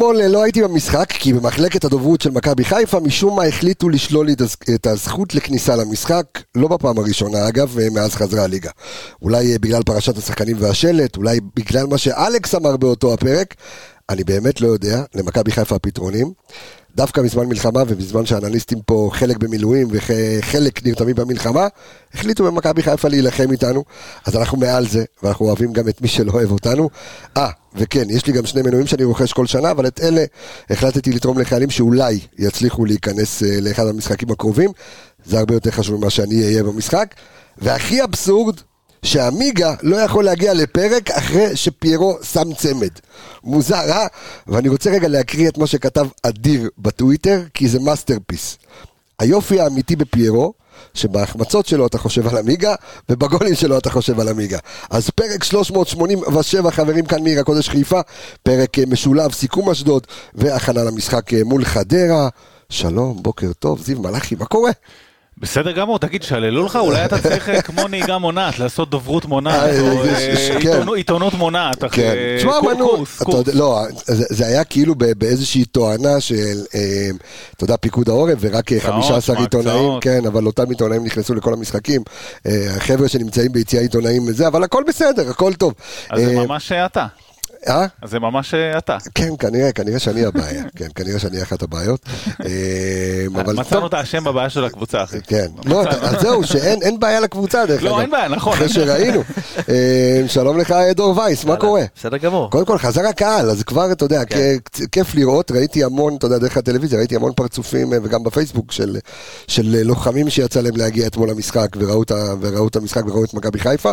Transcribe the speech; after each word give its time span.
אתמול 0.00 0.22
לא 0.22 0.42
הייתי 0.42 0.62
במשחק, 0.62 1.12
כי 1.12 1.32
במחלקת 1.32 1.84
הדוברות 1.84 2.20
של 2.20 2.30
מכבי 2.30 2.64
חיפה, 2.64 3.00
משום 3.00 3.36
מה 3.36 3.44
החליטו 3.44 3.88
לשלול 3.88 4.26
לי 4.26 4.34
את 4.74 4.86
הזכות 4.86 5.34
לכניסה 5.34 5.76
למשחק, 5.76 6.24
לא 6.54 6.68
בפעם 6.68 6.98
הראשונה 6.98 7.48
אגב, 7.48 7.76
מאז 7.92 8.14
חזרה 8.14 8.44
הליגה. 8.44 8.70
אולי 9.22 9.58
בגלל 9.58 9.82
פרשת 9.82 10.18
השחקנים 10.18 10.56
והשלט, 10.60 11.16
אולי 11.16 11.40
בגלל 11.56 11.86
מה 11.86 11.98
שאלכס 11.98 12.54
אמר 12.54 12.76
באותו 12.76 13.14
הפרק, 13.14 13.54
אני 14.08 14.24
באמת 14.24 14.60
לא 14.60 14.68
יודע, 14.68 15.02
למכבי 15.14 15.52
חיפה 15.52 15.76
הפתרונים. 15.76 16.32
דווקא 16.96 17.22
בזמן 17.22 17.46
מלחמה 17.46 17.82
ובזמן 17.88 18.26
שהאנליסטים 18.26 18.78
פה 18.86 19.10
חלק 19.12 19.36
במילואים 19.36 19.88
וחלק 19.90 20.86
נרתמים 20.86 21.14
במלחמה, 21.14 21.68
החליטו 22.14 22.44
במכבי 22.44 22.82
חיפה 22.82 23.08
להילחם 23.08 23.50
איתנו, 23.50 23.84
אז 24.26 24.36
אנחנו 24.36 24.58
מעל 24.58 24.88
זה, 24.88 25.04
ואנחנו 25.22 25.46
אוהבים 25.46 25.72
גם 25.72 25.88
את 25.88 26.02
מי 26.02 26.08
שלא 26.08 26.32
אוהב 26.32 26.50
אותנו. 26.50 26.90
אה, 27.36 27.50
וכן, 27.74 28.10
יש 28.10 28.26
לי 28.26 28.32
גם 28.32 28.46
שני 28.46 28.62
מנויים 28.62 28.86
שאני 28.86 29.04
רוכש 29.04 29.32
כל 29.32 29.46
שנה, 29.46 29.70
אבל 29.70 29.86
את 29.86 30.00
אלה 30.00 30.24
החלטתי 30.70 31.12
לתרום 31.12 31.38
לחיילים 31.38 31.70
שאולי 31.70 32.20
יצליחו 32.38 32.84
להיכנס 32.84 33.42
אה, 33.42 33.60
לאחד 33.60 33.86
המשחקים 33.86 34.30
הקרובים. 34.30 34.70
זה 35.26 35.38
הרבה 35.38 35.54
יותר 35.54 35.70
חשוב 35.70 36.00
ממה 36.00 36.10
שאני 36.10 36.44
אהיה 36.44 36.62
במשחק. 36.62 37.14
והכי 37.58 38.04
אבסורד, 38.04 38.60
שעמיגה 39.02 39.74
לא 39.82 39.96
יכול 39.96 40.24
להגיע 40.24 40.54
לפרק 40.54 41.10
אחרי 41.10 41.56
שפיירו 41.56 42.18
שם 42.22 42.54
צמד. 42.54 42.90
מוזר, 43.44 43.92
אה? 43.92 44.06
ואני 44.46 44.68
רוצה 44.68 44.90
רגע 44.90 45.08
להקריא 45.08 45.48
את 45.48 45.58
מה 45.58 45.66
שכתב 45.66 46.06
אדיר 46.22 46.70
בטוויטר, 46.78 47.42
כי 47.54 47.68
זה 47.68 47.80
masterpiece. 47.80 48.58
היופי 49.18 49.60
האמיתי 49.60 49.96
בפיירו, 49.96 50.52
שבהחמצות 50.94 51.66
שלו 51.66 51.86
אתה 51.86 51.98
חושב 51.98 52.28
על 52.28 52.38
עמיגה, 52.38 52.74
ובגולים 53.08 53.54
שלו 53.54 53.78
אתה 53.78 53.90
חושב 53.90 54.20
על 54.20 54.28
עמיגה. 54.28 54.58
אז 54.90 55.10
פרק 55.10 55.44
387 55.44 56.70
חברים 56.70 57.06
כאן 57.06 57.22
מעיר 57.22 57.40
הקודש 57.40 57.68
חיפה, 57.68 58.00
פרק 58.42 58.78
אה, 58.78 58.84
משולב, 58.86 59.32
סיכום 59.32 59.70
אשדוד, 59.70 60.06
והכנה 60.34 60.84
למשחק 60.84 61.34
אה, 61.34 61.44
מול 61.44 61.64
חדרה. 61.64 62.28
שלום, 62.68 63.22
בוקר 63.22 63.52
טוב, 63.58 63.82
זיו 63.82 64.00
מלאכי, 64.00 64.34
מה 64.34 64.44
קורה? 64.44 64.70
בסדר 65.40 65.72
גמור, 65.72 65.98
תגיד, 65.98 66.22
שללו 66.22 66.64
לך, 66.64 66.76
אולי 66.76 67.04
אתה 67.04 67.18
צריך 67.22 67.48
אה, 67.48 67.62
כמו 67.62 67.88
נהיגה 67.88 68.18
מונעת, 68.18 68.58
לעשות 68.58 68.90
דוברות 68.90 69.24
מונעת, 69.24 69.70
או 69.80 70.02
כן. 70.60 70.88
עיתונות 70.96 71.34
מונעת, 71.34 71.84
כן. 71.84 72.14
קורס. 72.78 73.22
לא, 73.54 73.80
זה 74.06 74.46
היה 74.46 74.64
כאילו 74.64 74.94
באיזושהי 74.94 75.64
תואנה 75.64 76.20
של, 76.20 76.58
אתה 77.56 77.64
יודע, 77.64 77.76
פיקוד 77.76 78.08
העורף, 78.08 78.38
ורק 78.40 78.72
15 78.78 79.38
עיתונאים, 79.38 80.00
כן, 80.00 80.26
אבל 80.26 80.46
אותם 80.46 80.70
עיתונאים 80.70 81.04
נכנסו 81.04 81.34
לכל 81.34 81.52
המשחקים, 81.52 82.02
החבר'ה 82.76 83.08
שנמצאים 83.08 83.52
ביציאה 83.52 83.82
עיתונאים 83.82 84.22
וזה, 84.28 84.46
אבל 84.46 84.64
הכל 84.64 84.82
בסדר, 84.88 85.30
הכל 85.30 85.54
טוב. 85.54 85.74
אז 86.10 86.20
זה 86.20 86.36
ממש 86.36 86.72
אתה. 86.72 87.06
אה? 87.68 87.86
אז 88.02 88.10
זה 88.10 88.18
ממש 88.18 88.54
אה, 88.54 88.78
אתה. 88.78 88.96
כן, 89.14 89.28
כנראה, 89.38 89.72
כנראה 89.72 89.98
שאני 89.98 90.24
הבעיה. 90.24 90.62
כן, 90.76 90.88
כנראה 90.94 91.18
שאני 91.18 91.42
אחת 91.42 91.62
הבעיות. 91.62 92.00
אה, 92.44 93.52
מצאנו 93.54 93.86
את 93.86 93.94
האשם 93.94 94.24
בבעיה 94.24 94.50
של 94.50 94.64
הקבוצה, 94.64 95.02
אחי. 95.02 95.20
כן. 95.20 95.46
לא, 95.64 95.82
אז 95.82 96.20
זהו, 96.20 96.44
שאין 96.44 97.00
בעיה 97.00 97.20
לקבוצה, 97.20 97.66
דרך 97.66 97.80
אגב. 97.80 97.90
לא, 97.90 98.00
אין 98.00 98.10
בעיה, 98.10 98.28
נכון. 98.28 98.52
אחרי 98.52 98.68
שראינו. 98.68 99.22
אה, 99.68 100.22
שלום 100.28 100.58
לך, 100.58 100.74
דור 100.96 101.18
וייס, 101.18 101.44
מה 101.44 101.56
קורה? 101.56 101.82
בסדר 101.96 102.16
גמור. 102.16 102.50
קודם 102.50 102.64
כל, 102.64 102.78
חזר 102.78 103.06
הקהל, 103.06 103.50
אז 103.50 103.62
כבר, 103.62 103.92
אתה 103.92 104.04
יודע, 104.04 104.24
כן. 104.24 104.56
כיף 104.92 105.14
לראות, 105.14 105.50
ראיתי 105.50 105.84
המון, 105.84 106.16
אתה 106.16 106.26
יודע, 106.26 106.38
דרך 106.38 106.56
הטלוויזיה, 106.56 106.98
ראיתי 106.98 107.16
המון 107.16 107.32
פרצופים, 107.32 107.92
וגם 108.02 108.24
בפייסבוק, 108.24 108.72
של 109.48 109.76
לוחמים 109.84 110.30
שיצא 110.30 110.60
להם 110.60 110.76
להגיע 110.76 111.06
אתמול 111.06 111.30
למשחק, 111.30 111.68
וראו 111.78 112.68
את 112.68 112.76
המשחק 112.76 113.02
וראו 113.06 113.24
את 113.24 113.34
מכבי 113.34 113.58
חיפה. 113.58 113.92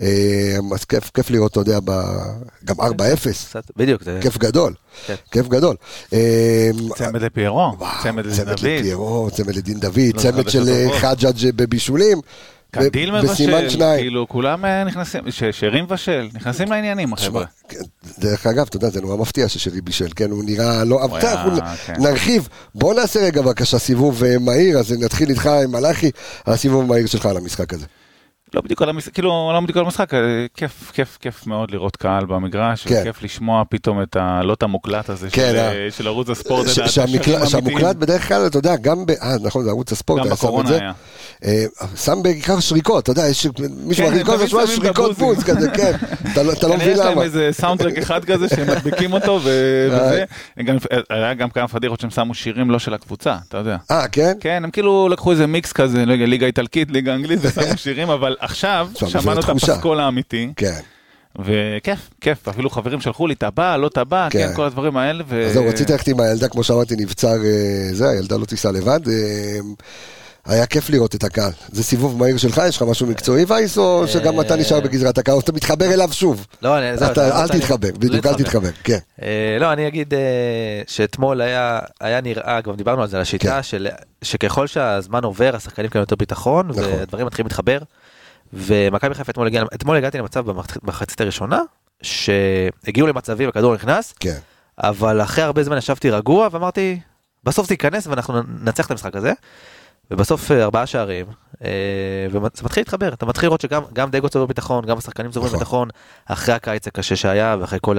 אה, 0.00 0.56
אז 0.74 0.84
כיף, 0.84 1.10
כיף 1.14 1.30
לראות, 1.30 1.52
אתה 1.52 1.60
יודע, 1.60 1.78
גם 2.64 2.80
4-0. 2.80 2.84
בדיוק. 3.76 4.02
כיף 4.20 4.38
גדול. 4.38 4.74
כן. 5.06 5.14
כיף 5.30 5.48
גדול. 5.48 5.76
אה, 6.12 6.70
צמד 6.96 7.22
לפיירו, 7.22 7.72
צמד 8.02 8.26
לדין 8.26 8.44
דוד. 8.44 8.56
צמד 8.56 8.70
לפיירו, 8.78 9.28
צמד 9.32 9.56
לדין 9.56 9.80
דוד, 9.80 9.98
לא 10.14 10.20
צמד 10.20 10.48
של 10.48 10.68
אה, 10.68 10.98
חג'אג' 10.98 11.50
בבישולים. 11.56 12.20
קנדיל 12.70 13.20
מבשל, 13.20 13.68
כאילו 13.96 14.28
כולם 14.28 14.64
נכנסים, 14.86 15.22
שרי 15.52 15.82
מבשל, 15.82 16.28
נכנסים 16.34 16.70
לעניינים 16.70 17.12
החבר'ה. 17.12 17.44
כן, 17.68 17.78
דרך 18.18 18.46
אגב, 18.46 18.66
אתה 18.68 18.76
יודע, 18.76 18.90
זה 18.90 19.00
נורא 19.00 19.16
מפתיע 19.16 19.48
ששרי 19.48 19.80
בישל, 19.80 20.08
כן, 20.16 20.30
הוא 20.30 20.44
נראה 20.44 20.84
לא... 20.84 21.04
אנחנו 21.04 21.50
כן. 21.86 21.92
נרחיב, 21.98 22.48
בוא 22.74 22.94
נעשה 22.94 23.20
רגע 23.20 23.42
בבקשה 23.42 23.78
סיבוב 23.78 24.22
מהיר, 24.40 24.78
אז 24.78 24.92
נתחיל 24.92 25.30
איתך 25.30 25.46
עם 25.46 25.72
מלאכי, 25.72 26.10
הסיבוב 26.46 26.84
המהיר 26.84 27.06
שלך 27.06 27.26
על 27.26 27.36
המשחק 27.36 27.74
הזה. 27.74 27.86
לא 28.54 28.60
בדיוק 28.60 28.82
על 28.82 28.88
המשחק, 28.88 29.14
כאילו 29.14 29.50
לא 29.52 29.60
בדיוק 29.60 29.76
על 29.76 29.84
המשחק, 29.84 30.14
אה, 30.14 30.46
כיף, 30.54 30.90
כיף, 30.94 31.18
כיף 31.20 31.46
מאוד 31.46 31.70
לראות 31.70 31.96
קהל 31.96 32.24
במגרש, 32.26 32.86
כן. 32.86 33.00
וכיף 33.00 33.22
לשמוע 33.22 33.62
פתאום 33.68 34.02
את 34.02 34.16
הלוט 34.20 34.62
המוקלט 34.62 35.10
הזה 35.10 35.30
כן, 35.30 35.50
של, 35.52 35.56
אה, 35.56 35.88
של 35.90 36.06
ערוץ 36.06 36.30
הספורט. 36.30 36.68
ש, 36.68 36.80
שהמקל, 36.80 37.46
שהמוקלט 37.46 37.96
בדרך 37.96 38.28
כלל, 38.28 38.46
אתה 38.46 38.58
יודע, 38.58 38.76
גם, 38.76 39.06
ב, 39.06 39.10
אה, 39.10 39.36
נכון, 39.42 39.64
זה 39.64 39.70
ערוץ 39.70 39.92
הספורט, 39.92 40.24
גם 40.24 40.30
בקורונה 40.30 40.70
היה. 40.70 40.92
אה, 41.44 41.64
שם 41.96 42.22
בעיקר 42.22 42.60
שריקות, 42.60 43.02
אתה 43.02 43.10
יודע, 43.10 43.28
יש 43.28 43.46
מישהו 43.76 44.06
כן, 44.06 44.24
כל 44.24 44.34
הזמן 44.34 44.66
שריקות 44.66 45.18
בוז 45.18 45.44
כזה, 45.44 45.70
כן, 45.70 45.92
אתה, 46.32 46.42
לא, 46.42 46.52
לא 46.62 46.76
מבין 46.76 46.88
למה. 46.88 46.92
יש 46.92 46.98
להם 46.98 47.20
איזה 47.20 47.48
סאונדטרק 47.52 47.98
אחד 47.98 48.24
כזה 48.24 48.48
שהם 48.48 48.70
מדביקים 48.70 49.12
אותו, 49.12 49.40
וזה, 49.44 50.24
היה 51.10 51.34
גם 51.34 51.50
כמה 51.50 51.68
פדיחות 51.68 52.00
שהם 52.00 52.10
שמו 52.10 52.34
שירים 52.34 52.70
לא 52.70 52.78
של 52.78 52.94
הקבוצה, 52.94 53.36
אתה 53.48 53.58
יודע. 53.58 53.76
אה, 53.90 54.08
כן? 54.08 54.32
כן, 54.40 54.64
הם 54.64 54.70
כאילו 54.70 55.08
לקחו 55.08 55.30
איזה 55.30 55.46
מיקס 55.46 55.72
כזה, 55.72 56.06
לא 56.06 56.14
ליגה 56.14 56.46
איטלקית, 56.46 56.90
ליגה 56.90 57.14
אנגלית, 57.14 57.38
ושמו 57.42 57.76
שירים, 57.76 58.10
אבל 58.10 58.36
עכשיו, 58.44 58.88
שמענו 59.06 59.40
את 59.40 59.48
הפסקול 59.48 60.00
האמיתי. 60.00 60.52
כן. 60.56 60.80
וכיף, 61.38 62.10
כיף, 62.20 62.48
אפילו 62.48 62.70
חברים 62.70 63.00
שלחו 63.00 63.26
לי, 63.26 63.34
אתה 63.34 63.50
בא, 63.50 63.76
לא 63.76 63.86
אתה 63.86 64.04
בא, 64.04 64.28
כן, 64.30 64.48
כן 64.48 64.54
כל 64.54 64.64
הדברים 64.64 64.96
האלה. 64.96 65.24
ו... 65.28 65.46
אז 65.46 65.52
זהו, 65.52 65.66
רציתי 65.68 65.92
ללכת 65.92 66.08
עם 66.08 66.20
הילדה, 66.20 66.48
כמו 66.48 66.64
שאמרתי, 66.64 66.96
נבצר, 66.96 67.28
אה, 67.44 67.88
זה, 67.92 68.10
הילדה 68.10 68.36
לא 68.36 68.44
תיסע 68.44 68.72
לבד. 68.72 69.00
אה, 69.08 69.58
היה 70.46 70.66
כיף 70.66 70.90
לראות 70.90 71.14
את 71.14 71.24
הקהל. 71.24 71.50
זה 71.72 71.82
סיבוב 71.82 72.18
מהיר 72.18 72.36
שלך? 72.36 72.62
יש 72.68 72.76
לך 72.76 72.82
משהו 72.82 73.06
מקצועי 73.06 73.44
וייס, 73.48 73.78
או 73.78 74.08
שגם 74.08 74.40
אתה 74.40 74.56
נשאר 74.56 74.80
בגזרת 74.80 75.18
הקהל, 75.18 75.34
או 75.34 75.40
שאתה 75.40 75.52
מתחבר 75.52 75.94
אליו 75.94 76.08
שוב? 76.12 76.46
לא, 76.62 76.78
אני... 76.78 76.90
אל 77.18 77.48
תתחבר, 77.48 77.88
בדיוק, 77.98 78.26
אל 78.26 78.34
תתחבר, 78.34 78.70
כן. 78.84 78.98
לא, 79.60 79.72
אני 79.72 79.88
אגיד 79.88 80.14
שאתמול 80.86 81.40
היה 81.40 82.20
נראה, 82.22 82.60
גם 82.60 82.76
דיברנו 82.76 83.02
על 83.02 83.08
זה, 83.08 83.16
על 83.16 83.22
השיטה, 83.22 83.60
כן. 83.70 83.78
שככל 84.22 84.66
שהזמן 84.66 85.24
עובר, 85.24 85.56
השחקנים 85.56 85.90
כאן 85.90 86.00
יותר 86.00 86.16
ביטחון, 86.16 86.68
נכון. 86.68 86.84
והדברים 86.84 87.26
מתחילים 87.26 87.46
להתחבר. 87.46 87.78
ומכבי 88.52 89.14
חיפה 89.14 89.32
אתמול 89.32 89.46
הגיעה, 89.46 89.64
אתמול 89.74 89.96
הגעתי 89.96 90.18
למצב 90.18 90.50
במחצית 90.82 91.20
הראשונה, 91.20 91.60
שהגיעו 92.02 93.06
למצבים, 93.06 93.48
הכדור 93.48 93.74
נכנס, 93.74 94.14
כן. 94.20 94.38
אבל 94.78 95.22
אחרי 95.22 95.44
הרבה 95.44 95.62
זמן 95.62 95.78
ישבתי 95.78 96.10
רגוע 96.10 96.48
ואמרתי, 96.52 97.00
בסוף 97.44 97.68
זה 97.68 97.74
ייכנס 97.74 98.06
ואנחנו 98.06 98.42
ננצח 98.42 98.86
את 98.86 98.90
המשחק 98.90 99.16
הזה. 99.16 99.32
ובסוף 100.10 100.50
אה, 100.50 100.62
ארבעה 100.62 100.86
שערים, 100.86 101.26
אה, 101.64 101.70
וזה 102.30 102.38
מתחיל 102.62 102.80
להתחבר, 102.80 103.12
אתה 103.12 103.26
מתחיל 103.26 103.46
לראות 103.46 103.60
שגם 103.60 104.10
דגו 104.10 104.28
צובר 104.28 104.46
ביטחון, 104.46 104.84
גם 104.84 104.98
השחקנים 104.98 105.30
צוברים 105.30 105.48
נכון. 105.48 105.58
ביטחון, 105.58 105.88
אחרי 106.26 106.54
הקיץ 106.54 106.86
הקשה 106.86 107.16
שהיה, 107.16 107.56
ואחרי 107.60 107.78
כל 107.82 107.98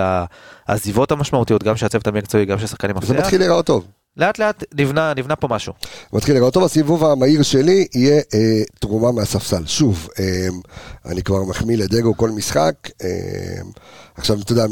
העזיבות 0.68 1.12
המשמעותיות, 1.12 1.64
גם 1.64 1.78
של 1.78 1.86
הצוות 1.86 2.08
המקצועי, 2.08 2.46
גם 2.46 2.60
של 2.60 2.68
שחקנים 2.68 2.96
מפתח. 2.96 3.08
זה 3.08 3.18
מתחיל 3.18 3.40
להיראות 3.40 3.66
טוב. 3.66 3.88
לאט 4.18 4.40
לאט 4.40 4.64
נבנה, 4.74 5.14
נבנה 5.14 5.36
פה 5.36 5.48
משהו. 5.48 5.74
מתחיל 6.14 6.36
לראות 6.36 6.54
טוב, 6.54 6.64
הסיבוב 6.64 7.04
המהיר 7.04 7.44
שלי 7.44 7.88
יהיה 7.94 8.22
אה, 8.34 8.62
תרומה 8.80 9.12
מהספסל. 9.12 9.66
שוב, 9.66 10.10
אה, 10.20 10.48
אני 11.06 11.24
כבר 11.24 11.44
מחמיא 11.44 11.78
לדגו 11.78 12.18
כל 12.18 12.30
משחק. 12.30 12.76
אה, 13.04 13.10
עכשיו, 14.16 14.42
אתה 14.42 14.52
יודע, 14.52 14.66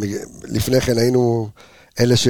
לפני 0.43 0.81
כן 0.81 0.97
היינו 0.97 1.49
אלה 1.99 2.15
ש... 2.15 2.27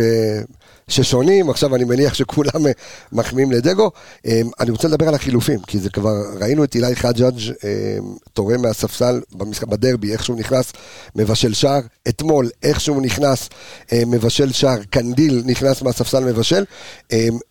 ששונים, 0.87 1.49
עכשיו 1.49 1.75
אני 1.75 1.83
מניח 1.83 2.13
שכולם 2.13 2.67
אה, 2.67 2.71
מחמיאים 3.11 3.51
לדגו. 3.51 3.91
אמ, 4.25 4.49
אני 4.59 4.71
רוצה 4.71 4.87
לדבר 4.87 5.07
על 5.07 5.15
החילופים, 5.15 5.59
כי 5.59 5.79
זה 5.79 5.89
כבר, 5.89 6.15
ראינו 6.41 6.63
את 6.63 6.75
אילי 6.75 6.95
חג'אג' 6.95 7.39
אמ, 7.39 8.15
תורם 8.33 8.61
מהספסל 8.61 9.21
במשחק, 9.31 9.67
בדרבי, 9.67 10.11
איך 10.11 10.25
שהוא 10.25 10.37
נכנס, 10.37 10.73
מבשל 11.15 11.53
שער. 11.53 11.79
אתמול, 12.09 12.49
איך 12.63 12.79
שהוא 12.81 13.01
נכנס, 13.01 13.49
מבשל 13.93 14.51
שער. 14.51 14.77
קנדיל 14.89 15.43
נכנס 15.45 15.81
מהספסל, 15.81 16.23
מבשל. 16.23 16.63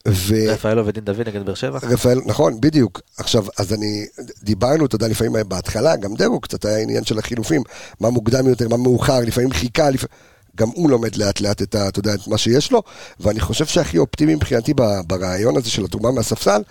ו... 0.08 0.34
רפאלו 0.49 0.87
ודין 0.87 1.05
דוד 1.05 1.29
נגד 1.29 1.46
באר 1.46 1.55
שבע? 1.55 1.79
רפאל, 1.82 2.20
נכון, 2.26 2.61
בדיוק. 2.61 3.00
עכשיו, 3.19 3.44
אז 3.58 3.73
אני, 3.73 4.06
דיברנו, 4.43 4.87
אתה 4.87 4.96
יודע, 4.96 5.08
לפעמים 5.08 5.32
בהתחלה, 5.49 5.96
גם 5.96 6.14
דגו 6.14 6.40
קצת 6.40 6.64
היה 6.64 6.79
עניין 6.79 7.05
של 7.05 7.19
החילופים, 7.19 7.62
מה 8.00 8.11
מוקדם 8.11 8.49
יותר, 8.49 8.69
מה 8.69 8.76
מאוחר, 8.76 9.20
לפעמים 9.20 9.52
חיכה, 9.52 9.90
לפעמים... 9.90 10.31
גם 10.56 10.69
הוא 10.69 10.90
לומד 10.90 11.16
לאט 11.16 11.40
לאט 11.40 11.62
את, 11.62 11.75
ה, 11.75 11.88
אתה 11.88 11.99
יודע, 11.99 12.14
את 12.14 12.28
מה 12.28 12.38
שיש 12.38 12.72
לו, 12.72 12.82
ואני 13.20 13.40
חושב 13.40 13.66
שהכי 13.66 13.99
אופטימי 13.99 14.34
מבחינתי 14.34 14.75
ברעיון 15.06 15.56
הזה 15.56 15.70
של 15.70 15.84
התרומה 15.84 16.10
מהספסל, 16.10 16.62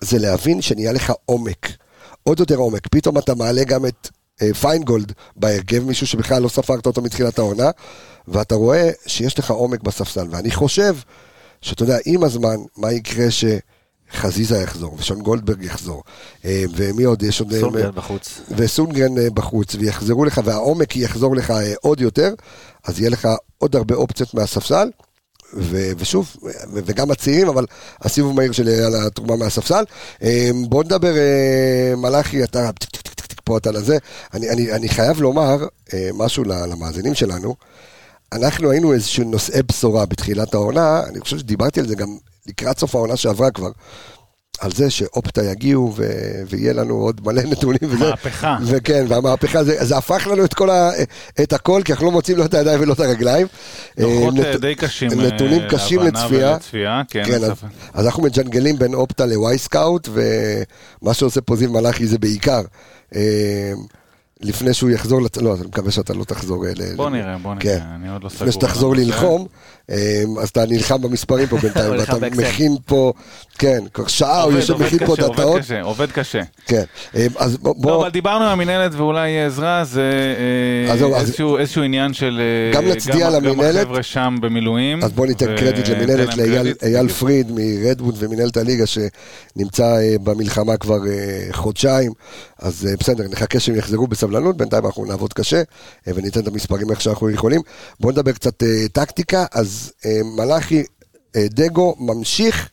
זה 0.00 0.18
להבין 0.18 0.62
שנהיה 0.62 0.92
לך 0.92 1.12
עומק, 1.24 1.68
עוד 2.22 2.40
יותר 2.40 2.56
עומק, 2.56 2.86
פתאום 2.88 3.18
אתה 3.18 3.34
מעלה 3.34 3.64
גם 3.64 3.86
את 3.86 4.08
אה, 4.42 4.54
פיינגולד 4.54 5.12
בהרכב, 5.36 5.84
מישהו 5.84 6.06
שבכלל 6.06 6.42
לא 6.42 6.48
ספרת 6.48 6.86
אותו 6.86 7.02
מתחילת 7.02 7.38
העונה, 7.38 7.70
ואתה 8.28 8.54
רואה 8.54 8.90
שיש 9.06 9.38
לך 9.38 9.50
עומק 9.50 9.82
בספסל, 9.82 10.26
ואני 10.30 10.50
חושב 10.50 10.96
שאתה 11.62 11.82
יודע, 11.82 11.98
עם 12.04 12.24
הזמן, 12.24 12.56
מה 12.76 12.92
יקרה 12.92 13.30
ש... 13.30 13.44
חזיזה 14.12 14.58
יחזור, 14.58 14.94
ושון 14.98 15.22
גולדברג 15.22 15.62
יחזור, 15.62 16.02
אה, 16.44 16.64
ומי 16.76 17.04
עוד? 17.04 17.22
יש 17.22 17.40
עוד... 17.40 17.52
אה, 17.52 17.60
סונגרן 17.60 17.90
בחוץ. 17.94 18.40
וסונגרן 18.56 19.18
אה, 19.18 19.30
בחוץ, 19.34 19.74
ויחזרו 19.74 20.24
לך, 20.24 20.40
והעומק 20.44 20.96
יחזור 20.96 21.36
לך 21.36 21.52
עוד 21.80 22.00
יותר, 22.00 22.34
אז 22.84 23.00
יהיה 23.00 23.10
לך 23.10 23.28
עוד 23.58 23.76
הרבה 23.76 23.94
אופציות 23.94 24.34
מהספסל. 24.34 24.90
ו, 25.54 25.90
ושוב, 25.98 26.36
ו, 26.42 26.48
וגם 26.72 27.10
הצעירים, 27.10 27.48
אבל 27.48 27.66
הסיבוב 28.00 28.36
מהיר 28.36 28.52
שלי 28.52 28.82
על 28.82 28.94
התרומה 29.06 29.36
מהספסל. 29.36 29.84
בוא 30.68 30.84
נדבר, 30.84 31.14
מלאכי, 31.96 32.44
אתה 32.44 32.70
פה 33.44 33.58
אתה 33.58 33.70
לזה. 33.70 33.98
אני, 34.34 34.50
אני, 34.50 34.72
אני 34.72 34.88
חייב 34.88 35.20
לומר 35.20 35.66
משהו 36.14 36.44
למאזינים 36.44 37.14
שלנו. 37.14 37.54
אנחנו 38.32 38.70
היינו 38.70 38.92
איזשהו 38.92 39.24
נושאי 39.24 39.62
בשורה 39.62 40.06
בתחילת 40.06 40.54
העונה, 40.54 41.02
אני 41.08 41.20
חושב 41.20 41.38
שדיברתי 41.38 41.80
על 41.80 41.88
זה 41.88 41.94
גם 41.94 42.16
לקראת 42.50 42.78
סוף 42.78 42.94
העונה 42.94 43.16
שעברה 43.16 43.50
כבר. 43.50 43.70
על 44.60 44.72
זה 44.72 44.90
שאופטה 44.90 45.44
יגיעו 45.44 45.92
ו... 45.96 46.10
ויהיה 46.48 46.72
לנו 46.72 46.94
עוד 46.94 47.20
מלא 47.24 47.42
נתונים. 47.42 47.80
מהפכה. 47.98 48.58
וכן, 48.66 49.04
והמהפכה, 49.08 49.64
זה, 49.64 49.84
זה 49.84 49.96
הפך 49.96 50.26
לנו 50.30 50.44
את, 50.44 50.54
כל 50.54 50.70
ה... 50.70 50.90
את 51.42 51.52
הכל, 51.52 51.82
כי 51.84 51.92
אנחנו 51.92 52.06
לא 52.06 52.12
מוצאים 52.12 52.38
לא 52.38 52.44
את 52.44 52.54
הידיים 52.54 52.80
ולא 52.80 52.92
את 52.92 53.00
הרגליים. 53.00 53.46
דוחות 54.00 54.34
נת... 54.34 54.60
די 54.60 54.74
קשים. 54.74 55.10
נתונים 55.20 55.62
קשים 55.70 56.00
לצפייה. 56.00 56.52
ולצפייה 56.52 57.02
כן, 57.08 57.24
כן 57.24 57.44
אז, 57.44 57.52
אז 57.94 58.06
אנחנו 58.06 58.22
מג'נגלים 58.22 58.78
בין 58.78 58.94
אופטה 58.94 59.26
לוואי 59.26 59.58
סקאוט, 59.58 60.08
ומה 60.12 61.14
שעושה 61.14 61.40
פה 61.40 61.56
זיו 61.56 61.72
מלאכי 61.72 62.06
זה 62.06 62.18
בעיקר. 62.18 62.62
לפני 64.42 64.74
שהוא 64.74 64.90
יחזור, 64.90 65.22
לת... 65.22 65.36
לא, 65.36 65.54
אני 65.54 65.66
מקווה 65.66 65.90
שאתה 65.90 66.14
לא 66.14 66.24
תחזור. 66.24 66.64
בוא 66.96 67.10
נראה, 67.10 67.38
בוא 67.42 67.54
נראה, 67.54 67.62
כן. 67.62 67.80
אני 67.94 68.08
עוד 68.12 68.24
לא 68.24 68.28
סגור. 68.28 68.48
לפני 68.48 68.52
שתחזור 68.52 68.94
ללחום, 68.96 69.46
אמ, 69.90 69.94
אז 70.40 70.48
אתה 70.48 70.64
נלחם 70.66 71.02
במספרים 71.02 71.46
פה 71.46 71.56
בינתיים, 71.56 71.92
ואתה 71.98 72.16
מכין 72.36 72.76
פה, 72.86 73.12
כן, 73.58 73.78
כבר 73.94 74.06
שעה 74.06 74.42
הוא 74.42 74.52
יושב 74.52 74.82
מכין 74.82 75.06
פה 75.06 75.16
דאטאות. 75.16 75.38
עובד 75.38 75.60
קשה, 75.60 75.82
עובד 75.82 76.10
קשה. 76.10 76.42
כן, 76.66 76.82
אמ, 77.14 77.20
אז 77.38 77.56
בוא... 77.56 77.90
לא, 77.90 78.00
אבל 78.00 78.10
דיברנו 78.10 78.44
עם 78.44 78.50
המינהלת 78.50 78.94
ואולי 78.94 79.44
עזרה, 79.44 79.84
זה 79.84 80.10
אה, 80.88 81.18
איזשהו 81.58 81.82
עניין 81.82 82.12
של... 82.12 82.40
אה, 82.40 82.80
גם 82.80 82.88
נצדיע 82.88 83.30
למינהלת. 83.30 83.74
גם 83.74 83.82
החבר'ה 83.82 84.02
שם 84.02 84.36
במילואים. 84.40 85.04
אז 85.04 85.12
בוא 85.12 85.26
ניתן 85.26 85.56
קרדיט 85.56 85.88
למינהלת, 85.88 86.36
לאייל 86.82 87.08
פריד 87.08 87.52
מרדווד 87.54 88.14
ומינהלת 88.18 88.56
הליגה, 88.56 88.84
שנמצא 88.86 89.84
אה, 89.84 90.16
במלחמה 90.22 90.76
כבר 90.76 90.98
חודשיים, 91.52 92.12
אז 92.60 92.88
בסדר, 93.00 93.24
נחכה 93.28 93.60
שהם 93.60 93.76
יחזרו 93.76 94.06
בסבלנות, 94.06 94.56
בינתיים 94.56 94.86
אנחנו 94.86 95.04
נעבוד 95.04 95.32
קשה, 95.32 95.62
וניתן 96.06 96.40
את 96.40 96.48
המספרים 96.48 96.90
איך 96.90 97.00
שאנחנו 97.00 97.30
יכולים. 97.30 97.60
בוא 98.00 98.12
נדבר 98.12 98.32
קצת 98.32 98.62
טקטיקה, 98.92 99.46
אז 99.52 99.92
אה, 100.06 100.20
מלאכי, 100.36 100.84
אה, 101.36 101.46
דגו 101.50 101.96
ממשיך 101.98 102.70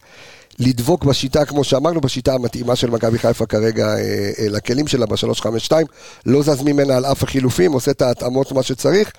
לדבוק 0.59 1.03
בשיטה, 1.03 1.45
כמו 1.45 1.63
שאמרנו, 1.63 2.01
בשיטה 2.01 2.33
המתאימה 2.33 2.75
של 2.75 2.89
מכבי 2.89 3.19
חיפה 3.19 3.45
כרגע 3.45 3.87
אה, 3.87 4.31
לכלים 4.39 4.87
שלה 4.87 5.05
ב-352, 5.05 5.71
לא 6.25 6.41
זז 6.41 6.61
ממנה 6.61 6.97
על 6.97 7.05
אף 7.05 7.23
החילופים, 7.23 7.71
עושה 7.71 7.91
את 7.91 8.01
ההתאמות 8.01 8.51
מה 8.51 8.63
שצריך, 8.63 9.11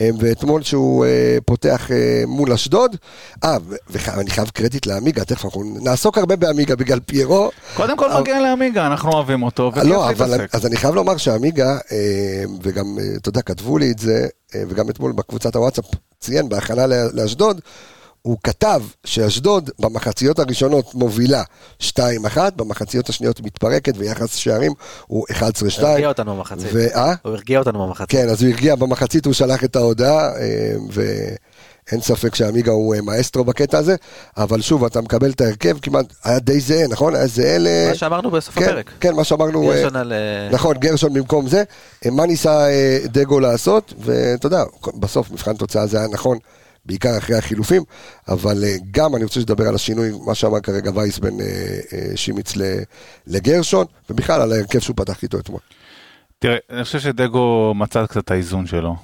ואתמול 0.00 0.62
שהוא 0.62 1.06
פותח 1.44 1.90
מול 2.26 2.52
אשדוד, 2.52 2.96
אה, 3.44 3.56
ואני 3.90 4.30
חייב 4.30 4.48
קרדיט 4.48 4.86
לעמיגה, 4.86 5.24
תכף 5.24 5.44
אנחנו 5.44 5.62
נעסוק 5.82 6.18
הרבה 6.18 6.36
בעמיגה 6.36 6.76
בגלל 6.76 7.00
פיירו. 7.00 7.50
קודם 7.76 7.96
כל 7.96 8.20
מגיע 8.20 8.40
לעמיגה, 8.40 8.86
אנחנו 8.86 9.12
אוהבים 9.12 9.42
אותו, 9.42 9.70
לא, 9.84 10.10
אבל 10.10 10.46
אז 10.52 10.66
אני 10.66 10.76
חייב 10.76 10.94
לומר 10.94 11.16
שעמיגה, 11.16 11.78
וגם, 12.62 12.98
אתה 13.16 13.28
יודע, 13.28 13.42
כתבו 13.42 13.78
לי 13.78 13.90
את 13.90 13.98
זה, 13.98 14.26
וגם 14.68 14.90
אתמול 14.90 15.12
בקבוצת 15.12 15.56
הוואטסאפ 15.56 15.84
ציין 16.20 16.48
בהכנה 16.48 16.86
לאשדוד, 16.86 17.60
הוא 18.26 18.36
כתב 18.44 18.82
שאשדוד 19.04 19.70
במחציות 19.78 20.38
הראשונות 20.38 20.94
מובילה 20.94 21.42
2-1, 21.80 21.84
במחציות 22.56 23.08
השניות 23.08 23.40
מתפרקת 23.40 23.92
ויחס 23.96 24.34
שערים 24.34 24.72
הוא 25.06 25.26
11-2. 25.30 25.34
הוא 25.80 25.88
הרגיע 25.88 26.08
אותנו 26.08 26.36
במחצית. 26.36 26.68
ו... 26.72 26.86
אה? 26.94 27.14
הוא 27.22 27.32
הרגיע 27.32 27.58
אותנו 27.58 27.86
במחצית. 27.86 28.08
כן, 28.08 28.28
אז 28.28 28.42
הוא 28.42 28.50
הרגיע 28.50 28.74
במחצית, 28.74 29.26
הוא 29.26 29.34
שלח 29.34 29.64
את 29.64 29.76
ההודעה, 29.76 30.28
אה, 30.36 30.74
ואין 30.90 32.00
ספק 32.00 32.34
שעמיגה 32.34 32.72
הוא 32.72 32.94
אה, 32.94 33.00
מאסטרו 33.00 33.44
בקטע 33.44 33.78
הזה, 33.78 33.96
אבל 34.36 34.60
שוב, 34.60 34.84
אתה 34.84 35.00
מקבל 35.00 35.30
את 35.30 35.40
ההרכב 35.40 35.78
כמעט, 35.82 36.06
היה 36.24 36.38
די 36.38 36.60
זהה, 36.60 36.88
נכון? 36.88 37.14
היה 37.14 37.26
זהה 37.26 37.58
ל... 37.58 37.88
מה 37.88 37.94
שאמרנו 37.94 38.30
בסוף 38.30 38.54
כן, 38.54 38.64
הפרק. 38.64 38.90
כן, 39.00 39.14
מה 39.14 39.24
שאמרנו... 39.24 39.62
גרשון 39.62 39.96
על... 39.96 40.12
נכון, 40.52 40.76
גרשון 40.76 41.12
במקום 41.12 41.48
זה. 41.48 41.62
מה 42.04 42.26
ניסה 42.26 42.66
דגו 43.04 43.40
לעשות, 43.40 43.94
ואתה 43.98 44.46
יודע, 44.46 44.64
בסוף 44.94 45.30
מבחן 45.30 45.54
תוצאה 45.54 45.86
זה 45.86 45.98
היה 45.98 46.08
נכון. 46.08 46.38
בעיקר 46.86 47.18
אחרי 47.18 47.36
החילופים, 47.36 47.82
אבל 48.28 48.64
אה, 48.64 48.76
גם 48.90 49.16
אני 49.16 49.24
רוצה 49.24 49.40
לדבר 49.40 49.68
על 49.68 49.74
השינוי, 49.74 50.10
מה 50.26 50.34
שאמר 50.34 50.60
כרגע 50.60 50.90
וייס 50.94 51.18
בין 51.18 51.40
אה, 51.40 51.46
אה, 51.92 52.16
שימיץ 52.16 52.54
לגרשון, 53.26 53.86
ובכלל 54.10 54.40
על 54.40 54.52
ההרכב 54.52 54.78
שהוא 54.78 54.96
פתח 54.96 55.22
איתו 55.22 55.38
אתמול. 55.38 55.60
תראה, 56.38 56.56
אני 56.70 56.84
חושב 56.84 57.00
שדגו 57.00 57.72
מצא 57.76 58.06
קצת 58.06 58.16
את 58.24 58.30
האיזון 58.30 58.66
שלו. 58.66 58.96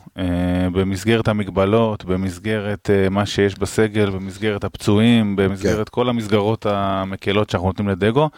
במסגרת 0.72 1.28
המגבלות, 1.28 2.04
במסגרת 2.04 2.90
מה 3.10 3.26
שיש 3.26 3.58
בסגל, 3.58 4.10
במסגרת 4.10 4.64
הפצועים, 4.64 5.36
במסגרת 5.36 5.88
כן. 5.88 5.94
כל 5.94 6.08
המסגרות 6.08 6.66
המקלות 6.66 7.50
שאנחנו 7.50 7.68
נותנים 7.68 7.88
לדגו, 7.88 8.30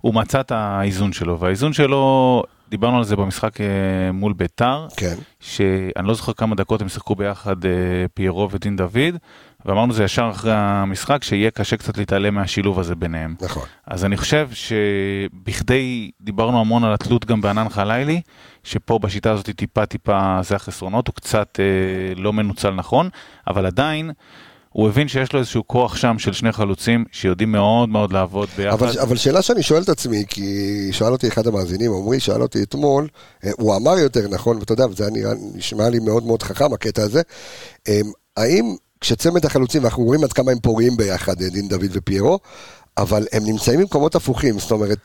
הוא 0.00 0.14
מצא 0.14 0.40
את 0.40 0.52
האיזון 0.52 1.12
שלו, 1.12 1.40
והאיזון 1.40 1.72
שלו 1.72 2.42
דיברנו 2.70 2.98
על 2.98 3.04
זה 3.04 3.16
במשחק 3.16 3.60
אה, 3.60 3.66
מול 4.12 4.32
ביתר, 4.32 4.86
כן. 4.96 5.14
שאני 5.40 6.06
לא 6.06 6.14
זוכר 6.14 6.32
כמה 6.32 6.54
דקות 6.54 6.82
הם 6.82 6.88
שיחקו 6.88 7.14
ביחד 7.14 7.64
אה, 7.64 7.70
פיירו 8.14 8.50
ודין 8.50 8.76
דוד, 8.76 9.16
ואמרנו 9.64 9.92
זה 9.92 10.04
ישר 10.04 10.30
אחרי 10.30 10.52
המשחק 10.54 11.24
שיהיה 11.24 11.50
קשה 11.50 11.76
קצת 11.76 11.98
להתעלם 11.98 12.34
מהשילוב 12.34 12.80
הזה 12.80 12.94
ביניהם. 12.94 13.34
נכון. 13.40 13.62
אז 13.86 14.04
אני 14.04 14.16
חושב 14.16 14.48
שבכדי, 14.52 16.10
דיברנו 16.20 16.60
המון 16.60 16.84
על 16.84 16.92
התלות 16.92 17.24
גם 17.24 17.40
בענן 17.40 17.68
חלילי, 17.68 18.20
שפה 18.64 18.98
בשיטה 18.98 19.30
הזאת 19.30 19.50
טיפה 19.50 19.86
טיפה 19.86 20.38
זה 20.42 20.56
החסרונות, 20.56 21.08
הוא 21.08 21.14
קצת 21.14 21.60
אה, 21.60 22.14
לא 22.22 22.32
מנוצל 22.32 22.70
נכון, 22.70 23.08
אבל 23.46 23.66
עדיין... 23.66 24.10
הוא 24.76 24.88
הבין 24.88 25.08
שיש 25.08 25.32
לו 25.32 25.40
איזשהו 25.40 25.66
כוח 25.66 25.96
שם 25.96 26.18
של 26.18 26.32
שני 26.32 26.52
חלוצים 26.52 27.04
שיודעים 27.12 27.52
מאוד 27.52 27.88
מאוד 27.88 28.12
לעבוד 28.12 28.48
ביחד. 28.56 28.72
אבל, 28.72 28.98
אבל 28.98 29.16
שאלה 29.16 29.42
שאני 29.42 29.62
שואל 29.62 29.82
את 29.82 29.88
עצמי, 29.88 30.24
כי 30.28 30.88
שאל 30.92 31.12
אותי 31.12 31.28
אחד 31.28 31.46
המאזינים, 31.46 31.92
עמרי 31.92 32.20
שאל 32.20 32.42
אותי 32.42 32.62
אתמול, 32.62 33.08
אה, 33.44 33.50
הוא 33.58 33.76
אמר 33.76 33.98
יותר 33.98 34.28
נכון, 34.28 34.58
ואתה 34.58 34.72
יודע, 34.72 34.86
וזה 34.86 35.10
נראה, 35.10 35.32
נשמע 35.54 35.88
לי 35.88 35.98
מאוד 35.98 36.26
מאוד 36.26 36.42
חכם 36.42 36.72
הקטע 36.72 37.02
הזה, 37.02 37.22
אה, 37.88 38.00
האם 38.36 38.76
כשצמד 39.00 39.46
החלוצים, 39.46 39.82
ואנחנו 39.82 40.04
רואים 40.04 40.24
עד 40.24 40.32
כמה 40.32 40.52
הם 40.52 40.58
פוריים 40.58 40.96
ביחד, 40.96 41.42
אה, 41.42 41.48
דין 41.48 41.68
דוד 41.68 41.90
ופיירו, 41.92 42.38
אבל 42.98 43.26
הם 43.32 43.42
נמצאים 43.44 43.80
במקומות 43.80 44.14
הפוכים, 44.14 44.58
זאת 44.58 44.70
אומרת, 44.70 44.98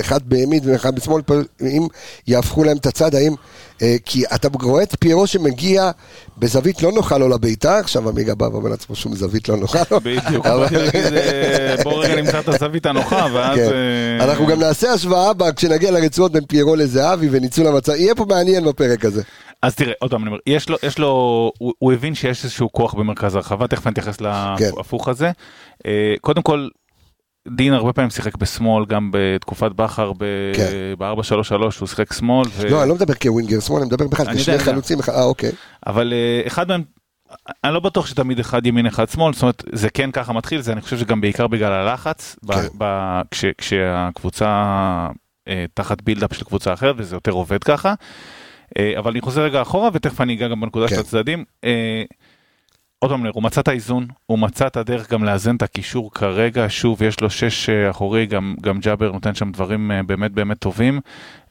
אחד 0.00 0.20
בימין 0.22 0.60
ואחד 0.64 0.94
בשמאל, 0.94 1.22
אם 1.62 1.86
יהפכו 2.26 2.64
להם 2.64 2.76
את 2.76 2.86
הצד, 2.86 3.14
האם... 3.14 3.34
אה, 3.82 3.96
כי 4.04 4.24
אתה 4.34 4.48
רואה 4.62 4.82
את 4.82 4.96
פיירו 5.00 5.26
שמגיע 5.26 5.90
בזווית 6.38 6.82
לא 6.82 6.92
נוחה 6.92 7.18
לו 7.18 7.28
לביתה, 7.28 7.78
עכשיו 7.78 8.08
עמיגה 8.08 8.34
בא 8.34 8.44
ואומר 8.44 8.68
לעצמו 8.68 8.96
שום 8.96 9.14
זווית 9.14 9.48
לא 9.48 9.56
נוחה 9.56 9.78
לו. 9.90 10.00
בדיוק, 10.00 10.46
בואו 11.82 11.98
רגע 11.98 12.16
נמצא 12.16 12.40
את 12.40 12.48
הזווית 12.48 12.86
הנוחה, 12.86 13.26
ואז... 13.32 13.58
כן. 13.58 13.70
אנחנו 14.20 14.46
גם 14.46 14.60
נעשה 14.60 14.92
השוואה 14.92 15.30
כשנגיע 15.56 15.90
לרצועות 15.90 16.32
בין 16.32 16.44
פיירו 16.44 16.76
לזהבי 16.76 17.28
וניצול 17.30 17.66
המצב, 17.66 17.92
יהיה 17.92 18.14
פה 18.14 18.24
מעניין 18.28 18.64
בפרק 18.64 19.04
הזה. 19.04 19.22
אז 19.62 19.74
תראה, 19.74 19.92
עוד 19.98 20.10
פעם, 20.10 20.22
אני 20.22 20.28
אומר, 20.28 20.38
יש 20.46 20.68
לו, 20.68 20.76
יש 20.82 20.98
לו, 20.98 21.08
הוא, 21.58 21.72
הוא 21.78 21.92
הבין 21.92 22.14
שיש 22.14 22.44
איזשהו 22.44 22.72
כוח 22.72 22.94
במרכז 22.94 23.34
הרחבה, 23.34 23.66
תכף 23.66 23.86
אני 23.86 23.92
אתייחס 23.92 24.16
כן. 24.16 24.70
להפוך 24.76 25.08
הזה. 25.08 25.30
קודם 26.20 26.42
כל, 26.42 26.68
דין 27.48 27.72
הרבה 27.72 27.92
פעמים 27.92 28.10
שיחק 28.10 28.36
בשמאל, 28.36 28.84
גם 28.86 29.10
בתקופת 29.12 29.70
בכר 29.72 30.12
ב-4-3-3 30.12 30.22
כן. 30.56 31.56
הוא 31.80 31.88
שיחק 31.88 32.12
שמאל. 32.12 32.48
לא, 32.70 32.80
אני 32.82 32.88
לא 32.88 32.94
מדבר 32.94 33.14
כווינגר 33.14 33.60
שמאל, 33.60 33.78
אני 33.78 33.86
מדבר 33.86 34.08
בכלל 34.08 34.36
כשני 34.36 34.58
חלוצים, 34.58 34.98
אה 35.08 35.22
אוקיי. 35.22 35.52
אבל 35.86 36.12
אה, 36.12 36.46
אחד 36.46 36.68
מהם, 36.68 36.82
אני 37.64 37.74
לא 37.74 37.80
בטוח 37.80 38.06
שתמיד 38.06 38.38
אחד 38.38 38.66
ימין 38.66 38.86
אחד 38.86 39.08
שמאל, 39.08 39.32
זאת 39.32 39.42
אומרת 39.42 39.64
זה 39.72 39.90
כן 39.90 40.10
ככה 40.10 40.32
מתחיל, 40.32 40.60
זה 40.60 40.72
אני 40.72 40.80
חושב 40.80 40.98
שגם 40.98 41.20
בעיקר 41.20 41.46
בגלל 41.46 41.72
הלחץ, 41.72 42.36
כן. 42.48 42.66
כשהקבוצה 43.58 44.46
אה, 45.48 45.64
תחת 45.74 46.02
בילדאפ 46.02 46.34
של 46.34 46.44
קבוצה 46.44 46.72
אחרת 46.72 46.94
וזה 46.98 47.16
יותר 47.16 47.32
עובד 47.32 47.64
ככה. 47.64 47.94
אה, 48.78 48.92
אבל 48.98 49.10
אני 49.10 49.20
חוזר 49.20 49.42
רגע 49.42 49.62
אחורה 49.62 49.90
ותכף 49.92 50.20
אני 50.20 50.34
אגע 50.34 50.48
גם 50.48 50.60
בנקודה 50.60 50.88
של 50.88 50.94
כן. 50.94 51.00
הצדדים. 51.00 51.44
עוד 53.02 53.10
פעם, 53.10 53.26
הוא 53.26 53.42
מצא 53.42 53.60
את 53.60 53.68
האיזון, 53.68 54.06
הוא 54.26 54.38
מצא 54.38 54.66
את 54.66 54.76
הדרך 54.76 55.12
גם 55.12 55.24
לאזן 55.24 55.56
את 55.56 55.62
הקישור 55.62 56.10
כרגע, 56.14 56.66
שוב, 56.68 57.02
יש 57.02 57.20
לו 57.20 57.30
שש 57.30 57.68
אה, 57.68 57.90
אחורי, 57.90 58.26
גם, 58.26 58.54
גם 58.60 58.80
ג'אבר 58.80 59.12
נותן 59.12 59.34
שם 59.34 59.52
דברים 59.52 59.90
אה, 59.90 60.02
באמת 60.02 60.32
באמת 60.32 60.58
טובים. 60.58 61.00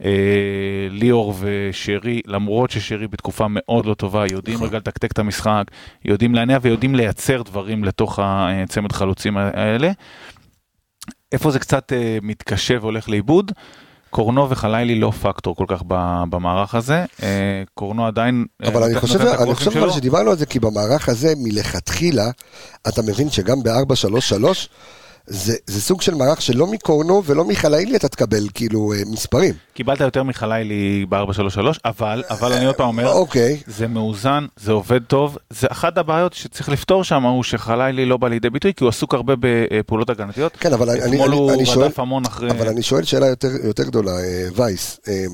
אה, 0.04 0.88
ליאור 0.90 1.34
ושרי, 1.40 2.22
למרות 2.26 2.72
ששרי 2.72 3.08
בתקופה 3.08 3.46
מאוד 3.50 3.86
לא 3.86 3.94
טובה, 3.94 4.26
יודעים 4.32 4.56
נכון. 4.56 4.68
רגע 4.68 4.78
לתקתק 4.78 5.12
את 5.12 5.20
המשחק, 5.20 5.64
יודעים 6.06 6.36
להניע 6.36 6.58
ויודעים 6.62 6.96
לייצר 6.96 7.42
דברים 7.42 7.84
לתוך 7.84 8.20
הצמד 8.24 8.92
חלוצים 8.92 9.38
האלה. 9.38 9.92
איפה 11.32 11.52
זה 11.52 11.60
קצת 11.60 11.94
מתקשה 12.22 12.78
והולך 12.82 13.10
לאיבוד? 13.10 13.52
קורנו 14.10 14.50
וחלילי 14.50 14.96
לא 14.96 15.12
פקטור 15.12 15.56
כל 15.56 15.66
כך 15.68 15.84
במערך 16.30 16.76
הזה, 16.76 17.06
אה, 17.24 17.64
קורנו 17.74 18.08
עדיין... 18.08 18.46
אה, 18.64 18.68
אבל 18.68 18.84
אני 18.84 19.00
חושב, 19.00 19.20
אני 19.22 19.56
חושב 19.56 19.78
אבל 19.78 19.92
שדיברנו 19.92 20.30
על 20.32 20.38
זה 20.38 20.46
כי 20.46 20.60
במערך 20.60 21.10
הזה 21.10 21.34
מלכתחילה, 21.38 22.30
אתה 22.88 23.02
מבין 23.02 23.30
שגם 23.30 23.64
ב-4-3-3, 23.64 24.46
זה, 25.30 25.56
זה 25.68 25.82
סוג 25.82 26.02
של 26.02 26.16
מערך 26.16 26.42
שלא 26.42 26.68
מקורנו 26.68 27.24
ולא 27.26 27.46
מחלאילי 27.46 27.96
אתה 27.96 28.08
תקבל 28.08 28.48
כאילו 28.54 28.94
אה, 28.94 28.98
מספרים. 29.08 29.54
קיבלת 29.74 30.00
יותר 30.00 30.24
מחלילי 30.24 31.06
ב-433, 31.10 31.60
אבל, 31.86 32.24
אבל 32.30 32.54
אני 32.54 32.66
עוד 32.66 32.76
פעם 32.76 32.88
אומר, 32.88 33.12
אוקיי. 33.12 33.62
זה 33.68 33.88
מאוזן, 33.88 34.46
זה 34.58 34.72
עובד 34.72 35.04
טוב, 35.04 35.38
זה 35.50 35.68
אחת 35.72 35.98
הבעיות 35.98 36.34
שצריך 36.34 36.70
לפתור 36.70 37.04
שם, 37.04 37.24
הוא 37.24 37.44
שחלילי 37.44 38.06
לא 38.06 38.18
בא 38.18 38.28
לידי 38.28 38.50
ביטוי, 38.50 38.74
כי 38.74 38.84
הוא 38.84 38.90
עסוק 38.90 39.14
הרבה 39.14 39.34
בפעולות 39.40 40.10
הגנתיות. 40.10 40.58
כן, 40.60 40.74
אבל 40.74 40.90
אני, 40.90 41.02
אני, 41.04 41.18
הוא 41.18 41.54
אני 41.54 41.66
שואל, 41.66 41.90
המון 41.98 42.26
אחרי... 42.26 42.52
אבל 42.52 42.68
אני 42.68 42.82
שואל 42.82 43.04
שאלה 43.04 43.28
יותר, 43.28 43.50
יותר 43.64 43.84
גדולה, 43.84 44.12
אה, 44.12 44.48
וייס. 44.56 45.00
אה, 45.08 45.26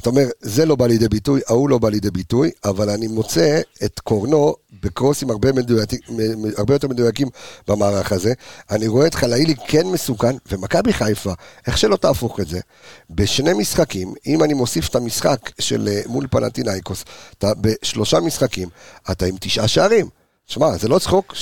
אתה 0.00 0.10
אומר, 0.10 0.24
זה 0.40 0.66
לא 0.66 0.76
בא 0.76 0.86
לידי 0.86 1.08
ביטוי, 1.08 1.40
ההוא 1.48 1.68
לא 1.68 1.78
בא 1.78 1.88
לידי 1.88 2.10
ביטוי, 2.10 2.50
אבל 2.64 2.90
אני 2.90 3.06
מוצא 3.06 3.60
את 3.84 4.00
קורנו 4.00 4.54
בקרוסים 4.82 5.30
הרבה, 5.30 5.52
מדויקים, 5.52 5.98
הרבה 6.56 6.74
יותר 6.74 6.88
מדויקים 6.88 7.28
במערך 7.68 8.12
הזה. 8.12 8.32
אני 8.70 8.86
רואה 8.86 9.06
את 9.06 9.14
חלאילי 9.14 9.54
כן 9.68 9.86
מסוכן, 9.86 10.36
ומכבי 10.50 10.92
חיפה, 10.92 11.32
איך 11.66 11.78
שלא 11.78 11.96
תהפוך 11.96 12.40
את 12.40 12.48
זה, 12.48 12.60
בשני 13.10 13.52
משחקים, 13.52 14.14
אם 14.26 14.44
אני 14.44 14.54
מוסיף 14.54 14.88
את 14.88 14.94
המשחק 14.94 15.50
של 15.58 15.88
אה, 15.88 16.00
מול 16.06 16.26
פנטינאיקוס, 16.30 17.04
אתה 17.38 17.52
בשלושה 17.60 18.20
משחקים, 18.20 18.68
אתה 19.10 19.26
עם 19.26 19.34
תשעה 19.40 19.68
שערים. 19.68 20.08
שמע, 20.46 20.76
זה 20.76 20.88
לא 20.88 20.98
צחוק, 20.98 21.34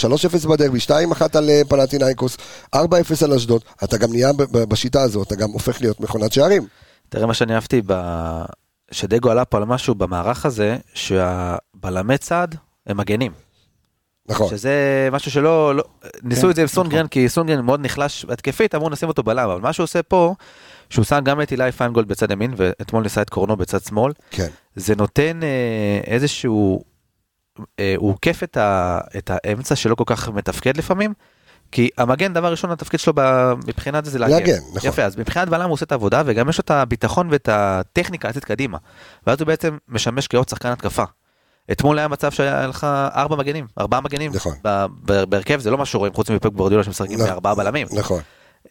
3-0 0.44 0.48
בדרבי, 0.48 0.78
2-1 0.78 0.90
על 1.34 1.50
אה, 1.50 1.62
פנטינאיקוס, 1.68 2.36
4-0 2.76 2.78
על 3.24 3.32
אשדוד, 3.32 3.62
אתה 3.84 3.96
גם 3.96 4.12
נהיה 4.12 4.32
בשיטה 4.52 5.02
הזאת, 5.02 5.26
אתה 5.26 5.36
גם 5.36 5.50
הופך 5.50 5.80
להיות 5.80 6.00
מכונת 6.00 6.32
שערים. 6.32 6.66
תראה 7.08 7.26
מה 7.26 7.34
שאני 7.34 7.54
אהבתי, 7.54 7.80
ב... 7.86 7.94
שדגו 8.90 9.30
עלה 9.30 9.44
פה 9.44 9.56
על 9.56 9.64
משהו 9.64 9.94
במערך 9.94 10.46
הזה, 10.46 10.76
שהבלמי 10.94 12.18
צד 12.18 12.48
הם 12.86 12.96
מגנים. 12.96 13.32
נכון. 14.28 14.48
שזה 14.48 15.08
משהו 15.12 15.30
שלא, 15.30 15.76
לא, 15.76 15.84
ניסו 16.22 16.42
כן, 16.42 16.50
את 16.50 16.56
זה 16.56 16.62
עם 16.62 16.68
סונגרן, 16.68 17.08
כי 17.08 17.28
סונגרן 17.28 17.60
מאוד 17.60 17.80
נחלש 17.80 18.26
התקפית, 18.28 18.74
אמרו 18.74 18.90
נשים 18.90 19.08
אותו 19.08 19.22
בלם, 19.22 19.50
אבל 19.50 19.60
מה 19.60 19.72
שהוא 19.72 19.84
עושה 19.84 20.02
פה, 20.02 20.34
שהוא 20.90 21.04
שם 21.04 21.20
גם 21.24 21.40
את 21.42 21.52
אילי 21.52 21.72
פיינגולד 21.72 22.08
בצד 22.08 22.30
ימין, 22.30 22.54
ואתמול 22.56 23.02
ניסה 23.02 23.22
את 23.22 23.30
קורנו 23.30 23.56
בצד 23.56 23.82
שמאל, 23.82 24.12
כן. 24.30 24.48
זה 24.76 24.94
נותן 24.96 25.40
אה, 25.42 26.00
איזשהו, 26.06 26.84
אה, 27.78 27.94
הוא 27.96 28.10
עוקף 28.10 28.42
את, 28.42 28.56
ה, 28.56 29.00
את 29.18 29.30
האמצע 29.34 29.76
שלא 29.76 29.94
כל 29.94 30.04
כך 30.06 30.28
מתפקד 30.28 30.76
לפעמים, 30.76 31.12
כי 31.72 31.90
המגן 31.98 32.32
דבר 32.32 32.50
ראשון 32.50 32.70
התפקיד 32.70 33.00
שלו 33.00 33.12
ב- 33.16 33.52
מבחינת 33.66 34.04
זה 34.04 34.10
זה 34.10 34.18
להגן. 34.18 34.34
להגן, 34.34 34.58
נכון. 34.74 34.90
יפה, 34.90 35.02
אז 35.02 35.16
מבחינת 35.16 35.48
בלם 35.48 35.64
הוא 35.64 35.72
עושה 35.72 35.84
את 35.84 35.92
העבודה, 35.92 36.22
וגם 36.26 36.48
יש 36.48 36.58
לו 36.58 36.62
את 36.62 36.70
הביטחון 36.70 37.28
ואת 37.30 37.48
הטכניקה 37.52 38.28
לצאת 38.28 38.44
קדימה. 38.44 38.78
ואז 39.26 39.40
הוא 39.40 39.46
בעצם 39.46 39.78
משמש 39.88 40.28
כעוד 40.28 40.48
שחקן 40.48 40.68
התקפה. 40.68 41.04
אתמול 41.72 41.98
היה 41.98 42.08
מצב 42.08 42.30
שהיה 42.30 42.66
לך 42.66 42.84
ארבע 43.14 43.36
מגנים, 43.36 43.66
ארבעה 43.78 44.00
מגנים. 44.00 44.32
נכון. 44.34 44.54
בהרכב 45.02 45.60
זה 45.60 45.70
לא 45.70 45.78
מה 45.78 45.86
שרואים 45.86 46.12
חוץ 46.14 46.30
מפק 46.30 46.46
גורדיולה 46.46 46.84
שמשחקים 46.84 47.14
נכון. 47.18 47.30
בארבעה 47.30 47.54
בלמים. 47.54 47.86
נכון. 47.92 48.20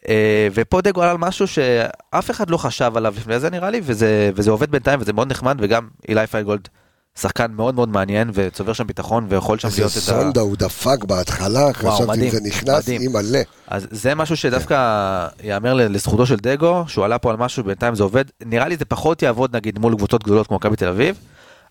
אה, 0.08 0.48
ופה 0.54 0.80
דגו 0.80 1.02
עלה 1.02 1.10
על 1.10 1.16
משהו 1.18 1.46
שאף 1.46 2.30
אחד 2.30 2.50
לא 2.50 2.56
חשב 2.56 2.92
עליו 2.96 3.14
לפני 3.16 3.40
זה 3.40 3.50
נראה 3.50 3.70
לי, 3.70 3.80
וזה, 3.84 4.30
וזה 4.34 4.50
עובד 4.50 4.70
בינתיים 4.70 5.00
וזה 5.00 5.12
מאוד 5.12 5.30
נחמד, 5.30 5.56
וגם 5.60 5.88
אילי 6.08 6.26
פיינגולד 6.26 6.68
שחקן 7.20 7.52
מאוד 7.52 7.74
מאוד 7.74 7.88
מעניין 7.88 8.30
וצובר 8.34 8.72
שם 8.72 8.86
ביטחון 8.86 9.26
ויכול 9.28 9.58
שם 9.58 9.68
איזה 9.68 9.80
להיות 9.82 9.92
את 9.92 9.96
ה... 9.96 10.00
סונדה 10.00 10.40
הוא 10.40 10.56
דפק 10.56 11.04
בהתחלה, 11.04 11.72
חשבתי 11.72 12.24
אם 12.24 12.30
זה 12.30 12.40
נכנס, 12.44 12.88
מלא. 12.88 13.38
אז 13.68 13.86
זה 13.90 14.14
משהו 14.14 14.36
שדווקא 14.36 15.26
ייאמר 15.42 15.74
ל- 15.74 15.82
לזכותו 15.94 16.26
של 16.26 16.36
דגו, 16.36 16.84
שהוא 16.88 17.04
עלה 17.04 17.18
פה 17.18 17.30
על 17.30 17.36
משהו, 17.36 17.64
בינתיים 17.64 17.94
זה 17.94 18.02
עובד. 18.02 18.24
נראה 18.44 18.68
לי 18.68 18.76
זה 18.76 18.84
פחות 18.84 19.22
יעבוד 19.22 19.56
נגיד 19.56 19.78
מול 19.78 19.94
קבוצות 19.96 20.24
גדולות 20.24 20.46
כמו 20.46 20.56
מכבי 20.56 20.76
תל 20.76 20.88
אביב, 20.88 21.18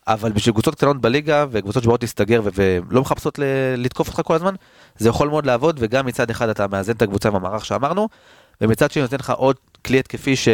אבל 0.08 0.32
בשביל 0.32 0.54
קבוצות 0.54 0.76
קטנות 0.76 1.02
בליגה 1.02 1.46
וקבוצות 1.52 1.84
שבאות 1.84 2.02
להסתגר 2.04 2.42
ולא 2.54 3.02
מחפשות 3.02 3.40
לתקוף 3.78 4.08
אותך 4.08 4.22
כל 4.24 4.36
הזמן, 4.36 4.56
זה 4.98 5.10
יכול 5.10 5.30
מאוד 5.30 5.46
לעבוד, 5.46 5.78
וגם 5.80 6.06
מצד 6.06 6.30
אחד 6.30 6.50
אתה 6.50 6.68
מאזן 6.68 6.94
את 6.94 7.02
הקבוצה 7.02 7.30
עם 7.30 7.36
המערך 7.36 7.66
שאמרנו, 7.66 8.10
ומצד 8.62 8.92
שני 8.92 9.02
נותן 9.02 9.18
לך 9.18 9.30
עוד 9.30 9.56
כלי 9.86 10.00
התקפי 10.00 10.36
ש... 10.36 10.48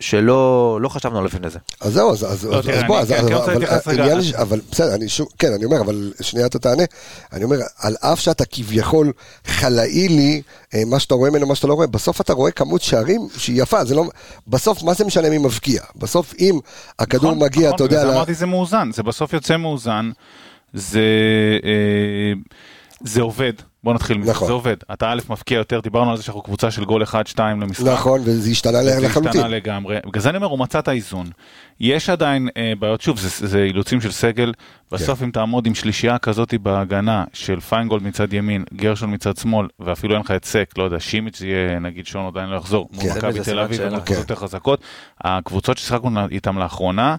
שלא 0.00 0.30
לא 0.82 0.88
חשבנו 0.88 1.18
עליו 1.18 1.26
לפני 1.28 1.50
זה. 1.50 1.58
אז 1.80 1.92
זהו, 1.92 2.10
אז, 2.12 2.24
אז, 2.32 2.44
לא, 2.44 2.56
אז, 2.58 2.64
תראה, 2.64 2.78
אז 2.78 2.84
בוא, 2.86 2.96
אני- 2.96 3.02
אז, 3.02 3.08
כן, 3.08 3.14
אז, 3.14 3.28
כן 3.28 3.34
רוצה 3.34 3.44
אבל, 3.52 3.60
להתייחס 3.60 3.88
רגע. 3.88 4.02
העניין 4.02 4.22
ש- 4.22 4.32
אבל 4.32 4.60
בסדר, 4.70 4.94
אני 4.94 5.08
שוב, 5.08 5.28
כן, 5.38 5.52
אני 5.52 5.64
אומר, 5.64 5.80
אבל 5.80 6.12
שנייה 6.20 6.46
אתה 6.46 6.58
תענה, 6.58 6.82
אני 7.32 7.44
אומר, 7.44 7.56
על 7.78 7.96
אף 8.00 8.20
שאתה 8.20 8.44
כביכול 8.44 9.12
חלאילי, 9.46 10.42
אה, 10.74 10.82
מה 10.86 10.98
שאתה 11.00 11.14
רואה 11.14 11.30
ממנו, 11.30 11.46
מה 11.46 11.54
שאתה 11.54 11.66
לא 11.66 11.74
רואה, 11.74 11.86
בסוף 11.86 12.20
אתה 12.20 12.32
רואה 12.32 12.50
כמות 12.50 12.82
שערים 12.82 13.28
שהיא 13.36 13.62
יפה, 13.62 13.84
זה 13.84 13.94
לא, 13.94 14.04
בסוף, 14.48 14.82
מה 14.82 14.94
זה 14.94 15.04
משנה 15.04 15.30
מי 15.30 15.38
מבקיע? 15.38 15.82
בסוף 15.96 16.34
אם 16.38 16.58
הכדור 16.98 17.30
נכון, 17.30 17.44
מגיע, 17.44 17.62
נכון, 17.68 17.74
אתה 17.74 17.84
יודע, 17.84 18.04
ל- 18.04 18.10
אמרתי 18.10 18.34
זה 18.34 18.46
מאוזן, 18.46 18.90
זה 18.92 19.02
בסוף 19.02 19.32
יוצא 19.32 19.56
מאוזן, 19.56 20.10
זה 20.74 21.00
אה, 21.64 22.32
זה 23.04 23.20
עובד, 23.22 23.52
בוא 23.84 23.94
נתחיל 23.94 24.18
מזה, 24.18 24.30
נכון. 24.30 24.46
זה 24.46 24.52
עובד, 24.52 24.76
אתה 24.92 25.12
א' 25.12 25.20
מפקיע 25.28 25.58
יותר, 25.58 25.80
דיברנו 25.80 26.10
על 26.10 26.16
זה 26.16 26.22
שאנחנו 26.22 26.42
קבוצה 26.42 26.70
של 26.70 26.84
גול 26.84 27.02
1-2 27.02 27.40
למשחק. 27.40 27.86
נכון, 27.86 28.20
וזה 28.24 28.50
השתנה 28.50 28.84
זה 28.84 29.00
לחלוטין. 29.00 29.30
השתנה 29.30 29.48
לגמרי, 29.48 29.96
בגלל 30.06 30.22
זה 30.22 30.28
אני 30.28 30.36
אומר, 30.36 30.46
הוא 30.46 30.58
מצא 30.58 30.78
את 30.78 30.88
האיזון. 30.88 31.26
יש 31.80 32.10
עדיין 32.10 32.48
אה, 32.56 32.72
בעיות, 32.78 33.00
שוב, 33.00 33.18
זה, 33.18 33.46
זה 33.46 33.62
אילוצים 33.62 34.00
של 34.00 34.10
סגל, 34.10 34.52
בסוף 34.92 35.18
כן. 35.18 35.24
אם 35.24 35.30
תעמוד 35.30 35.66
עם 35.66 35.74
שלישייה 35.74 36.18
כזאת 36.18 36.54
בהגנה 36.54 37.24
של 37.32 37.60
פיינגולד 37.60 38.02
מצד 38.02 38.32
ימין, 38.32 38.64
גרשון 38.74 39.14
מצד 39.14 39.36
שמאל, 39.36 39.66
ואפילו 39.80 40.14
אין 40.14 40.22
לך 40.22 40.30
את 40.30 40.44
סק, 40.44 40.72
לא 40.78 40.84
יודע, 40.84 41.00
שימיץ' 41.00 41.40
יהיה, 41.40 41.78
נגיד 41.78 42.06
שון 42.06 42.26
עדיין 42.26 42.48
לא 42.48 42.56
יחזור, 42.56 42.88
מול 42.92 43.02
כן. 43.02 43.12
זה 43.12 43.18
מכבי 43.18 43.40
תל 43.44 43.58
אביב, 43.58 43.76
שאלה. 43.76 43.88
ומול 43.88 44.00
קבוצות 44.00 44.14
כן. 44.14 44.20
יותר 44.20 44.34
חזקות, 44.34 44.80
הקבוצות 45.20 45.78
ששיחקנו 45.78 46.28
איתם 46.30 46.58
לאחרונה, 46.58 47.16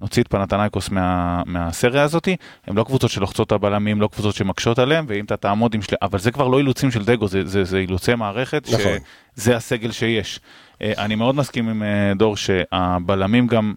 נוציא 0.00 0.22
את 0.22 0.28
פנתנייקוס 0.28 0.90
מה, 0.90 1.42
מהסריה 1.46 2.02
הזאתי, 2.02 2.36
הם 2.66 2.76
לא 2.76 2.84
קבוצות 2.84 3.10
שלוחצות 3.10 3.52
הבלמים, 3.52 4.00
לא 4.00 4.08
קבוצות 4.12 4.34
שמקשות 4.34 4.78
עליהם, 4.78 5.04
ואם 5.08 5.24
אתה 5.24 5.36
תעמוד 5.36 5.74
עם 5.74 5.82
שלי... 5.82 5.96
אבל 6.02 6.18
זה 6.18 6.30
כבר 6.30 6.48
לא 6.48 6.58
אילוצים 6.58 6.90
של 6.90 7.04
דגו, 7.04 7.28
זה, 7.28 7.46
זה, 7.46 7.64
זה 7.64 7.78
אילוצי 7.78 8.14
מערכת, 8.14 8.68
נכון. 8.72 8.92
שזה 9.36 9.56
הסגל 9.56 9.90
שיש. 9.90 10.40
אה, 10.82 10.92
אני 10.98 11.14
מאוד 11.14 11.34
מסכים 11.34 11.68
עם 11.68 11.82
אה, 11.82 12.12
דור 12.16 12.36
שהבלמים 12.36 13.46
גם 13.46 13.74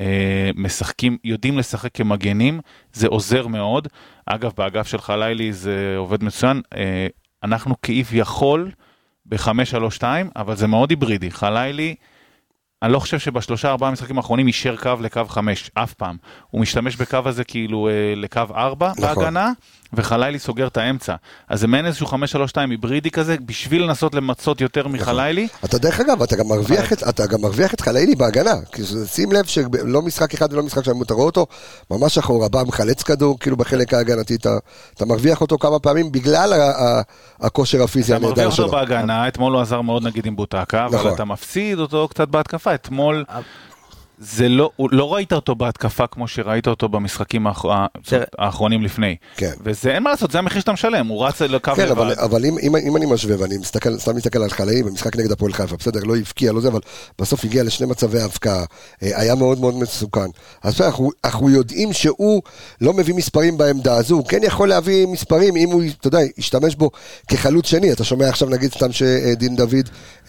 אה, 0.00 0.50
משחקים, 0.54 1.18
יודעים 1.24 1.58
לשחק 1.58 1.94
כמגנים, 1.94 2.60
זה 2.92 3.08
עוזר 3.08 3.46
מאוד. 3.46 3.88
אגב, 4.26 4.52
באגף 4.56 4.86
של 4.86 4.98
חלילי 4.98 5.52
זה 5.52 5.94
עובד 5.96 6.24
מצוין. 6.24 6.60
אנחנו 7.42 7.74
כביכול 7.82 8.70
ב-5-3-2, 9.26 10.02
אבל 10.36 10.56
זה 10.56 10.66
מאוד 10.66 10.90
היברידי. 10.90 11.30
חלילי... 11.30 11.94
אני 12.82 12.92
לא 12.92 12.98
חושב 12.98 13.18
שבשלושה 13.18 13.70
ארבעה 13.70 13.90
משחקים 13.90 14.16
האחרונים 14.16 14.46
יישר 14.46 14.76
קו 14.76 14.92
לקו 15.00 15.24
חמש, 15.28 15.70
אף 15.74 15.94
פעם. 15.94 16.16
הוא 16.50 16.60
משתמש 16.60 16.96
בקו 16.96 17.18
הזה 17.24 17.44
כאילו 17.44 17.88
אה, 17.88 17.92
לקו 18.16 18.40
ארבע 18.54 18.92
נכון. 18.98 19.14
בהגנה, 19.14 19.52
וחלילי 19.92 20.38
סוגר 20.38 20.66
את 20.66 20.76
האמצע. 20.76 21.14
אז 21.48 21.60
זה 21.60 21.66
מעין 21.66 21.86
איזשהו 21.86 22.06
חמש 22.06 22.32
שלוש 22.32 22.50
שתיים 22.50 22.70
היברידי 22.70 23.10
כזה, 23.10 23.36
בשביל 23.46 23.82
לנסות 23.82 24.14
למצות 24.14 24.60
יותר 24.60 24.88
מחלילי. 24.88 25.48
אתה 25.64 25.78
דרך 25.78 26.00
אגב, 26.00 26.22
אתה 26.22 26.36
גם 26.36 26.46
מרוויח 26.48 26.92
את, 26.92 27.02
אתה 27.08 27.26
גם 27.26 27.40
מרוויח 27.40 27.74
את 27.74 27.80
חלאילי 27.80 28.14
בהגנה. 28.14 28.54
כי 28.72 28.82
זה- 28.82 29.08
שים 29.08 29.32
לב 29.32 29.44
שלא 29.44 30.02
משחק 30.02 30.34
אחד 30.34 30.52
ולא 30.52 30.62
משחק 30.62 30.84
שני, 30.84 30.94
אתה 31.02 31.14
רואה 31.14 31.26
אותו 31.26 31.46
ממש 31.90 32.18
אחורה, 32.18 32.48
בא 32.48 32.62
מחלץ 32.66 33.02
כדור, 33.02 33.38
כאילו 33.38 33.56
בחלק 33.56 33.94
ההגנתי, 33.94 34.34
אתה, 34.34 34.58
אתה 34.94 35.04
מרוויח 35.06 35.40
אותו 35.40 35.58
כמה 35.58 35.78
פעמים 35.78 36.12
בגלל 36.12 36.52
הכושר 37.40 37.82
הפיזי 37.82 38.12
אתה 38.12 38.20
מרוויח 38.22 38.38
הנהדר 38.38 38.50
אותו 38.50 38.56
שלו. 38.56 38.70
בהגנה, 38.70 39.28
אתמול 39.28 39.52
הוא 39.52 39.62
עזר 39.62 39.80
מאוד 39.80 40.06
נגיד 40.06 40.26
עם 40.26 40.36
בוטקה, 40.36 40.86
אבל 40.86 40.98
נכון. 40.98 41.12
אתה 41.14 41.24
מפסיד 41.24 41.78
אותו 41.78 42.08
קצת 42.08 42.28
בהתקפה. 42.28 42.74
אתמול 42.74 43.24
זה 44.20 44.48
לא, 44.48 44.70
הוא- 44.76 44.88
לא 44.92 45.14
ראית 45.14 45.32
אותו 45.32 45.54
בהתקפה 45.54 46.06
כמו 46.06 46.28
שראית 46.28 46.66
אותו 46.66 46.88
במשחקים 46.88 47.46
האח-. 47.46 47.64
האחרונים 48.38 48.82
לפני. 48.82 49.16
כן. 49.36 49.52
וזה 49.64 49.90
אין 49.94 50.02
מה 50.02 50.10
לעשות, 50.10 50.30
זה 50.30 50.38
המחיר 50.38 50.60
שאתה 50.60 50.72
משלם, 50.72 51.06
הוא 51.06 51.26
רץ 51.26 51.42
לקו 51.42 51.70
כן, 51.76 51.88
אבל, 51.88 52.06
לבד. 52.10 52.18
אבל 52.18 52.44
אם, 52.44 52.56
אם, 52.62 52.76
אם 52.76 52.96
אני 52.96 53.06
משווה 53.06 53.36
ואני 53.40 53.58
מסתכל, 53.58 53.98
סתם 53.98 54.16
מסתכל 54.16 54.42
על 54.42 54.50
חלאי 54.50 54.82
במשחק 54.82 55.16
נגד 55.16 55.32
הפועל 55.32 55.52
חיפה, 55.52 55.76
בסדר, 55.76 56.00
לא 56.04 56.16
הבקיע, 56.16 56.52
לא 56.52 56.60
זה, 56.60 56.68
אבל 56.68 56.80
בסוף 57.18 57.44
הגיע 57.44 57.62
לשני 57.62 57.86
מצבי 57.86 58.20
הבקעה, 58.20 58.64
אה, 59.02 59.20
היה 59.20 59.34
מאוד 59.34 59.60
מאוד 59.60 59.74
מסוכן. 59.74 60.20
אז 60.62 60.74
בסדר, 60.74 60.86
אנחנו, 60.86 61.10
אנחנו 61.24 61.50
יודעים 61.50 61.92
שהוא 61.92 62.42
לא 62.80 62.92
מביא 62.92 63.14
מספרים 63.14 63.58
בעמדה 63.58 63.96
הזו, 63.96 64.14
הוא 64.14 64.26
כן 64.26 64.40
יכול 64.42 64.68
להביא 64.68 65.06
מספרים 65.06 65.56
אם 65.56 65.68
הוא, 65.68 65.82
אתה 66.00 66.08
יודע, 66.08 66.18
ישתמש 66.38 66.74
בו 66.74 66.90
כחלוץ 67.28 67.66
שני. 67.66 67.92
אתה 67.92 68.04
שומע 68.04 68.28
עכשיו 68.28 68.48
נגיד 68.48 68.72
סתם 68.72 68.92
שדין 68.92 69.56
דוד 69.56 69.74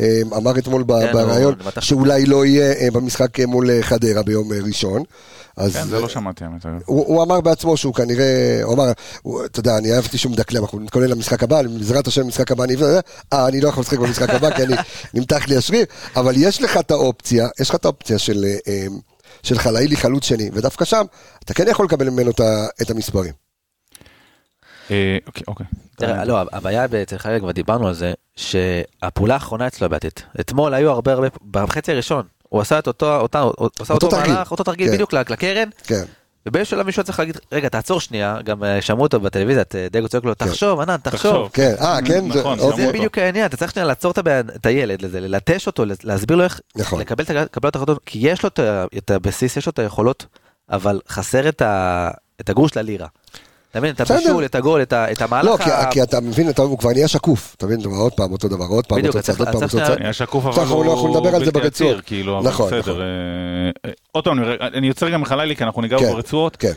אה, 0.02 0.22
אמר 0.38 0.58
אתמול 0.58 0.84
כן, 0.88 1.12
בריאיון, 1.14 1.54
שאולי 1.80 2.26
לא 2.26 2.46
יהיה 2.46 2.74
אה, 2.74 2.88
במשחק 2.94 3.40
מול 3.40 3.70
חדרה 3.84 4.24
ביום 4.24 4.54
אה, 4.54 4.58
ראשון. 4.66 5.04
אז 5.60 5.74
כן, 5.74 5.88
זה 5.88 6.00
לא 6.00 6.10
שמעתי 6.10 6.44
האמת. 6.44 6.66
הוא, 6.86 7.06
הוא 7.08 7.24
אמר 7.24 7.42
בעצמו 7.42 7.78
שהוא 7.78 7.94
כנראה, 7.94 8.60
הוא 8.64 8.74
אמר, 8.74 8.92
הוא, 9.22 9.46
אתה 9.46 9.60
יודע, 9.60 9.78
אני 9.78 9.94
אהבתי 9.94 10.18
שהוא 10.18 10.32
מדקלם, 10.32 10.62
אנחנו 10.62 10.80
נתכונן 10.80 11.08
למשחק 11.10 11.44
הבא, 11.44 11.62
בעזרת 11.62 12.08
השם 12.08 12.24
במשחק 12.24 12.52
הבא 12.52 12.64
אני 12.64 12.76
אבנה, 12.76 13.00
אה, 13.34 13.48
אני 13.48 13.62
לא 13.62 13.70
יכול 13.70 13.82
לשחק 13.82 13.98
במשחק 13.98 14.30
הבא 14.30 14.56
כי 14.56 14.64
אני, 14.64 14.76
נמתח 15.14 15.48
לי 15.48 15.58
השריר, 15.58 15.86
אבל 16.16 16.34
יש 16.38 16.62
לך 16.62 16.78
את 16.78 16.92
האופציה, 16.92 17.48
יש 17.60 17.70
לך 17.70 17.76
את 17.76 17.86
האופציה 17.86 18.20
של, 18.20 18.46
אה, 18.46 18.58
אה, 18.68 18.88
של 19.44 19.60
חלאילי 19.60 19.96
חלוץ 19.96 20.24
שני, 20.24 20.50
ודווקא 20.54 20.86
שם, 20.86 21.06
אתה 21.44 21.54
כן 21.54 21.68
יכול 21.68 21.86
לקבל 21.86 22.10
ממנו 22.10 22.32
את, 22.82 22.90
המספרים. 22.90 23.34
אוקיי, 25.28 25.44
אוקיי. 25.48 25.66
תראה, 25.98 26.26
לא, 26.26 26.42
הבעיה 26.52 26.86
אצל 26.86 27.18
חלק, 27.18 27.42
כבר 27.42 27.52
דיברנו 27.52 27.88
על 27.88 27.94
זה, 27.94 28.14
שהפעולה 28.36 29.34
האחרונה 29.34 29.68
אצלו 29.68 29.86
הבעייתית. 29.86 30.24
אתמול 30.40 30.74
היו 30.74 30.92
הרבה 30.92 31.14
הרבה, 31.14 31.28
בחצי 31.52 31.92
הראשון, 31.92 32.24
הוא 32.50 32.62
עשה 32.62 32.80
את 32.80 32.88
אותו, 32.88 33.16
אותה, 33.16 33.40
הוא 33.40 33.52
עשה 33.80 33.94
אותו 33.94 34.06
אותו 34.08 34.18
תרגיל. 34.18 34.34
מהלך, 34.34 34.52
אותו 34.52 34.64
תרגיל 34.64 34.88
כן. 34.88 34.94
בדיוק 34.94 35.14
לקרן, 35.14 35.70
כן, 35.84 36.04
ובאיזשהו 36.46 36.78
שלב 36.78 36.86
מישהו 36.86 37.04
צריך 37.04 37.20
להגיד, 37.20 37.38
רגע, 37.52 37.70
תעצור 37.70 38.00
שנייה, 38.02 38.38
גם 38.44 38.64
אה, 38.64 38.82
שמעו 38.82 39.02
אותו 39.02 39.20
בטלוויזיה, 39.20 39.62
את 39.62 39.76
אה, 39.76 39.88
דגו 39.92 40.08
צועק 40.08 40.24
לו, 40.24 40.34
תחשוב, 40.34 40.80
ענן, 40.80 40.98
תחשוב. 40.98 41.50
כן, 41.54 41.76
אה, 41.82 42.00
כן, 42.06 42.32
זה- 42.32 42.40
נכון, 42.40 42.60
אוקיי. 42.60 42.86
זה 42.86 42.92
בדיוק 42.94 43.18
העניין, 43.18 43.46
אתה 43.46 43.58
צריך 43.58 43.72
שנייה 43.72 43.88
לעצור 43.88 44.14
את 44.56 44.66
הילד 44.66 45.02
לזה, 45.02 45.20
ללטש 45.20 45.68
אותו, 45.68 45.84
להסביר 46.04 46.38
לו 46.38 46.44
איך 46.44 46.60
נכון. 46.76 47.00
לקבל 47.02 47.24
את 47.24 47.30
ה- 47.30 47.46
קבלת 47.52 47.76
החלטות, 47.76 48.00
כי 48.06 48.20
יש 48.22 48.44
לו 48.44 48.50
את 48.98 49.12
הבסיס, 49.12 49.58
יש 49.58 49.66
לו 49.66 49.70
את 49.70 49.80
היכולות, 49.80 50.26
אבל 50.70 51.00
חסר 51.10 51.50
את 51.50 52.50
הגרוש 52.50 52.78
ללירה. 52.78 53.08
אתה 53.72 53.80
מבין, 53.80 53.92
את. 53.92 54.02
הבישול, 54.12 54.46
את 54.46 54.56
הגול, 54.56 54.82
את 54.82 54.94
ה- 54.94 55.12
את 55.12 55.22
לא, 55.22 55.26
המהלך 55.26 55.62
כי- 55.64 55.72
ה... 55.72 55.92
כי 55.92 56.04
אתה 56.04 56.20
מבין, 56.22 56.50
אתה- 56.50 56.62
הוא 56.62 56.78
כבר 56.78 56.90
נהיה 56.92 57.08
שקוף, 57.08 57.56
אתה 57.58 57.66
מבין, 57.66 57.80
עוד 57.86 58.14
פעם 58.14 58.32
אותו 58.32 58.48
דבר, 58.48 58.66
עוד 58.66 58.86
פעם 58.86 59.06
אותו 59.06 59.22
צד, 59.22 59.40
עוד 59.40 59.48
פעם 59.48 59.56
אותו 59.64 59.68
צד. 59.78 59.96
נהיה 60.00 60.14
שקוף 60.14 60.46
אבל 60.46 60.62
אנחנו 60.62 60.84
לא 60.84 60.92
יכולים 60.92 61.16
לדבר 61.18 61.36
על 61.36 61.46
זה 61.46 61.52
בלתי 61.52 61.60
ברצועות. 61.60 61.92
עציר, 61.94 62.02
כאילו, 62.06 62.40
אבל 62.40 62.48
נכון. 62.48 62.74
נכון. 62.80 63.02
אה, 63.02 63.06
אה, 63.86 63.92
עוד 64.12 64.24
פעם, 64.24 64.40
אני- 64.62 64.88
יוצר 64.88 65.10
גם 65.10 65.22
מחלילי 65.22 65.56
כי 65.56 65.64
אנחנו 65.64 65.82
ניגע 65.82 66.00
כן, 66.00 66.06
ברצועות. 66.14 66.56
כן, 66.56 66.72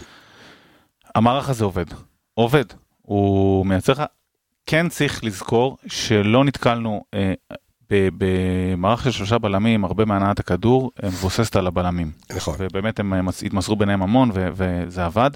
המערך 1.14 1.48
הזה 1.48 1.64
עובד. 1.64 1.84
עובד. 2.34 2.64
הוא 3.02 3.66
מייצר 3.66 3.92
לך... 3.92 4.02
כן 4.66 4.88
צריך 4.88 5.24
לזכור 5.24 5.76
שלא 5.86 6.44
נתקלנו 6.44 7.04
אה, 7.14 7.32
במערך 7.90 9.04
של 9.04 9.10
שלושה 9.10 9.38
בלמים, 9.38 9.84
הרבה 9.84 10.04
מהנעת 10.04 10.40
הכדור 10.40 10.90
מבוססת 11.04 11.56
על 11.56 11.66
הבלמים. 11.66 12.10
נכון. 12.36 12.54
ובאמת 12.58 13.00
הם 13.00 13.26
מס- 13.26 13.42
התמסרו 13.42 13.76
ביניהם 13.76 14.02
המון 14.02 14.30
וזה 14.34 15.04
עבד. 15.04 15.30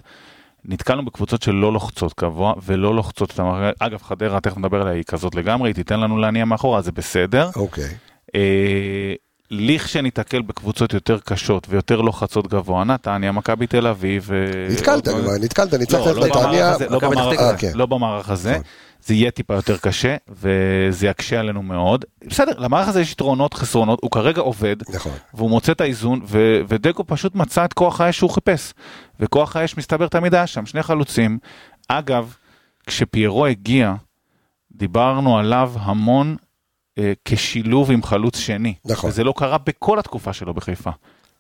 נתקלנו 0.69 1.05
בקבוצות 1.05 1.43
שלא 1.43 1.73
לוחצות 1.73 2.21
גבוה 2.21 2.55
ולא 2.65 2.95
לוחצות 2.95 3.31
את 3.31 3.39
המערכת. 3.39 3.83
אגב, 3.83 4.03
חדרה, 4.03 4.41
תכף 4.41 4.59
נדבר 4.59 4.81
עליה, 4.81 4.93
היא 4.93 5.05
כזאת 5.05 5.35
לגמרי, 5.35 5.69
היא 5.69 5.75
תיתן 5.75 6.01
לנו 6.01 6.19
להניע 6.19 6.45
מאחורה, 6.45 6.83
זה 6.83 6.93
בסדר. 6.93 7.51
אוקיי. 7.57 7.95
אה, 8.35 9.15
לכשניתקל 9.51 10.43
בקבוצות 10.43 10.95
יותר 10.95 11.19
קשות 11.25 11.67
ויותר 11.71 12.01
לוחצות 12.01 12.47
גבוה, 12.49 12.85
נתניה, 12.85 13.33
מכבי 13.33 13.67
תל 13.67 13.87
אביב. 13.87 14.31
אה, 14.33 14.73
נתקלת 14.73 15.09
נתקלת, 15.41 15.75
ניצחת 15.75 16.07
לא, 16.07 16.11
את 16.11 16.17
לא 16.17 16.27
במערך 16.27 16.47
נתניה. 16.47 16.71
הזה, 16.71 16.87
לא 16.89 16.99
במערך-. 16.99 17.39
אה, 17.41 17.57
כן. 17.57 17.73
לא 17.75 17.89
הזה, 18.29 18.51
נכון. 18.51 18.63
זה 19.07 19.15
יהיה 19.15 19.31
טיפה 19.31 19.55
יותר 19.55 19.77
קשה 19.77 20.17
וזה 20.29 21.07
יקשה 21.07 21.41
עלינו 21.41 21.63
מאוד. 21.63 22.05
בסדר, 22.27 22.53
למערך 22.59 22.89
הזה 22.89 23.01
יש 23.01 23.13
יתרונות, 23.13 23.55
חסרונות, 23.55 23.99
הוא 24.03 24.11
כרגע 24.11 24.41
עובד. 24.41 24.77
נכון. 24.89 25.13
והוא 25.35 25.51
מוצא 25.51 25.73
את 25.73 25.81
האיזון, 25.81 26.21
ודגו 26.69 27.05
פשוט 27.07 27.35
מצא 27.35 27.65
את 27.65 27.73
כוח 27.73 28.01
האש 28.01 28.17
שהוא 28.17 28.31
חיפש. 28.31 28.73
וכוח 29.21 29.57
האש 29.57 29.77
מסתבר 29.77 30.09
תמיד 30.09 30.35
היה 30.35 30.47
שם, 30.47 30.67
שני 30.67 30.83
חלוצים. 30.83 31.39
אגב, 31.89 32.35
כשפיירו 32.87 33.47
הגיע, 33.47 33.95
דיברנו 34.73 35.39
עליו 35.39 35.73
המון 35.81 36.37
כשילוב 37.25 37.91
עם 37.91 38.03
חלוץ 38.03 38.39
שני. 38.39 38.75
נכון. 38.85 39.11
וזה 39.11 39.25
לא 39.25 39.35
קרה 39.37 39.59
בכל 39.59 39.99
התקופה 39.99 40.33
שלו 40.33 40.55
בחיפה. 40.55 40.91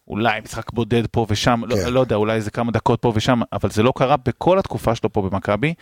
אולי 0.09 0.41
משחק 0.45 0.73
בודד 0.73 1.07
פה 1.07 1.27
ושם, 1.29 1.61
כן. 1.71 1.77
לא, 1.77 1.89
לא 1.89 2.01
יודע, 2.01 2.17
אולי 2.17 2.35
איזה 2.35 2.51
כמה 2.51 2.73
דקות 2.73 3.01
פה 3.01 3.13
ושם, 3.15 3.41
אבל 3.53 3.71
זה 3.71 3.83
לא 3.83 3.93
קרה 3.97 4.17
בכל 4.17 4.59
התקופה 4.59 4.95
שלו 4.95 5.13
פה 5.13 5.23
במכבי. 5.23 5.75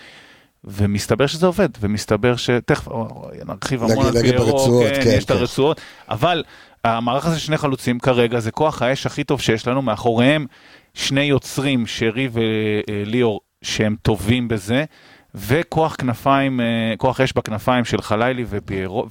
ומסתבר 0.66 1.26
שזה 1.26 1.46
עובד, 1.46 1.68
ומסתבר 1.80 2.36
שתכף 2.36 2.88
אה, 2.88 2.94
נרחיב 3.44 3.82
המון 3.82 4.06
על 4.06 4.20
פיירו, 4.20 4.82
כן, 4.82 5.02
כן, 5.04 5.10
יש 5.10 5.24
את 5.24 5.30
כן. 5.30 5.36
הרצועות, 5.36 5.80
אבל 6.08 6.44
המערך 6.84 7.26
הזה 7.26 7.38
של 7.38 7.46
שני 7.46 7.56
חלוצים 7.56 7.98
כרגע 7.98 8.40
זה 8.40 8.50
כוח 8.50 8.82
האש 8.82 9.06
הכי 9.06 9.24
טוב 9.24 9.40
שיש 9.40 9.68
לנו, 9.68 9.82
מאחוריהם 9.82 10.46
שני 10.94 11.22
יוצרים, 11.22 11.86
שרי 11.86 12.28
וליאור, 12.32 13.40
שהם 13.62 13.96
טובים 14.02 14.48
בזה, 14.48 14.84
וכוח 15.34 15.94
כנפיים, 15.98 16.60
אה, 16.60 16.64
כוח 16.98 17.20
אש 17.20 17.32
בכנפיים 17.32 17.84
של 17.84 18.02
חלילי 18.02 18.44
ופיירו- 18.50 19.06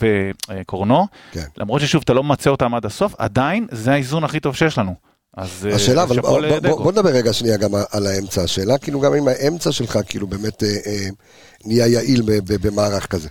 וקורנו, 0.49 1.07
כן. 1.31 1.43
למרות 1.57 1.81
ששוב 1.81 2.01
אתה 2.05 2.13
לא 2.13 2.23
ממצה 2.23 2.49
אותם 2.49 2.75
עד 2.75 2.85
הסוף, 2.85 3.13
עדיין 3.17 3.67
זה 3.71 3.91
האיזון 3.91 4.23
הכי 4.23 4.39
טוב 4.39 4.55
שיש 4.55 4.77
לנו. 4.77 4.95
אז 5.37 5.67
אה, 5.71 5.75
השאלה, 5.75 6.03
אבל 6.03 6.19
בוא- 6.21 6.29
בוא- 6.29 6.39
לדגו. 6.41 6.83
בוא 6.83 6.91
נדבר 6.91 7.09
רגע 7.09 7.33
שנייה 7.33 7.57
גם 7.57 7.69
על 7.91 8.07
האמצע. 8.07 8.41
השאלה 8.43 8.77
כאילו 8.77 8.99
גם 8.99 9.13
אם 9.13 9.27
האמצע 9.27 9.71
שלך 9.71 9.99
כאילו 10.07 10.27
באמת 10.27 10.63
אה, 10.63 10.67
אה, 10.85 11.07
נהיה 11.65 11.87
יעיל 11.87 12.21
במערך 12.61 13.05
כזה. 13.05 13.29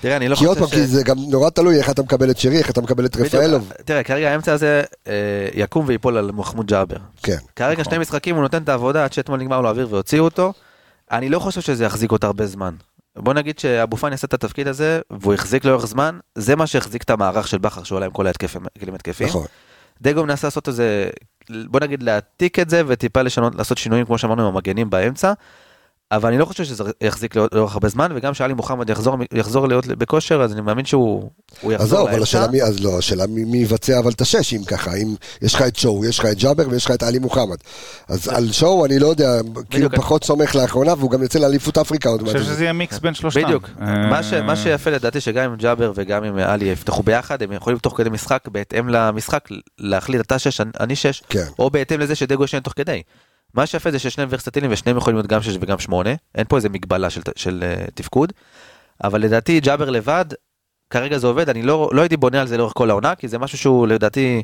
תראה, 0.00 0.16
אני 0.16 0.28
לא 0.28 0.36
כי 0.36 0.44
עוד 0.44 0.58
חושב 0.58 0.70
פעם, 0.70 0.80
כי 0.80 0.86
זה 0.86 1.02
גם 1.02 1.16
נורא 1.28 1.50
תלוי 1.50 1.78
איך 1.78 1.90
אתה 1.90 2.02
מקבל 2.02 2.30
את 2.30 2.38
שרי, 2.38 2.58
איך 2.58 2.70
אתה 2.70 2.80
מקבל 2.80 3.04
את 3.06 3.16
רפאלוב. 3.16 3.72
תראה, 3.84 4.02
כרגע 4.02 4.30
האמצע 4.32 4.52
הזה 4.52 4.82
אה, 5.06 5.12
יקום 5.54 5.84
ויפול 5.88 6.16
על 6.16 6.30
מחמוד 6.32 6.66
ג'אבר. 6.66 6.96
כן. 7.22 7.36
כרגע 7.56 7.84
שני 7.84 7.98
משחקים 7.98 8.34
הוא 8.34 8.42
נותן 8.42 8.62
את 8.62 8.68
העבודה 8.68 9.04
עד 9.04 9.12
שאתמול 9.12 9.38
נגמר 9.40 9.60
לו 9.60 9.68
האוויר 9.68 9.88
והוציאו 9.90 10.24
אותו. 10.24 10.52
אני 11.10 11.28
לא 11.28 11.38
חושב 11.38 11.60
שזה 11.60 11.84
יחזיק 11.84 12.12
אותו 12.12 12.26
הרבה 12.26 12.46
זמן. 12.46 12.74
בוא 13.16 13.34
נגיד 13.34 13.58
שאבו 13.58 13.96
פאני 13.96 14.12
יעשה 14.12 14.26
את 14.26 14.34
התפקיד 14.34 14.68
הזה 14.68 15.00
והוא 15.10 15.34
החזיק 15.34 15.64
לאורך 15.64 15.86
זמן, 15.86 16.18
זה 16.34 16.56
מה 16.56 16.66
שהחזיק 16.66 17.02
את 17.02 17.10
המערך 17.10 17.48
של 17.48 17.58
בכר 17.58 17.82
שהוא 17.82 17.96
עלה 17.96 18.06
עם 18.06 18.12
כל 18.12 18.26
ההתקפים, 18.26 18.62
כלים 18.80 18.94
התקפיים. 18.94 19.30
נכון. 19.30 19.46
דגו 20.02 20.24
מנסה 20.24 20.46
לעשות 20.46 20.68
איזה, 20.68 21.10
בוא 21.50 21.80
נגיד 21.80 22.02
להעתיק 22.02 22.58
את 22.58 22.70
זה 22.70 22.82
וטיפה 22.86 23.22
לשנות, 23.22 23.54
לעשות 23.54 23.78
שינויים 23.78 24.06
כמו 24.06 24.18
שאמרנו 24.18 24.48
עם 24.48 24.54
המגנים 24.54 24.90
באמצע. 24.90 25.32
אבל 26.12 26.28
אני 26.28 26.38
לא 26.38 26.44
חושב 26.44 26.64
שזה 26.64 26.84
יחזיק 27.00 27.36
לאור- 27.36 27.48
לאורך 27.52 27.72
הרבה 27.74 27.88
זמן 27.88 28.12
וגם 28.14 28.34
שאלי 28.34 28.54
מוחמד 28.54 28.90
יחזור, 28.90 29.16
יחזור 29.34 29.68
להיות 29.68 29.86
בכושר 29.86 30.42
אז 30.42 30.52
אני 30.52 30.60
מאמין 30.60 30.84
שהוא 30.84 31.30
הוא 31.60 31.72
אז 31.72 31.80
יחזור 31.80 31.88
זהו, 31.98 32.02
אבל 32.02 32.10
לאמצע. 32.10 32.22
השאלה 32.22 32.48
מי, 32.48 32.62
אז 32.62 32.80
לא, 32.84 32.98
השאלה 32.98 33.26
מי 33.26 33.44
מי 33.44 33.58
יבצע 33.58 33.98
אבל 33.98 34.10
את 34.10 34.20
השש 34.20 34.54
אם 34.54 34.64
ככה, 34.64 34.94
אם 34.94 35.14
יש 35.42 35.54
לך 35.54 35.62
את 35.62 35.76
שואו, 35.76 36.04
יש 36.04 36.18
לך 36.18 36.26
את 36.26 36.38
ג'אבר 36.38 36.68
ויש 36.70 36.84
לך 36.84 36.90
את 36.90 37.02
עלי 37.02 37.18
מוחמד. 37.18 37.56
אז 38.08 38.28
על 38.28 38.52
שואו 38.52 38.86
אני 38.86 38.98
לא 38.98 39.06
יודע, 39.06 39.38
כאילו 39.70 39.88
בדיוק. 39.88 39.94
פחות 40.04 40.24
סומך 40.24 40.54
לאחרונה 40.56 40.94
והוא 40.98 41.10
גם 41.10 41.22
יוצא 41.22 41.38
לאליפות 41.38 41.78
אפריקה 41.78 42.08
עוד 42.08 42.20
אני 42.20 42.28
מעט. 42.32 42.36
חושב 42.42 42.52
שזה 42.52 42.62
יהיה 42.64 42.72
מיקס 42.72 42.98
בין 42.98 43.14
שלושתם. 43.14 43.42
בדיוק, 43.42 43.70
אה, 43.80 44.06
מה, 44.10 44.22
ש, 44.22 44.32
מה 44.32 44.56
שיפה 44.56 44.90
לדעתי 44.90 45.20
שגם 45.20 45.50
עם 45.50 45.56
ג'אבר 45.56 45.92
וגם 45.94 46.24
עם 46.24 46.38
עלי 46.38 46.64
יפתחו 46.64 47.02
ביחד, 47.02 47.42
הם 47.42 47.52
יכולים 47.52 47.78
תוך 47.78 47.96
כדי 47.96 48.10
משחק, 48.10 48.48
בהתאם 48.48 48.88
למשחק, 48.88 49.48
להחליט 49.78 50.20
אתה 50.20 50.38
שש, 50.38 50.60
אני 50.80 50.96
שש, 50.96 51.22
כן. 51.28 51.44
או 51.58 51.70
בהתאם 51.70 52.00
לזה 52.00 52.14
שדגו 52.14 52.44
ישן 52.44 52.60
תוך 52.60 52.72
כדי. 52.76 53.02
מה 53.54 53.66
שיפה 53.66 53.90
זה 53.90 53.98
ששניהם 53.98 54.28
ורסטיליים 54.32 54.72
ושניהם 54.72 54.96
יכולים 54.96 55.16
להיות 55.16 55.26
גם 55.26 55.42
שש 55.42 55.56
וגם 55.60 55.78
שמונה, 55.78 56.10
אין 56.34 56.44
פה 56.48 56.56
איזה 56.56 56.68
מגבלה 56.68 57.10
של, 57.10 57.20
של 57.36 57.64
uh, 57.86 57.90
תפקוד, 57.94 58.32
אבל 59.04 59.20
לדעתי 59.20 59.60
ג'אבר 59.60 59.90
לבד, 59.90 60.24
כרגע 60.90 61.18
זה 61.18 61.26
עובד, 61.26 61.48
אני 61.48 61.62
לא, 61.62 61.90
לא 61.92 62.00
הייתי 62.00 62.16
בונה 62.16 62.40
על 62.40 62.46
זה 62.46 62.58
לאורך 62.58 62.72
כל 62.76 62.90
העונה, 62.90 63.14
כי 63.14 63.28
זה 63.28 63.38
משהו 63.38 63.58
שהוא 63.58 63.86
לדעתי, 63.86 64.42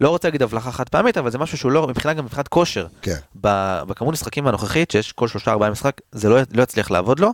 לא 0.00 0.08
רוצה 0.08 0.28
להגיד 0.28 0.42
הבלחה 0.42 0.72
חד 0.72 0.88
פעמית, 0.88 1.18
אבל 1.18 1.30
זה 1.30 1.38
משהו 1.38 1.58
שהוא 1.58 1.72
לא, 1.72 1.86
מבחינת 1.86 2.16
גם 2.16 2.24
מבחינת 2.24 2.48
כושר, 2.48 2.86
כן. 3.02 3.16
בכמות 3.34 4.12
משחקים 4.12 4.46
הנוכחית, 4.46 4.90
שיש 4.90 5.12
כל 5.12 5.28
שלושה 5.28 5.50
ארבעה 5.50 5.70
משחק, 5.70 6.00
זה 6.12 6.28
לא, 6.28 6.38
לא 6.52 6.62
יצליח 6.62 6.90
לעבוד 6.90 7.20
לו. 7.20 7.32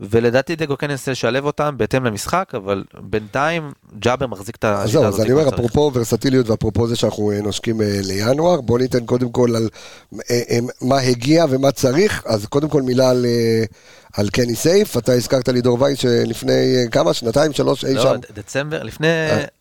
ולדעתי 0.00 0.56
דגו 0.56 0.78
כן 0.78 0.90
ינסה 0.90 1.10
לשלב 1.10 1.44
אותם 1.44 1.74
בהתאם 1.76 2.04
למשחק, 2.04 2.52
אבל 2.54 2.84
בינתיים 3.00 3.72
ג'אבר 3.98 4.26
מחזיק 4.26 4.56
את 4.56 4.64
השיטה 4.64 4.92
זהו, 4.92 5.04
הזאת. 5.04 5.20
אז 5.20 5.26
אני 5.26 5.32
אומר. 5.32 5.48
אפרופו 5.48 5.90
ורסטיליות 5.94 6.48
ואפרופו 6.48 6.86
זה 6.86 6.96
שאנחנו 6.96 7.30
אה, 7.30 7.42
נושקים 7.42 7.82
אה, 7.82 8.00
לינואר, 8.02 8.60
בוא 8.60 8.78
ניתן 8.78 9.06
קודם 9.06 9.30
כל 9.30 9.56
על 9.56 9.68
אה, 10.30 10.58
מה 10.80 10.98
הגיע 10.98 11.44
ומה 11.50 11.72
צריך, 11.72 12.22
אז 12.26 12.46
קודם 12.46 12.68
כל 12.68 12.82
מילה 12.82 13.10
על, 13.10 13.26
על 14.18 14.28
קני 14.28 14.54
סייף, 14.54 14.96
אתה 14.96 15.12
הזכרת 15.12 15.48
לי 15.48 15.60
דור 15.60 15.82
וייס 15.82 15.98
שלפני 15.98 16.52
אה, 16.52 16.90
כמה, 16.90 17.14
שנתיים, 17.14 17.52
שלוש, 17.52 17.84
אי 17.84 17.94
לא, 17.94 18.02
שם, 18.02 18.14
ד- 18.14 18.38
דצמבר, 18.38 18.82
לפני 18.82 19.06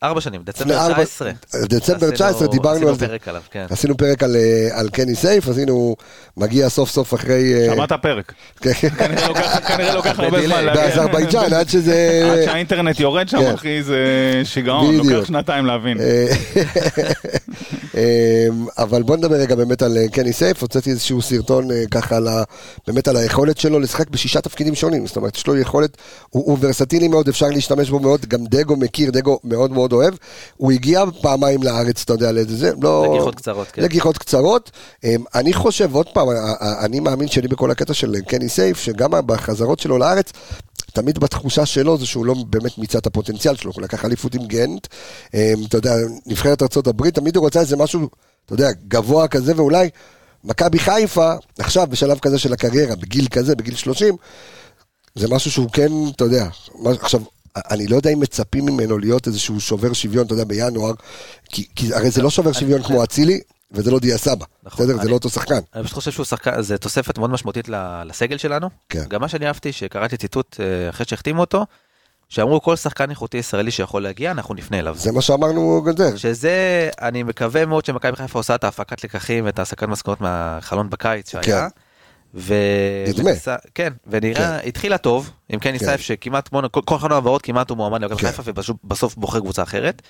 ארבע 0.03 0.21
שנים, 0.21 0.41
דצמבר 0.43 0.77
ארבע- 0.77 1.03
19. 1.03 1.31
דצמבר 1.55 1.95
עשינו- 1.97 2.11
19 2.11 2.47
דיברנו 2.47 2.75
עשינו 2.75 2.89
על 2.89 2.95
זה. 2.95 3.07
פרק 3.07 3.27
עליו, 3.27 3.41
כן. 3.51 3.65
עשינו 3.69 3.97
פרק 3.97 4.23
על, 4.23 4.35
אה, 4.35 4.79
על 4.79 4.89
קני 4.89 5.15
סייף, 5.15 5.47
אז 5.47 5.57
הנה 5.57 5.71
הוא 5.71 5.95
מגיע 6.37 6.69
סוף 6.69 6.89
סוף 6.89 7.13
אחרי... 7.13 7.53
אה, 7.69 7.75
שמעת 7.75 7.91
פרק. 7.93 8.33
כן, 8.61 8.71
כנראה 8.71 9.27
לוקח- 9.93 10.19
הרבה. 10.19 10.47
זמן 10.47 10.65
להגיע. 10.65 10.73
באזרבייג'אן, 10.87 11.53
עד 11.53 11.69
שזה... 11.69 12.29
עד 12.33 12.45
שהאינטרנט 12.45 12.99
יורד 12.99 13.29
שם, 13.29 13.37
כן. 13.41 13.53
אחי, 13.53 13.83
זה 13.83 13.97
שיגעון. 14.43 14.95
לוקח 14.95 15.25
שנתיים 15.27 15.65
להבין. 15.65 15.97
אה, 17.97 18.01
אה, 18.77 18.83
אבל 18.83 19.03
בוא 19.03 19.17
נדבר 19.17 19.35
רגע 19.35 19.55
באמת 19.55 19.81
על 19.81 19.97
אה, 19.97 20.07
קני 20.09 20.33
סייף, 20.33 20.61
הוצאתי 20.61 20.89
איזשהו 20.89 21.21
סרטון 21.21 21.71
אה, 21.71 21.83
ככה 21.91 22.15
על 22.17 22.27
ה- 22.27 22.43
באמת 22.87 23.07
על 23.07 23.15
היכולת 23.17 23.57
שלו 23.57 23.79
לשחק 23.79 24.09
בשישה 24.09 24.41
תפקידים 24.41 24.75
שונים, 24.75 25.07
זאת 25.07 25.15
אומרת 25.15 25.35
יש 25.35 25.47
לו 25.47 25.57
יכולת, 25.57 25.97
הוא 26.29 26.43
הוא 26.45 26.57
ורסטילי 26.61 27.07
מאוד, 27.07 27.27
אפשר 27.27 27.47
להשתמש 27.47 27.89
בו 27.89 27.99
מאוד, 27.99 28.25
גם 28.25 28.45
דגו 28.45 28.75
מכיר, 28.75 29.11
דגו 29.11 29.39
מאוד 29.43 29.71
מאוד 29.71 29.93
אוהב, 29.93 30.13
הוא 30.57 30.71
הגיע 30.71 31.03
פעמיים 31.21 31.63
לארץ, 31.63 32.01
אתה 32.01 32.13
יודע 32.13 32.31
לאיזה 32.31 32.57
זה, 32.57 32.71
לא... 32.81 33.05
לגיחות 33.11 33.35
קצרות, 33.35 33.67
כן. 33.73 33.81
לגיחות 33.81 34.17
קצרות. 34.17 34.71
אה, 35.03 35.15
אני 35.35 35.53
חושב, 35.53 35.95
עוד 35.95 36.07
פעם, 36.13 36.29
ה- 36.29 36.33
ה- 36.59 36.85
אני 36.85 36.99
מאמין 36.99 37.27
שלי 37.27 37.47
בכל 37.47 37.71
הקטע 37.71 37.93
של 37.93 38.15
קני 38.27 38.49
סייף, 38.49 38.77
שגם 38.79 39.09
בחזרות 39.25 39.79
שלו 39.79 39.97
לארץ, 39.97 40.31
תמיד 40.97 41.19
בתחושה 41.19 41.65
שלו 41.65 41.97
זה 41.97 42.05
שהוא 42.05 42.25
לא 42.25 42.33
באמת 42.49 42.77
מיצה 42.77 42.97
את 42.97 43.07
הפוטנציאל 43.07 43.55
שלו, 43.55 43.71
הוא 43.75 43.81
לקח 43.81 44.05
אליפות 44.05 44.35
עם 44.35 44.45
גנט, 44.45 44.87
אה, 45.33 45.53
אתה 45.67 45.77
יודע, 45.77 45.95
נבחרת 46.25 46.61
ארה"ב, 46.61 47.09
תמיד 47.09 47.35
הוא 47.35 47.43
רוצה 47.43 47.59
איזה 47.59 47.77
משהו, 47.77 48.09
אתה 48.45 48.53
יודע, 48.53 48.69
גבוה 48.87 49.27
כזה, 49.27 49.53
ואולי 49.55 49.89
מכבי 50.43 50.79
חיפה, 50.79 51.33
עכשיו 51.59 51.87
בשלב 51.87 52.19
כזה 52.19 52.39
של 52.39 52.53
הקריירה, 52.53 52.95
בגיל 52.95 53.27
כזה, 53.27 53.55
בגיל 53.55 53.75
30, 53.75 54.15
זה 55.15 55.27
משהו 55.27 55.51
שהוא 55.51 55.69
כן, 55.73 55.91
אתה 56.15 56.23
יודע, 56.23 56.47
עכשיו, 56.85 57.21
אני 57.55 57.87
לא 57.87 57.95
יודע 57.95 58.09
אם 58.09 58.19
מצפים 58.19 58.65
ממנו 58.65 58.97
להיות 58.97 59.27
איזשהו 59.27 59.59
שובר 59.59 59.93
שוויון, 59.93 60.25
אתה 60.25 60.33
יודע, 60.33 60.43
בינואר, 60.43 60.93
כי, 61.49 61.67
כי 61.75 61.93
הרי 61.93 62.11
זה 62.11 62.21
לא 62.21 62.29
שובר 62.29 62.51
שוויון 62.51 62.83
כמו 62.83 63.03
אצילי, 63.03 63.39
וזה 63.71 63.91
לא 63.91 63.99
דיה 63.99 64.17
סבא, 64.17 64.45
נכון, 64.63 64.85
בסדר? 64.85 64.95
זה 64.97 65.01
אני- 65.01 65.09
לא 65.09 65.15
אותו 65.15 65.29
שחקן. 65.29 65.59
אני 65.75 65.83
פשוט 65.83 65.93
חושב 65.95 66.11
שהוא 66.11 66.25
שחקן, 66.25 66.61
זה 66.61 66.77
תוספת 66.77 67.17
מאוד 67.17 67.29
משמעותית 67.29 67.69
לסגל 68.05 68.37
שלנו. 68.37 68.69
כן. 68.89 69.03
גם 69.07 69.21
מה 69.21 69.27
שאני 69.27 69.47
אהבתי, 69.47 69.71
שקראתי 69.71 70.17
ציטוט 70.17 70.57
אה, 70.59 70.89
אחרי 70.89 71.05
שהחתימו 71.09 71.41
אותו, 71.41 71.65
שאמרו 72.29 72.61
כל 72.61 72.75
שחקן 72.75 73.09
איכותי 73.09 73.37
ישראלי 73.37 73.71
שיכול 73.71 74.03
להגיע, 74.03 74.31
אנחנו 74.31 74.53
נפנה 74.55 74.79
אליו. 74.79 74.95
זה 74.97 75.11
מה 75.11 75.21
שאמרנו 75.21 75.81
גלדר. 75.85 76.15
שזה, 76.15 76.51
אני 77.01 77.23
מקווה 77.23 77.65
מאוד 77.65 77.85
שמכבי 77.85 78.15
חיפה 78.15 78.39
עושה 78.39 78.55
את 78.55 78.63
ההפקת 78.63 79.03
לקחים 79.03 79.45
ואת 79.45 79.59
ההסקת 79.59 79.87
מסקנות 79.87 80.21
מהחלון 80.21 80.89
בקיץ 80.89 81.31
שהיה. 81.31 81.43
כן. 81.43 81.67
ו... 82.35 82.53
נדמה. 83.07 83.29
וניסה- 83.31 83.55
כן, 83.75 83.93
ונראה, 84.07 84.59
התחילה 84.59 84.97
טוב, 84.97 85.31
קני 85.61 85.79
כן. 85.79 85.85
סייף 85.85 86.01
שכמעט, 86.01 86.49
בוא 86.51 86.61
נ- 86.61 86.67
כל- 86.67 86.81
כל 86.85 86.97
חלון 86.97 87.11
העברות 87.11 87.41
כמעט 87.41 87.69
הוא 87.69 87.77
מועמד 87.77 88.01
למכבי 88.01 88.19
כן. 88.19 88.31
חיפה 88.31 88.51
ובסוף 88.83 89.15
בוחר 89.15 89.39
קבוצה 89.39 89.63
אחרת. 89.63 90.01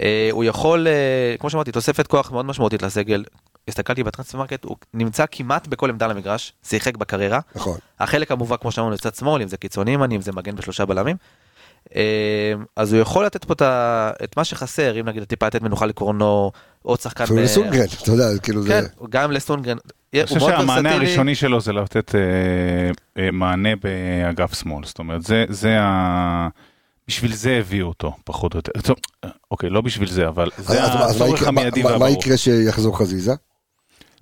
אה, 0.00 0.28
הוא 0.32 0.44
יכול, 0.44 0.86
אה, 0.88 0.92
כמו 1.38 1.50
שאמרתי, 1.50 1.72
תוספת 1.72 2.06
כוח 2.06 2.32
מאוד 2.32 2.44
משמעותית 2.46 2.82
לסגל. 2.82 3.24
הסתכלתי 3.68 4.02
ב 4.02 4.38
Transfermarkt, 4.38 4.64
הוא 4.64 4.76
נמצא 4.94 5.24
כמעט 5.30 5.66
בכל 5.66 5.90
עמדה 5.90 6.06
למגרש, 6.06 6.52
שיחק 6.62 6.96
בקריירה. 6.96 7.40
נכון. 7.54 7.78
החלק 8.00 8.30
המובהק 8.32 8.60
כמו 8.60 8.70
שאמרנו 8.72 8.94
לצד 8.94 9.14
שמאל, 9.14 9.42
אם 9.42 9.48
זה 9.48 9.56
קיצוני 9.56 9.90
ימני, 9.90 10.16
אם 10.16 10.20
זה 10.20 10.32
מגן 10.32 10.56
בשלושה 10.56 10.84
בלמים. 10.84 11.16
אה, 11.96 12.02
אז 12.76 12.92
הוא 12.92 13.02
יכול 13.02 13.26
לתת 13.26 13.44
פה 13.44 13.52
את 13.54 13.62
ה- 13.62 14.10
את 14.24 14.36
מה 14.36 14.44
שחסר, 14.44 15.00
אם 15.00 15.08
נגיד 15.08 15.24
טיפה 15.24 15.46
לתת 15.46 15.62
מנוחה 15.62 15.86
לקורנו, 15.86 16.52
עוד 16.82 17.00
שחקן. 17.00 17.24
אפילו 17.24 17.42
לסונגרן, 17.42 17.84
אתה 18.02 18.10
יודע, 18.10 18.24
כאילו 18.42 18.62
זה... 18.62 18.68
כן, 18.68 19.06
גם 19.10 19.30
לסונגרן. 19.30 19.76
אני 20.14 20.26
חושב 20.26 20.40
שהמענה. 20.40 20.94
הראשוני 20.94 21.34
שלו 21.34 21.60
זה 21.60 21.72
לתת 21.72 22.14
אה, 22.14 22.20
אה, 23.22 23.30
מענה 23.30 23.68
באגף 23.76 24.54
שמאל, 24.54 24.84
זאת 24.86 24.98
אומרת, 24.98 25.22
זה, 25.22 25.44
זה 25.48 25.76
ה... 25.80 26.48
בשביל 27.08 27.34
זה 27.34 27.56
הביאו 27.60 27.88
אותו, 27.88 28.12
פחות 28.24 28.54
או 28.54 28.58
יותר. 28.58 28.72
טוב, 28.82 28.96
אוקיי, 29.50 29.70
לא 29.70 29.80
בשביל 29.80 30.10
זה, 30.10 30.28
אבל 30.28 30.50
זה 30.58 30.84
הצורך 30.84 31.42
המיידי 31.46 31.82
מה- 31.82 31.88
מה 31.90 31.96
והברור. 31.96 32.18
יקרה 32.20 32.36
שיחזור 32.36 32.98
חזיזה? 32.98 33.32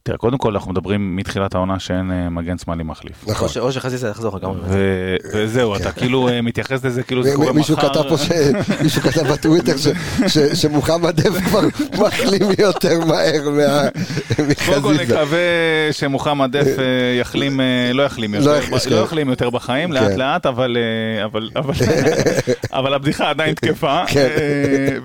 תראה, 0.04 0.18
קודם 0.18 0.38
כל 0.38 0.52
אנחנו 0.54 0.70
מדברים 0.72 1.16
מתחילת 1.16 1.54
העונה 1.54 1.78
שאין 1.78 2.10
אה, 2.12 2.30
מגן 2.30 2.58
שמאלי 2.58 2.82
מחליף. 2.82 3.24
נכון. 3.28 3.48
או 3.58 3.72
שחזיזה 3.72 4.08
יחזור. 4.08 4.38
ו- 4.64 5.16
וזהו, 5.34 5.76
אתה 5.76 5.92
כאילו 5.92 6.28
אה, 6.28 6.42
מתייחס 6.42 6.84
לזה 6.84 7.02
כאילו 7.02 7.22
זה 7.22 7.32
קורה 7.34 7.52
מ- 7.52 7.56
מישהו 7.56 7.76
מחר. 7.76 7.88
כתב 7.88 8.02
פה, 8.08 8.16
מישהו 8.82 9.02
כתב 9.02 9.32
בטוויטר 9.32 9.76
ש- 9.76 9.88
ש- 10.28 10.62
שמוחמד 10.62 11.20
דף 11.20 11.40
כבר 11.44 11.60
מחלים 12.06 12.42
יותר 12.58 13.00
מהר 13.04 13.50
מה- 13.50 13.88
קודם 14.66 14.82
כל 14.82 14.92
מחזיזה. 14.94 15.02
נקווה 15.14 15.38
שמוחמד 15.92 16.56
דף 16.56 16.78
אה, 16.78 16.84
יחלים, 17.20 17.60
לא 17.94 18.02
יחלים 18.02 18.34
לא 18.34 18.38
יותר, 18.50 18.76
ב- 18.76 18.90
לא 18.90 19.04
יחלים 19.04 19.28
יותר 19.28 19.50
בחיים, 19.50 19.88
כן. 19.88 19.94
לאט 19.94 20.12
לאט, 20.18 20.46
אבל 20.46 20.76
הבדיחה 22.94 23.30
עדיין 23.30 23.54
תקפה. 23.54 24.02
כן. 24.08 24.28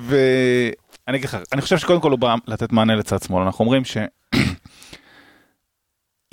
ואני 0.08 1.18
אגיד 1.18 1.26
לך, 1.26 1.38
אני 1.54 1.62
חושב 1.62 1.78
שקודם 1.78 2.00
כל 2.02 2.12
הוא 2.12 2.20
בא 2.20 2.36
לתת 2.48 2.72
מענה 2.72 2.96
לצד 2.96 3.22
שמאל, 3.24 3.44
אנחנו 3.44 3.66
אומרים 3.66 3.86
ש... 3.86 3.98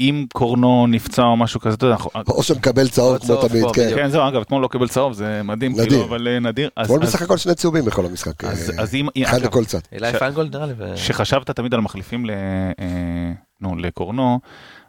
אם 0.00 0.26
קורנו 0.33 0.87
נפצע 0.87 1.22
או 1.22 1.37
משהו 1.37 1.61
כזה, 1.61 1.74
אתה 1.74 1.87
יודע, 1.87 1.94
אנחנו- 1.96 2.11
או 2.28 2.42
שמקבל 2.42 2.88
צהוב 2.88 3.18
כמו 3.18 3.48
תמיד, 3.48 3.64
כן. 3.74 3.90
כן 3.94 4.09
זהו 4.09 4.28
אגב 4.28 4.40
אתמול 4.40 4.62
לא 4.62 4.68
קיבל 4.68 4.88
צהוב 4.88 5.12
זה 5.12 5.40
מדהים 5.44 5.72
נדיר. 5.72 5.85
כאילו 5.87 6.04
אבל 6.04 6.28
אה, 6.28 6.40
נדיר 6.40 6.70
אתמול 6.83 7.00
בסך 7.00 7.22
הכל 7.22 7.37
שני 7.37 7.54
צהובים 7.54 7.85
בכל 7.85 8.07
המשחק. 8.07 8.44
אז- 8.44 8.70
אה, 8.78 8.83
אז 8.83 8.94
אם 8.94 9.09
אחד 9.22 9.40
לכל 9.42 9.64
צד. 9.64 9.78
אילי 9.92 10.12
ש- 10.12 10.16
פיינגולד 10.16 10.57
נראה 10.57 10.66
לי. 10.66 10.72
שחשבת 10.96 11.50
תמיד 11.50 11.74
על 11.74 11.80
מחליפים 11.80 12.26
ל... 12.26 12.30
אה, 12.30 13.33
נו, 13.61 13.76
לקורנו, 13.76 14.40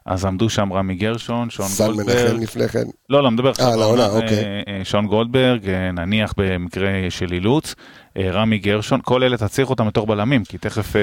אז 0.05 0.25
עמדו 0.25 0.49
שם 0.49 0.73
רמי 0.73 0.95
גרשון, 0.95 1.49
שון 1.49 1.67
סל 1.67 1.87
מנחם 1.93 2.03
גולדברג, 2.03 2.41
לפני 2.43 2.67
כן. 2.69 2.83
לא, 3.09 3.23
לא, 3.23 3.31
מדבר 3.31 3.49
עכשיו, 3.49 3.67
אה, 3.67 3.75
לעונה, 3.75 4.05
העונה, 4.05 4.23
אוקיי. 4.23 4.43
אה, 4.67 4.81
שון 4.85 5.07
גולדברג, 5.07 5.69
אה, 5.69 5.91
נניח 5.91 6.33
במקרה 6.37 6.89
של 7.09 7.33
אילוץ, 7.33 7.75
רמי 8.19 8.57
גרשון, 8.57 8.99
כל 9.03 9.23
אלה 9.23 9.37
תצליח 9.37 9.69
אותם 9.69 9.87
בתור 9.87 10.07
בלמים, 10.07 10.43
כי 10.45 10.57
תכף, 10.57 10.93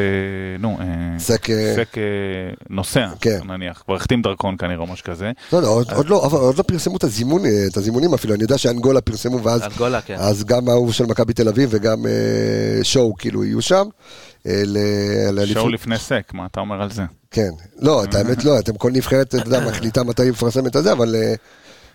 נו, 0.59 0.79
סק, 1.19 1.47
סק 1.77 1.97
נוסע, 2.71 3.09
כן. 3.21 3.39
נניח, 3.45 3.83
כבר 3.85 3.95
החתים 3.95 4.23
דרכון 4.23 4.57
כנראה 4.57 4.77
או 4.81 4.87
משהו 4.87 5.05
כזה. 5.07 5.31
לא 5.53 5.59
יודע, 5.59 5.69
עוד- 5.69 5.93
עוד 5.93 6.09
לא, 6.09 6.27
אבל 6.27 6.39
עוד 6.39 6.59
לא 6.59 6.63
פרסמו 6.63 6.97
את 6.97 7.05
הזימון, 7.05 7.43
את 7.71 7.77
הזימונים 7.77 8.15
אפילו, 8.15 8.35
אני 8.35 8.43
יודע 8.43 8.59
שאנגולה 8.59 9.01
פרסמו 9.01 9.43
ואז 9.43 9.63
אנגולה, 9.63 10.01
כן. 10.01 10.17
אז 10.19 10.45
גם 10.45 10.69
ההוא 10.69 10.93
של 10.93 11.05
מכבי 11.07 11.33
תל 11.33 11.49
אביב 11.49 11.69
וגם 11.73 11.99
שואו 12.83 13.15
כאילו 13.19 13.45
יהיו 13.45 13.63
שם. 13.63 13.85
אה, 14.47 14.63
לאליפות. 15.33 15.63
שואו 15.63 15.69
לפני 15.69 15.99
סק, 15.99 16.31
מה 16.35 16.47
אתה 16.47 16.61
אומר 16.61 16.83
על 16.83 16.91
זה? 16.91 17.03
כן. 17.31 17.51
לא, 17.79 18.05
את 18.05 18.15
האמת 18.15 18.45
לא, 18.45 18.59
אתם 18.59 18.75
כל 18.77 18.91
נבחרת, 18.91 19.27
אתה 19.35 19.37
יודע, 19.37 19.61
מחליטה 19.69 20.03
מתי 20.05 20.23
היא 20.23 20.31
מפרסמת 20.31 20.77
את 20.77 20.83
זה, 20.83 20.93
אבל 20.93 21.15
אה, 21.15 21.35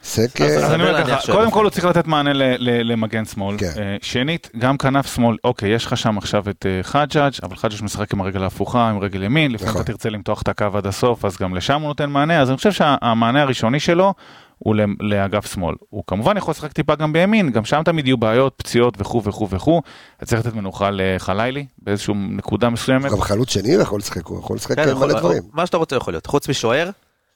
סק... 0.03 0.41
אז, 0.41 0.63
אה, 0.63 0.73
אני 0.75 0.83
אומר 0.83 1.05
ככה, 1.07 1.31
קודם. 1.31 1.51
כל 1.51 1.63
הוא 1.63 1.69
צריך 1.69 1.85
לתת 1.85 2.07
מענה 2.07 2.33
ל- 2.33 2.43
ל- 2.57 2.91
למגן 2.91 3.25
שמאל. 3.25 3.57
כן. 3.57 3.71
שנית, 4.01 4.49
גם 4.59 4.77
כנף 4.77 5.15
שמאל, 5.15 5.37
אוקיי, 5.43 5.69
יש 5.69 5.85
לך 5.85 5.97
שם 5.97 6.17
עכשיו 6.17 6.49
את 6.49 6.65
חג'אג', 6.81 7.33
אבל 7.43 7.55
חג'אג' 7.55 7.83
משחק 7.83 8.13
עם 8.13 8.21
הרגל 8.21 8.43
ההפוכה, 8.43 8.89
עם 8.89 8.99
רגל 8.99 9.23
ימין, 9.23 9.51
לפעמים 9.51 9.69
נכון. 9.69 9.81
אתה 9.81 9.91
תרצה 9.91 10.09
למתוח 10.09 10.41
את 10.41 10.47
הקו 10.47 10.65
עד 10.73 10.87
הסוף, 10.87 11.25
אז 11.25 11.37
גם 11.37 11.55
לשם 11.55 11.81
הוא 11.81 11.87
נותן 11.87 12.09
מענה, 12.09 12.41
אז 12.41 12.49
אני 12.49 12.57
חושב 12.57 12.71
שהמענה 12.71 13.41
הראשוני 13.41 13.79
שלו 13.79 14.13
הוא 14.57 14.75
לאגף 14.99 15.53
שמאל. 15.53 15.75
הוא 15.89 16.03
כמובן 16.07 16.37
יכול 16.37 16.51
לשחק 16.51 16.71
טיפה 16.71 16.95
גם 16.95 17.13
בימין, 17.13 17.51
גם 17.51 17.65
שם 17.65 17.81
תמיד 17.85 18.07
יהיו 18.07 18.17
בעיות, 18.17 18.53
פציעות 18.57 18.93
וכו' 18.97 19.23
וכו' 19.23 19.49
וכו'. 19.49 19.81
צריך 20.23 20.45
לתת 20.45 20.55
מנוחה 20.55 20.89
לחלילי 20.91 21.65
באיזושהי 21.77 22.13
נקודה 22.15 22.69
מסוימת. 22.69 23.11
גם 23.11 23.21
חלוץ 23.21 23.49
שני 23.49 23.69
יכול 23.69 23.99
לשחק, 23.99 24.25
הוא 24.25 24.39
יכול 24.39 24.55
לשחק 24.55 24.75
כן, 24.75 24.93
מלא 24.93 25.19
דברים. 25.19 25.43
מה 25.53 25.65
שאתה 25.65 25.77
רוצה 25.77 25.95
יכול 25.95 26.13
להיות. 26.13 26.25
חוץ 26.25 26.49
משוער, 26.49 26.89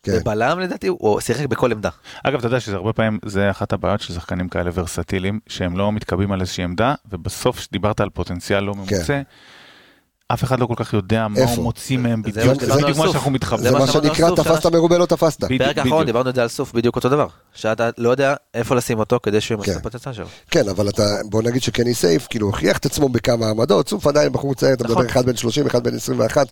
כן. 0.03 0.11
ובלם 0.21 0.59
לדעתי, 0.59 0.87
הוא 0.87 1.19
שיחק 1.19 1.45
בכל 1.45 1.71
עמדה. 1.71 1.89
אגב, 2.23 2.37
אתה 2.37 2.47
יודע 2.47 2.59
שזה 2.59 2.75
הרבה 2.75 2.93
פעמים, 2.93 3.19
זה 3.25 3.51
אחת 3.51 3.73
הבעיות 3.73 4.01
של 4.01 4.13
שחקנים 4.13 4.49
כאלה 4.49 4.71
ורסטיליים, 4.73 5.39
שהם 5.47 5.77
לא 5.77 5.91
מתקבעים 5.91 6.31
על 6.31 6.41
איזושהי 6.41 6.63
עמדה, 6.63 6.93
ובסוף 7.11 7.57
כשדיברת 7.57 8.01
על 8.01 8.09
פוטנציאל 8.09 8.63
לא 8.63 8.75
ממוצה, 8.75 9.21
אף 10.33 10.43
אחד 10.43 10.59
לא 10.59 10.65
כל 10.65 10.73
כך 10.77 10.93
יודע 10.93 11.27
מה? 11.27 11.39
הוא 11.55 11.63
מוציא 11.63 11.97
מהם 11.97 12.21
זה 12.25 12.31
בדיוק, 12.31 12.47
מה 12.47 12.53
זה 12.53 12.59
שדיברנו 12.59 12.81
בדיוק 12.81 12.97
על 12.97 12.97
מה 12.97 13.05
סוף. 13.05 13.13
שאנחנו 13.13 13.31
מתחברים. 13.31 13.71
זה 13.71 13.79
מה 13.79 13.87
שנקרא 13.87 14.35
תפסת 14.35 14.65
מרובה 14.65 14.97
לא 14.97 15.05
תפסת. 15.05 15.43
בדיוק, 15.43 15.61
פרק 15.61 15.77
האחרון. 15.77 16.05
דיברנו 16.05 16.29
את 16.29 16.35
זה 16.35 16.41
על 16.41 16.47
סוף, 16.47 16.73
בדיוק 16.73 16.95
אותו 16.95 17.09
דבר. 17.09 17.27
שאתה 17.53 17.89
לא 17.97 18.09
יודע 18.09 18.35
איפה 18.53 18.75
לשים 18.75 18.99
אותו 18.99 19.19
כדי 19.23 19.41
שהוא 19.41 19.57
ימצא 19.57 19.71
כן. 19.71 19.77
הפוטנציאל 19.77 20.13
שלו. 20.13 20.25
כן, 20.51 20.69
אבל 20.69 20.89
אתה, 20.89 21.03
בוא 21.29 21.43
נגיד 21.43 21.61
שקני 21.61 21.93
סייף, 21.93 22.27
כאילו, 22.29 22.47
הוכיח 22.47 22.77
את 22.77 22.85
עצמו 22.85 23.09
בכמה 23.09 23.49
עמדות, 23.49 23.89
סוף 23.89 24.07
עדיין 24.07 24.31
בחור 24.31 24.55
צעיר, 24.55 24.73
אתה 24.73 24.83
נכון. 24.83 24.97
מדבר 24.97 25.11
אחד 25.11 25.25
בן 25.25 25.35
30, 25.35 25.65
אחד 25.65 25.83
בן 25.83 25.95
21, 25.95 26.47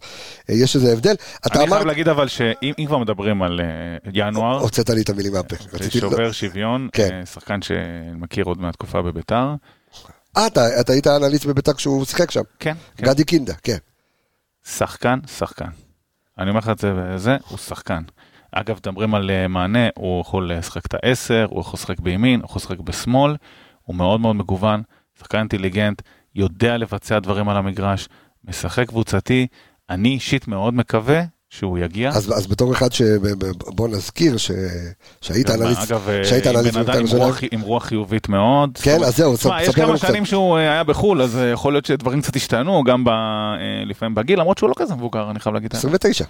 אה, 0.49 0.55
יש 0.55 0.75
איזה 0.75 0.93
הבדל. 0.93 1.15
אני 1.45 1.67
חייב 1.67 1.85
להגיד 1.85 2.07
אבל 2.07 2.27
שאם 2.27 2.73
אם 2.79 2.85
כבר 2.85 2.97
מדברים 2.97 3.41
על 3.41 3.61
אה, 3.61 3.65
ינואר, 4.13 4.59
הוצאת 4.59 4.89
לי 4.89 5.01
את 5.01 5.09
המילים 5.09 5.33
מהפה. 5.33 5.55
שובר 5.89 6.31
שוויון, 6.31 6.87
כן. 6.93 7.09
אה, 7.13 7.25
שחקן 7.25 7.59
שמכיר 7.61 8.45
עוד 8.45 8.61
מהתקופה 8.61 9.01
בביתר. 9.01 9.53
אה, 10.37 10.47
אתה 10.47 10.81
אתה 10.81 10.93
היית 10.93 11.07
אנליסט 11.07 11.45
בביתר 11.45 11.73
כשהוא 11.73 12.05
שיחק 12.05 12.31
שם. 12.31 12.41
כן, 12.59 12.75
כן. 12.97 13.05
גדי 13.05 13.23
קינדה, 13.23 13.53
כן. 13.63 13.77
שחקן, 14.65 15.19
שחקן. 15.37 15.69
אני 16.37 16.49
אומר 16.49 16.59
לך 16.59 16.69
את 16.69 16.79
זה 16.79 16.93
וזה, 16.95 17.37
הוא 17.49 17.57
שחקן. 17.57 18.03
אגב, 18.51 18.75
מדברים 18.75 19.15
על 19.15 19.29
אה, 19.31 19.47
מענה, 19.47 19.87
הוא 19.95 20.21
יכול 20.21 20.53
לשחק 20.53 20.85
את 20.85 20.93
העשר, 20.93 21.47
הוא 21.49 21.61
יכול 21.61 21.77
לשחק 21.77 21.99
בימין, 21.99 22.39
הוא 22.39 22.45
יכול 22.45 22.59
לשחק 22.59 22.79
בשמאל, 22.79 23.35
הוא 23.83 23.95
מאוד 23.95 24.19
מאוד 24.21 24.35
מגוון, 24.35 24.83
שחקן 25.19 25.37
אינטליגנט, 25.37 26.01
יודע 26.35 26.77
לבצע 26.77 27.19
דברים 27.19 27.49
על 27.49 27.57
המגרש, 27.57 28.09
משחק 28.43 28.87
קבוצתי, 28.87 29.47
אני 29.89 30.09
אישית 30.09 30.47
מאוד 30.47 30.73
מקווה 30.73 31.21
שהוא 31.49 31.77
יגיע. 31.77 32.09
אז 32.09 32.31
אז 32.37 32.47
בתור 32.47 32.73
אחד 32.73 32.91
ש... 32.91 33.01
ב- 33.01 33.45
ב- 33.45 33.51
בוא 33.75 33.87
נזכיר 33.87 34.37
ש- 34.37 34.51
שהיית 35.21 35.49
גם, 35.49 35.61
אנליסט, 35.61 35.91
אגב, 35.91 36.09
אה, 36.09 36.25
שהיית 36.25 36.47
אנליסט 36.47 36.73
בן 36.77 36.81
אדם 36.81 36.99
עם. 36.99 37.07
רוח- 37.17 37.39
עם 37.51 37.61
רוח 37.61 37.83
חיובית 37.85 38.29
מאוד. 38.29 38.77
כן, 38.81 39.03
אז 39.03 39.17
זהו, 39.17 39.33
יש 39.33 39.39
ספר 39.39 39.71
כמה 39.71 39.85
לנו 39.85 39.97
קצת. 39.97 40.07
שנים 40.07 40.25
שהוא 40.25 40.57
אה, 40.57 40.61
היה 40.61 40.83
בחו"ל, 40.83 41.21
אז 41.21 41.37
אה, 41.37 41.43
יכול 41.51 41.73
להיות 41.73 41.85
שדברים 41.85 42.21
קצת 42.21 42.35
השתנו, 42.35 42.83
גם 42.83 43.03
ב- 43.03 43.09
לפעמים 43.85 44.15
בגיל, 44.15 44.39
למרות 44.39 44.57
שהוא 44.57 44.69
לא 44.69 44.75
כזה 44.77 44.95
מבוגר, 44.95 45.31
אני 45.31 45.39
חייב 45.39 45.53
להגיד. 45.53 45.75
29. 45.75 46.25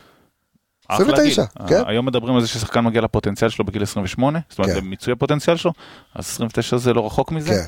אחלה 0.87 1.05
29, 1.05 1.43
גיל. 1.67 1.67
כן. 1.77 1.83
היום 1.87 2.05
מדברים 2.05 2.35
על 2.35 2.41
זה 2.41 2.47
ששחקן 2.47 2.79
מגיע 2.79 3.01
לפוטנציאל 3.01 3.49
שלו 3.49 3.65
בגיל 3.65 3.83
28, 3.83 4.39
זאת 4.49 4.59
אומרת, 4.59 4.73
כן. 4.73 4.85
מיצוי 4.85 5.13
הפוטנציאל 5.13 5.55
שלו, 5.57 5.71
אז 6.15 6.25
29 6.25 6.77
זה 6.77 6.93
לא 6.93 7.05
רחוק 7.05 7.31
מזה. 7.31 7.49
כן. 7.49 7.65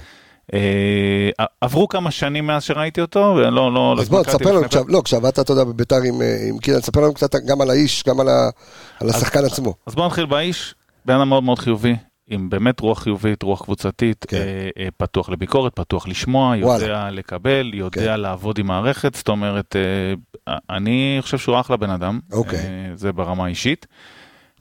אה, 0.53 1.45
עברו 1.61 1.87
כמה 1.87 2.11
שנים 2.11 2.47
מאז 2.47 2.63
שראיתי 2.63 3.01
אותו, 3.01 3.33
ולא, 3.37 3.49
לא, 3.49 3.73
לא 3.73 4.01
אז 4.01 4.09
בוא, 4.09 4.23
תספר 4.23 4.51
לנו 4.51 4.65
עכשיו, 4.65 4.83
לא, 4.87 5.01
כשעבדת, 5.05 5.39
אתה 5.39 5.53
יודע, 5.53 5.63
בביתר 5.63 6.01
עם 6.05 6.21
אה, 6.21 6.49
קינדה, 6.61 6.81
תספר 6.81 7.01
לנו 7.01 7.13
קצת 7.13 7.35
גם 7.45 7.61
על 7.61 7.69
האיש, 7.69 8.03
גם 8.07 8.19
על 8.19 9.09
השחקן 9.09 9.45
עצמו. 9.45 9.73
אז 9.85 9.95
בואו 9.95 10.07
נתחיל 10.07 10.25
באיש, 10.25 10.75
בן 11.05 11.13
אדם 11.13 11.29
מאוד 11.29 11.43
מאוד 11.43 11.59
חיובי, 11.59 11.95
עם 12.27 12.49
באמת 12.49 12.79
רוח 12.79 13.03
חיובית, 13.03 13.43
רוח 13.43 13.63
קבוצתית, 13.63 14.25
כן. 14.27 14.37
אה, 14.37 14.69
אה, 14.83 14.87
פתוח 14.97 15.29
לביקורת, 15.29 15.75
פתוח 15.75 16.07
לשמוע, 16.07 16.55
וואלה. 16.61 16.83
יודע 16.83 17.09
לקבל, 17.11 17.71
יודע 17.73 18.13
כן. 18.13 18.19
לעבוד 18.19 18.59
עם 18.59 18.67
מערכת, 18.67 19.15
זאת 19.15 19.27
אומרת, 19.27 19.75
אה, 19.75 20.57
אני 20.69 21.17
חושב 21.21 21.37
שהוא 21.37 21.59
אחלה 21.59 21.77
בן 21.77 21.89
אדם, 21.89 22.19
אוקיי. 22.33 22.59
אה, 22.59 22.91
זה 22.95 23.11
ברמה 23.11 23.45
האישית. 23.45 23.87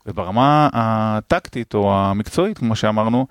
וברמה 0.05 0.69
הטקטית 0.73 1.73
או 1.73 1.93
המקצועית, 1.95 2.57
כמו 2.57 2.75
שאמרנו, 2.75 3.27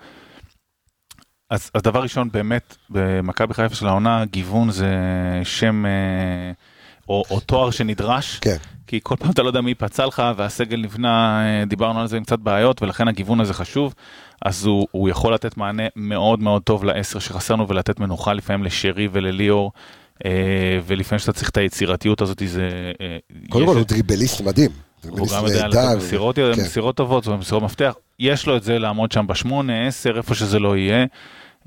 אז, 1.51 1.71
אז 1.75 1.83
דבר 1.83 2.03
ראשון, 2.03 2.29
באמת, 2.33 2.77
במכבי 2.91 3.55
חיפה 3.55 3.75
של 3.75 3.87
העונה, 3.87 4.25
גיוון 4.25 4.71
זה 4.71 4.95
שם 5.45 5.87
אה, 5.87 5.91
או, 7.09 7.25
או 7.31 7.41
תואר 7.41 7.71
שנדרש. 7.71 8.39
כן. 8.41 8.57
כי 8.87 9.01
כל 9.03 9.17
פעם 9.17 9.31
אתה 9.31 9.43
לא 9.43 9.49
יודע 9.49 9.61
מי 9.61 9.75
פצע 9.75 10.07
לך 10.07 10.23
והסגל 10.37 10.81
נבנה, 10.81 11.43
אה, 11.45 11.65
דיברנו 11.65 12.01
על 12.01 12.07
זה 12.07 12.17
עם 12.17 12.25
קצת 12.25 12.39
בעיות 12.39 12.83
ולכן 12.83 13.09
הגיוון 13.09 13.41
הזה 13.41 13.55
חשוב. 13.55 13.95
אז 14.43 14.65
הוא, 14.65 14.87
הוא 14.91 15.09
יכול 15.09 15.35
לתת 15.35 15.57
מענה 15.57 15.83
מאוד 15.97 16.43
מאוד 16.43 16.63
טוב 16.63 16.85
לעשר 16.85 17.19
שחסרנו 17.19 17.69
ולתת 17.69 18.01
מנוחה 18.01 18.33
לפעמים 18.33 18.65
לשרי 18.65 19.09
ולליאור. 19.13 19.73
אה, 20.25 20.31
ולפעמים 20.87 21.19
שאתה 21.19 21.33
צריך 21.33 21.51
את 21.51 21.57
היצירתיות 21.57 22.21
הזאת 22.21 22.43
זה... 22.47 22.69
קודם 23.49 23.67
כל 23.67 23.77
הוא 23.77 23.85
דריבליסט 23.85 24.41
מדהים. 24.41 24.71
הוא 25.09 25.29
גם 25.37 25.47
יודע. 25.47 25.69
לתת 25.69 25.97
מסירות, 25.97 26.37
כן. 26.37 26.51
מסירות 26.51 26.97
טובות, 26.97 27.27
מסירות 27.27 27.63
מפתח. 27.63 27.95
יש 28.19 28.47
לו 28.47 28.57
את 28.57 28.63
זה 28.63 28.79
לעמוד 28.79 29.13
שם 29.13 29.27
בשמונה, 29.27 29.87
עשר, 29.87 30.17
איפה 30.17 30.35
שזה 30.35 30.59
לא 30.59 30.77
יהיה. 30.77 31.07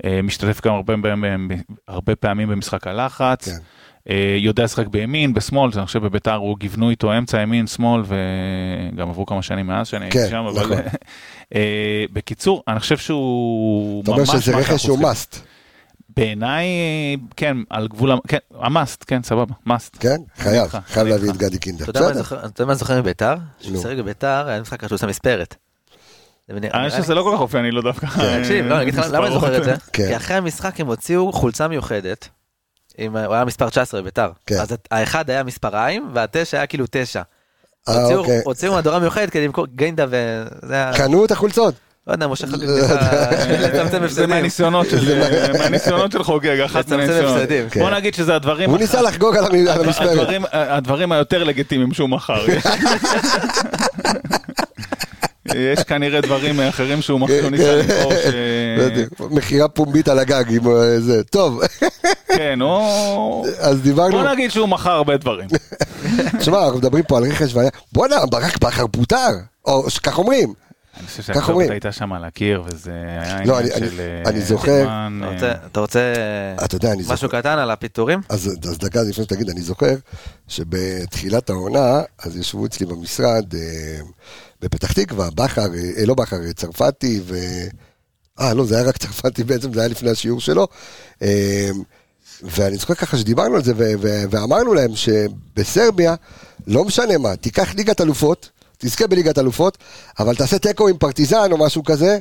אה, 0.04 0.20
משתתף 0.22 0.60
גם 0.66 0.74
הרבה, 0.74 0.94
פעמים- 1.02 1.48
הרבה 1.88 2.16
פעמים 2.16 2.48
במשחק 2.48 2.86
הלחץ. 2.86 3.48
כן. 3.48 3.56
אה, 4.10 4.36
יודע 4.38 4.64
לשחק 4.64 4.86
בימין, 4.86 5.34
בשמאל, 5.34 5.70
אני 5.76 5.86
חושב 5.86 5.98
בביתר 6.04 6.34
הוא 6.34 6.58
גיוונו 6.58 6.90
איתו 6.90 7.18
אמצע 7.18 7.40
ימין, 7.40 7.66
שמאל, 7.66 8.02
וגם 8.06 9.08
עברו 9.10 9.26
כמה 9.26 9.42
שנים 9.42 9.66
מאז 9.66 9.86
שאני 9.86 10.04
הייתי 10.04 10.18
כן, 10.18 10.26
שם, 10.30 10.36
אבל 10.44 10.64
נכון. 10.64 10.76
אה, 11.54 12.04
בקיצור, 12.12 12.62
אני 12.68 12.80
חושב 12.80 12.96
שהוא 12.96 14.02
אתה 14.02 14.10
אומר 14.10 14.22
ממש 14.22 14.30
שזה 14.44 14.56
רכש 14.56 14.82
שהוא. 14.82 14.98
מאסט, 14.98 15.38
בעיניי, 16.16 16.66
כן, 17.36 17.56
על 17.70 17.88
גבול, 17.88 18.10
המ- 18.12 18.18
כן, 18.28 18.38
המאסט, 18.60 19.04
כן, 19.06 19.22
סבבה, 19.22 19.54
מאסט. 19.66 19.96
כן? 20.00 20.16
חייב, 20.36 20.68
חייב 20.86 21.06
להביא 21.06 21.30
את. 21.30 21.36
גדי 21.36 21.58
קינדר. 21.58 21.84
אתה 21.84 21.90
יודע 21.90 22.00
מה 22.00 22.06
אני. 22.10 22.18
זוכר- 22.18 23.00
מביתר? 23.00 23.34
שהוא 23.60 23.76
שיחק 23.82 23.96
בביתר, 23.98 24.44
היה 24.48 24.60
משחק 24.60 24.86
שהוא 24.86 24.96
עושה 24.96 25.06
מספרת. 25.06 25.56
זה 26.48 26.56
אני 26.74 26.90
חושב 26.90 27.02
שזה 27.02 27.14
לא 27.14 27.22
כל 27.22 27.30
כך 27.34 27.40
אופייני 27.40 27.70
לו 27.70 27.82
דווקא. 27.82 28.06
תקשיב, 28.40 28.66
לא, 28.66 28.74
אני 28.74 28.82
אגיד 28.82 28.94
לך 28.94 29.06
למה 29.12 29.24
אני 29.26 29.34
זוכר 29.34 29.56
את 29.58 29.64
זה. 29.64 29.74
כן. 29.92 30.06
כי 30.08 30.16
אחרי 30.16 30.36
המשחק 30.36 30.80
הם 30.80 30.86
הוציאו 30.86 31.32
חולצה 31.32 31.68
מיוחדת. 31.68 32.28
הוא 33.08 33.34
היה 33.34 33.44
מספר 33.44 33.68
19 33.68 34.00
בביתר. 34.00 34.30
כן. 34.46 34.54
אז 34.60 34.68
האחד 34.90 35.30
היה 35.30 35.42
מספריים 35.42 36.08
והתשע 36.14 36.56
היה 36.56 36.66
כאילו 36.66 36.84
תשע. 36.90 37.22
אה, 37.88 37.94
הוציאו- 37.94 38.16
אוקיי. 38.18 38.40
הוציאו 38.44 38.72
מהדורה 38.72 38.98
מיוחדת 38.98 39.30
כדי 39.30 39.44
למכור 39.46 39.66
גינדה 39.74 40.06
וזה 40.08 40.74
היה... 40.74 40.92
קנו 40.96 41.24
את 41.24 41.30
החולצות. 41.30 41.74
לא 42.06 42.12
יודע, 42.12 42.26
משה 42.26 42.46
חגג 42.46 42.64
לא. 42.64 42.76
לצמצם 43.58 43.98
זה 43.98 44.04
הפסדים. 44.04 44.28
מהניסיונות 44.30 44.86
של 44.90 45.22
מהניסיונות 45.58 46.12
של 46.12 46.22
חוגג, 46.22 46.60
אחת 46.60 46.88
מהניסיונות. 46.88 47.36
הפסדים. 47.36 47.66
בוא 47.78 47.90
נגיד 47.90 48.14
שזה 48.14 48.34
הדברים... 48.36 48.70
הוא 48.70 48.78
ניסה 48.78 49.02
לחגוג 49.02 49.36
על 49.36 49.44
המ- 49.44 49.68
על 49.68 49.84
המספרת. 49.84 50.08
הדברים, 50.10 50.44
הדברים 50.52 51.12
היותר 51.12 51.44
לגיטימיים 51.44 51.92
שהוא 51.94 52.08
מכר. 52.08 52.46
יש 55.54 55.82
כנראה 55.82 56.20
דברים 56.20 56.60
אחרים 56.60 57.02
שהוא 57.02 57.28
שהוא 57.28 57.50
ניסה 57.50 57.76
למכור. 57.76 58.12
בדיוק. 58.78 59.20
מכירה 59.30 59.68
פומבית 59.68 60.08
על 60.08 60.18
הגג 60.18 60.44
עם 60.48 60.68
אה, 60.68 61.00
זה. 61.00 61.24
טוב, 61.24 61.60
כן, 62.28 62.60
הוא... 62.62 63.46
אז 63.58 63.80
דיברנו, 63.80 64.10
בוא 64.10 64.30
נגיד 64.32 64.50
שהוא 64.50 64.68
מכר 64.68 64.90
הרבה 64.90 65.16
דברים. 65.16 65.48
תשמע, 66.38 66.64
אנחנו 66.64 66.78
מדברים 66.78 67.04
פה 67.04 67.16
על 67.18 67.24
רכש 67.24 67.54
והיה, 67.54 67.70
בואנה, 67.92 68.16
ברק 68.30 68.58
בכר 68.58 68.86
פוטר, 68.86 69.28
או 69.64 69.82
כך 70.02 70.18
אומרים. 70.18 70.52
אני 71.00 71.06
חושב 71.06 71.22
שהכתובת. 71.22 71.70
הייתה 71.70 71.92
שם 71.92 72.12
על 72.12 72.24
הקיר, 72.24 72.62
וזה 72.66 72.90
היה 72.92 73.44
לא, 73.44 73.58
עניין 73.58 73.72
אני- 73.76 73.88
של... 73.90 74.00
אני- 74.00 74.22
אה, 74.24 74.30
אני 74.30 74.40
זוכר- 74.40 74.82
אתה 74.82 74.90
אה, 75.24 75.32
רוצה- 75.32 75.52
אתה 75.72 75.80
רוצה 75.80 76.00
אתה 76.64 76.76
יודע, 76.76 76.92
אני 76.92 77.02
משהו 77.02 77.16
זוכר, 77.16 77.40
קטן 77.40 77.58
על 77.58 77.70
הפיטורים? 77.70 78.20
אז 78.28 78.50
אז 78.62 78.78
דקה 78.78 79.02
לפני 79.02 79.24
שתגיד, 79.24 79.50
אני 79.50 79.60
זוכר 79.60 79.94
שבתחילת 80.48 81.50
העונה, 81.50 82.02
אז 82.22 82.36
ישבו 82.36 82.66
אצלי 82.66 82.86
במשרד 82.86 83.44
בפתח 84.64 84.92
תקווה, 84.92 85.30
בכר, 85.30 85.66
אה, 85.96 86.06
לא 86.06 86.14
בכר, 86.14 86.36
אה, 86.46 86.52
צרפתי 86.52 87.20
ו... 87.24 87.36
אה, 88.40 88.54
לא, 88.54 88.64
זה 88.64 88.76
היה 88.76 88.84
רק 88.84 88.96
צרפתי 89.02 89.44
בעצם, 89.44 89.72
זה 89.72 89.80
היה 89.80 89.88
לפני 89.88 90.10
השיעור 90.10 90.40
שלו. 90.40 90.68
אה, 91.22 91.70
ואני 92.42 92.76
זוכר 92.76 92.94
ככה 92.94 93.18
שדיברנו 93.18 93.56
על 93.56 93.64
זה, 93.64 93.72
ו- 93.76 93.92
ו- 94.00 94.24
ואמרנו 94.30 94.74
להם 94.74 94.90
שבסרביה, 94.96 96.14
לא 96.66 96.84
משנה 96.84 97.18
מה, 97.18 97.36
תיקח 97.36 97.74
ליגת 97.74 98.00
אלופות, 98.00 98.50
תזכה 98.78 99.06
בליגת 99.06 99.38
אלופות, 99.38 99.78
אבל 100.18 100.36
תעשה 100.36 100.58
תיקו 100.58 100.88
עם 100.88 100.96
פרטיזן 100.98 101.52
או 101.52 101.58
משהו 101.58 101.84
כזה, 101.84 102.18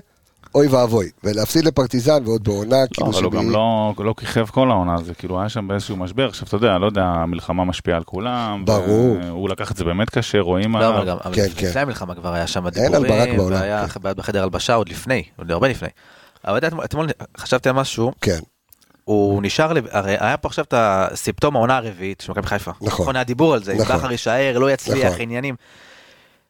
אוי 0.55 0.67
ואבוי. 0.67 1.09
ולהפסיד 1.23 1.65
לפרטיזן 1.65 2.23
ועוד 2.25 2.43
בעונה, 2.43 2.81
לא, 2.81 2.87
כאילו 2.93 3.07
אבל 3.11 3.23
הוא 3.23 3.31
גם 3.31 3.49
לא, 3.51 3.93
לא 3.99 4.13
כיכב 4.17 4.45
כל 4.45 4.71
העונה, 4.71 4.95
זה 5.03 5.13
כאילו 5.13 5.39
היה 5.39 5.49
שם 5.49 5.67
באיזשהו 5.67 5.97
משבר, 5.97 6.27
עכשיו 6.27 6.47
אתה 6.47 6.55
יודע, 6.55 6.77
לא 6.77 6.85
יודע, 6.85 7.03
המלחמה 7.03 7.63
משפיעה 7.65 7.97
על 7.97 8.03
כולם. 8.03 8.63
ברור. 8.65 9.17
הוא 9.29 9.49
לקח 9.49 9.71
את 9.71 9.77
זה 9.77 9.83
באמת 9.83 10.09
קשה, 10.09 10.39
רואים 10.39 10.73
לא, 10.73 10.77
עליו. 10.77 10.97
אבל 10.97 11.07
גם 11.07 11.17
אבל 11.25 11.35
כן, 11.35 11.41
לפני 11.45 11.71
כן. 11.73 11.79
המלחמה 11.79 12.15
כבר 12.15 12.33
היה 12.33 12.47
שם 12.47 12.67
אין 12.75 12.95
על 12.95 13.07
ברק 13.07 13.29
בעולם, 13.37 13.59
והיה 13.61 13.87
כן. 13.87 13.99
בחדר 14.17 14.43
הלבשה 14.43 14.73
עוד 14.73 14.89
לפני, 14.89 15.23
עוד 15.37 15.51
הרבה 15.51 15.67
לפני. 15.67 15.89
אבל 16.47 16.57
אתה 16.57 16.67
יודע, 16.67 16.67
אתמול- 16.67 16.85
אתמול 16.85 17.07
חשבתי 17.37 17.69
על 17.69 17.75
משהו, 17.75 18.11
כן, 18.21 18.39
הוא 19.03 19.43
נשאר, 19.43 19.73
לב- 19.73 19.87
הרי 19.91 20.15
היה 20.19 20.37
פה 20.37 20.47
עכשיו 20.47 20.65
את 20.65 20.73
הסימפטום 20.77 21.55
העונה 21.55 21.77
הרביעית 21.77 22.21
של 22.21 22.31
מכבי 22.31 22.47
חיפה. 22.47 22.71
נכון. 22.81 23.15
היה 23.15 23.23
דיבור 23.23 23.53
על 23.53 23.63
זה, 23.63 23.71
אם 23.73 23.81
נכון. 23.81 23.95
בכר 23.95 24.11
יישאר, 24.11 24.57
לא 24.59 24.71
יצליח, 24.71 25.05
נכון. 25.07 25.21
עניינים. 25.21 25.55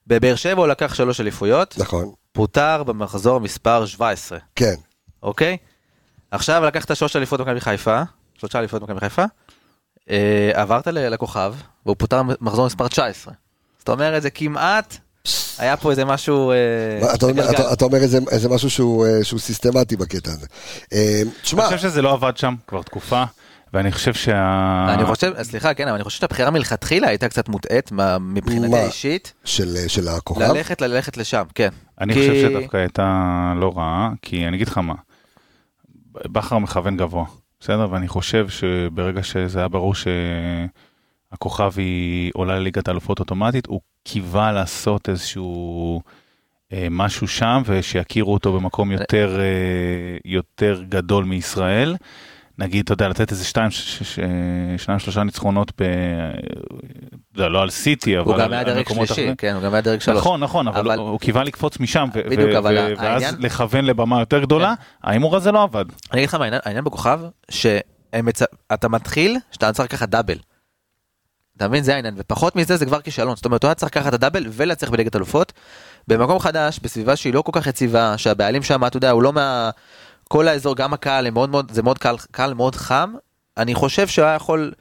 בבאר 0.07 0.35
שבע 0.35 0.59
הוא 0.61 0.67
לקח 0.67 0.93
שלוש 0.93 1.21
אליפויות, 1.21 1.75
נכון, 1.77 2.11
פוטר 2.37 2.83
במחזור 2.83 3.39
מספר 3.39 3.85
17, 3.85 4.37
כן. 4.55 4.73
אוקיי? 5.23 5.57
עכשיו 6.31 6.63
לקחת 6.63 6.95
שלוש 6.95 7.15
אליפות 7.15 7.39
במכבי 7.39 7.59
חיפה, 7.61 8.01
שלושה 8.37 8.59
אליפות 8.59 8.81
במכבי 8.81 8.99
חיפה, 8.99 9.23
אה, 10.09 10.51
עברת 10.53 10.87
לכוכב, 10.87 11.53
והוא 11.85 11.95
פוטר 11.99 12.21
במחזור 12.23 12.65
מספר 12.65 12.87
19. 12.87 13.33
זאת 13.79 13.89
אומרת, 13.89 14.21
זה 14.21 14.29
כמעט, 14.29 14.97
היה 15.57 15.77
פה 15.77 15.91
איזה 15.91 16.05
משהו... 16.05 16.51
אה, 16.51 16.55
מה, 17.01 17.13
אתה 17.13 17.25
אומר-. 17.25 17.49
אתה- 17.51 17.73
אתה 17.73 17.85
אומר 17.85 17.97
איזה 17.97 18.17
איזה 18.31 18.49
משהו 18.49 18.69
שהוא 18.69 19.05
אה, 19.05 19.23
שהוא 19.23 19.39
סיסטמטי 19.39 19.95
בקטע 19.95 20.31
הזה. 20.31 20.47
אה, 20.93 21.21
תשמע, 21.41 21.67
אני 21.67 21.75
חושב 21.75 21.89
שזה 21.89 22.01
לא 22.01 22.13
עבד 22.13 22.37
שם 22.37 22.55
כבר 22.67 22.81
תקופה, 22.81 23.23
ואני 23.73 23.91
חושב 23.91 24.13
שה... 24.13 24.85
אני 24.93 25.05
חושב, 25.05 25.43
סליחה, 25.43 25.73
כן, 25.73 25.87
אבל 25.87 25.95
אני 25.95 26.03
חושב 26.03 26.19
שהבחירה 26.19 26.49
מלכתחילה 26.51 27.07
הייתה 27.07 27.29
קצת 27.29 27.49
מוטעית 27.49 27.91
מבחינתי? 28.21 28.75
האישית, 28.77 29.33
של 29.45 29.77
של 29.87 30.07
הכוכב, 30.07 30.41
ללכת 30.41 30.81
ללכת 30.81 31.17
לשם, 31.17 31.43
כן. 31.55 31.69
אני 32.01 32.13
כי- 32.13 32.19
חושב 32.19 32.33
שדווקא 32.49 32.77
הייתה 32.77 33.23
לא 33.57 33.73
רעה, 33.77 34.11
כי 34.21 34.47
אני 34.47 34.55
אגיד 34.57 34.67
לך 34.67 34.77
מה, 34.77 34.93
בכר 36.11 36.57
מכוון 36.57 36.97
גבוה, 36.97 37.25
בסדר? 37.59 37.87
ואני 37.91 38.07
חושב 38.07 38.49
שברגע 38.49 39.23
שזה 39.23 39.59
היה 39.59 39.67
ברור 39.67 39.93
שהכוכב 41.31 41.71
היא 41.77 42.31
עולה 42.35 42.59
לליגת 42.59 42.87
האלופות 42.87 43.19
אוטומטית, 43.19 43.65
הוא 43.65 43.81
קיווה 44.03 44.51
לעשות 44.51 45.09
איזשהו 45.09 46.01
אה, 46.73 46.87
משהו 46.91 47.27
שם, 47.27 47.61
ושיכירו 47.65 48.33
אותו 48.33 48.53
במקום 48.53 48.91
יותר, 48.91 49.39
אה, 49.39 49.45
יותר 50.25 50.83
גדול 50.89 51.23
מישראל. 51.25 51.95
נגיד, 52.57 52.83
אתה 52.83 52.93
יודע, 52.93 53.07
לתת 53.07 53.31
איזה 53.31 53.45
שתיים, 53.45 53.71
ש- 53.71 54.19
שניים 54.77 54.99
שלושה 54.99 55.23
ניצחונות, 55.23 55.71
ב... 55.81 55.83
לא, 57.35 57.51
לא 57.51 57.61
על 57.61 57.69
סיטי, 57.69 58.19
אבל 58.19 58.33
הוא 58.33 58.39
גם 58.39 58.53
היה 58.53 58.63
דרג 58.63 58.87
שלישי. 58.89 59.29
כן, 59.37 59.53
הוא 59.55 59.63
גם 59.63 59.73
היה 59.73 59.81
דרג 59.81 60.01
שלוש. 60.01 60.17
נכון, 60.17 60.39
נכון, 60.43 60.67
אבל 60.67 60.97
הוא- 60.99 61.19
קיווה 61.19 61.43
לקפוץ 61.43 61.79
משם, 61.79 62.09
ואז 62.97 63.23
לכוון 63.39 63.85
לבמה 63.85 64.19
יותר 64.19 64.39
גדולה, 64.39 64.73
ההימור 65.03 65.35
הזה 65.35 65.51
לא 65.51 65.63
עבד. 65.63 65.85
אני 66.11 66.19
אגיד 66.19 66.29
לך 66.29 66.35
מה 66.35 66.43
העניין- 66.43 66.61
העניין 66.65 66.83
בכוכב, 66.83 67.19
שאתה 67.49 68.87
מתחיל, 68.89 69.37
שאתה 69.51 69.73
צריך 69.73 69.87
לקחת 69.93 70.09
דאבל. 70.09 70.37
אתה 71.57 71.67
מבין? 71.67 71.83
זה 71.83 71.95
העניין, 71.95 72.13
ופחות 72.17 72.55
מזה 72.55 72.77
זה 72.77 72.85
כבר 72.85 73.01
כישלון. 73.01 73.35
זאת 73.35 73.45
אומרת, 73.45 73.63
הוא 73.63 73.69
היה 73.69 73.75
צריך 73.75 73.91
לקחת 73.91 74.07
את 74.09 74.13
הדאבל 74.13 74.45
ולהצליח 74.51 74.91
בליגת 74.91 75.15
אלופות. 75.15 75.53
במקום 76.07 76.39
חדש, 76.39 76.79
בסביבה 76.83 77.15
שהיא 77.15 77.33
לא 77.33 77.41
כל 77.41 77.51
כך 77.53 77.67
יציבה, 77.67 78.17
שהבעלים 78.17 78.63
שם, 78.63 78.85
אתה 78.85 78.97
יודע, 78.97 79.11
הוא 79.11 79.23
לא 79.23 79.33
מה... 79.33 79.69
כל 80.33 80.47
האזור, 80.47 80.75
גם 80.75 80.93
הקהל, 80.93 81.29
מאוד 81.29 81.49
מאוד, 81.49 81.71
זה 81.71 81.83
מאוד 81.83 81.97
קהל, 81.97 82.15
קהל 82.31 82.53
מאוד 82.53 82.75
חם. 82.75 83.13
אני 83.57 83.75
חושב 83.75 84.07
שהוא 84.07 84.25
היה 84.25 84.35
יכול 84.35 84.71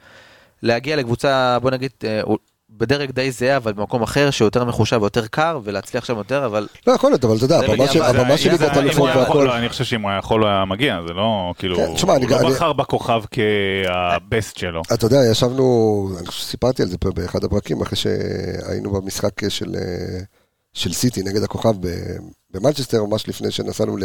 להגיע 0.63 0.95
לקבוצה, 0.95 1.57
בוא 1.61 1.71
נגיד, 1.71 1.91
אה, 2.03 2.21
בדרג 2.69 3.11
די 3.11 3.31
זהה, 3.31 3.57
אבל 3.57 3.73
במקום 3.73 4.03
אחר, 4.03 4.29
שיותר 4.31 4.63
מחושב 4.65 4.97
ויותר 5.01 5.27
קר, 5.27 5.59
ולהצליח 5.63 6.05
שם 6.05 6.17
יותר, 6.17 6.45
אבל 6.45 6.67
לא 6.87 6.93
יכול 6.93 7.11
להיות, 7.11 7.25
אבל 7.25 7.35
אתה 7.37 7.45
יודע, 7.45 7.59
זה 7.59 7.65
הבמה 7.65 7.87
של- 7.87 7.99
בדיעבד. 7.99 8.19
הבמה 8.19 8.37
של 8.37 8.57
זה- 8.57 8.65
יכול, 8.89 9.09
והכל, 9.09 9.49
אני 9.51 9.69
חושב 9.69 9.83
שאם 9.83 10.01
הוא 10.01 10.09
היה 10.09 10.19
יכול, 10.19 10.41
הוא 10.41 10.49
היה 10.49 10.65
מגיע, 10.65 10.99
זה 11.07 11.13
לא, 11.13 11.53
כאילו, 11.57 11.75
כן, 11.77 11.93
תשמע, 11.95 12.15
אני- 12.15 12.23
הוא 12.25 12.31
לא 12.31 12.39
אני- 12.39 12.49
בחר 12.51 12.73
בכוכב 12.73 13.21
כהבסט 13.31 14.57
שלו. 14.57 14.81
אתה 14.93 15.05
יודע, 15.05 15.17
ישבנו, 15.31 15.65
אני 16.19 16.27
חושב 16.27 16.41
שסיפרתי 16.41 16.81
על 16.81 16.87
זה 16.87 16.97
פה 16.97 17.09
באחד 17.11 17.43
הפרקים, 17.43 17.81
אחרי 17.81 17.97
שהיינו 17.97 18.91
במשחק 18.91 19.49
של, 19.49 19.75
אה, 19.75 20.19
של 20.73 20.93
סיטי 20.93 21.23
נגד 21.23 21.43
הכוכב 21.43 21.73
ב- 21.79 22.17
במנצ'סטר, 22.51 23.03
ממש 23.05 23.27
לפני 23.27 23.51
שנסענו 23.51 23.97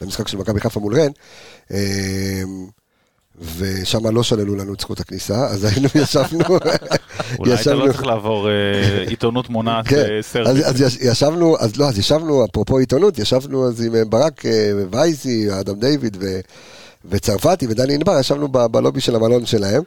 למשחק 0.00 0.28
של 0.28 0.36
מכבי 0.38 0.60
חיפה 0.60 0.80
מול 0.80 1.00
רן, 1.00 1.10
אה, 1.72 2.42
ושם 3.58 4.06
לא 4.06 4.22
שללו 4.22 4.54
לנו 4.56 4.74
את 4.74 4.80
זכות 4.80 5.00
הכניסה, 5.00 5.46
אז 5.46 5.64
היינו, 5.64 5.88
ישבנו, 6.02 6.44
אולי 7.38 7.54
אתה 7.54 7.74
לא 7.74 7.86
צריך 7.86 8.06
לעבור 8.06 8.48
אה, 8.48 9.00
עיתונות 9.08 9.48
מונעת 9.50 9.88
כן, 9.88 10.04
בסרט. 10.18 10.46
אז, 10.46 10.56
אז 10.70 10.80
יש- 10.80 10.96
ישבנו, 11.00 11.56
אז 11.58 11.76
לא, 11.76 11.88
אז 11.88 11.98
ישבנו, 11.98 12.44
אפרופו 12.44 12.78
עיתונות, 12.78 13.18
ישבנו 13.18 13.68
אז 13.68 13.80
עם 13.84 13.94
אה, 13.94 14.04
ברק 14.04 14.46
אה, 14.46 14.72
וייזי, 14.90 15.48
אדם 15.60 15.80
דיוויד 15.80 16.16
וצרפתי 17.04 17.66
ודני 17.66 17.94
ענבר, 17.94 18.18
ישבנו 18.20 18.48
ב, 18.48 18.58
בלובי 18.66 19.00
של 19.00 19.14
המלון 19.16 19.46
שלהם, 19.46 19.82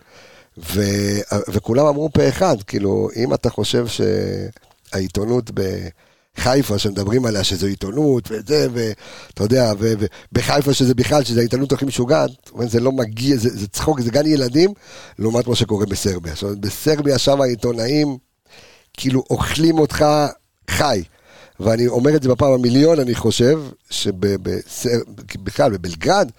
ו, 0.58 0.82
וכולם 1.50 1.86
אמרו 1.86 2.10
פה 2.14 2.30
אחד, 2.30 2.56
כאילו, 2.68 3.10
אם 3.16 3.34
אתה 3.34 3.50
חושב 3.50 3.86
שהעיתונות 3.88 5.52
בחיפה, 6.38 6.80
שמדברים 6.80 7.26
עליה 7.26 7.44
שזו 7.44 7.68
עיתונות 7.68 8.30
וזה, 8.32 8.68
ואתה 8.74 9.44
יודע, 9.44 9.74
ובחיפה 9.80 10.74
שזה 10.74 10.96
בכלל, 10.96 11.24
שזה 11.24 11.40
העיתונות 11.40 11.72
הכי 11.72 11.86
משוגעת, 11.86 12.30
זה 12.66 12.80
לא 12.80 12.92
מגיע, 12.92 13.38
זה, 13.38 13.50
זה 13.50 13.68
צחוק, 13.68 14.02
זה 14.02 14.12
גן 14.12 14.26
ילדים, 14.26 14.74
לעומת 15.20 15.48
מה 15.48 15.56
שקורה 15.56 15.86
בסרביה. 15.86 16.34
זאת 16.34 16.44
אומרת, 16.44 16.60
בסרביה 16.60 17.18
שם 17.18 17.42
העיתונאים, 17.42 18.18
כאילו 18.98 19.24
אוכלים 19.30 19.80
אותך 19.80 20.06
חי. 20.70 21.04
ואני 21.60 21.88
אומר 21.88 22.16
את 22.16 22.24
זה 22.24 22.30
בפעם 22.30 22.54
המיליון, 22.54 23.00
אני 23.00 23.16
חושב, 23.16 23.60
שבכלל 23.90 25.72
בבלגרד, 25.72 26.30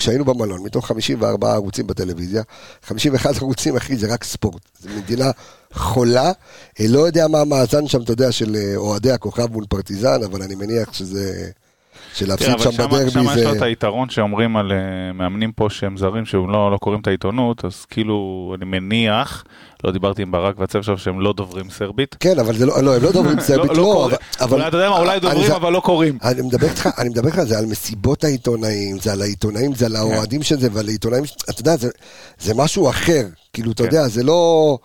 כשהיינו 0.00 0.24
במלון, 0.24 0.62
מתוך 0.62 0.86
54 0.86 1.52
ערוצים 1.52 1.86
בטלוויזיה, 1.86 2.42
51 2.84 3.36
ערוצים, 3.42 3.76
אחי, 3.76 3.96
זה 3.96 4.12
רק 4.12 4.24
ספורט. 4.24 4.62
זו 4.80 4.88
מדינה 4.96 5.30
חולה. 5.72 6.32
אה, 6.80 6.86
לא 6.88 6.98
יודע 6.98 7.28
מה 7.28 7.40
המאזן 7.40 7.88
שם, 7.88 8.02
אתה 8.02 8.12
יודע, 8.12 8.32
של 8.32 8.56
אה, 8.56 8.76
אוהדי 8.76 9.12
הכוכב 9.12 9.52
מול 9.52 9.64
פרטיזן, 9.68 10.22
אבל 10.24 10.42
אני 10.42 10.54
מניח 10.54 10.92
שזה... 10.92 11.50
שלהפסיד 12.14 12.58
שם 12.58 12.70
בדרבי 12.70 13.10
שמה 13.10 13.34
יש 13.38 13.44
לו 13.44 13.52
את 13.52 13.58
זה... 13.58 13.64
היתרון 13.64 14.08
שאומרים 14.10 14.56
על 14.56 14.72
אה, 14.72 14.76
מאמנים 15.14 15.52
פה 15.52 15.66
שהם 15.70 15.96
זרים 15.96 16.26
שהם 16.26 16.50
לא 16.50 16.70
לא 16.72 16.76
קוראים 16.76 17.00
את 17.00 17.06
העיתונות 17.06 17.64
אז 17.64 17.84
כאילו 17.84 18.54
אני 18.56 18.64
מניח 18.64 19.44
לא 19.84 19.92
דיברתי 19.92 20.22
עם 20.22 20.30
ברק 20.32 20.58
והצוות 20.58 20.84
שלו 20.84 20.98
שהם 20.98 21.20
לא 21.20 21.32
דוברים 21.32 21.70
סרבית. 21.70 22.16
כן, 22.20 22.38
אבל 22.38 22.56
זה 22.56 22.66
לא, 22.66 22.82
לא, 22.82 22.96
הם 22.96 23.02
לא 23.02 23.12
דוברים 23.12 23.40
סרבית, 23.40 23.70
לא 23.70 23.76
לא, 23.76 23.82
קוראים. 23.82 24.16
אבל-. 24.40 24.56
אולי 24.56 24.68
אתה 24.68 24.76
יודע 24.76 24.90
מה 24.90 24.98
אולי 24.98 25.20
דוברים 25.20 25.46
זה- 25.46 25.56
אבל 25.56 25.72
לא 25.72 25.80
קוראים. 25.80 26.18
אני 26.24 26.42
מדבר 26.42 26.66
איתך, 26.68 26.88
אני 26.98 27.08
מדבר 27.08 27.26
איתך, 27.28 27.40
זה 27.42 27.58
על 27.58 27.66
מסיבות 27.66 28.24
העיתונאים, 28.24 28.98
זה 28.98 29.12
על 29.12 29.22
העיתונאים, 29.22 29.74
זה 29.74 29.86
על 29.86 29.92
כן. 29.92 29.98
האוהדים 29.98 30.42
של 30.42 30.60
זה, 30.60 30.68
ועל 30.72 30.88
העיתונאים, 30.88 31.24
אתה 31.50 31.60
יודע, 31.60 31.76
זה, 31.76 31.88
זה 32.38 32.54
משהו 32.54 32.88
אחר, 32.90 33.22
כאילו, 33.52 33.72
אתה 33.72 33.82
כן. 33.82 33.88
יודע, 33.88 34.08
זה 34.08 34.22
לא... 34.22 34.78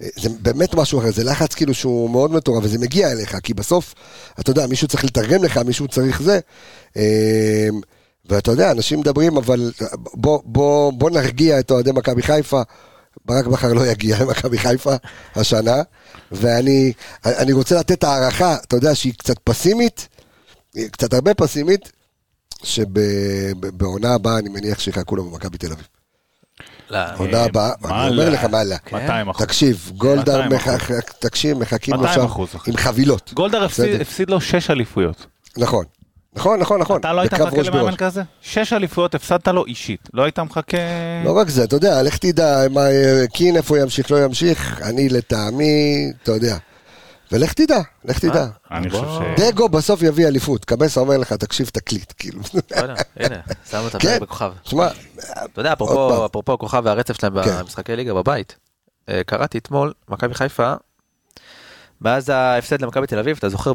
זה 0.00 0.28
באמת 0.40 0.74
משהו 0.74 1.00
אחר, 1.00 1.12
זה 1.12 1.24
לחץ 1.24 1.54
כאילו 1.54 1.74
שהוא 1.74 2.10
מאוד 2.10 2.32
מטורף, 2.32 2.64
וזה 2.64 2.78
מגיע 2.78 3.12
אליך, 3.12 3.36
כי 3.42 3.54
בסוף, 3.54 3.94
אתה 4.40 4.50
יודע, 4.50 4.66
מישהו 4.66 4.88
צריך 4.88 5.04
לתרגם 5.04 5.44
לך, 5.44 5.58
מישהו 5.58 5.88
צריך 5.88 6.22
זה. 6.22 6.38
אמ, 6.96 7.02
ואתה 8.28 8.50
יודע, 8.50 8.70
אנשים 8.70 9.00
מדברים, 9.00 9.36
אבל 9.36 9.72
בוא, 10.14 10.40
בוא, 10.44 10.92
בוא 10.92 11.10
נרגיע 11.10 11.60
את 11.60 11.70
אוהדי 11.70 11.92
מכבי 11.92 12.22
חיפה. 12.22 12.62
ברק 13.24 13.46
בכר 13.46 13.72
לא 13.72 13.86
יגיע 13.86 14.16
למכבי 14.20 14.58
חיפה 14.58 14.94
השנה, 15.34 15.82
ואני 16.32 16.92
אני 17.24 17.52
רוצה 17.52 17.78
לתת 17.78 18.04
הערכה, 18.04 18.56
אתה 18.64 18.76
יודע, 18.76 18.94
שהיא 18.94 19.12
קצת 19.12 19.38
פסימית, 19.44 20.08
קצת 20.90 21.14
הרבה 21.14 21.34
פסימית, 21.34 21.92
שבעונה 22.62 24.14
הבאה 24.14 24.38
אני 24.38 24.48
מניח 24.48 24.78
שיחכו 24.78 25.16
לו 25.16 25.24
במכבי 25.24 25.58
תל 25.58 25.72
אביב. 25.72 25.97
לא, 26.90 26.98
עונה 27.16 27.44
הבאה, 27.44 27.70
מה 27.80 28.02
אני 28.06 28.10
אומר? 28.10 28.30
לך 28.30 28.44
מה 28.44 28.64
לה. 28.64 28.76
200 28.92 29.28
אחוז. 29.28 29.46
תקשיב, 29.46 29.90
גולדהר, 29.96 30.42
200 30.42 30.52
אחוז. 30.60 30.74
מח- 30.74 31.00
תקשיב, 31.00 31.58
מחכים 31.58 31.94
לו 31.94 32.00
200 32.00 32.28
שם. 32.28 32.44
עם 32.66 32.76
חבילות. 32.76 33.32
גולדהר 33.34 33.64
הפסיד- 33.64 34.28
לו 34.28 34.40
6 34.40 34.70
אליפויות. 34.70 35.26
נכון, 35.58 35.84
נכון, 36.36 36.60
נכון, 36.60 36.80
נכון. 36.80 37.00
אתה 37.00 37.12
לא 37.12 37.20
היית 37.20 37.34
מחכה 37.34 37.62
למאמן 37.62 37.80
בראש. 37.84 37.94
כזה? 37.96 38.22
6 38.42 38.72
אליפויות 38.72 39.14
הפסדת 39.14 39.48
לו 39.48 39.66
אישית. 39.66 40.08
לא 40.14 40.22
היית 40.22 40.38
מחכה... 40.38 40.76
לא 41.24 41.38
רק 41.38 41.48
זה, 41.48 41.64
אתה 41.64 41.76
יודע, 41.76 42.02
לך 42.02 42.16
תדע, 42.18 42.62
מה, 42.70 42.80
קין 43.32 43.56
איפה 43.56 43.78
ימשיך, 43.78 44.10
לא 44.10 44.24
ימשיך, 44.24 44.80
אני 44.82 45.08
לטעמי, 45.08 45.74
אתה 46.22 46.32
יודע. 46.32 46.56
ולך 47.32 47.52
תדע, 47.52 47.78
לך 48.04 48.18
תדע. 48.18 48.46
אני 48.70 48.88
בוא. 48.88 49.04
חושב 49.04 49.24
ש... 49.36 49.40
דגו 49.40 49.68
בסוף 49.68 50.02
יביא 50.02 50.26
אליפות. 50.26 50.64
קבסה 50.64 51.00
אומר 51.00 51.16
לך, 51.16 51.32
תקשיב, 51.32 51.68
תקליט, 51.68 52.12
כאילו. 52.18 52.40
הנה, 53.16 53.40
שמו 53.70 53.86
את 53.86 53.92
כן. 53.96 54.08
הפרק 54.08 54.22
בכוכב. 54.22 54.52
שמע, 54.64 54.88
אתה 55.18 55.60
יודע. 55.60 55.72
אפרופו 55.72 56.52
הכוכב 56.52 56.82
והרצף 56.84 57.20
שלהם 57.20 57.42
כן. 57.44 57.58
במשחקי 57.60 57.96
ליגה 57.96 58.14
בבית, 58.14 58.56
אה, 59.08 59.20
קראתי 59.26 59.58
אתמול, 59.58 59.92
מכבי 60.08 60.34
חיפה, 60.34 60.74
מאז 62.00 62.28
ההפסד 62.28 62.82
למכבי 62.82 63.06
תל 63.06 63.18
אביב, 63.18 63.36
אתה 63.38 63.48
זוכר 63.48 63.72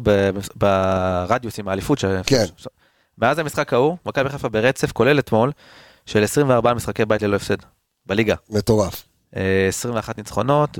ברדיוס 0.56 1.58
עם 1.58 1.68
האליפות, 1.68 1.98
כן. 2.26 2.44
מאז 3.18 3.38
המשחק 3.38 3.72
ההוא, 3.72 3.96
מכבי 4.06 4.28
חיפה 4.28 4.48
ברצף, 4.48 4.92
כולל 4.92 5.18
אתמול, 5.18 5.52
של 6.06 6.24
24 6.24 6.74
משחקי 6.74 7.04
בית 7.04 7.22
ללא 7.22 7.36
הפסד, 7.36 7.56
בליגה. 8.06 8.34
מטורף. 8.50 9.04
אה, 9.36 9.66
21 9.68 10.18
ניצחונות 10.18 10.78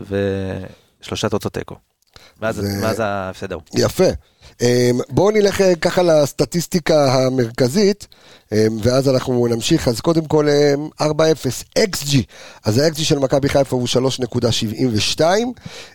ושלושה 1.01 1.29
תוצאות 1.29 1.53
תיקו. 1.53 1.77
מאז 2.83 3.01
ההפסד 3.01 3.53
ההוא. 3.53 3.63
יפה. 3.75 4.05
אמ, 4.61 4.99
בואו 5.09 5.31
נלך 5.31 5.61
אה, 5.61 5.77
ככה 5.77 6.03
לסטטיסטיקה 6.03 7.13
המרכזית, 7.15 8.07
ואז 8.83 9.09
אנחנו 9.09 9.47
נמשיך. 9.51 9.89
אז 9.89 10.01
קודם 10.01 10.25
כל, 10.25 10.49
אמ, 10.49 10.89
4-0, 11.03 11.65
XG. 11.79 12.17
אז 12.65 12.79
ה-XG 12.79 12.99
של 12.99 13.19
מכבי 13.19 13.49
חיפה 13.49 13.77
הוא 13.77 13.87
3.72, 13.87 15.21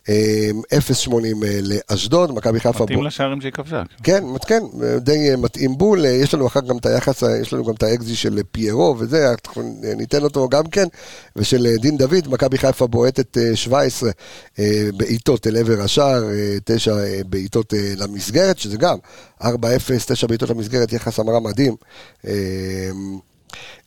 אמ, 0.10 0.62
0.80 0.74 1.44
אה, 1.44 1.60
לאשדוד, 1.62 2.32
מכבי 2.32 2.60
חיפה... 2.60 2.84
מתאים 2.84 3.04
לשערים 3.04 3.42
שהיא 3.42 3.52
כבשה. 3.52 3.84
כן, 4.04 4.24
כן, 4.48 4.62
די 4.98 5.30
אה, 5.32 5.38
מתאים 5.38 5.78
בול, 5.78 6.06
אה, 6.06 6.10
יש 6.12 6.34
לנו 6.34 6.48
אחר 6.48 6.60
גם 6.60 6.78
את 6.78 6.86
היחס, 6.86 7.24
אה, 7.24 7.38
יש 7.38 7.54
לנו 7.54 7.66
גם 7.66 7.74
את 7.74 7.84
האקזי 7.84 8.16
של 8.16 8.38
אה, 8.38 8.44
פיירו 8.52 8.96
וזה, 9.00 9.30
אנחנו 9.32 9.80
אה, 9.84 9.96
ניתן 9.96 10.24
אותו 10.24 10.50
גם 10.50 10.64
כן, 10.64 10.86
ושל 11.36 11.68
אה, 11.68 11.78
דין 11.78 11.98
דוד, 11.98 12.28
מכבי 12.28 12.58
חיפה 12.58 12.88
בועטת 12.88 13.38
אה, 13.38 13.56
17 13.56 14.10
אה, 14.60 14.90
בעיטות 14.98 15.48
אל 15.48 15.58
עבר 15.58 15.82
השער, 15.82 16.24
9 16.66 16.96
בעיטות 17.26 17.74
אה, 17.74 17.94
למסגרת, 17.98 18.60
שזה 18.60 18.78
גם 18.78 18.98
4-0, 19.42 19.46
9 20.08 20.28
בעיטות 20.28 20.50
למסגרת, 20.50 20.94
יחס 20.94 21.20
המרה 21.20 21.40
מדהים. 21.40 21.76
אה, 22.28 22.32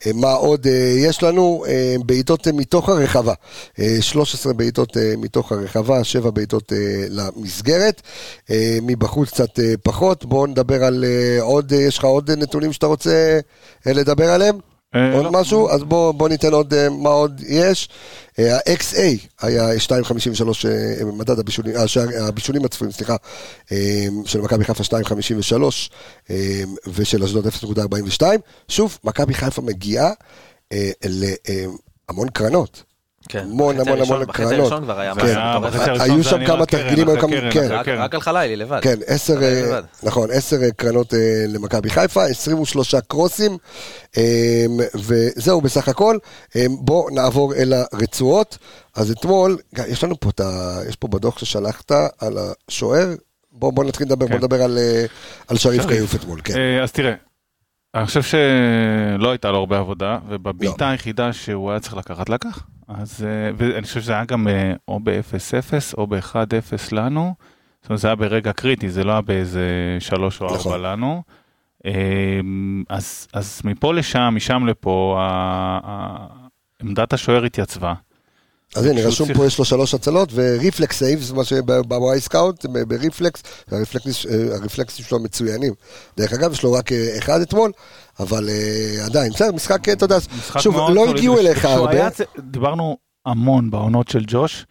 אה, 0.07 0.12
מה 0.15 0.33
עוד 0.33 0.67
אה, 0.67 0.95
יש 0.99 1.23
לנו? 1.23 1.65
אה, 1.69 1.97
בעיטות 2.07 2.49
מתוך 2.49 2.88
הרחבה. 2.88 3.35
אה, 3.79 3.97
13 4.01 4.53
בעיטות 4.53 4.97
מתוך 5.19 5.53
הרחבה, 5.53 6.05
7 6.05 6.31
בעיטות 6.31 6.73
למסגרת. 7.09 8.03
מבחוץ 8.83 9.29
קצת 9.29 9.59
פחות. 9.83 10.25
בואו 10.25 10.47
נדבר 10.47 10.85
על 10.85 11.05
עוד, 11.41 11.73
יש 11.73 11.99
לך 11.99 12.05
עוד 12.05 12.31
נתונים 12.31 12.73
שאתה 12.73 12.87
רוצה 12.87 13.41
לדבר 13.87 14.31
עליהם? 14.31 14.71
אה, 14.94 15.14
עוד 15.14 15.24
לא. 15.24 15.33
משהו? 15.33 15.70
אז 15.70 15.83
בואו 15.83 16.12
בוא 16.12 16.28
ניתן 16.28 16.52
עוד 16.52 16.74
אה, 16.74 16.88
מה 16.90 17.11
עוד 17.11 17.42
יש. 17.48 17.88
אה, 18.38 18.57
ה-XA 18.57 19.26
היה 19.40 19.68
2.53 19.76 19.88
אה, 20.68 21.05
מדד 21.05 21.38
הבישולים, 21.38 21.74
הבישולים 22.20 22.64
הצפויים, 22.64 22.92
סליחה, 22.92 23.16
של 24.24 24.40
מכבי 24.40 24.64
חיפה 24.64 24.85
2.53 24.85 25.62
אה, 26.31 26.62
ושל 26.94 27.24
אשדוד 27.24 27.46
0.42. 27.46 28.22
שוב, 28.68 28.98
מכבי 29.05 29.35
חיפה 29.35 29.62
מגיעה 29.62 30.11
להמון 31.05 32.28
קרנות. 32.28 32.91
כן. 33.28 33.38
המון, 33.38 33.76
בחצי 33.76 33.90
המון, 33.90 34.02
המון 34.02 34.22
בחצי 34.26 34.42
קרנות. 34.42 34.61
הראשון 34.61 34.85
כבר 34.85 35.00
היה 35.00 35.14
כן. 35.14 35.20
משהו. 35.24 35.61
בחצי 35.62 35.90
הראשון 35.90 36.11
היו 36.11 36.24
שם 36.24 36.46
כמה 36.46 36.66
קרן, 36.66 36.80
תרגילים, 36.82 37.08
היו 37.08 37.14
רק 37.14 37.20
כמה- 37.20 37.30
קרן, 37.30 37.50
כן. 37.52 37.68
רק 37.70 37.88
רק- 37.88 38.14
על 38.14 38.20
חלילי 38.20 38.56
לבד. 38.56 38.80
כן, 38.82 38.94
עשר, 39.06 39.42
אה. 39.42 39.80
נכון, 40.02 40.28
עשר 40.32 40.56
אה, 40.62 40.70
קרנות 40.76 41.14
אה, 41.14 41.18
למכבי 41.48 41.90
חיפה, 41.90 42.24
23 42.24 42.94
קרוסים, 42.94 43.58
אה, 44.18 44.64
וזהו 44.94 45.61
בסך 45.61 45.88
הכל. 45.88 46.16
אה, 46.56 46.66
בואו 46.78 47.11
נעבור 47.11 47.54
אל 47.54 47.72
הרצועות. 47.92 48.58
אז 48.96 49.11
אתמול, 49.11 49.56
יש 49.88 50.04
לנו 50.04 50.20
פה 50.20 50.30
את 50.30 50.40
ה... 50.40 50.78
יש 50.88 50.96
פה 50.96 51.08
בדוח 51.08 51.38
ששלחת 51.38 51.92
על 52.20 52.38
השוער. 52.68 53.08
בואו 53.52 53.72
בוא 53.72 53.85
נתחיל 53.85 54.06
לדבר, 54.06 54.26
כן. 54.26 54.32
בואו 54.32 54.38
נדבר 54.44 54.62
על, 54.62 54.78
אה, 54.78 55.04
על 55.48 55.56
שריף. 55.56 55.87
כיוף 55.87 56.14
אתמול, 56.14 56.40
כן. 56.44 56.54
אה, 56.56 56.82
אז 56.82 56.92
תראה, 56.92 57.12
אני 57.94 58.06
חושב 58.06 58.22
שלא 58.22 59.30
הייתה 59.30 59.50
לו 59.50 59.58
הרבה 59.58 59.78
עבודה, 59.78 60.18
לא. 60.28 60.35
ובבעיטה 60.35 60.90
היחידה 60.90 61.32
שהוא 61.32 61.70
היה 61.70 61.80
צריך 61.80 61.96
לקחת 61.96 62.28
לקח. 62.28 62.58
אז, 62.94 63.24
אה, 63.26 63.50
ואני 63.57 63.83
חושב 63.83 64.00
שזה 64.00 64.12
היה 64.12 64.24
גם 64.24 64.48
אה, 64.48 64.72
או 64.88 65.00
ב-0-0 65.00 65.72
או 65.98 66.07
ב-1-0 66.07 66.35
לנו. 66.92 67.35
זאת 67.83 67.90
אומרת, 67.90 68.00
זה 68.00 68.09
היה 68.09 68.14
ברגע 68.14 68.52
קריטי, 68.52 68.90
זה 68.90 69.05
לא 69.05 69.12
היה 69.12 69.20
באיזה 69.20 69.66
3 70.00 70.40
או 70.40 70.46
4 70.46 70.59
נכון. 70.59 70.83
לנו. 70.83 71.22
אה, 71.87 71.92
אז, 72.88 73.26
אז 73.33 73.61
מפה 73.64 73.94
לשם, 73.94 74.33
משם 74.37 74.66
לפה, 74.66 75.18
עמדת 76.83 77.12
השוער 77.12 77.44
התייצבה. 77.44 77.94
אז 78.76 78.87
הנה, 78.87 79.00
רשום 79.07 79.26
צריך- 79.26 79.38
פה 79.38 79.46
יש 79.46 79.59
לו 79.59 79.64
שלוש 79.64 79.94
הצלות, 79.94 80.28
ו 80.35 80.44
reflex 80.44 80.98
saves, 80.98 81.31
מה 81.31 81.44
שב 81.44 82.20
Wyscout, 82.20 82.66
ב 82.88 82.95
reflex, 82.95 83.42
הרפלקס- 83.70 84.26
הרפלקסים 84.61 85.05
שלו 85.05 85.18
מצוינים. 85.20 85.72
דרך 86.16 86.33
אגב, 86.33 86.52
יש 86.52 86.62
לו 86.62 86.72
רק 86.72 86.92
אה, 86.92 87.18
אחד 87.18 87.40
אתמול, 87.40 87.72
אבל 88.20 88.48
אה, 88.48 89.05
עדיין, 89.07 89.33
בסדר, 89.33 89.53
משחק, 89.53 89.88
אתה 89.88 90.05
יודע, 90.05 90.16
שוב, 90.59 90.77
לא. 90.94 91.09
הגיעו 91.11 91.38
אליך 91.38 91.64
הרבה. 91.64 92.09
דיברנו 92.38 92.96
המון 93.27 93.70
בעונות 93.70 94.09
של 94.09 94.25
ג'וש, 94.27 94.66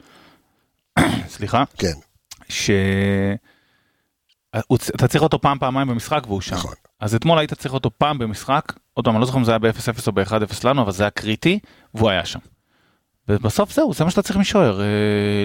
סליחה, 1.35 1.63
כן, 1.77 1.93
ש... 2.49 2.71
הוא 4.67 4.77
צ- 4.77 4.89
אתה 4.89 5.07
צריך 5.07 5.23
אותו 5.23 5.41
פעם 5.41 5.59
פעמיים 5.59 5.87
במשחק 5.87 6.23
והוא 6.27 6.41
שם. 6.41 6.55
נכון. 6.55 6.73
אז 6.99 7.15
אתמול 7.15 7.39
היית 7.39 7.53
צריך 7.53 7.73
אותו 7.73 7.89
פעם 7.97 8.17
במשחק, 8.17 8.73
עוד 8.93 9.05
פעם 9.05 9.13
אני 9.15 9.21
לא 9.21 9.25
זוכר 9.25 9.37
אם 9.39 9.43
זה 9.43 9.51
היה 9.51 9.59
ב-0-0 9.59 10.07
או 10.07 10.11
ב-1-0 10.11 10.55
לנו, 10.63 10.81
אבל 10.81 10.91
זה 10.91 11.03
היה 11.03 11.09
קריטי, 11.09 11.59
והוא 11.93 12.09
היה 12.09 12.25
שם. 12.25 12.39
ובסוף 13.35 13.73
זהו, 13.73 13.93
זה 13.93 14.03
מה 14.03 14.09
שאתה 14.09 14.21
צריך 14.21 14.37
משוער. 14.39 14.81
אה, 14.81 14.85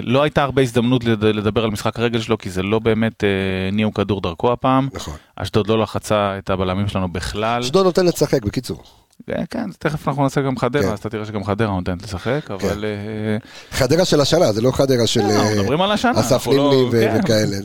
לא 0.03 0.23
הייתה 0.23 0.43
הרבה 0.43 0.61
הזדמנות 0.61 1.03
לד- 1.03 1.23
לדבר 1.25 1.63
על 1.63 1.69
משחק 1.71 1.99
הרגל 1.99 2.19
שלו, 2.21 2.37
כי 2.37 2.49
זה 2.49 2.63
לא 2.63 2.79
באמת 2.79 3.23
אה, 3.23 3.29
הניעו 3.71 3.93
כדור 3.93 4.21
דרכו 4.21 4.51
הפעם. 4.51 4.89
נכון. 4.93 5.13
אשדוד 5.35 5.67
לא 5.67 5.79
לחצה 5.79 6.35
את 6.37 6.49
הבלמים 6.49 6.87
שלנו 6.87 7.07
בכלל. 7.07 7.61
אשדוד 7.61 7.85
נותן 7.85 8.05
לשחק, 8.05 8.43
בקיצור. 8.45 8.83
אה, 9.29 9.43
כן, 9.49 9.65
תכף 9.79 10.07
אנחנו 10.07 10.23
נעשה 10.23 10.41
גם 10.41 10.55
כן. 10.55 10.59
חדרה, 10.61 10.93
אז 10.93 10.99
אתה 10.99 11.09
תראה 11.09 11.25
שגם 11.25 11.43
חדרה 11.43 11.67
נותנת 11.67 12.03
לשחק, 12.03 12.51
אבל... 12.51 12.85
אה, 12.85 13.37
חדרה 13.71 14.05
של 14.05 14.21
השנה, 14.21 14.51
זה 14.51 14.61
לא 14.61 14.71
חדרה 14.71 15.07
של 15.07 15.19
לא, 15.21 15.25
אה, 15.29 15.41
אנחנו 15.41 15.61
מדברים 15.61 15.81
על 15.81 15.91
השנה. 15.91 16.19
אסף 16.19 16.47
לא- 16.47 16.53
נימני 16.93 17.11
כן. 17.11 17.19
וכאלה. 17.23 17.55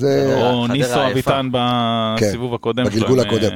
או 0.43 0.67
ניסו. 0.67 1.07
אביטן 1.07 1.49
בסיבוב 1.53 2.55
הקודם. 2.55 2.85
בגלגול 2.85 3.21
הקודם. 3.21 3.51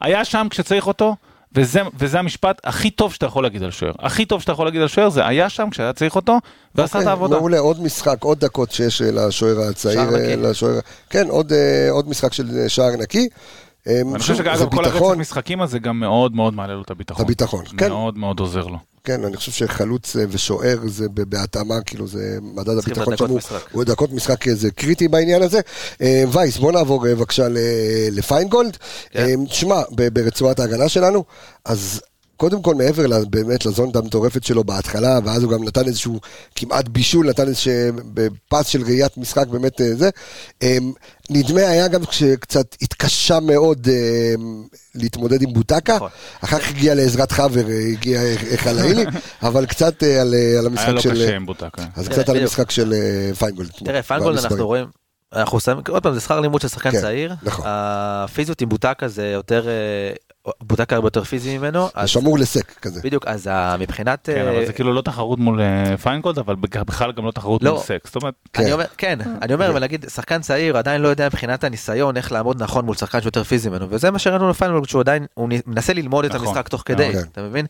היה 0.00 0.24
שם 0.24 0.46
כשצריך 0.50 0.86
אותו, 0.86 1.16
וזה, 1.54 1.80
וזה 1.98 2.18
המשפט 2.18 2.60
הכי 2.64 2.90
טוב 2.90 3.12
שאתה 3.12 3.26
יכול 3.26 3.42
להגיד 3.42 3.62
על 3.62 3.70
שוער. 3.70 3.92
הכי 3.98 4.24
טוב 4.26 4.40
שאתה 4.40 4.52
יכול 4.52 4.66
להגיד 4.66 4.80
על 4.80 4.88
שוער 4.88 5.08
זה 5.08 5.26
היה 5.26 5.48
שם 5.48 5.68
כשהיה 5.70 5.92
צריך 5.92 6.16
אותו, 6.16 6.38
ועשה 6.74 6.90
את 6.90 6.94
אוקיי, 6.96 7.08
העבודה. 7.10 7.36
מעולה, 7.36 7.58
עוד 7.58 7.82
משחק, 7.82 8.16
עוד 8.22 8.38
דקות 8.40 8.70
שיש 8.70 9.02
אה, 9.02 9.10
לשוער 9.10 9.60
הצעיר. 9.70 10.00
אה. 10.00 10.36
לשוער- 10.36 10.78
כן, 11.10 11.28
עוד, 11.28 11.52
אה, 11.52 11.90
עוד 11.90 12.08
משחק 12.08 12.32
של 12.32 12.68
שער 12.68 12.90
נקי. 12.98 13.28
אה, 13.88 14.00
ואני 14.06 14.18
חושב 14.18 14.36
שאגב 14.36 14.74
כל 14.74 14.84
הרצף 14.84 15.16
משחקים 15.16 15.60
הזה 15.62 15.78
גם 15.78 16.00
מאוד 16.00 16.34
מאוד 16.34 16.54
מעלה 16.54 16.74
לו 16.74 16.80
את 16.80 16.86
את 16.86 16.90
הביטחון. 16.90 17.24
הביטחון. 17.24 17.64
כן, 17.78 17.88
מאוד 17.88 18.18
מאוד 18.18 18.40
עוזר 18.40 18.66
לו. 18.66 18.78
כן, 19.08 19.24
אני 19.24 19.36
חושב 19.36 19.52
שחלוץ 19.52 20.16
אה, 20.16 20.24
ושוער 20.30 20.78
זה 20.86 21.06
בהתאמה, 21.08 21.80
כאילו 21.80 22.06
זה 22.08 22.18
מדד 22.42 22.68
הביטחון 22.78 23.16
שם, 23.16 23.24
הוא- 23.30 23.40
דקות 23.84 24.12
משחק 24.12 24.48
אה, 24.48 24.54
זה 24.54 24.70
קריטי 24.70 25.08
בעניין 25.08 25.42
הזה. 25.42 25.60
אה, 26.02 26.24
וייס, 26.32 26.56
בוא 26.56 26.72
נעבור 26.72 27.00
בבקשה 27.04 27.46
לפיינגולד. 28.10 28.76
כן. 29.10 29.26
ב- 29.94 30.08
ברצועת 30.08 30.60
ההגנה 30.60 30.88
שלנו, 30.88 31.24
אז 31.64 32.00
קודם 32.38 32.62
כל 32.62 32.74
מעבר 32.74 33.24
באמת 33.30 33.66
לזונדה 33.66 33.98
המטורפת 33.98 34.44
שלו 34.44 34.64
בהתחלה, 34.64 35.18
ואז 35.24 35.42
הוא 35.42 35.52
גם 35.52 35.64
נתן 35.64 35.86
איזשהו 35.86 36.20
כמעט 36.54 36.88
בישול, 36.88 37.28
נתן 37.28 37.48
איזשהו 37.48 37.72
פס 38.48 38.66
של 38.66 38.82
ראיית 38.82 39.16
משחק 39.16 39.46
באמת 39.46 39.80
אה, 39.80 39.94
זה. 39.94 40.10
אה, 40.62 40.76
נדמה 41.30 41.60
היה 41.60 41.88
גם 41.88 42.00
שקצת 42.10 42.76
התקשה 42.82 43.40
מאוד 43.40 43.88
אה, 43.90 44.34
להתמודד 44.94 45.42
עם 45.42 45.52
בוטקה, 45.52 45.96
נכון. 45.96 46.10
אחר 46.44 46.58
כך 46.58 46.70
הגיע 46.70 46.94
לעזרת 46.94 47.32
חבר, 47.32 47.70
אה, 47.70 47.88
הגיע 47.92 48.20
חלאילי, 48.56 49.04
אבל 49.42 49.66
קצת 49.66 50.02
אה, 50.02 50.20
על 50.20 50.34
אה, 50.34 50.58
על 50.58 50.66
היה 50.66 50.66
המשחק 50.66 50.88
לו 50.88 51.00
של... 51.00 51.10
קשה 51.10 51.36
עם 51.36 51.46
בוטקה. 51.46 51.82
אז 51.96 52.08
תראה, 52.08 52.18
קצת 52.18 52.28
על. 52.28 52.42
המשחק 52.42 52.70
של 52.70 52.92
אה, 52.92 53.34
פיינגולד. 53.34 53.70
תראה, 53.84 54.02
פיינגולד. 54.02 54.38
אנחנו 54.38 54.66
רואים, 54.66 54.86
אנחנו 55.32 55.60
שמים, 55.60 55.82
עוד 55.88 56.02
פעם, 56.02 56.14
זה 56.14 56.20
שכר 56.20 56.40
לימוד 56.40 56.60
של 56.60 56.68
שחקן 56.68 56.90
כן, 56.90 57.00
צעיר. 57.00 57.34
נכון. 57.42 57.64
הפיזיות 57.68 58.60
עם 58.60 58.68
בוטקה 58.68 59.08
זה 59.08 59.26
יותר, 59.26 59.66
אה, 60.48 60.52
בוטקה 60.60 60.94
הרבה 60.94 61.06
יותר 61.06 61.24
פיזי 61.24 61.58
ממנו. 61.58 61.84
זה 61.84 61.90
אז 61.94 62.08
שמור 62.08 62.38
לסק 62.38 62.72
כזה. 62.82 63.00
בדיוק, 63.04 63.26
אז 63.26 63.50
מבחינת... 63.78 64.28
כן, 64.32 64.46
אה, 64.46 64.50
אבל 64.50 64.66
זה 64.66 64.72
כאילו 64.72 64.92
לא 64.92 65.00
תחרות 65.00 65.38
מול 65.38 65.60
אה, 65.60 65.96
פיינגולד, 65.96 66.38
אבל 66.38 66.56
בכלל 66.56 67.12
גם 67.12 67.26
לא 67.26 67.30
תחרות 67.30 67.62
לא. 67.62 67.72
מול 67.72 67.80
סקס. 67.80 68.06
זאת 68.06 68.16
אומרת, 68.16 68.34
כן. 68.52 68.62
אני 68.62 68.72
אומר, 68.72 68.84
כן, 68.98 69.18
אני 69.42 69.54
אומר, 69.54 69.70
אבל 69.70 69.82
נגיד, 69.82 70.04
שחקן 70.08 70.40
צעיר 70.40 70.76
עדיין 70.76 71.00
לא 71.00 71.08
יודע 71.08 71.26
מבחינת 71.26 71.64
הניסיון 71.64 72.16
איך 72.16 72.32
לעמוד 72.32 72.62
נכון 72.62 72.84
מול 72.84 72.96
שחקן 72.96 73.20
שיותר 73.20 73.44
פיזי 73.44 73.68
ממנו, 73.68 73.86
וזה 73.90 74.10
מה 74.10 74.18
שראינו 74.18 74.50
לפיינל, 74.50 74.84
שהוא 74.84 75.00
עדיין, 75.00 75.26
הוא 75.34 75.48
מנסה 75.66 75.92
ללמוד 75.92 76.24
את 76.24 76.34
נכון. 76.34 76.46
המשחק 76.48 76.68
תוך 76.68 76.82
כדי, 76.84 77.12
כן. 77.12 77.18
אתה 77.32 77.42
מבין? 77.42 77.66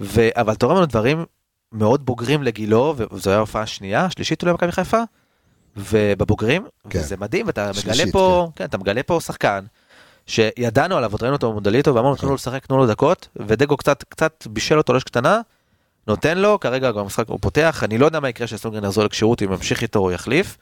ו- 0.00 0.28
אבל 0.36 0.54
רואה 0.66 0.76
לנו 0.76 0.86
דברים 0.86 1.24
מאוד 1.72 2.06
בוגרים 2.06 2.42
לגילו, 2.42 2.94
וזו 2.96 3.30
הייתה 3.30 3.40
הופעה 3.40 3.66
שנייה, 3.66 4.10
שלישית 4.10 4.42
אולי 4.42 4.52
במכבי 4.52 4.72
חיפה, 4.72 5.02
ובבוגרים, 5.76 6.66
כן. 6.90 6.98
וזה 6.98 7.16
מדהים, 7.16 7.46
מגלה 7.70 8.04
כן, 8.56 8.64
אתה 8.64 8.78
מגלה 8.78 9.02
פה 9.02 9.20
שחקן. 9.20 9.64
שידענו 10.26 10.96
עליו, 10.96 11.12
עוד 11.12 11.22
ראינו 11.22 11.36
אותו 11.36 11.50
במונדליטו, 11.50 11.94
ואמרנו 11.94 12.16
תנו 12.16 12.28
לו 12.28 12.34
לשחק, 12.34 12.66
תנו 12.66 12.76
לו 12.76 12.86
דקות, 12.86 13.28
ודגו 13.36 13.76
קצת, 13.76 14.04
קצת 14.08 14.46
בישל 14.50 14.78
אותו 14.78 14.92
לאש 14.92 15.04
קטנה, 15.04 15.40
נותן 16.08 16.38
לו, 16.38 16.60
כרגע 16.60 16.90
גם 16.90 16.98
המשחק 16.98 17.28
הוא 17.28 17.38
פותח, 17.42 17.82
אני 17.84 17.98
לא 17.98 18.06
יודע 18.06 18.20
מה 18.20 18.28
יקרה 18.28 18.46
שסטונגרן 18.46 18.84
יחזור 18.84 19.04
לכשירות, 19.04 19.42
אם 19.42 19.52
ימשיך 19.52 19.82
איתו 19.82 19.98
או 19.98 20.12
יחליף. 20.12 20.58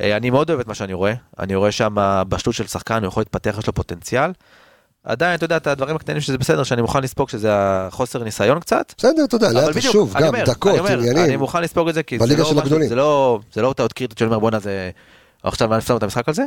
אה, 0.00 0.16
אני 0.16 0.30
מאוד 0.30 0.50
אוהב 0.50 0.60
את 0.60 0.66
מה 0.66 0.74
שאני 0.74 0.92
רואה, 0.92 1.14
אני 1.38 1.54
רואה 1.54 1.72
שם 1.72 1.94
בשלות 2.28 2.54
של 2.54 2.66
שחקן, 2.66 3.02
הוא 3.02 3.08
יכול 3.08 3.20
להתפתח, 3.20 3.56
יש 3.58 3.66
לו 3.66 3.72
פוטנציאל. 3.72 4.30
עדיין, 5.04 5.34
אתה 5.34 5.44
יודע, 5.44 5.56
את 5.56 5.66
הדברים 5.66 5.96
הקטנים 5.96 6.20
שזה 6.20 6.38
בסדר, 6.38 6.62
שאני 6.62 6.82
מוכן 6.82 7.02
לספוג 7.02 7.28
שזה 7.28 7.48
החוסר 7.52 8.24
ניסיון 8.24 8.60
קצת. 8.60 8.94
בסדר, 8.98 9.24
אתה 9.24 9.36
יודע, 9.36 9.52
לאט 9.52 9.70
ושוב, 9.74 10.14
גם 10.14 10.26
אומר, 10.26 10.44
דקות, 10.44 10.78
אומר, 10.78 10.94
אני 10.94 11.10
עניינים. 11.10 11.38
מוכן 11.38 11.62
לספוג 11.62 11.88
את 11.88 11.94
זה, 11.94 12.02
כי 12.02 12.18
זה 12.18 12.36
לא 12.36 12.54
משהו-. 12.54 12.88
זה 12.88 12.94
לא 12.94 13.38
זה 13.52 13.62
לא 13.62 13.72
טעות 13.76 13.92
קריטית 13.92 14.18
שאני 14.18 14.28
אומר 14.28 14.38
בואנה 14.38 14.58
זה 14.58 14.90
עכשיו 15.42 15.74
אני 15.74 15.80
שם 15.80 15.96
את 15.96 16.02
המשחק 16.02 16.28
על 16.28 16.34
זה. 16.34 16.44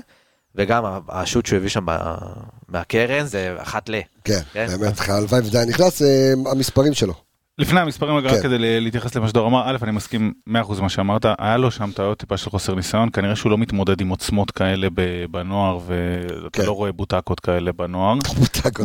וגם 0.56 0.84
השוט 1.10 1.46
שהוא 1.46 1.58
הביא 1.58 1.70
שם 1.70 1.86
מהקרן 2.68 3.26
זה 3.26 3.56
אחת 3.58 3.90
ל. 3.90 3.96
כן, 4.24 4.40
כן. 4.54 4.68
באמת, 4.68 5.10
הלוואי 5.10 5.42
וזה 5.42 5.58
היה 5.58 5.68
נכנס, 5.68 6.02
אה, 6.02 6.34
המספרים 6.52 6.94
שלו. 6.94 7.14
לפני 7.58 7.80
המספרים 7.80 8.16
רגע, 8.16 8.30
כן. 8.30 8.36
רק 8.36 8.42
כדי 8.42 8.80
להתייחס 8.82 9.16
למה 9.16 9.28
שדור 9.28 9.48
אמר, 9.48 9.62
א', 9.70 9.78
אני 9.84 9.92
מסכים 9.92 10.34
100% 10.50 10.52
מה 10.82 10.90
שאמרת, 10.90 11.26
היה 11.40 11.58
לו 11.58 11.72
שם 11.72 11.92
טעויות 11.92 12.18
טיפה 12.18 12.38
של 12.38 12.50
חוסר 12.50 12.76
ניסיון, 12.76 13.10
כנראה 13.14 13.36
שהוא 13.36 13.52
לא 13.52 13.58
מתמודד 13.58 14.02
עם 14.02 14.10
עוצמות 14.10 14.52
כאלה 14.52 14.88
ב- 14.94 15.26
בנוער, 15.32 15.80
ואתה 15.86 16.50
כן. 16.54 16.66
לא 16.66 16.72
רואה 16.72 16.92
בוטקות 16.92 17.40
כאלה 17.40 17.72
בנוער. 17.72 18.14
אותו. 18.18 18.70
כן. 18.74 18.84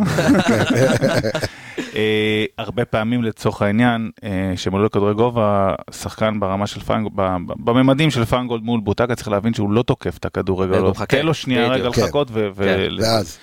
אה, 1.95 2.45
הרבה 2.57 2.85
פעמים 2.85 3.23
לצורך 3.23 3.61
העניין, 3.61 4.11
אה, 4.23 4.53
שהם 4.55 4.75
עלו 4.75 4.85
לכדורי 4.85 5.13
גובה, 5.13 5.73
שחקן 5.91 6.39
ברמה 6.39 6.67
של 6.67 6.81
ב- 7.15 7.37
בממדים 7.57 8.11
של 8.11 8.25
פיינגולד 8.25 8.63
מול 8.63 8.79
בוטקה, 8.79 9.15
צריך 9.15 9.27
להבין 9.27 9.53
שהוא 9.53 9.71
לא 9.71 9.81
תוקף 9.81 10.17
את 10.17 10.25
הכדור 10.25 10.63
רגע. 10.63 10.77
תן 11.07 11.25
לו 11.25 11.33
שנייה. 11.33 11.67
רגע. 11.67 11.89
לחכות. 11.89 12.31
ואז, 12.31 13.37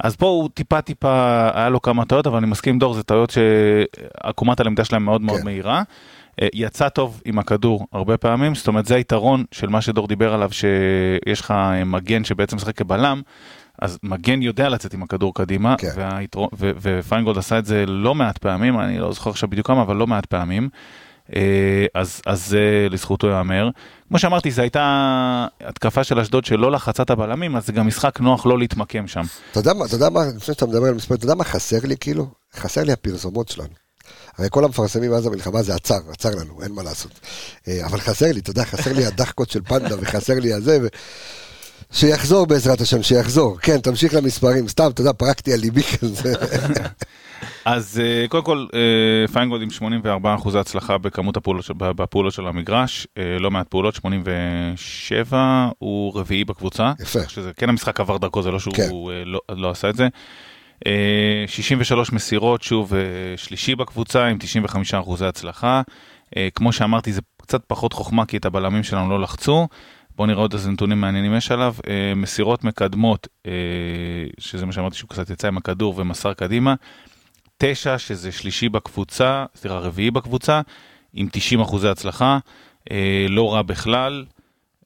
אז 0.00 0.16
פה 0.16 0.26
הוא 0.26 0.48
טיפה 0.54 0.80
טיפה, 0.80 1.48
היה 1.54 1.68
לו 1.68 1.82
כמה 1.82 2.04
טעויות, 2.04 2.26
אבל 2.26 2.36
אני 2.36 2.46
מסכים 2.46 2.72
עם 2.72 2.78
דור, 2.78 2.94
זה 2.94 3.02
טעויות 3.02 3.30
שעקומת 3.30 4.60
הלמידה 4.60 4.84
שלהם 4.84 5.04
מאוד 5.04 5.20
מאוד 5.22 5.38
כן. 5.38 5.44
מהירה. 5.44 5.82
אה, 6.42 6.48
יצא 6.54 6.88
טוב 6.88 7.20
עם 7.24 7.38
הכדור 7.38 7.86
הרבה 7.92 8.16
פעמים, 8.16 8.54
זאת 8.54 8.68
אומרת 8.68 8.86
זה 8.86 8.94
היתרון 8.94 9.44
של 9.52 9.68
מה 9.68 9.80
שדור 9.80 10.08
דיבר 10.08 10.34
עליו, 10.34 10.50
שיש 10.52 11.40
לך 11.40 11.50
אה, 11.50 11.84
מגן 11.84 12.24
שבעצם 12.24 12.56
משחק 12.56 12.76
כבלם, 12.76 13.22
אז 13.78 13.98
מגן 14.02 14.42
יודע 14.42 14.68
לצאת 14.68 14.94
עם 14.94 15.02
הכדור 15.02 15.34
קדימה, 15.34 15.74
כן. 15.78 15.88
והיתרון- 15.96 16.48
ופיינגולד 16.58 17.38
עשה 17.38 17.58
את 17.58 17.66
זה 17.66 17.86
לא 17.86 18.14
מעט 18.14 18.38
פעמים, 18.38 18.80
אני 18.80 18.98
לא 18.98 19.12
זוכר 19.12 19.30
עכשיו 19.30 19.48
בדיוק 19.48 19.66
כמה, 19.66 19.82
אבל 19.82 19.96
לא 19.96 20.06
מעט 20.06 20.26
פעמים. 20.26 20.68
אה, 21.34 21.86
אז 21.94 22.20
אז 22.26 22.46
זה 22.46 22.86
לזכותו 22.90 23.26
ייאמר. 23.26 23.70
כמו 24.08 24.18
שאמרתי, 24.18 24.50
זו 24.50 24.62
הייתה 24.62 25.46
התקפה 25.60 26.04
של 26.04 26.20
אשדוד 26.20 26.44
שלא 26.44 26.72
לחצה 26.72 27.02
את 27.02 27.10
הבלמים, 27.10 27.56
אז 27.56 27.66
זה 27.66 27.72
גם 27.72 27.86
משחק 27.86 28.20
נוח 28.20 28.46
לא 28.46 28.58
להתמקם 28.58 29.08
שם. 29.08 29.22
אתה 29.50 29.60
יודע 29.60 29.72
מה, 29.72 29.84
אתה 29.84 29.94
יודע 29.94 30.08
מה, 30.08 30.20
לפני 30.36 30.54
שאתה 30.54 30.66
מדבר 30.66 30.86
על 30.86 30.94
מספרים, 30.94 31.18
אתה 31.18 31.24
יודע 31.24 31.34
מה 31.34 31.44
חסר 31.44 31.78
לי 31.84 31.96
כאילו? 31.96 32.26
חסר 32.56 32.84
לי 32.84 32.92
הפרסומות 32.92 33.48
שלנו. 33.48 33.68
הרי 34.38 34.48
כל 34.50 34.64
המפרסמים 34.64 35.10
מאז 35.10 35.26
המלחמה 35.26 35.62
זה 35.62 35.74
עצר, 35.74 35.98
עצר 36.12 36.30
לנו, 36.30 36.62
אין 36.62 36.72
מה 36.72 36.82
לעשות. 36.82 37.12
אה, 37.68 37.86
אבל 37.86 38.00
חסר 38.00 38.32
לי, 38.32 38.40
אתה 38.40 38.50
יודע, 38.50 38.64
חסר 38.64 38.92
לי 38.92 39.06
הדחקות 39.06 39.50
של 39.50 39.62
פנדה 39.62 39.96
וחסר 40.00 40.34
לי 40.34 40.52
הזה, 40.52 40.78
ו... 40.82 40.86
שיחזור 41.92 42.46
בעזרת 42.46 42.80
השם, 42.80 43.02
שיחזור. 43.02 43.58
כן, 43.58 43.78
תמשיך 43.78 44.14
למספרים, 44.14 44.68
סתם, 44.68 44.90
אתה 44.94 45.00
יודע, 45.00 45.12
פרקתי 45.12 45.52
על 45.52 45.60
ליבי 45.60 45.82
כזה. 45.82 46.32
אז 47.64 48.02
אה, 48.04 48.28
קודם 48.28 48.44
כל 48.44 48.66
אה, 48.74 49.28
פיינגולד 49.32 49.62
עם 49.62 49.70
84 49.70 50.34
אחוזי 50.34 50.58
הצלחה 50.58 50.98
בכמות 50.98 51.36
הפעולות, 51.36 51.70
בפעולות 51.76 52.32
של 52.32 52.46
המגרש, 52.46 53.06
אה, 53.18 53.38
לא 53.40 53.50
מעט 53.50 53.68
פעולות, 53.68 53.94
87, 53.94 55.68
הוא 55.78 56.18
רביעי 56.18 56.44
בקבוצה. 56.44 56.92
יפה. 57.00 57.28
שזה 57.28 57.50
כן 57.56 57.68
המשחק 57.68 58.00
עבר 58.00 58.16
דרכו, 58.16 58.42
זה 58.42 58.50
לא 58.50 58.58
שהוא 58.58 58.74
כן. 58.74 58.88
לא, 59.24 59.40
לא 59.48 59.70
עשה 59.70 59.90
את 59.90 59.96
זה. 59.96 60.08
אה, 60.86 61.44
63 61.46 62.12
מסירות, 62.12 62.62
שוב 62.62 62.92
שלישי 63.36 63.74
בקבוצה 63.74 64.24
עם 64.24 64.38
95 64.40 64.94
אחוזי 64.94 65.26
הצלחה. 65.26 65.82
כמו 66.54 66.72
שאמרתי, 66.72 67.12
זה 67.12 67.20
קצת 67.42 67.64
פחות 67.66 67.92
חוכמה 67.92 68.26
כי 68.26 68.36
את 68.36 68.44
הבלמים 68.44 68.82
שלנו 68.82 69.10
לא 69.10 69.20
לחצו. 69.20 69.68
בואו 70.16 70.26
נראה 70.26 70.40
עוד 70.40 70.52
איזה 70.52 70.70
נתונים 70.70 71.00
מעניינים 71.00 71.34
יש 71.34 71.50
עליו. 71.50 71.74
אה, 71.88 72.12
מסירות 72.16 72.64
מקדמות, 72.64 73.28
אה, 73.46 73.52
שזה 74.38 74.66
מה 74.66 74.72
שאמרתי 74.72 74.96
שהוא 74.96 75.10
קצת 75.10 75.30
יצא 75.30 75.48
עם 75.48 75.56
הכדור 75.56 75.94
ומסר 75.96 76.34
קדימה. 76.34 76.74
תשע, 77.58 77.98
שזה 77.98 78.32
שלישי 78.32 78.68
בקבוצה, 78.68 79.44
סליחה, 79.54 79.78
רביעי 79.78 80.10
בקבוצה, 80.10 80.60
עם 81.12 81.28
90 81.32 81.60
אחוזי 81.60 81.88
הצלחה, 81.88 82.38
אה, 82.90 83.26
לא 83.28 83.54
רע 83.54 83.62
בכלל. 83.62 84.24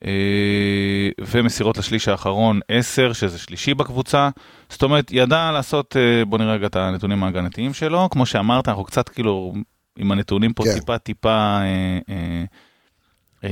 אה, 0.04 1.08
ומסירות 1.20 1.78
לשליש 1.78 2.08
האחרון 2.08 2.60
10, 2.68 3.12
שזה 3.12 3.38
שלישי 3.38 3.74
בקבוצה. 3.74 4.28
זאת 4.68 4.82
אומרת, 4.82 5.10
ידע 5.12 5.50
לעשות, 5.52 5.96
אה, 5.96 6.24
בוא 6.24 6.38
נראה 6.38 6.54
רגע 6.54 6.66
את 6.66 6.76
הנתונים 6.76 7.24
ההגנתיים 7.24 7.74
שלו. 7.74 8.08
כמו 8.10 8.26
שאמרת, 8.26 8.68
אנחנו 8.68 8.84
קצת 8.84 9.08
כאילו 9.08 9.54
עם 9.98 10.12
הנתונים 10.12 10.52
פה 10.52 10.64
כן. 10.64 10.74
טיפה 10.74 10.98
טיפה 10.98 11.30
אה, 11.30 11.98
אה, 12.08 12.44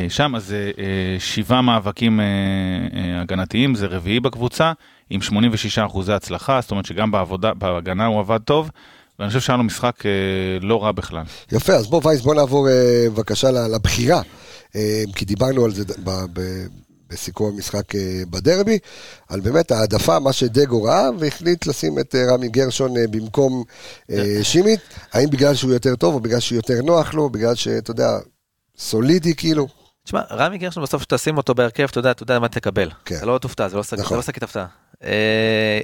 שם, 0.09 0.34
אז 0.34 0.53
אה, 0.53 0.59
אה, 0.59 1.16
שבעה 1.18 1.62
מאבקים 1.62 2.20
אה, 2.20 2.24
אה, 2.24 3.20
הגנתיים, 3.20 3.74
זה 3.74 3.86
רביעי 3.86 4.20
בקבוצה, 4.20 4.72
עם 5.11 5.20
86 5.20 5.78
אחוזי 5.78 6.12
הצלחה, 6.12 6.61
זאת 6.61 6.70
אומרת 6.70 6.86
שגם 6.86 7.11
בעבודה, 7.11 7.55
בהגנה 7.55 8.07
הוא 8.07 8.20
עבד 8.20 8.39
טוב. 8.45 8.70
ואני 9.18 9.28
חושב 9.28 9.41
שהיה 9.41 9.57
לו 9.57 9.64
משחק 9.64 10.07
אה, 10.07 10.11
לא 10.61 10.84
רע 10.84 10.93
בכלל. 10.93 11.22
יפה, 11.53 11.72
אז 11.72 11.86
בוא 11.86 12.01
וייס, 12.05 12.20
בוא 12.20 12.34
נעבור 12.34 12.68
אה, 12.68 12.74
בבקשה 13.11 13.51
לבחירה, 13.51 14.22
אה, 14.76 15.03
כי 15.14 15.24
דיברנו 15.24 15.64
על 15.64 15.70
זה 15.70 15.84
ב- 16.05 16.41
בסיכום 17.11 17.55
המשחק 17.55 17.95
אה, 17.95 18.22
בדרבי, 18.30 18.78
על 19.28 19.41
באמת 19.41 19.70
העדפה, 19.70 20.18
מה 20.18 20.32
שדגו 20.32 20.82
ראה, 20.82 21.09
והחליט 21.18 21.66
לשים 21.66 21.99
את 21.99 22.14
אה, 22.14 22.34
רמי 22.34 22.49
גרשון 22.49 22.97
אה, 22.97 23.03
במקום 23.11 23.64
אה, 24.11 24.39
שימית, 24.43 24.80
האם 25.12 25.30
בגלל 25.30 25.55
שהוא 25.55 25.72
יותר 25.72 25.97
טוב, 25.97 26.14
או 26.14 26.20
בגלל 26.20 26.41
שהוא 26.41 26.57
יותר 26.57 26.82
נוח 26.82 27.14
לו, 27.14 27.30
בגלל 27.30 27.55
שאתה 27.55 27.91
יודע, 27.91 28.11
סולידי 28.78 29.34
כאילו, 29.34 29.68
תשמע, 30.09 30.21
רמי 30.31 30.59
גרשון 30.59 30.83
בסוף 30.83 31.03
שתשים 31.03 31.37
אותו 31.37 31.55
בהרכב, 31.55 31.83
אתה 31.91 31.99
יודע, 31.99 32.11
אתה 32.11 32.23
יודע 32.23 32.39
מה 32.39 32.49
תקבל. 32.49 32.89
כן. 33.05 33.17
אתה 33.17 33.27
לא 33.27 33.39
תופתע, 33.39 33.69
זה 33.69 33.77
לא 33.77 33.83
שק- 33.83 33.99
נכון. 33.99 34.17
לא 34.17 34.23
שקית 34.23 34.43
הפתעה. 34.43 34.67
אה, 35.05 35.81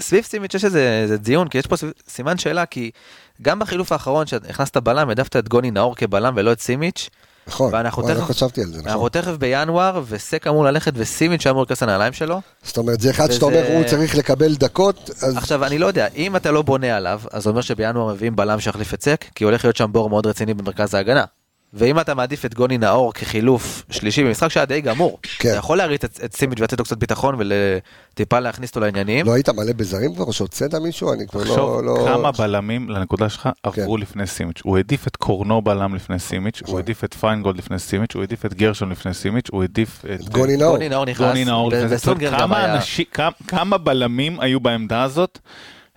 סביב 0.00 0.24
סימיץ' 0.24 0.54
יש 0.54 0.64
איזה 0.64 1.16
דיון, 1.18 1.48
כי 1.48 1.58
יש 1.58 1.66
פה 1.66 1.76
סימן 2.08 2.38
שאלה, 2.38 2.66
כי 2.66 2.90
גם 3.42 3.58
בחילוף 3.58 3.92
האחרון 3.92 4.26
שהכנסת 4.26 4.76
בלם, 4.76 5.08
העדפת 5.08 5.36
את 5.36 5.48
גוני 5.48 5.70
נאור 5.70 5.96
כבלם 5.96 6.32
ולא 6.36 6.52
את 6.52 6.60
סימיץ', 6.60 7.10
נכון, 7.46 7.74
ואנחנו 7.74 8.02
וואי, 8.02 8.14
לא 8.14 8.20
תכף- 8.20 8.30
חשבתי 8.30 8.60
על 8.62 8.66
זה, 8.66 8.78
נכון. 8.78 8.88
אנחנו 8.90 9.08
תכף 9.08 9.32
בינואר, 9.38 10.02
וסק 10.08 10.46
אמור 10.46 10.64
ללכת 10.64 10.92
וסימיץ' 10.96 11.46
אמור 11.46 11.62
להיכנס 11.62 11.82
לנעליים 11.82 12.12
שלו. 12.12 12.40
זאת 12.62 12.76
אומרת, 12.78 13.00
זה 13.00 13.10
אחד 13.10 13.30
שאתה 13.30 13.46
וזה- 13.46 13.58
אומר, 13.66 13.76
הוא 13.76 13.84
צריך 13.84 14.16
לקבל 14.16 14.54
דקות, 14.54 15.10
אז 15.22 15.36
עכשיו, 15.36 15.64
אני 15.64 15.78
לא 15.78 15.86
יודע, 15.86 16.06
אם 16.16 16.36
אתה 16.36 16.50
לא 16.50 16.62
בונה 16.62 16.96
עליו, 16.96 17.20
אז 17.32 17.42
זה 17.42 17.50
אומר 17.50 17.60
שבינואר 17.60 18.14
מביאים 18.14 18.36
בלם 18.36 18.60
שיחליף 18.60 18.94
את 18.94 19.02
סק, 19.04 19.24
כי 19.34 19.44
הולך 19.44 19.64
להיות 19.64 19.76
שם 19.76 19.92
בור 19.92 20.10
מאוד 20.10 20.26
רציני 20.26 20.54
במרכז 20.54 20.94
ההגנה. 20.94 21.24
ואם 21.74 22.00
אתה 22.00 22.14
מעדיף 22.14 22.44
את 22.44 22.54
גוני 22.54 22.78
נאור 22.78 23.12
כחילוף 23.14 23.82
שלישי 23.90 24.24
במשחק 24.24 24.48
שהיה 24.48 24.66
די 24.66 24.80
גמור, 24.80 25.18
כן. 25.38 25.48
אתה 25.48 25.58
יכול 25.58 25.78
להריץ 25.78 26.04
את, 26.04 26.20
את 26.24 26.36
סימיץ' 26.36 26.60
ולתת 26.60 26.78
לו 26.78 26.84
קצת 26.84 26.98
ביטחון 26.98 27.34
וטיפה 28.14 28.40
להכניס 28.40 28.70
אותו 28.70 28.80
לעניינים. 28.80 29.26
לא 29.26 29.32
היית 29.32 29.48
מלא 29.48 29.72
בזרים 29.72 30.14
כבר, 30.14 30.24
או 30.24 30.32
שהוצאת 30.32 30.74
מישהו? 30.74 31.12
אני 31.12 31.26
כבר 31.26 31.40
תחשוב 31.40 31.56
לא... 31.58 31.84
לא... 31.84 32.04
כמה 32.08 32.32
בלמים 32.32 32.88
לנקודה 32.90 33.28
שלך 33.28 33.48
עברו 33.62 33.94
כן. 33.96 34.02
לפני 34.02 34.26
סימיץ'. 34.26 34.60
הוא 34.64 34.76
העדיף 34.76 35.06
את 35.06 35.16
קורנו 35.16 35.62
בלם 35.62 35.94
לפני 35.94 36.18
סימיץ', 36.18 36.62
נכון. 36.62 36.72
הוא 36.72 36.78
העדיף 36.80 37.04
את 37.04 37.14
פיינגולד 37.14 37.56
לפני 37.56 37.78
סימיץ', 37.78 38.14
הוא 38.14 38.20
העדיף 38.20 38.46
את 38.46 38.54
גרשון 38.54 38.90
לפני 38.90 39.14
סימיץ', 39.14 39.46
הוא 39.50 39.62
העדיף 39.62 40.04
את... 40.14 40.28
גוני 40.28 40.56
נאור. 40.56 40.72
גוני 40.72 40.88
נאור 40.88 41.04
נכנס, 41.04 41.26
גוני 41.28 41.44
נאור 41.44 41.66
ו- 41.72 41.86
לפני 41.94 42.26
כמה- 43.12 43.30
כמה 43.48 43.78
בלמים 43.78 44.40
היו 44.40 44.60
בעמדה 44.60 45.02
הזאת 45.02 45.38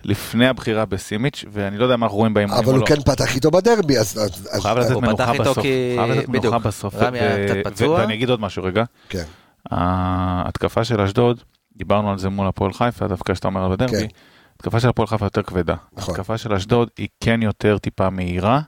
לפני 0.04 0.48
הבחירה 0.48 0.84
בסימיץ', 0.84 1.44
ואני 1.52 1.78
לא 1.78 1.84
יודע 1.84 1.96
מה 1.96 2.06
אנחנו 2.06 2.18
רואים 2.18 2.34
באימונים 2.34 2.62
אבל 2.64 2.72
או 2.72 2.78
הוא 2.78 2.80
לא. 2.80 2.86
כן 2.86 3.02
פתח 3.02 3.34
איתו 3.34 3.50
בדרבי, 3.50 3.98
אז... 3.98 4.06
אז- 4.06 4.16
הוא 4.46 4.52
אז- 4.52 4.62
חייב 4.62 4.78
לתת 4.78 4.90
הוא 4.90 5.02
מנוחה 5.02 5.32
בסוף, 5.32 5.58
הוא 5.58 5.64
חייב 5.96 6.10
לתת 6.10 6.28
מנוחה 6.28 6.48
בדיוק. 6.48 6.54
בסוף, 6.66 6.94
רמי 6.94 7.18
היה 7.18 7.46
קצת 7.48 7.56
ו- 7.66 7.70
פצוע. 7.70 7.98
ואני 8.00 8.14
אגיד 8.14 8.30
עוד 8.30 8.40
משהו 8.40 8.64
רגע, 8.64 8.84
כן, 9.08 9.24
ההתקפה 9.70 10.84
של 10.84 11.00
אשדוד, 11.00 11.42
דיברנו 11.76 12.10
על 12.10 12.18
זה 12.18 12.28
מול 12.28 12.46
הפועל 12.46 12.72
חיפה, 12.72 13.06
דווקא 13.08 13.34
שאתה 13.34 13.48
אומר 13.48 13.64
על 13.64 13.76
כן. 13.76 13.84
הדרבי, 13.84 14.06
ההתקפה 14.52 14.80
של 14.80 14.88
הפועל 14.88 15.08
חיפה 15.08 15.26
יותר 15.26 15.42
כבדה, 15.42 15.74
נכון. 15.92 16.14
ההתקפה 16.14 16.38
של 16.38 16.52
אשדוד 16.52 16.88
היא 16.98 17.08
כן 17.20 17.42
יותר 17.42 17.78
טיפה 17.78 18.10
מהירה, 18.10 18.60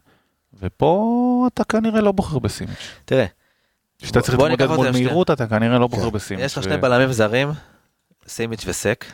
ופה 0.63 1.03
אתה 1.55 1.65
כנראה 1.65 2.01
לא 2.01 2.13
בוחר 2.13 2.39
בסימיץ'. 2.39 2.91
תראה, 3.05 3.27
כשאתה 4.03 4.21
צריך 4.21 4.39
בוא 4.39 4.49
ניקח 4.49 4.61
להתמודד 4.61 4.89
את 4.89 4.95
מול. 4.95 5.03
מהירות 5.05 5.31
אתה 5.31 5.47
כנראה 5.47 5.79
לא 5.79 5.87
בוחר 5.87 6.03
כן. 6.11 6.11
בסימיץ'. 6.11 6.45
יש 6.45 6.59
לך 6.59 6.65
שני 6.65 6.77
בלמים 6.77 7.13
זרים, 7.13 7.49
סימיץ' 8.29 8.65
וסק, 8.67 9.05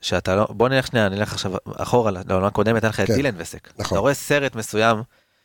שאתה 0.00 0.36
לא, 0.36 0.46
בוא 0.50 0.68
נלך 0.68 0.86
שנייה, 0.86 1.08
נלך 1.08 1.32
עכשיו 1.32 1.52
אחורה 1.76 2.10
לעונה 2.28 2.46
הקודמת, 2.46 2.84
היה 2.84 2.88
לך 2.88 3.00
את 3.00 3.06
כן. 3.06 3.14
דילן 3.14 3.34
וסק. 3.36 3.68
נכון. 3.78 3.96
אתה 3.96 4.00
רואה 4.00 4.14
סרט 4.14 4.56
מסוים, 4.56 5.02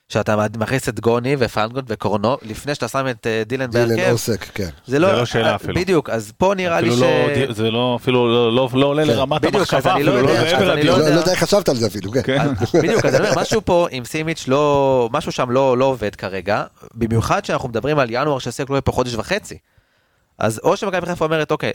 שאתה 0.09 0.35
מכניס 0.57 0.89
את 0.89 0.99
גוני 0.99 1.35
ופנגוט 1.39 1.85
וקורנו, 1.87 2.37
לפני 2.41 2.75
שאתה 2.75 2.87
שם 2.87 3.07
את 3.09 3.27
אה, 3.27 3.43
דילן 3.45 3.71
דילן 3.71 3.87
בהרכב, 3.87 4.11
עוסק, 4.11 4.43
כן. 4.53 4.69
זה 4.85 4.99
לא, 4.99 5.07
זה 5.07 5.15
לא 5.15 5.25
שאלה 5.25 5.49
אה, 5.49 5.55
אפילו. 5.55 5.73
בדיוק, 5.73 6.09
אז 6.09 6.31
פה 6.37 6.53
נראה 6.55 6.81
לי 6.81 6.91
ש... 6.91 6.99
לא, 6.99 7.53
זה 7.53 7.71
לא, 7.71 7.97
אפילו 8.01 8.27
לא, 8.27 8.55
לא, 8.55 8.69
לא 8.73 8.85
עולה 8.85 9.03
כן. 9.03 9.09
לרמת 9.09 9.45
המחשבה, 9.45 9.95
אני 9.95 10.03
לא 10.03 10.11
אפילו 10.11 10.27
לא 10.27 10.31
יודע, 10.31 10.73
אני. 10.73 10.83
לא 10.83 10.93
לא 10.93 10.97
יודע. 10.97 11.15
לא 11.15 11.19
יודע 11.19 11.31
איך 11.31 11.43
חשבת 11.43 11.69
על 11.69 11.75
זה 11.75 11.87
אפילו, 11.87 12.11
כן. 12.11 12.21
כן. 12.21 12.53
בדיוק, 12.79 13.05
אז 13.05 13.15
אני 13.15 13.29
אומר, 13.29 13.41
משהו 13.41 13.61
פה 13.65 13.87
עם 13.91 14.05
סימיץ' 14.05 14.47
לא, 14.47 15.09
משהו 15.13 15.31
שם 15.31 15.51
לא, 15.51 15.77
לא 15.77 15.85
עובד 15.85 16.15
כרגע, 16.15 16.63
במיוחד 16.93 17.45
שאנחנו 17.45 17.69
מדברים 17.69 17.99
על 17.99 18.07
ינואר 18.09 18.39
שסק 18.39 18.69
לא 18.69 18.75
יהיה 18.75 18.81
פה 18.81 18.91
חודש 18.91 19.15
וחצי. 19.15 19.57
אז 20.37 20.59
או 20.63 20.77
שמכבי 20.77 21.07
חיפה 21.07 21.25
אומרת, 21.25 21.51
אוקיי, 21.51 21.71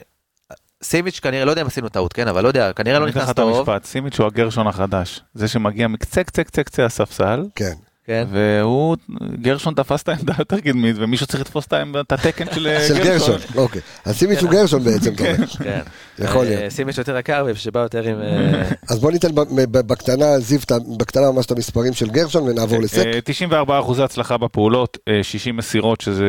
סימיץ' 0.83 1.21
כנראה, 1.21 1.45
לא 1.45 1.51
יודע 1.51 1.63
אם 1.63 1.67
עשינו 1.67 1.89
טעות, 1.89 2.13
כן, 2.13 2.29
אבל 2.29 2.43
לא 2.43 2.49
יודע, 2.49 2.73
כנראה 2.73 2.99
לא 2.99 3.05
אני 3.05 3.11
אתן 3.13 3.19
לך 3.21 3.25
נכנס 3.25 3.31
את 3.33 3.37
טוב. 3.37 3.57
המשפט, 3.57 3.85
סימיץ' 3.85 4.19
הוא 4.19 4.27
הגרשון 4.27 4.67
החדש, 4.67 5.21
זה 5.35 5.49
שמגיע 5.49 5.89
מקצה 5.89 6.25
קצה 6.25 6.45
קצה 6.45 6.63
קצה 6.63 6.85
הספסל, 6.85 7.45
כן. 7.55 7.73
כן. 8.07 8.27
והוא, 8.31 8.97
גרשון 9.43 9.75
תפס 9.75 10.03
את 10.03 10.09
העמדה 10.09 10.33
יותר 10.39 10.61
קדמית, 10.61 10.97
ומישהו 10.99 11.27
צריך 11.27 11.41
לתפוס 11.41 11.67
את 11.67 11.73
העמדה- 11.73 12.01
את 12.01 12.13
התקן 12.13 12.45
של 12.55 12.77
של 12.89 13.05
גרשון, 13.05 13.37
אוקיי. 13.57 13.81
אז 14.05 14.19
שימי 14.19 14.37
שהוא 14.37 14.51
גרשון 14.51 14.85
בעצם, 14.85 15.15
אתה 15.15 15.23
אומר. 15.25 15.47
כן. 15.65 15.81
יכול 16.19 16.45
אה, 16.47 16.51
להיות. 16.51 16.73
סימיץ' 16.73 16.99
יותר 16.99 17.19
יקר 17.19 17.45
ושבא 17.49 17.81
יותר 17.81 18.03
עם... 18.03 18.21
אה, 18.21 18.63
אז 18.91 18.99
בוא 18.99 19.11
ניתן 19.11 19.29
בקטנה, 19.71 20.39
זיו, 20.39 20.61
בקטנה 20.99 21.31
ממש 21.31 21.47
את 21.47 21.51
המספרים 21.51 21.93
של 21.93 22.11
גרשון 22.11 22.43
ונעבור 22.49 22.79
לסק. 22.81 23.07
אה, 23.07 23.21
94 23.25 23.81
אחוזי 23.81 24.03
הצלחה 24.03 24.37
בפעולות, 24.37 24.99
אה, 25.09 25.23
60 25.23 25.57
מסירות 25.57 26.01
שזה 26.01 26.25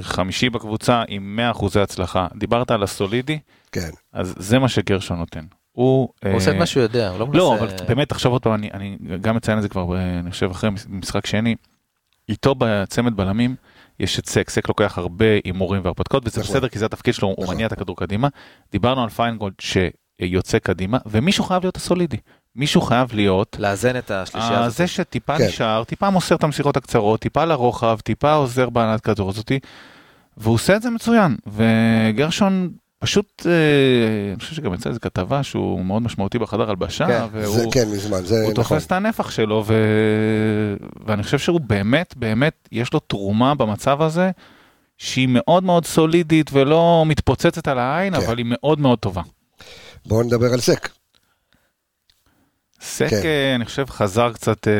חמישי 0.00 0.50
בקבוצה 0.50 1.02
עם 1.08 1.36
100 1.36 1.50
אחוזי 1.50 1.80
הצלחה. 1.80 2.26
דיברת 2.38 2.70
על 2.70 2.82
הסולידי, 2.82 3.38
כן. 3.72 3.90
אז 4.12 4.34
זה 4.38 4.58
מה 4.58 4.68
שגרשון 4.68 5.18
נותן. 5.18 5.44
הוא 5.72 6.08
הוא 6.24 6.36
עושה 6.36 6.50
את 6.50 6.54
אה, 6.54 6.60
מה 6.60 6.66
שהוא 6.66 6.82
יודע, 6.82 7.08
הוא 7.08 7.18
לא 7.18 7.26
מנסה... 7.26 7.38
לא, 7.38 7.54
אבל 7.58 7.68
באמת 7.88 8.08
תחשוב 8.08 8.32
עוד 8.32 8.42
פעם, 8.42 8.54
אני, 8.54 8.70
אני 8.72 8.98
גם 9.20 9.36
מציין 9.36 9.58
את 9.58 9.62
זה 9.62 9.68
כבר, 9.68 9.96
אה, 9.96 10.18
אני 10.18 10.30
חושב 10.30 10.50
אחרי 10.50 10.70
משחק 10.88 11.26
שני, 11.26 11.54
איתו 12.28 12.54
בצמד 12.58 13.16
בלמים, 13.16 13.56
יש 14.00 14.18
את 14.18 14.28
סק, 14.28 14.50
סק 14.50 14.68
לוקח 14.68 14.98
הרבה 14.98 15.26
הימורים 15.44 15.80
והרפתקאות, 15.84 16.26
וזה 16.26 16.40
נכון. 16.40 16.54
בסדר 16.54 16.68
כי 16.68 16.78
זה 16.78 16.86
התפקיד 16.86 17.14
שלו, 17.14 17.28
הוא 17.28 17.42
נכון. 17.42 17.54
מניע 17.54 17.66
את 17.66 17.72
הכדור 17.72 17.96
קדימה. 17.96 18.28
דיברנו 18.72 19.02
על 19.02 19.08
פיינגולד 19.08 19.54
שיוצא 19.60 20.58
קדימה, 20.58 20.98
ומישהו 21.06 21.44
חייב 21.44 21.62
להיות 21.62 21.76
הסולידי. 21.76 22.16
מישהו 22.56 22.80
חייב 22.80 23.14
להיות 23.14 23.56
לאזן 23.58 23.96
את 23.96 24.10
השלישייה 24.10 24.58
אה, 24.60 24.64
הזאת. 24.64 24.76
זה 24.76 24.86
שטיפה 24.86 25.38
כן. 25.38 25.44
נשאר, 25.46 25.84
טיפה 25.84 26.10
מוסר 26.10 26.34
את 26.34 26.44
המסירות 26.44 26.76
הקצרות, 26.76 27.20
טיפה 27.20 27.44
לרוחב, 27.44 27.98
טיפה 28.00 28.32
עוזר 28.32 28.70
בהנעת 28.70 29.00
כדור 29.00 29.28
הזאתי, 29.28 29.58
והוא 30.36 30.54
עושה 30.54 30.76
את 30.76 30.82
זה 30.82 30.90
מצוין. 30.90 31.36
וגרשון 31.46 32.70
פשוט, 33.02 33.46
אה, 33.46 33.52
אני 34.32 34.40
חושב 34.40 34.54
שגם 34.54 34.74
יצא 34.74 34.88
איזה 34.88 35.00
כתבה 35.00 35.42
שהוא 35.42 35.84
מאוד 35.84 36.02
משמעותי 36.02 36.38
בחדר 36.38 36.70
הלבשה, 36.70 37.06
כן, 37.06 37.40
זה 37.40 37.48
והוא 37.58 37.72
כן, 37.72 37.88
מזמן, 37.92 38.24
זה 38.24 38.34
הוא 38.34 38.42
נכון. 38.42 38.54
תופס 38.54 38.86
את 38.86 38.92
הנפח 38.92 39.30
שלו, 39.30 39.64
ו... 39.66 39.74
ואני 41.06 41.22
חושב 41.22 41.38
שהוא 41.38 41.60
באמת, 41.60 42.14
באמת, 42.16 42.68
יש 42.72 42.92
לו 42.92 43.00
תרומה 43.00 43.54
במצב 43.54 44.02
הזה, 44.02 44.30
שהיא 44.98 45.28
מאוד 45.30 45.64
מאוד 45.64 45.86
סולידית 45.86 46.50
ולא 46.52 47.04
מתפוצצת 47.06 47.68
על 47.68 47.78
העין, 47.78 48.14
כן. 48.16 48.26
אבל 48.26 48.38
היא 48.38 48.46
מאוד 48.48 48.80
מאוד 48.80 48.98
טובה. 48.98 49.22
בואו 50.06 50.22
נדבר 50.22 50.52
על 50.52 50.60
סק. 50.60 50.88
סק, 52.80 53.06
כן. 53.10 53.16
אה, 53.24 53.54
אני 53.54 53.64
חושב, 53.64 53.84
חזר 53.90 54.32
קצת 54.32 54.68
אה, 54.68 54.72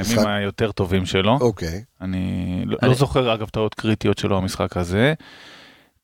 משחק- 0.00 0.16
לימים 0.16 0.28
היותר 0.28 0.72
טובים 0.72 1.06
שלו. 1.06 1.38
אוקיי. 1.40 1.82
אני 2.00 2.22
לא- 2.66 2.76
אני- 2.82 2.88
לא 2.90 2.96
זוכר, 2.96 3.34
אגב, 3.34 3.48
טעות 3.48 3.74
קריטיות 3.74 4.18
שלו 4.18 4.40
במשחק 4.40 4.76
הזה. 4.76 5.14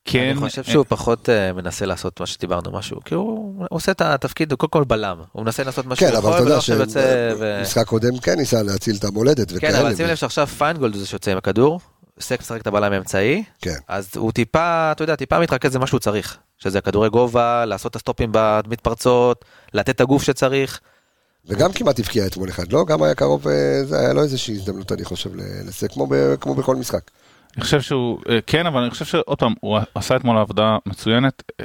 כן, 0.04 0.28
אני 0.30 0.48
חושב 0.48 0.62
שהוא 0.64 0.84
פחות 0.88 1.28
אה, 1.28 1.52
מנסה 1.52 1.86
לעשות 1.86 2.20
מה 2.20 2.26
שדיברנו, 2.26 2.72
משהו, 2.72 3.00
כי 3.04 3.14
הוא 3.14 3.54
עושה 3.70 3.92
את 3.92 4.00
התפקיד, 4.00 4.50
הוא 4.52 4.58
קודם 4.58 4.70
כל 4.70 4.84
בלם, 4.84 5.16
הוא 5.32 5.44
מנסה 5.44 5.64
לעשות 5.64 5.86
מה 5.86 5.96
שהוא 5.96 6.08
כן, 6.10 6.16
אבל 6.16 6.30
יכול, 6.30 6.46
ולא 6.46 6.56
עכשיו 6.56 6.78
יוצא 6.80 7.32
ו... 7.38 7.58
שמשחק 7.64 7.86
קודם 7.86 8.18
כן 8.18 8.34
ניסה 8.38 8.62
להציל 8.62 8.96
את 8.96 9.04
המולדת 9.04 9.50
כן, 9.50 9.56
וכאלה. 9.56 9.80
אבל 9.80 9.96
שים 9.96 10.06
לב 10.06 10.14
שעכשיו 10.14 10.46
פיינגולד 10.46 10.94
הוא 10.94 11.00
זה 11.00 11.06
שיוצא 11.08 11.30
עם 11.30 11.38
הכדור, 11.38 11.80
סק 12.20 12.40
משחק 12.40 12.60
את 12.60 12.66
הבלם 12.66 12.92
האמצעי, 12.92 13.44
כן. 13.60 13.74
אז 13.88 14.08
הוא 14.16 14.32
טיפה, 14.32 14.92
אתה 14.92 15.02
יודע, 15.04 15.16
טיפה 15.16 15.40
מתרכז 15.40 15.76
במה 15.76 15.86
שהוא 15.86 16.00
צריך, 16.00 16.36
שזה 16.58 16.80
כדורי 16.80 17.10
גובה, 17.10 17.64
לעשות 17.64 17.90
את 17.90 17.96
הסטופים 17.96 18.28
במתפרצות, 18.32 19.44
לתת 19.74 19.90
את 19.90 20.00
הגוף 20.00 20.22
שצריך. 20.22 20.80
וגם 21.46 21.72
כמעט 21.72 21.98
הבקיע 21.98 22.26
אתמול 22.26 22.48
אחד, 22.48 22.72
לא? 22.72 22.84
גם 22.84 23.02
היה 23.02 23.14
קרוב, 23.14 23.48
אה, 23.48 23.54
זה 23.84 23.98
היה 24.00 24.12
לו 24.12 24.22
איזושהי 24.22 24.54
הזדמנות, 24.54 24.92
אני 24.92 25.04
חושב, 25.04 25.36
ל- 25.36 25.68
לסק, 25.68 25.92
כמו 25.92 26.06
ב- 26.06 26.34
כמו 26.40 26.54
בכל 26.54 26.76
משחק. 26.76 27.00
אני 27.56 27.64
חושב 27.64 27.80
שהוא, 27.80 28.18
אה, 28.28 28.38
כן, 28.46 28.66
אבל 28.66 28.80
אני 28.82 28.90
חושב 28.90 29.04
שעוד 29.04 29.38
פעם, 29.38 29.54
הוא 29.60 29.78
עשה 29.94 30.16
אתמול 30.16 30.38
עבודה 30.38 30.76
מצוינת. 30.86 31.42
אה, 31.60 31.64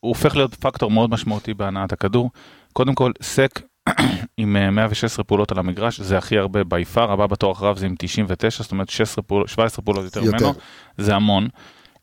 הוא 0.00 0.08
הופך 0.08 0.36
להיות 0.36 0.54
פקטור 0.54 0.90
מאוד 0.90 1.10
משמעותי 1.10 1.54
בהנעת 1.54 1.92
הכדור. 1.92 2.30
קודם 2.72 2.94
כל, 2.94 3.12
סק 3.22 3.60
עם 4.36 4.56
אה, 4.56 4.70
116 4.70 5.24
פעולות 5.24 5.52
על 5.52 5.58
המגרש, 5.58 6.00
זה 6.00 6.18
הכי 6.18 6.38
הרבה 6.38 6.64
בי 6.64 6.84
פאר, 6.84 7.12
הבא 7.12 7.26
בתור 7.26 7.52
אחריו 7.52 7.76
זה 7.76 7.86
עם 7.86 7.94
99, 7.98 8.62
זאת 8.62 8.72
אומרת 8.72 8.88
16 8.88 9.22
פעולות, 9.22 9.48
17 9.48 9.84
פעולות 9.84 10.04
יותר 10.04 10.24
יותר. 10.24 10.36
ממנו, 10.38 10.52
זה 10.98 11.14
המון. 11.14 11.48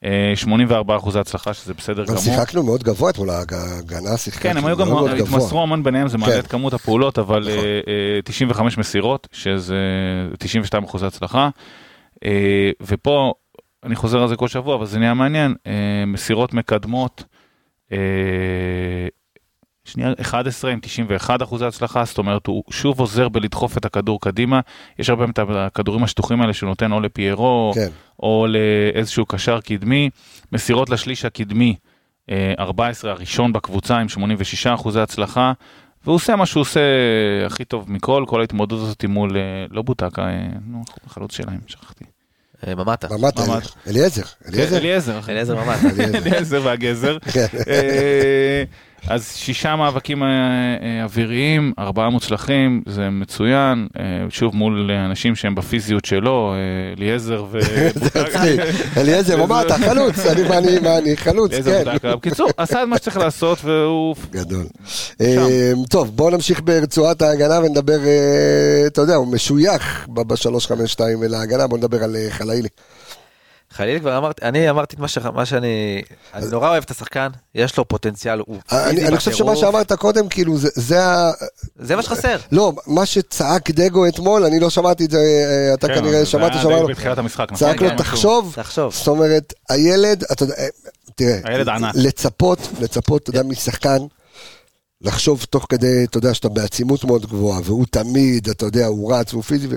אה, 0.04 0.32
84 0.36 0.96
אחוזי 0.98 1.20
הצלחה, 1.20 1.54
שזה 1.54 1.74
בסדר 1.74 2.02
אבל 2.04 2.12
גמור. 2.12 2.22
שיחקנו 2.24 2.64
מאוד 2.64 2.84
גבוה 2.84 3.10
אתמול, 3.10 3.30
ההג- 3.30 3.54
ההגנה 3.54 4.18
שיחקה 4.18 4.42
כן, 4.44 4.58
הם 4.58 4.66
היו 4.66 4.78
גם. 4.78 4.88
התמסרו 4.98 5.62
המון 5.62 5.84
ביניהם, 5.84 6.08
זה 6.08 6.18
מעלה 6.18 6.34
כן. 6.34 6.40
את 6.40 6.48
כמות 6.48 6.74
הפעולות, 6.74 7.20
אבל 7.20 7.40
נכון. 7.42 7.52
אה, 7.66 7.80
אה, 8.16 8.20
95 8.24 8.78
מסירות, 8.78 9.28
שזה 9.32 9.76
92 10.40 10.84
אחוזי 10.84 11.06
הצלחה. 11.06 11.50
אה, 12.26 12.72
ופה, 12.82 13.34
אני 13.84 13.96
חוזר 13.96 14.22
על 14.22 14.28
זה 14.28 14.36
כל 14.36 14.48
שבוע, 14.48 14.76
אבל 14.76 14.86
זה 14.86 15.00
נהיה 15.00 15.14
מעניין, 15.14 15.56
אה, 15.68 16.04
מסירות 16.08 16.54
מקדמות, 16.54 17.24
אה, 17.92 17.98
שנייה, 19.86 20.14
11 20.22 20.72
עם 20.72 20.80
91 20.82 21.42
אחוזי 21.42 21.66
הצלחה, 21.66 22.06
זאת 22.06 22.18
אומרת, 22.18 22.48
הוא 22.48 22.64
שוב 22.70 23.00
עוזר 23.00 23.30
בלדחוף 23.30 23.78
את 23.78 23.86
הכדור 23.86 24.22
קדימה. 24.22 24.60
יש 25.00 25.10
הרבה 25.10 25.28
פעמים 25.34 25.52
את 25.52 25.56
הכדורים 25.58 26.04
השטוחים 26.04 26.42
האלה 26.42 26.54
שהוא 26.54 26.68
נותן 26.68 26.92
או 26.92 27.00
לפיירו, 27.00 27.72
כן, 27.76 27.88
או 28.20 28.48
לאיזשהו 28.50 29.26
קשר 29.26 29.62
קדמי. 29.62 30.10
מסירות 30.52 30.90
לשליש 30.90 31.26
הקדמי, 31.26 31.76
אה, 32.30 32.54
14 32.60 33.12
הראשון 33.12 33.54
בקבוצה 33.54 33.98
עם 33.98 34.10
86 34.10 34.68
אחוזי 34.68 35.00
הצלחה, 35.00 35.54
והוא 36.04 36.16
עושה 36.16 36.36
מה 36.36 36.46
שהוא 36.46 36.62
עושה 36.62 36.80
הכי 37.46 37.66
טוב 37.66 37.92
מכל, 37.92 38.24
כל 38.28 38.42
ההתמודדות 38.42 38.80
הזאת 38.82 39.06
מול, 39.06 39.38
אה, 39.38 39.42
לא 39.72 39.82
בוטקה, 39.82 40.22
אה, 40.22 40.48
נו, 40.66 40.84
החלוץ 41.06 41.36
שלהם, 41.36 41.60
שכחתי. 41.68 42.06
אה, 42.68 42.76
ממטה, 42.76 43.08
ממ"ט, 43.18 43.40
ממ"ט. 43.40 43.64
אליעזר, 43.88 44.22
אליעזר. 44.48 44.78
אליעזר. 44.78 45.20
אליעזר 45.30 45.56
ממטה. 45.56 45.90
אליעזר. 45.90 46.18
אליעזר 46.18 46.62
והגזר. 46.66 47.18
אז 49.08 49.32
שישה 49.36 49.76
מאבקים 49.76 50.24
אה, 50.24 50.28
אה, 50.28 51.04
אוויריים, 51.04 51.74
ארבעה 51.80 52.10
מוצלחים, 52.10 52.82
זה 52.88 53.10
מצוין. 53.10 53.88
אה, 54.00 54.04
שוב 54.30 54.56
מול 54.56 54.92
אנשים 54.92 55.36
שהם 55.36 55.56
בפיזיות 55.56 56.06
שלו, 56.06 56.54
אליעזר 56.98 57.46
ו... 57.52 57.60
זה 58.04 58.22
מצחיק. 58.24 58.62
אליעזר, 58.98 59.46
ממ"ט, 59.46 59.72
חלוץ, 59.72 60.20
אני 60.26 60.80
מה 60.80 61.16
חלוץ, 61.16 61.52
אליעזר 61.52 61.98
כן. 62.00 62.12
בקיצור, 62.14 62.50
עשה 62.58 62.84
את 62.84 62.88
מה 62.88 62.98
שצריך 62.98 63.18
לעשות 63.18 63.58
והוא... 63.64 64.16
גדול. 64.32 64.66
טוב, 65.90 66.12
בואו 66.16 66.30
נמשיך 66.30 66.62
ברצועת 66.64 67.22
ההגנה 67.22 67.60
ונדבר, 67.60 68.00
אתה 68.88 69.02
יודע, 69.02 69.16
הוא 69.16 69.34
משוייך 69.34 70.08
ב-352 70.14 71.00
להגנה, 71.30 71.68
בואו 71.68 71.78
נדבר 71.78 72.04
על 72.04 72.16
אה, 72.16 72.30
חלילי 73.72 74.00
כבר 74.00 74.18
אמרתי, 74.18 74.46
אני 74.46 74.70
אמרתי 74.70 74.96
את 74.96 75.00
מה, 75.00 75.08
ש... 75.08 75.18
מה 75.18 75.46
שאני, 75.46 76.02
אני 76.34 76.46
נורא 76.52 76.70
אוהב 76.70 76.84
את 76.84 76.92
השחקן, 76.92 77.28
יש 77.56 77.78
לו 77.78 77.88
פוטנציאל, 77.88 78.40
הוא 78.40 78.58
אני, 78.72 78.90
פיזי 78.90 79.08
אני 79.08 79.18
חושב 79.18 79.32
שמה. 79.32 79.56
שאמרת 79.56 79.92
קודם, 79.92 80.30
כאילו, 80.30 80.58
זה, 80.58 80.70
זה 80.76 81.06
ה... 81.06 81.32
זה 81.76 81.96
מה 81.96 82.04
שחסר. 82.04 82.38
לא, 82.52 82.74
מה 82.88 83.06
שצעק 83.06 83.72
דגו 83.72 84.08
אתמול, 84.08 84.46
אני 84.46 84.60
לא 84.60 84.70
שמעתי 84.70 85.06
את 85.06 85.12
זה, 85.12 85.18
אה, 85.18 85.74
אתה 85.74 85.88
כן, 85.88 85.96
כנראה 85.96 86.20
זה 86.20 86.26
שמעת 86.26 86.52
בתחילת 86.90 87.18
המשחק, 87.18 87.52
נכון? 87.52 87.68
צעק 87.68 87.82
לו, 87.82 87.90
כן, 87.90 87.98
תחשוב, 87.98 88.54
תחשוב. 88.56 88.94
זאת 88.94 89.08
אומרת, 89.08 89.54
הילד, 89.70 90.24
אתה 90.32 90.44
יודע, 90.44 90.56
אה, 90.58 90.68
תראה, 91.16 91.40
הילד 91.44 91.70
ענק. 91.70 91.94
לצפות, 91.96 92.60
לצפות, 92.82 93.24
אתה 93.24 93.30
יודע, 93.30 93.44
משחקן, 93.44 93.98
לחשוב 95.02 95.46
תוך 95.50 95.66
כדי, 95.70 96.04
אתה 96.04 96.18
יודע, 96.18 96.34
שאתה 96.34 96.50
בעצימות 96.50 97.04
מאוד 97.04 97.26
גבוהה, 97.26 97.60
והוא 97.64 97.86
תמיד, 97.92 98.50
אתה 98.50 98.66
יודע, 98.66 98.86
הוא 98.86 99.14
רץ, 99.14 99.34
הוא 99.34 99.44
פיזי. 99.44 99.68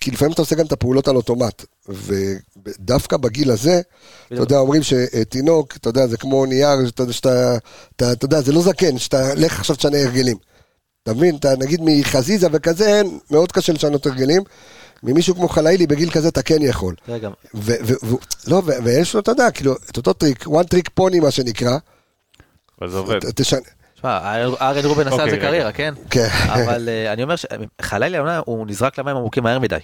כי 0.00 0.10
לפעמים 0.10 0.32
אתה 0.32 0.42
עושה 0.42 0.56
גם 0.56 0.66
את 0.66 0.72
הפעולות 0.72 1.08
על 1.08 1.16
אוטומט, 1.16 1.64
ודווקא 1.88 3.16
בגיל 3.16 3.50
הזה, 3.50 3.80
אתה 4.26 4.34
יודע, 4.42 4.58
אומרים 4.58 4.82
שתינוק, 4.82 5.76
אתה 5.76 5.88
יודע, 5.88 6.06
זה 6.06 6.16
כמו 6.16 6.46
נייר, 6.46 6.86
שאתה 6.86 7.56
אתה, 7.96 8.12
אתה 8.12 8.24
יודע, 8.24 8.40
זה 8.40 8.52
לא 8.52 8.62
זקן, 8.62 8.98
שאתה, 8.98 9.34
לך 9.34 9.60
עכשיו 9.60 9.76
תשנה 9.76 9.98
הרגלים. 9.98 10.36
אתה 11.02 11.14
מבין, 11.14 11.36
אתה 11.36 11.56
נגיד 11.58 11.80
מחזיזה 11.84 12.46
וכזה, 12.52 12.98
אין, 12.98 13.18
מאוד 13.30 13.52
קשה 13.52 13.72
לשנות 13.72 14.06
הרגלים. 14.06 14.42
ממישהו 15.02 15.34
כמו 15.34 15.48
חלאילי 15.48 15.86
בגיל 15.86 16.10
כזה 16.10 16.28
אתה 16.28 16.42
כן 16.42 16.62
יכול. 16.62 16.94
רגע, 17.08 17.28
ו- 17.54 17.72
ו- 17.84 18.06
ו- 18.06 18.16
לא, 18.46 18.62
ויש 18.84 19.14
לו, 19.14 19.20
אתה 19.20 19.30
יודע, 19.30 19.50
כאילו, 19.50 19.74
את 19.90 19.96
אותו 19.96 20.12
טריק, 20.12 20.46
one 20.46 20.74
trick 20.74 20.90
pony 20.94 21.20
מה 21.20 21.30
שנקרא. 21.30 21.78
אבל 22.80 22.90
זה 22.90 22.98
עובד. 22.98 23.18
אריאן 24.04 24.84
רובן 24.84 25.06
עשה 25.06 25.22
על 25.22 25.30
זה 25.30 25.36
אוקיי, 25.36 25.48
קריירה, 25.48 25.72
כן? 25.72 25.94
כן. 26.10 26.28
אבל 26.48 26.88
אה, 26.88 27.12
אני 27.12 27.22
אומר 27.22 27.34
שחלאילי 27.36 28.16
העונה 28.16 28.40
הוא 28.44 28.66
נזרק 28.66 28.98
למים 28.98 29.16
עמוקים 29.16 29.42
מהר 29.42 29.58
מדי. 29.58 29.78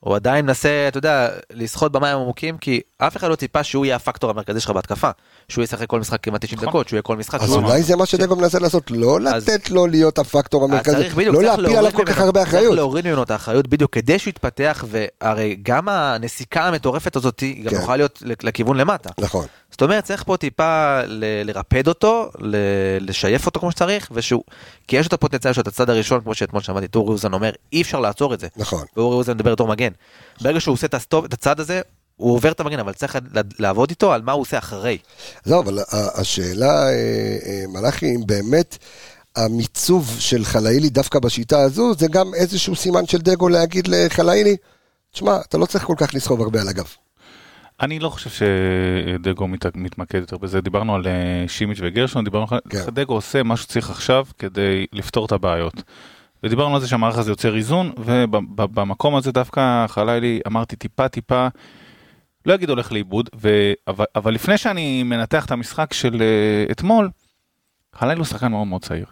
הוא 0.00 0.16
עדיין 0.16 0.46
מנסה, 0.46 0.84
אתה 0.88 0.98
יודע, 0.98 1.28
לשחות 1.52 1.92
במים 1.92 2.16
עמוקים, 2.16 2.58
כי 2.58 2.80
אף 2.98 3.16
אחד 3.16 3.28
לא 3.28 3.36
ציפה 3.36 3.64
שהוא 3.64 3.84
יהיה 3.84 3.96
הפקטור 3.96 4.30
המרכזי 4.30 4.60
שלך 4.60 4.70
בהתקפה. 4.70 5.10
שהוא 5.52 5.64
ישחק 5.64 5.86
כל 5.86 6.00
משחק 6.00 6.18
כמעט 6.22 6.44
90 6.44 6.56
נכון. 6.58 6.68
דקות, 6.68 6.88
שהוא 6.88 6.96
יהיה 6.96 7.02
כל 7.02 7.16
משחק. 7.16 7.40
אז 7.40 7.48
שהוא- 7.50 7.62
אולי 7.64 7.82
זה 7.82 7.96
מה 7.96 8.06
שדגו 8.06 8.36
מנסה 8.36 8.58
לעשות, 8.58 8.90
לא 8.90 9.20
לתת 9.20 9.70
לו 9.70 9.86
להיות 9.86 10.18
הפקטור 10.18 10.64
המרכזי, 10.64 10.96
צריך 10.96 11.18
לא 11.18 11.22
צריך 11.24 11.58
להפיל 11.58 11.76
עליו 11.76 11.92
כל 11.92 12.04
כך 12.04 12.18
הרבה 12.18 12.40
צריך 12.40 12.54
אחריות. 12.54 12.74
להוריד 12.76 13.06
ממנו 13.08 13.22
את 13.22 13.30
האחריות 13.30 13.66
בדיוק 13.68 13.92
כדי 13.92 14.18
שהוא 14.18 14.30
יתפתח, 14.30 14.84
והרי 14.88 15.56
גם 15.62 15.88
הנסיקה 15.88 16.64
המטורפת 16.68 17.16
הזאת 17.16 17.40
היא 17.40 17.64
גם 17.64 17.70
כן. 17.70 17.76
יכולה 17.76 17.96
להיות 17.96 18.22
לכיוון 18.42 18.76
למטה. 18.76 19.10
נכון. 19.20 19.46
זאת 19.70 19.82
אומרת 19.82 20.04
צריך 20.04 20.22
פה 20.24 20.36
טיפה 20.36 21.00
לרפד 21.06 21.88
אותו, 21.88 22.30
לשייף 23.00 23.46
אותו 23.46 23.60
כמו 23.60 23.70
שצריך, 23.70 24.08
ושהוא, 24.12 24.42
כי 24.88 24.96
יש 24.96 25.06
את 25.06 25.12
הפוטנציאל 25.12 25.52
את 25.58 25.68
הצד 25.68 25.90
הראשון, 25.90 26.20
כמו 26.20 26.34
שאתמול 26.34 26.62
שמעתי 26.62 26.86
את 26.86 26.94
אורי 26.96 27.12
אוזן 27.12 27.32
אומר, 27.32 27.50
אי 27.72 27.82
אפשר 27.82 28.00
לעצור 28.00 28.34
את 28.34 28.40
זה. 28.40 28.46
נכון. 28.56 28.84
ואורי 28.96 29.16
אוזן 29.16 29.32
מדבר 29.32 29.52
בתור 29.52 29.68
מגן. 29.68 29.90
ברגע 30.40 30.60
שהוא 30.60 30.72
עושה 30.72 30.86
את 30.86 30.94
הצד 31.32 31.60
הזה, 31.60 31.80
הוא 32.16 32.34
עובר 32.34 32.52
את 32.52 32.60
המגן, 32.60 32.78
אבל 32.78 32.92
צריך 32.92 33.18
לעבוד 33.58 33.90
איתו 33.90 34.12
על 34.12 34.22
מה 34.22 34.32
הוא 34.32 34.40
עושה 34.40 34.58
אחרי. 34.58 34.98
זהו, 35.44 35.62
אבל 35.62 35.78
השאלה, 36.14 36.86
אה, 36.86 36.92
אה, 37.46 37.64
מלאכי, 37.68 38.06
אם 38.06 38.20
באמת 38.26 38.78
המיצוב 39.36 40.16
של 40.18 40.44
חלאילי 40.44 40.88
דווקא 40.88 41.18
בשיטה 41.18 41.60
הזו, 41.60 41.94
זה 41.98 42.06
גם 42.08 42.34
איזשהו 42.34 42.76
סימן 42.76 43.06
של 43.06 43.18
דגו 43.18 43.48
להגיד 43.48 43.88
לחלאילי, 43.88 44.56
תשמע, 45.12 45.36
אתה 45.48 45.58
לא 45.58 45.66
צריך 45.66 45.84
כל 45.84 45.94
כך 45.96 46.14
לסחוב 46.14 46.40
הרבה 46.40 46.60
על 46.60 46.68
הגב. 46.68 46.86
אני 47.80 47.98
לא 47.98 48.08
חושב 48.08 48.30
שדגו 48.30 49.48
מת- 49.48 49.76
מתמקד 49.76 50.18
יותר 50.18 50.36
בזה, 50.38 50.60
דיברנו 50.60 50.94
על 50.94 51.06
אה, 51.06 51.48
שימיץ' 51.48 51.78
וגרשון, 51.80 52.24
דיברנו 52.24 52.46
על 52.50 52.58
כן. 52.68 52.84
דגו 52.90 53.14
עושה 53.14 53.42
מה 53.42 53.56
שצריך 53.56 53.90
עכשיו 53.90 54.26
כדי 54.38 54.86
לפתור 54.92 55.26
את 55.26 55.32
הבעיות. 55.32 55.82
ודיברנו 56.42 56.74
על 56.74 56.80
זה 56.80 56.88
שהמערך 56.88 57.18
הזה 57.18 57.30
יוצר 57.30 57.56
איזון, 57.56 57.92
ובמקום 57.98 59.16
הזה 59.16 59.32
דווקא 59.32 59.86
חלילי 59.88 60.40
אמרתי 60.46 60.76
טיפה 60.76 61.08
טיפה, 61.08 61.48
לא 62.46 62.54
אגיד 62.54 62.70
הולך 62.70 62.92
לאיבוד, 62.92 63.30
ו... 63.36 63.72
אבל, 63.88 64.04
אבל 64.16 64.34
לפני 64.34 64.58
שאני 64.58 65.02
מנתח 65.02 65.46
את 65.46 65.50
המשחק 65.50 65.92
של 65.92 66.22
אה, 66.22 66.72
אתמול, 66.72 67.10
חלילי 67.94 68.18
הוא 68.18 68.26
שחקן 68.26 68.48
מאוד 68.48 68.66
מאוד 68.66 68.82
צעיר. 68.82 69.06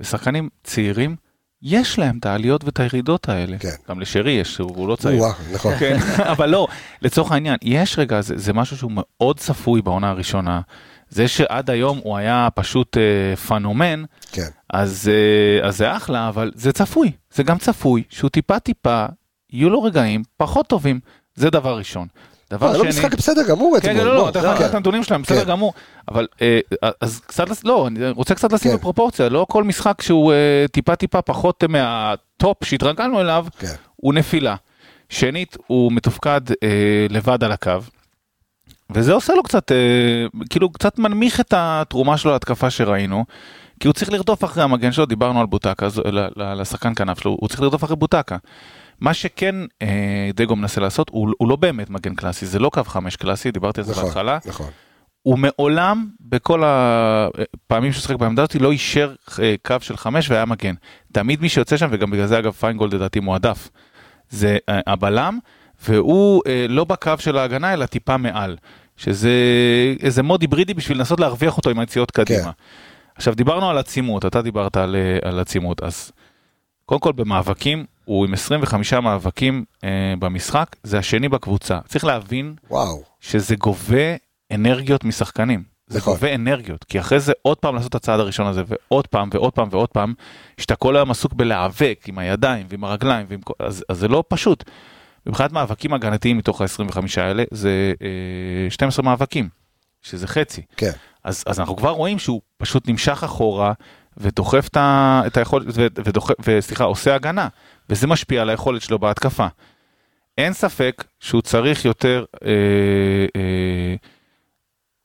ושחקנים 0.00 0.48
צעירים, 0.64 1.16
יש 1.62 1.98
להם 1.98 2.18
את 2.18 2.26
העליות 2.26 2.64
ואת 2.64 2.80
הירידות 2.80 3.28
האלה. 3.28 3.58
כן. 3.58 3.74
גם 3.88 4.00
לשרי 4.00 4.30
יש, 4.30 4.58
הוא, 4.58 4.88
לא 4.88 4.96
צעיר. 4.96 5.22
וואו, 5.22 5.32
נכון. 5.52 5.74
כן, 5.78 5.96
אבל 6.32 6.48
לא, 6.48 6.66
לצורך 7.02 7.32
העניין, 7.32 7.56
יש 7.62 7.98
רגע, 7.98 8.20
זה, 8.20 8.38
זה 8.38 8.52
משהו 8.52 8.76
שהוא 8.76 8.92
מאוד 8.94 9.38
צפוי 9.38 9.82
בעונה 9.82 10.10
הראשונה. 10.10 10.60
זה 11.08 11.28
שעד 11.28 11.70
היום 11.70 12.00
הוא 12.02 12.16
היה 12.16 12.48
פשוט 12.54 12.96
אה, 12.96 13.36
פנומן, 13.36 14.04
כן. 14.32 14.48
אז, 14.70 15.10
אה, 15.12 15.68
אז 15.68 15.76
זה 15.76 15.96
אחלה, 15.96 16.28
אבל 16.28 16.52
זה 16.54 16.72
צפוי. 16.72 17.12
זה 17.34 17.42
גם 17.42 17.58
צפוי 17.58 18.02
שהוא 18.08 18.30
טיפה 18.30 18.58
טיפה, 18.58 19.06
יהיו 19.50 19.70
לו 19.70 19.82
רגעים 19.82 20.22
פחות 20.36 20.66
טובים. 20.66 21.00
זה 21.34 21.50
דבר 21.50 21.78
ראשון. 21.78 22.08
דבר 22.56 22.72
לא 22.72 22.78
שני... 22.78 22.88
משחק 22.88 23.14
בסדר 23.14 23.42
גמור 23.48 23.76
כן, 23.80 23.90
אתמול. 23.90 24.02
כן, 24.02 24.06
לא, 24.06 24.14
לא, 24.14 24.28
אתה 24.28 24.40
כן. 24.40 24.50
לקחת 24.50 24.70
את 24.70 24.74
הנתונים 24.74 25.04
שלהם, 25.04 25.22
בסדר 25.22 25.44
כן. 25.44 25.50
גמור, 25.50 25.72
אבל 26.08 26.26
אה, 26.42 26.58
אז 27.00 27.20
קצת, 27.20 27.64
לא, 27.64 27.86
אני 27.86 28.10
רוצה 28.10 28.34
קצת 28.34 28.52
לשים. 28.52 28.74
בפרופורציה, 28.74 29.28
לא 29.28 29.46
כל 29.48 29.64
משחק 29.64 30.02
שהוא 30.02 30.32
אה, 30.32 30.64
טיפה 30.72 30.96
טיפה 30.96 31.22
פחות 31.22 31.64
מהטופ 31.64 32.64
שהתרגלנו 32.64 33.20
אליו. 33.20 33.46
הוא 33.96 34.14
נפילה. 34.14 34.56
שנית, 35.08 35.56
הוא 35.66 35.92
מתופקד 35.92 36.40
אה, 36.62 37.06
לבד 37.10 37.44
על 37.44 37.52
הקו, 37.52 37.72
וזה 38.90 39.12
עושה 39.12 39.34
לו 39.34 39.42
קצת, 39.42 39.72
כאילו 40.50 40.72
קצת 40.72 40.98
מנמיך 40.98 41.40
את 41.40 41.54
התרומה 41.56 42.16
שלו 42.16 42.32
להתקפה 42.32 42.70
שראינו, 42.70 43.24
כי 43.80 43.88
הוא 43.88 43.92
צריך 43.94 44.12
לרדוף 44.12 44.44
אחרי 44.44 44.62
המגן 44.62 44.92
שלו, 44.92 45.06
דיברנו 45.06 45.40
על 45.40 45.46
בוטקה, 45.46 45.88
לשחקן 46.36 46.94
כנף 46.94 47.20
שלו, 47.20 47.36
הוא 47.40 47.48
צריך 47.48 47.60
לרדוף 47.60 47.84
אחרי 47.84 47.96
בוטקה. 47.96 48.36
מה 49.00 49.14
שכן 49.14 49.54
אה, 49.82 50.30
דגו 50.34 50.56
מנסה 50.56 50.80
לעשות, 50.80 51.08
הוא, 51.08 51.32
הוא 51.38 51.48
לא 51.48 51.56
באמת 51.56 51.90
מגן 51.90 52.14
קלאסי, 52.14 52.46
זה 52.46 52.58
לא 52.58 52.70
קו 52.70 52.84
חמש 52.84 53.16
קלאסי, 53.16 53.50
דיברתי 53.50 53.80
על 53.80 53.86
זה 53.86 53.92
נכון, 53.92 54.04
בהתחלה. 54.04 54.38
נכון. 54.46 54.70
הוא 55.22 55.38
מעולם, 55.38 56.06
בכל 56.20 56.62
הפעמים 56.64 57.92
שהוא 57.92 58.02
שיחק 58.02 58.16
בעמדה 58.16 58.42
הזאת, 58.42 58.54
לא 58.54 58.72
אישר 58.72 59.14
אה, 59.38 59.54
קו 59.66 59.76
של 59.80 59.96
חמש 59.96 60.30
והיה 60.30 60.44
מגן. 60.44 60.74
תמיד 61.12 61.40
מי 61.40 61.48
שיוצא 61.48 61.76
שם, 61.76 61.88
וגם 61.90 62.10
בגלל 62.10 62.26
זה 62.26 62.38
אגב 62.38 62.52
פיינגולד 62.52 62.94
לדעתי 62.94 63.20
מועדף, 63.20 63.68
זה 64.30 64.58
אה, 64.68 64.80
הבלם, 64.86 65.38
והוא 65.88 66.42
אה, 66.46 66.66
לא 66.68 66.84
בקו 66.84 67.12
של 67.18 67.38
ההגנה, 67.38 67.72
אלא 67.72 67.86
טיפה 67.86 68.16
מעל. 68.16 68.56
שזה 68.96 69.32
איזה 70.00 70.22
מוד 70.22 70.42
היברידי 70.42 70.74
בשביל 70.74 70.98
לנסות 70.98 71.20
להרוויח 71.20 71.56
אותו 71.56 71.70
עם 71.70 71.78
היציאות 71.78 72.10
קדימה. 72.10 72.42
כן. 72.42 72.50
עכשיו 73.16 73.34
דיברנו 73.34 73.70
על 73.70 73.78
עצימות, 73.78 74.26
אתה 74.26 74.42
דיברת 74.42 74.76
על, 74.76 74.96
אה, 74.96 75.28
על 75.28 75.40
עצימות, 75.40 75.82
אז 75.82 76.12
קודם 76.86 77.00
כל 77.00 77.12
במאבקים, 77.12 77.84
הוא 78.04 78.26
עם 78.26 78.34
25 78.34 78.92
מאבקים 78.92 79.64
אה, 79.84 80.14
במשחק, 80.18 80.76
זה 80.82 80.98
השני 80.98 81.28
בקבוצה. 81.28 81.78
צריך 81.88 82.04
להבין 82.04 82.54
וואו. 82.70 83.02
שזה 83.20 83.56
גובה 83.56 84.16
אנרגיות 84.50 85.04
משחקנים. 85.04 85.74
זה 85.86 85.98
נכון. 85.98 86.14
גובה 86.14 86.34
אנרגיות, 86.34 86.84
כי 86.84 87.00
אחרי 87.00 87.20
זה 87.20 87.32
עוד 87.42 87.56
פעם 87.56 87.74
לעשות 87.74 87.90
את 87.90 87.94
הצעד 87.94 88.20
הראשון 88.20 88.46
הזה, 88.46 88.62
ועוד 88.66 89.06
פעם 89.06 89.28
ועוד 89.32 89.52
פעם 89.52 89.68
ועוד 89.70 89.88
פעם, 89.88 90.14
שאתה 90.60 90.76
כל 90.76 90.96
היום 90.96 91.10
עסוק 91.10 91.32
בלהיאבק 91.32 92.04
עם 92.06 92.18
הידיים 92.18 92.66
ועם 92.70 92.84
הרגליים, 92.84 93.26
ועם... 93.28 93.40
אז, 93.60 93.84
אז 93.88 93.98
זה 93.98 94.08
לא 94.08 94.24
פשוט. 94.28 94.64
מבחינת 95.26 95.52
מאבקים 95.52 95.94
הגנתיים 95.94 96.38
מתוך 96.38 96.60
ה-25 96.60 96.98
האלה, 97.16 97.44
זה 97.50 97.92
אה, 98.02 98.70
12 98.70 99.04
מאבקים, 99.04 99.48
שזה 100.02 100.26
חצי. 100.26 100.62
כן. 100.76 100.90
אז, 101.24 101.44
אז 101.46 101.60
אנחנו 101.60 101.76
כבר 101.76 101.90
רואים 101.90 102.18
שהוא 102.18 102.40
פשוט 102.56 102.88
נמשך 102.88 103.24
אחורה 103.24 103.72
ודוחף 104.16 104.68
את, 104.76 105.36
היכולת, 105.36 105.66
ודוחף, 106.04 106.34
וסליחה, 106.44 106.84
עושה 106.84 107.14
הגנה, 107.14 107.48
וזה 107.88 108.06
משפיע 108.06 108.42
על 108.42 108.50
היכולת 108.50 108.82
שלו 108.82 108.98
בהתקפה. 108.98 109.46
אין 110.38 110.52
ספק 110.52 111.04
שהוא 111.20 111.42
צריך 111.42 111.84
יותר, 111.84 112.24
אה, 112.44 112.50
אה, 113.36 113.94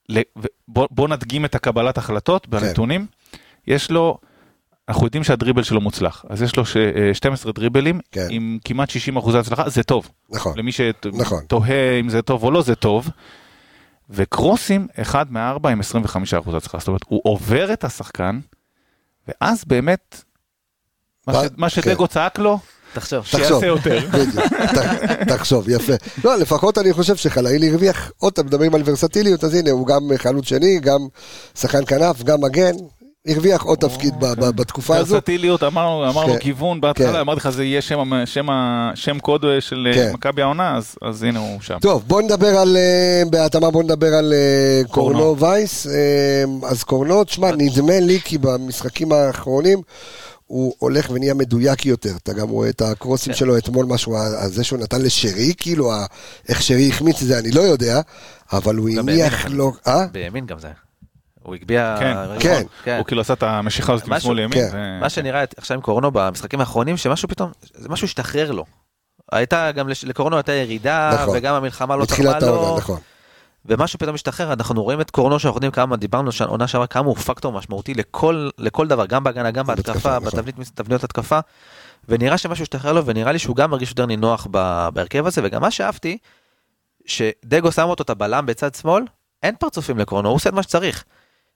ל, 0.09 0.19
בוא, 0.67 0.88
בוא 0.91 1.07
נדגים 1.07 1.45
את 1.45 1.55
הקבלת 1.55 1.97
החלטות 1.97 2.47
בנתונים. 2.47 3.07
יש 3.67 3.91
לו, 3.91 4.17
אנחנו 4.89 5.05
יודעים 5.05 5.23
שהדריבל 5.23 5.63
שלו 5.63 5.82
מוצלח, 5.82 6.25
אז 6.30 6.41
יש 6.41 6.55
לו 6.55 6.65
ש, 6.65 6.77
אה, 6.77 7.13
12 7.13 7.51
דריבלים 7.51 7.99
כן. 8.11 8.27
עם 8.30 8.57
כמעט 8.65 8.89
60 8.89 9.17
אחוזי 9.17 9.38
הצלחה, 9.38 9.69
זה 9.69 9.84
טוב. 9.84 10.09
נכון. 10.30 10.57
למי 10.57 10.71
נכון. 11.13 11.43
שתוהה 11.43 11.99
אם 11.99 12.09
זה 12.09 12.21
טוב 12.21 12.43
או 12.43 12.51
לא, 12.51 12.61
זה 12.61 12.75
טוב. 12.75 13.09
וקרוסים, 14.09 14.88
אחד 15.01 15.32
מארבע 15.32 15.69
עם 15.69 15.80
25 15.80 16.34
אחוז 16.34 16.55
הצלחה. 16.55 16.80
זאת 16.80 16.88
אומרת, 16.88 17.01
הוא 17.07 17.21
עובר 17.23 17.73
את 17.73 17.84
השחקן, 17.84 18.39
ואז 19.27 19.65
באמת, 19.65 20.23
מה 21.27 21.34
ש- 21.34 21.38
מה 21.57 21.69
כן. 21.69 21.82
שדגו 21.82 22.07
צעק 22.07 22.39
לו, 22.39 22.59
תחשוב. 22.94 23.26
שיעשה 23.26 23.66
יותר. 23.66 24.00
בדיוק, 24.14 24.46
תחשוב, 25.28 25.70
יפה. 25.70 25.94
לא, 26.24 26.36
לפחות 26.36 26.78
אני 26.78 26.94
חושב 26.94 27.16
שחלאילי 27.16 27.70
הרוויח, 27.70 28.12
עוד 28.18 28.34
פעם 28.34 28.46
מדברים 28.46 28.76
על 28.76 28.82
ורסטיליות, 28.86 29.44
אז 29.44 29.54
הנה, 29.54 29.72
הוא 29.72 29.88
גם 29.88 30.02
חלוץ 30.18 30.46
שני, 30.48 30.80
גם 30.80 31.00
שחקן 31.56 31.86
כנף, 31.86 32.24
גם 32.24 32.42
מגן, 32.42 32.74
הרוויח 33.28 33.64
עוד 33.64 33.78
תפקיד 33.80 34.14
ב- 34.20 34.26
ב- 34.26 34.50
בתקופה 34.50 34.98
הזו. 34.98 35.16
ורסטיליות, 35.16 35.64
אמרנו, 35.64 36.10
אמרנו 36.10 36.34
כן. 36.34 36.40
בהתחלה, 36.82 37.22
אמרתי 37.22 37.40
לך 37.40 37.50
זה 37.50 37.64
יהיה 37.64 37.82
שם, 37.82 38.00
קוד 39.20 39.46
של 39.60 39.88
אה, 39.90 39.94
כן. 39.94 40.14
מכבי 40.14 40.42
העונה, 40.42 40.78
אז, 40.78 40.96
אז 41.02 41.24
הנה 41.24 41.40
הוא 41.40 41.62
שם. 41.62 41.78
טוב, 41.82 42.04
בוא 42.08 42.22
נדבר 42.22 42.48
על, 42.58 42.78
אה, 42.78 43.24
בהתאמה 43.30 43.72
בוא 43.72 43.84
נדבר 43.84 44.14
על 44.14 44.34
אה, 44.34 44.82
קורנו. 44.88 45.40
וייס. 45.40 45.88
אה, 45.88 46.70
אז 46.70 46.84
קורנו, 46.84 47.24
תשמע, 47.24 47.52
נדמה 47.58 48.00
לי 48.00 48.20
כי 48.24 48.38
במשחקים 48.38 49.12
האחרונים 49.12 49.82
הוא 50.50 50.74
הולך 50.80 51.10
ונהיה 51.10 51.34
מדויק 51.34 51.86
יותר, 51.86 52.12
אתה 52.24 52.34
גם 52.34 52.50
רואה 52.50 52.70
את 52.70 52.82
הקרוסים 52.82 53.34
כן. 53.34 53.39
שלו 53.39 53.58
אתמול, 53.58 53.86
משהו, 53.86 54.18
זה 54.45 54.64
שהוא 54.64 54.80
נתן 54.80 55.02
לשרי, 55.02 55.54
כאילו, 55.58 55.91
איך 56.50 56.62
שרי 56.62 56.89
החמיץ 56.89 57.22
את 57.22 57.28
זה, 57.28 57.39
אני 57.39 57.52
לא 57.52 57.62
יודע, 57.62 58.02
אבל 58.54 58.76
הוא 58.76 58.89
הניח. 58.89 59.45
לו, 59.45 59.74
אה? 59.88 60.06
בימין 60.12 60.45
גם 60.45 60.60
זה. 60.60 60.68
הוא 61.43 61.56
הגביה... 61.56 61.95
כן, 62.00 62.16
כן. 62.39 62.64
כן. 62.84 62.97
הוא 62.97 63.06
כאילו 63.06 63.22
עשה 63.22 63.34
את 63.34 63.43
המשיכה 63.43 63.93
הזאת 63.93 64.08
משמאל 64.08 64.36
לימין. 64.36 64.70
כן. 64.72 65.00
מה 65.02 65.10
שנראה 65.10 65.43
עכשיו 65.58 65.76
עם 65.76 65.82
קורנו 65.82 66.12
במשחקים 66.12 66.60
האחרונים, 66.60 66.97
שמשהו 66.97 67.28
פתאום, 67.28 67.52
זה 67.74 67.89
משהו 67.89 68.06
השתחרר 68.06 68.52
לו. 68.52 68.66
הייתה 69.32 69.72
גם 69.72 69.89
לקורנו 70.04 70.36
הייתה 70.36 70.54
ירידה, 70.54 71.12
נכון. 71.14 71.38
וגם 71.38 71.56
המלחמה 71.56 71.95
לא 71.95 72.06
תרמה 72.06 72.39
לו, 72.39 72.45
העונה, 72.47 72.78
נכון. 72.78 73.00
ומשהו 73.66 73.99
פתאום 73.99 74.16
השתחרר, 74.16 74.53
אנחנו 74.53 74.84
רואים 74.84 75.01
את 75.01 75.12
קורנו 75.12 75.39
שאנחנו 75.39 75.57
יודעים 75.57 75.72
כמה, 75.72 75.97
דיברנו 75.97 76.32
עונה 76.47 76.68
שעברה, 76.68 76.88
כמה 76.88 77.07
הוא 77.07 77.16
פקטור 77.16 77.51
משמעותי 77.51 77.93
לכל, 77.93 78.49
לכל 78.57 78.88
דבר, 78.88 79.05
גם 79.05 79.24
בהגנה, 79.24 79.51
גם 79.51 79.66
בהתקפה, 79.66 80.20
נכון. 80.20 80.41
בתבניות 80.41 81.03
התקפה, 81.03 81.39
ונראה 82.10 82.38
שמשהו 82.38 82.64
השתחרר 82.64 82.93
לו, 82.93 83.05
ונראה 83.05 83.32
לי 83.32 83.39
שהוא 83.39 83.55
גם 83.55 83.72
מרגיש 83.72 83.89
יותר 83.89 84.05
נינוח 84.05 84.47
בהרכב 84.93 85.26
הזה, 85.26 85.41
וגם 85.43 85.62
מה 85.62 85.72
שאהבתי, 85.72 86.18
שדגו 87.05 87.72
שם 87.72 87.84
אותו 87.84 88.03
את 88.03 88.10
הבלם 88.10 88.45
בצד 88.45 88.76
שמאל, 88.76 89.03
אין 89.43 89.55
פרצופים 89.55 89.97
לקורנו, 89.97 90.30
הוא 90.30 90.36
עושה 90.36 90.49
את 90.49 90.53
מה 90.53 90.64
שצריך. 90.64 91.03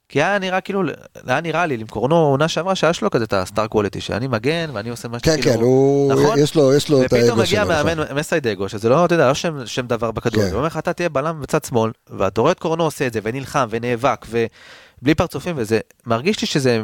כי 0.09 0.21
היה 0.21 0.39
נראה 0.39 0.61
כאילו, 0.61 0.81
היה 1.27 1.41
נראה 1.41 1.65
לי, 1.65 1.75
עם 1.75 1.87
קורנו 1.87 2.15
עונה 2.15 2.47
שעברה, 2.47 2.75
שהיה 2.75 2.93
לו 3.01 3.11
כזה 3.11 3.23
את 3.23 3.33
הסטאר 3.33 3.67
קוולטי, 3.67 4.01
שאני 4.01 4.27
מגן 4.27 4.69
ואני 4.73 4.89
עושה 4.89 5.07
מה 5.07 5.19
כן, 5.19 5.41
כן, 5.41 5.59
הוא, 5.61 6.13
נכון? 6.13 6.39
יש 6.39 6.55
לו, 6.55 6.73
יש 6.73 6.89
לו 6.89 7.01
את 7.01 7.05
ופתאום 7.05 7.23
האגו 7.23 7.35
מגיע 7.35 7.63
שלו, 7.65 7.73
נכון. 7.73 7.97
מאמן 7.97 8.15
מסיידגו, 8.15 8.69
שזה 8.69 8.89
לא, 8.89 9.05
אתה 9.05 9.15
יודע, 9.15 9.27
לא 9.27 9.33
שם, 9.33 9.65
שם 9.65 9.87
דבר 9.87 10.11
בכדור, 10.11 10.43
כן. 10.43 10.49
הוא 10.49 10.55
אומר 10.55 10.67
לך, 10.67 10.77
אתה 10.77 10.93
תהיה 10.93 11.09
בלם 11.09 11.41
בצד 11.41 11.63
שמאל, 11.63 11.91
ואתה 12.09 12.41
רואה 12.41 12.51
את 12.51 12.59
קורנו 12.59 12.83
עושה 12.83 13.07
את 13.07 13.13
זה, 13.13 13.19
ונלחם, 13.23 13.67
ונאבק, 13.69 14.25
ובלי 14.29 15.15
פרצופים, 15.15 15.55
וזה, 15.57 15.79
מרגיש 16.05 16.41
לי 16.41 16.47
שזה, 16.47 16.81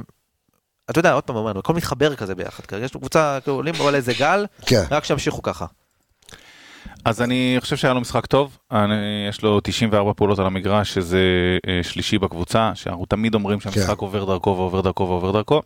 אתה 0.89 0.99
יודע, 0.99 1.13
עוד 1.13 1.23
פעם 1.23 1.57
הכל 1.57 1.73
מתחבר 1.73 2.15
כזה 2.15 2.35
ביחד, 2.35 2.65
כרגע 2.65 2.85
יש 2.85 2.91
קבוצה, 2.91 3.39
כאילו, 3.43 3.55
עולים 3.55 3.75
על 3.87 3.95
איזה 3.95 4.13
גל, 4.13 4.45
כן, 4.65 4.83
רק 4.91 5.03
שימשיכו 5.03 5.41
ככה. 5.41 5.65
אז 7.05 7.21
אני 7.21 7.55
חושב 7.59 7.75
שהיה 7.75 7.93
לו 7.93 8.01
משחק 8.01 8.25
טוב, 8.25 8.57
אני, 8.71 8.93
יש 9.29 9.41
לו 9.41 9.59
94 9.59 10.13
פעולות 10.13 10.39
על 10.39 10.45
המגרש, 10.45 10.93
שזה 10.93 11.19
אה, 11.67 11.79
שלישי 11.83 12.17
בקבוצה, 12.17 12.71
שאנחנו 12.75 13.05
תמיד 13.05 13.35
אומרים 13.35 13.59
שהמשחק 13.59 13.97
כן. 13.97 14.05
עובר 14.05 14.25
דרכו 14.25 14.49
ועובר 14.49 14.81
דרכו 14.81 15.07
ועובר 15.07 15.31
דרכו, 15.31 15.61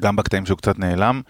גם 0.00 0.16
בקטעים 0.16 0.46
שהוא 0.46 0.58
קצת 0.58 0.78
נעלם. 0.78 1.20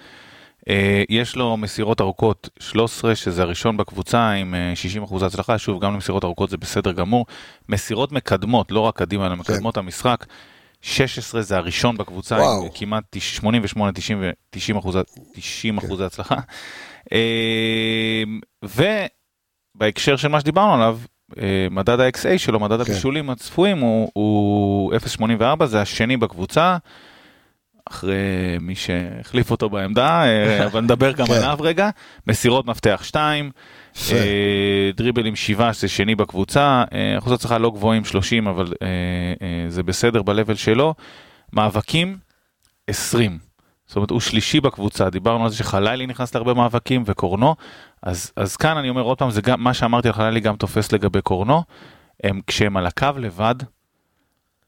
אה, 0.68 1.02
יש 1.08 1.36
לו 1.36 1.56
מסירות 1.56 2.00
ארוכות 2.00 2.48
13, 2.58 3.14
שזה 3.14 3.42
הראשון 3.42 3.76
בקבוצה 3.76 4.30
עם 4.30 4.54
אה, 4.54 4.72
60 4.74 5.02
אחוז 5.02 5.22
הצלחה, 5.22 5.58
שוב, 5.58 5.84
גם 5.84 5.94
למסירות 5.94 6.24
ארוכות 6.24 6.50
זה 6.50 6.56
בסדר 6.56 6.92
גמור. 6.92 7.26
מסירות 7.68 8.12
מקדמות, 8.12 8.72
לא 8.72 8.80
רק 8.80 8.96
קדימה, 8.96 9.26
אלא 9.26 9.36
מקדמות 9.36 9.74
כן. 9.74 9.80
המשחק. 9.80 10.26
16 10.86 11.42
זה 11.42 11.56
הראשון 11.56 11.96
בקבוצה, 11.96 12.36
וואו. 12.36 12.62
עם 12.62 12.68
כמעט 12.74 13.04
88, 13.18 13.92
90 13.92 14.20
ו-90 14.20 14.78
אחוז, 14.78 14.96
90 15.32 15.78
אחוז 15.78 16.00
הצלחה. 16.00 16.36
אה, 17.12 18.22
ובהקשר 19.76 20.16
של 20.16 20.28
מה 20.28 20.40
שדיברנו 20.40 20.74
עליו, 20.74 20.98
אה, 21.38 21.66
מדד 21.70 22.00
ה-XA 22.00 22.38
שלו, 22.38 22.60
מדד 22.60 22.84
כן. 22.84 22.92
הבישולים 22.92 23.30
הצפויים 23.30 23.78
הוא, 23.78 24.10
הוא 24.12 24.94
0.84, 24.94 25.66
זה 25.66 25.80
השני 25.80 26.16
בקבוצה. 26.16 26.76
אחרי 27.90 28.14
מי 28.60 28.74
שהחליף 28.74 29.50
אותו 29.50 29.70
בעמדה, 29.70 30.24
אה, 30.24 30.66
אבל 30.66 30.80
נדבר 30.80 31.12
גם 31.12 31.26
כן. 31.26 31.32
עליו 31.32 31.58
רגע. 31.60 31.90
מסירות 32.26 32.66
מפתח 32.66 33.00
2, 33.04 33.44
יפה. 33.46 33.50
אה, 33.50 33.85
דריבלים 34.94 35.36
7 35.36 35.72
שזה 35.72 35.88
שני 35.88 36.14
בקבוצה, 36.14 36.84
אה, 36.92 37.18
אחוזי 37.18 37.34
הצלחה 37.34 37.58
לא 37.58 37.70
גבוהים 37.70 38.04
30 38.04 38.46
אבל 38.46 38.72
אה, 38.82 38.88
אה, 39.42 39.70
זה 39.70 39.82
בסדר 39.82 40.22
ב-level 40.22 40.54
שלו. 40.54 40.94
מאבקים 41.52 42.16
20. 42.86 43.38
זאת 43.86 43.96
אומרת 43.96 44.10
הוא 44.10 44.20
שלישי 44.20 44.60
בקבוצה, 44.60 45.10
דיברנו 45.10 45.44
על 45.44 45.50
זה 45.50 45.56
שחלילי 45.56 46.06
נכנס 46.06 46.34
להרבה 46.34 46.54
מאבקים 46.54 47.02
וקורנו, 47.06 47.54
אז, 48.02 48.32
אז 48.36 48.56
כאן 48.56 48.76
אני 48.76 48.90
אומר 48.90 49.02
עוד 49.02 49.18
פעם, 49.18 49.30
זה 49.30 49.42
גם 49.42 49.62
מה 49.62 49.74
שאמרתי 49.74 50.08
על 50.08 50.14
חלילי 50.14 50.40
גם 50.40 50.56
תופס 50.56 50.92
לגבי 50.92 51.22
קורנו, 51.22 51.62
הם, 52.24 52.40
כשהם 52.46 52.76
על 52.76 52.86
הקו 52.86 53.08
לבד, 53.16 53.54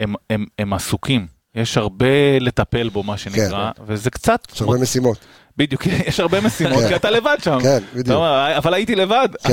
הם, 0.01 0.15
הם, 0.31 0.47
הם 0.59 0.73
עסוקים, 0.73 1.27
יש 1.55 1.77
הרבה 1.77 2.39
לטפל 2.41 2.89
בו 2.89 3.03
מה 3.03 3.17
שנקרא, 3.19 3.71
וזה 3.87 4.11
קצת, 4.11 4.47
יש 4.55 4.63
הרבה 4.63 4.79
משימות. 4.79 5.19
בדיוק, 5.59 5.87
יש 6.09 6.21
הרבה 6.21 6.41
משימות, 6.41 6.79
כן. 6.83 6.89
כי 6.89 6.97
אתה 6.97 7.11
לבד 7.11 7.37
שם. 7.43 7.59
כן, 7.63 7.79
בדיוק. 7.95 8.19
אבל 8.57 8.75
הייתי 8.75 8.95
לבד, 8.95 9.29
כן. 9.45 9.53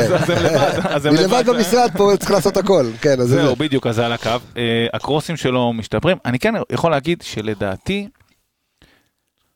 אז 0.90 1.06
הם 1.06 1.14
לבד. 1.14 1.24
אני 1.24 1.44
לבד 1.44 1.50
במשרד 1.50 1.90
פה, 1.98 2.12
צריך 2.20 2.32
לעשות 2.32 2.58
הכל. 2.58 2.86
כן, 3.02 3.20
אז 3.22 3.28
זה 3.28 3.42
זהו, 3.42 3.56
בדיוק, 3.56 3.88
אז 3.88 3.96
זה 3.96 4.06
על 4.06 4.12
הקו. 4.12 4.30
אה, 4.58 4.88
הקרוסים 4.94 5.38
שלו 5.38 5.74
משתפרים. 5.74 6.18
אני 6.26 6.40
כן 6.40 6.54
יכול 6.72 6.92
להגיד 6.92 7.22
שלדעתי, 7.22 8.08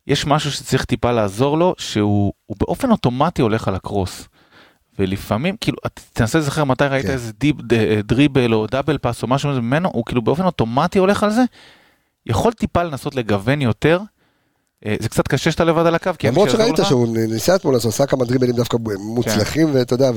יש 0.08 0.26
משהו 0.28 0.52
שצריך 0.52 0.86
טיפה 0.86 1.12
לעזור 1.12 1.58
לו, 1.58 1.76
שהוא 1.78 2.34
הוא 2.46 2.58
באופן 2.60 2.92
אוטומטי 2.92 3.42
הולך 3.42 3.68
על 3.68 3.76
הקרוס. 3.76 4.28
ולפעמים, 5.00 5.56
כאילו, 5.62 5.78
תנסה 6.14 6.40
לזכר 6.40 6.64
מתי 6.64 6.84
ראית 6.84 7.06
כן. 7.06 7.12
איזה 7.12 7.32
deep, 7.40 7.56
ד- 7.62 8.00
דריבל 8.08 8.54
או 8.54 8.68
double 8.68 8.98
pass 8.98 9.24
או 9.24 9.28
משהו 9.28 9.50
ממנו, 9.50 9.90
הוא 9.94 10.06
כאילו 10.06 10.22
באופן 10.22 10.46
אוטומטי 10.46 11.00
הולך 11.00 11.24
על 11.24 11.32
זה. 11.32 11.42
יכול 12.26 12.54
טיפה 12.54 12.84
לנסות 12.84 13.16
לגוון 13.16 13.62
יותר. 13.62 14.00
אה, 14.86 14.96
זה 15.00 15.10
קצת 15.10 15.28
קשה 15.28 15.52
שאתה 15.52 15.64
לבד 15.64 15.86
על 15.86 15.96
הקו, 15.96 16.12
כי 16.20 16.28
למרות 16.28 16.50
שראית 16.50 16.80
לך. 16.80 16.88
שהוא 16.88 17.18
ניסה 17.18 17.56
אתמול, 17.56 17.76
אז 17.76 17.84
הוא 17.86 17.90
עשה 17.90 18.06
כמה 18.06 18.26
דריבלים 18.26 18.56
דווקא 18.56 18.78
מוצלחים, 19.00 19.70
ואתה 19.74 19.94
יודע, 19.94 20.12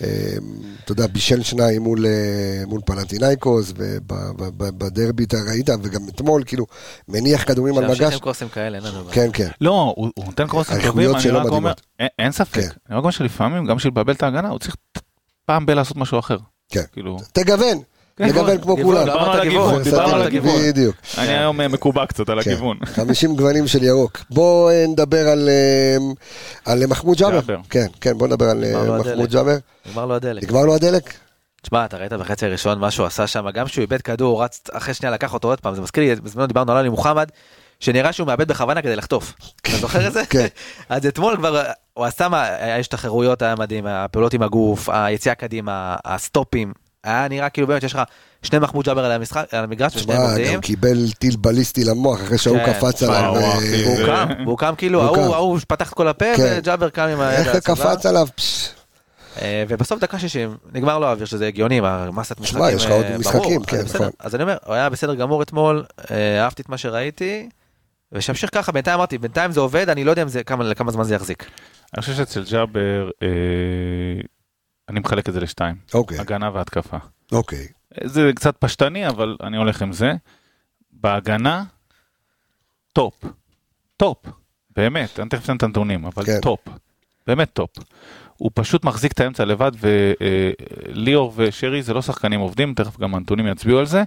ואתה 0.00 0.92
יודע, 0.92 1.06
בישל 1.06 1.42
שניים 1.42 1.82
מול, 1.82 2.06
אה, 2.06 2.62
מול 2.66 2.80
פנאתינאיקוס, 2.84 3.72
ובדרבי 3.76 5.24
אתה 5.24 5.36
ראית, 5.50 5.70
וגם 5.82 6.00
אתמול, 6.08 6.42
כאילו, 6.46 6.66
מניח 7.08 7.44
כדורים 7.44 7.78
על 7.78 7.88
מגש. 7.88 8.12
עם 8.14 8.18
קרוסים 8.18 8.48
כאלה, 8.48 8.78
אין 8.78 8.86
לנו. 8.86 9.04
כן, 9.12 9.30
כן. 9.32 9.48
לא, 9.60 9.92
הוא, 9.96 10.10
הוא 10.14 10.24
נותן 10.24 10.46
קרוסים 10.48 10.76
טובים, 10.82 11.16
אני 11.16 11.30
רק 11.30 11.46
אומר. 11.46 11.72
אין, 11.98 12.08
אין 12.18 12.32
ספק, 12.32 12.54
כן. 12.54 12.68
אני 12.88 12.96
רק 12.96 13.02
אומר 13.02 13.10
שלפעמים, 13.10 13.66
גם 13.66 13.76
בשביל 13.76 13.92
לבלבל 13.92 14.12
את 14.12 14.22
ההגנה, 14.22 14.48
הוא 14.48 14.58
צריך 14.58 14.76
פעם 15.46 15.66
ב- 15.66 15.70
לעשות 15.70 15.96
משהו 15.96 16.18
אחר. 16.18 16.36
כן. 16.68 16.82
כאילו, 16.92 17.16
תגוון, 17.32 17.78
כן, 18.20 18.32
תגוון 18.32 18.58
כמו 18.58 18.76
כולם. 18.82 19.04
דיברנו 19.04 19.32
על 19.32 19.48
גיוון, 19.48 19.74
הגיוון, 19.74 19.82
דיברנו 19.82 20.14
על 20.14 20.22
הגיוון. 20.22 20.62
בדיוק. 20.68 20.96
אני 21.18 21.38
היום 21.38 21.60
אה, 21.60 21.68
מקובע 21.68 22.06
קצת 22.06 22.28
על 22.28 22.42
כן. 22.42 22.50
הכיוון. 22.50 22.78
50 22.84 23.34
גוונים 23.36 23.66
של 23.66 23.82
ירוק. 23.82 24.18
בוא 24.30 24.70
אה, 24.70 24.84
נדבר 24.88 25.28
על, 25.28 25.48
אה, 25.48 25.96
על 26.72 26.86
מחמוד 26.86 27.18
ג'אבר. 27.18 27.56
כן, 27.70 27.86
כן, 28.00 28.18
בוא 28.18 28.26
נדבר 28.26 28.46
על 28.46 28.64
מחמוד. 28.98 29.30
ג'אבר. 29.30 29.56
נגמר 29.86 30.06
לו 30.06 30.14
הדלק. 30.14 30.42
נגמר 30.42 30.64
לו 30.64 30.74
הדלק? 30.74 31.14
תשמע, 31.62 31.84
אתה 31.84 31.96
ראית 31.96 32.12
בחצי 32.12 32.46
הראשון 32.46 32.78
מה 32.78 32.90
שהוא 32.90 33.06
עשה 33.06 33.26
שם, 33.26 33.50
גם 33.50 33.66
כשהוא 33.66 33.82
איבד 33.82 34.02
כדור, 34.02 34.32
הוא 34.32 34.44
רץ 34.44 34.60
אחרי 34.72 34.94
שנייה 34.94 35.12
לקח 35.12 35.34
אותו 35.34 35.48
עוד 35.48 35.60
פעם, 35.60 35.74
זה 35.74 35.80
מזכיר 35.80 36.04
לי, 36.04 36.14
בזמנו 36.14 36.46
דיברנו 36.46 36.72
על 36.72 36.78
עלי 36.78 36.88
מוחמד, 36.88 37.28
שנראה 37.80 38.12
שהוא 38.12 38.26
מאבד 38.26 38.48
בכוונה 38.48 38.82
כדי 38.82 38.96
לחטוף. 38.96 39.34
אתה 39.62 39.76
זוכר 39.76 40.06
את 40.06 40.12
זה? 40.12 40.22
כן. 40.30 40.46
אז 40.88 41.06
אתמול 41.06 41.36
כבר, 41.36 41.62
הוא 41.94 42.04
עשה 42.04 42.28
מה, 42.28 42.44
היה 42.44 42.78
השתחררויות, 42.78 43.42
היה 43.42 43.54
מדהים, 43.54 43.86
הפעולות 43.86 44.34
עם 44.34 44.42
הגוף, 44.42 44.88
היציאה 44.88 45.34
קדימה, 45.34 45.96
הסטופים, 46.04 46.72
היה 47.04 47.28
נראה 47.28 47.48
כאילו 47.48 47.66
באמת 47.66 47.82
יש 47.82 47.92
לך 47.94 48.00
שני 48.42 48.58
מחמוד 48.58 48.84
ג'אבר 48.84 49.04
על 49.04 49.12
המשחק, 49.12 49.54
על 49.54 49.64
המגרש, 49.64 49.96
ושניהם 49.96 50.20
שמע, 50.20 50.28
עובדים. 50.28 50.54
גם 50.54 50.60
קיבל 50.60 51.10
טיל 51.18 51.36
בליסטי 51.36 51.84
למוח 51.84 52.20
אחרי 52.22 52.38
שההוא 52.38 52.58
כן, 52.58 52.72
קפץ 52.72 53.02
עליו. 53.02 53.32
וואו, 53.36 53.42
אה, 53.60 53.82
והוא 53.84 54.06
קם, 54.06 54.28
והוא 54.44 54.58
קם 54.58 54.74
כאילו, 54.78 55.08
הוא 55.08 55.34
ההוא 55.34 55.58
פתח 55.68 55.88
את 55.88 55.94
כל 55.94 56.08
הפה, 56.08 56.24
כן. 56.36 56.54
וג'אבר 56.58 56.88
קם 56.88 57.02
עם 57.02 57.20
היד 57.20 57.46
איך. 57.46 57.56
קפץ 57.56 58.06
עליו? 58.06 58.26
אה, 59.42 59.64
ובסוף 59.68 60.00
דקה 60.00 60.18
60 60.18 60.56
נגמר 60.72 60.98
לו 60.98 61.06
האוויר 61.06 61.26
שזה 61.26 61.46
הגיוני 61.46 61.80
המסת 61.84 62.40
משחקים. 62.40 62.58
שמע, 62.58 62.70
יש 62.72 62.84
לך 62.84 62.90
עוד 62.90 63.04
אה, 63.04 63.18
משחקים, 63.18 63.62
כן. 63.64 63.82
נכון. 63.94 64.08
אז 64.18 64.34
אני 64.34 64.42
אומר, 64.42 64.56
הוא 64.66 64.74
היה 64.74 64.88
בסדר 64.88 65.14
גמור 65.14 65.42
אתמול, 65.42 65.84
אה, 66.10 66.44
אהבתי 66.44 66.62
את 66.62 66.68
מה 66.68 66.78
שראיתי, 66.78 67.48
ושימשיך 68.12 68.50
ככה, 68.54 68.72
בינתיים 68.72 68.94
אמרתי, 68.96 69.18
בינתיים 69.18 69.52
זה 69.52 69.60
עובד, 69.60 69.88
אני 69.88 70.04
לא 70.04 70.10
יודע 70.10 70.24
כמה- 70.46 70.64
לכמה 70.64 70.92
זמן 70.92 71.04
זה 71.04 71.14
יחזיק. 71.14 71.46
אני 71.94 72.00
חושב 72.02 72.14
שאצל 72.14 72.44
ג'אבר, 72.50 73.10
אה, 73.22 73.28
אני 74.90 75.00
מחלק 75.00 75.28
את 75.28 75.34
זה 75.34 75.40
לשתיים, 75.40 75.76
אוקיי, 75.94 76.18
הגנה 76.18 76.50
והתקפה. 76.54 76.96
אוקיי. 77.32 77.66
זה 78.04 78.30
קצת 78.34 78.56
פשטני, 78.56 79.08
אבל 79.08 79.36
אני 79.42 79.56
הולך 79.56 79.82
עם 79.82 79.92
זה. 79.92 80.12
בהגנה, 80.92 81.64
top. 82.92 83.24
top. 83.96 84.18
באמת, 84.76 85.20
אני 85.20 85.28
תכף 85.28 85.44
אתן 85.44 85.56
את 85.56 85.62
הנתונים, 85.62 86.04
אבל 86.04 86.24
כן. 86.24 86.40
top. 86.42 86.60
באמת 87.26 87.52
top. 87.52 87.70
הוא 88.36 88.50
פשוט 88.54 88.84
מחזיק 88.84 89.12
את 89.12 89.20
האמצע 89.20 89.44
לבד, 89.44 89.72
וליאור 89.80 91.32
ושרי 91.36 91.82
זה 91.82 91.94
לא 91.94 92.02
שחקנים 92.02 92.40
עובדים, 92.40 92.74
תכף 92.74 92.98
גם 92.98 93.14
הנתונים 93.14 93.46
יצביעו 93.46 93.78
על 93.78 93.86
זה. 93.86 94.02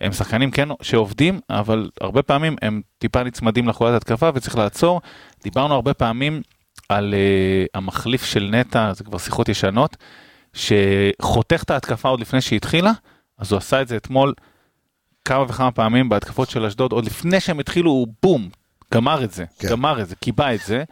הם 0.00 0.12
שחקנים 0.12 0.50
כן 0.50 0.68
שעובדים, 0.82 1.40
אבל 1.50 1.90
הרבה 2.00 2.22
פעמים 2.22 2.56
הם 2.62 2.82
טיפה 2.98 3.22
נצמדים 3.22 3.68
לחולת 3.68 4.02
התקפה 4.02 4.30
וצריך 4.34 4.56
לעצור. 4.56 5.00
דיברנו 5.42 5.74
הרבה 5.74 5.94
פעמים 5.94 6.42
על 6.96 7.14
uh, 7.14 7.68
המחליף 7.74 8.24
של 8.24 8.48
נטע, 8.52 8.92
זה 8.92 9.04
כבר 9.04 9.18
שיחות 9.18 9.48
ישנות, 9.48 9.96
שחותך 10.54 11.62
את 11.62 11.70
ההתקפה 11.70 12.08
עוד 12.08 12.20
לפני 12.20 12.40
שהיא 12.40 12.56
התחילה, 12.56 12.92
אז 13.38 13.52
הוא 13.52 13.58
עשה 13.58 13.82
את 13.82 13.88
זה 13.88 13.96
אתמול 13.96 14.34
כמה 15.24 15.42
וכמה 15.42 15.70
פעמים 15.70 16.08
בהתקפות 16.08 16.50
של 16.50 16.64
אשדוד, 16.64 16.92
עוד 16.92 17.04
לפני 17.04 17.40
שהם 17.40 17.60
התחילו, 17.60 17.90
הוא 17.90 18.06
בום, 18.22 18.48
גמר 18.94 19.24
את 19.24 19.32
זה, 19.32 19.44
כן. 19.58 19.68
גמר 19.68 20.02
את 20.02 20.08
זה, 20.08 20.16
קיבע 20.16 20.54
את 20.54 20.60
זה. 20.66 20.84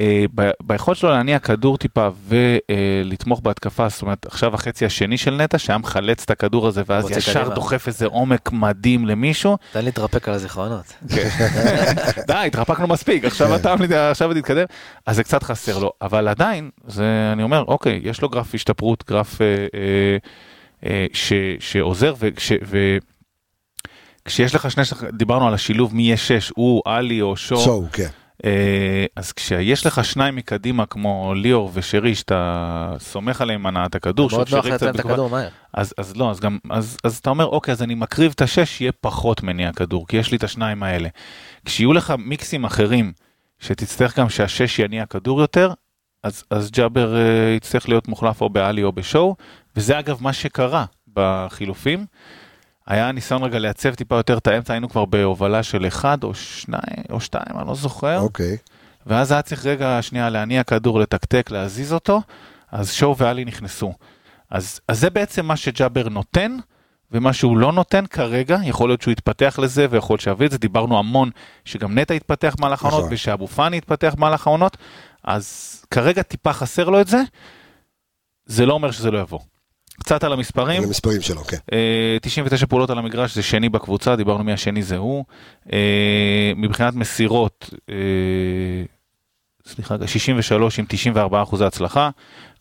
אה, 0.00 0.24
ביכולת 0.62 0.98
שלו 0.98 1.10
להניע 1.10 1.38
כדור 1.38 1.78
טיפה 1.78 2.08
ולתמוך 2.28 3.40
בהתקפה, 3.40 3.88
זאת 3.88 4.02
אומרת 4.02 4.26
עכשיו 4.26 4.54
החצי 4.54 4.84
השני 4.84 5.18
של 5.18 5.34
נטע 5.34 5.58
שהיה 5.58 5.78
מחלץ 5.78 6.22
את 6.22 6.30
הכדור 6.30 6.66
הזה 6.66 6.82
ואז 6.86 7.10
ישר 7.10 7.40
קדימה. 7.40 7.54
דוחף 7.54 7.86
איזה 7.88 8.06
עומק 8.06 8.52
מדהים 8.52 9.06
למישהו. 9.06 9.56
תן 9.72 9.84
להתרפק 9.84 10.28
על 10.28 10.34
הזיכרונות. 10.34 10.92
די, 12.28 12.34
התרפקנו 12.46 12.86
מספיק, 12.86 13.24
עכשיו 13.24 13.48
כן. 13.48 13.54
אתה 13.54 14.10
עכשיו 14.10 14.34
תתקדם, 14.34 14.64
אז 15.06 15.16
זה 15.16 15.24
קצת 15.24 15.42
חסר 15.42 15.78
לו, 15.78 15.92
אבל 16.02 16.28
עדיין, 16.28 16.70
זה, 16.86 17.30
אני 17.32 17.42
אומר, 17.42 17.64
אוקיי, 17.68 18.00
יש 18.02 18.22
לו 18.22 18.28
גרף 18.28 18.54
השתפרות, 18.54 19.04
גרף 19.08 19.42
אה, 19.42 19.46
אה, 19.46 20.16
אה, 20.86 21.06
ש, 21.12 21.32
שעוזר, 21.58 22.14
וכש, 22.18 22.52
ו, 22.64 22.96
כשיש 24.24 24.54
לך 24.54 24.70
שני, 24.70 24.82
דיברנו 25.12 25.48
על 25.48 25.54
השילוב 25.54 25.94
מי 25.94 26.12
יש 26.12 26.28
שש, 26.28 26.52
הוא, 26.56 26.82
עלי 26.84 27.20
או 27.20 27.36
שואו, 27.36 27.60
שואו, 27.60 27.84
כן. 27.92 28.08
אה, 28.44 29.06
אז 29.16 29.32
כשיש 29.32 29.86
לך 29.86 30.04
שניים 30.04 30.36
מקדימה 30.36 30.86
כמו 30.86 31.34
ליאור 31.36 31.70
ושרי, 31.74 32.14
שאתה 32.14 32.94
סומך 32.98 33.40
עליהם 33.40 33.66
הנעת 33.66 33.94
הכדור, 33.94 34.30
מאוד 34.32 34.48
נוח 34.50 34.66
לתת 34.66 34.94
את 34.94 35.00
הכדור 35.00 35.30
מהר. 35.30 35.48
אז, 35.74 35.94
אז 35.98 36.16
לא, 36.16 36.30
אז 36.30 36.40
גם, 36.40 36.58
אז, 36.70 36.96
אז 37.04 37.16
אתה 37.16 37.30
אומר, 37.30 37.46
אוקיי, 37.46 37.72
אז 37.72 37.82
אני 37.82 37.94
מקריב 37.94 38.32
את 38.34 38.42
השש, 38.42 38.80
יהיה 38.80 38.92
פחות 38.92 39.42
מניע 39.42 39.72
כדור, 39.72 40.06
כי 40.06 40.16
יש 40.16 40.30
לי 40.30 40.36
את 40.36 40.44
השניים 40.44 40.82
האלה. 40.82 41.08
כשיהיו 41.64 41.92
לך 41.92 42.14
מיקסים 42.18 42.64
אחרים, 42.64 43.12
שתצטרך 43.58 44.18
גם 44.18 44.28
שהשש 44.28 44.78
יניע 44.78 45.06
כדור 45.06 45.40
יותר, 45.40 45.72
אז, 46.22 46.44
אז 46.50 46.70
ג'אבר 46.70 47.16
אה, 47.16 47.54
יצטרך 47.56 47.88
להיות 47.88 48.08
מוחלף 48.08 48.40
או 48.40 48.48
בעלי 48.48 48.82
או 48.82 48.92
בשואו, 48.92 49.36
וזה 49.76 49.98
אגב 49.98 50.18
מה 50.22 50.32
שקרה 50.32 50.84
בחילופים. 51.12 52.06
היה 52.90 53.12
ניסיון 53.12 53.42
רגע 53.42 53.58
לייצב 53.58 53.94
טיפה 53.94 54.16
יותר 54.16 54.38
את 54.38 54.46
האמצע, 54.46 54.72
היינו 54.72 54.88
כבר 54.88 55.04
בהובלה 55.04 55.62
של 55.62 55.86
אחד 55.86 56.24
או 56.24 56.34
שניים 56.34 57.04
או 57.10 57.20
שתיים, 57.20 57.58
אני 57.58 57.68
לא 57.68 57.74
זוכר. 57.74 58.18
אוקיי. 58.18 58.56
ואז 59.06 59.32
היה 59.32 59.42
צריך 59.42 59.66
רגע 59.66 59.98
שנייה 60.02 60.30
להניע 60.30 60.62
כדור, 60.62 61.00
לתקתק, 61.00 61.50
להזיז 61.50 61.92
אותו, 61.92 62.22
אז 62.72 62.92
שואו 62.92 63.16
ואלי 63.16 63.44
נכנסו. 63.44 63.92
אז, 64.50 64.80
אז 64.88 65.00
זה 65.00 65.10
בעצם 65.10 65.46
מה 65.46 65.56
שג'אבר 65.56 66.08
נותן, 66.08 66.56
ומה 67.12 67.32
שהוא 67.32 67.56
לא 67.56 67.72
נותן 67.72 68.06
כרגע, 68.06 68.58
יכול 68.64 68.88
להיות 68.88 69.02
שהוא 69.02 69.12
יתפתח 69.12 69.58
לזה, 69.62 69.86
ויכול 69.90 70.18
שיביא 70.18 70.46
את 70.46 70.50
זה, 70.50 70.58
דיברנו 70.58 70.98
המון 70.98 71.30
שגם 71.64 71.98
נטע 71.98 72.14
יתפתח 72.14 72.54
במהלך 72.58 72.82
העונות, 72.82 73.00
נכון. 73.00 73.14
ושאבו 73.14 73.46
פאני 73.46 73.76
יתפתח 73.76 74.14
במהלך 74.16 74.46
העונות, 74.46 74.76
אז 75.24 75.76
כרגע 75.90 76.22
טיפה 76.22 76.52
חסר 76.52 76.88
לו 76.88 77.00
את 77.00 77.06
זה, 77.06 77.22
זה 78.46 78.66
לא 78.66 78.72
אומר 78.72 78.90
שזה 78.90 79.10
לא 79.10 79.18
יבוא. 79.18 79.40
קצת 80.00 80.24
על 80.24 80.32
המספרים, 80.32 80.82
על 80.82 80.88
המספרים 80.88 81.20
שלו, 81.20 81.44
כן. 81.44 81.56
אה, 81.72 82.16
99 82.22 82.66
פעולות 82.66 82.90
על 82.90 82.98
המגרש 82.98 83.34
זה 83.34 83.42
שני 83.42 83.68
בקבוצה, 83.68 84.16
דיברנו 84.16 84.44
מי 84.44 84.52
השני 84.52 84.82
זה 84.82 84.96
הוא. 84.96 85.24
אה, 85.72 86.52
מבחינת 86.56 86.94
מסירות, 86.94 87.70
אה, 87.90 87.94
סליחה, 89.66 89.94
רגע, 89.94 90.06
63 90.06 90.78
עם 90.78 90.84
94 90.88 91.42
אחוזי 91.42 91.64
הצלחה. 91.64 92.10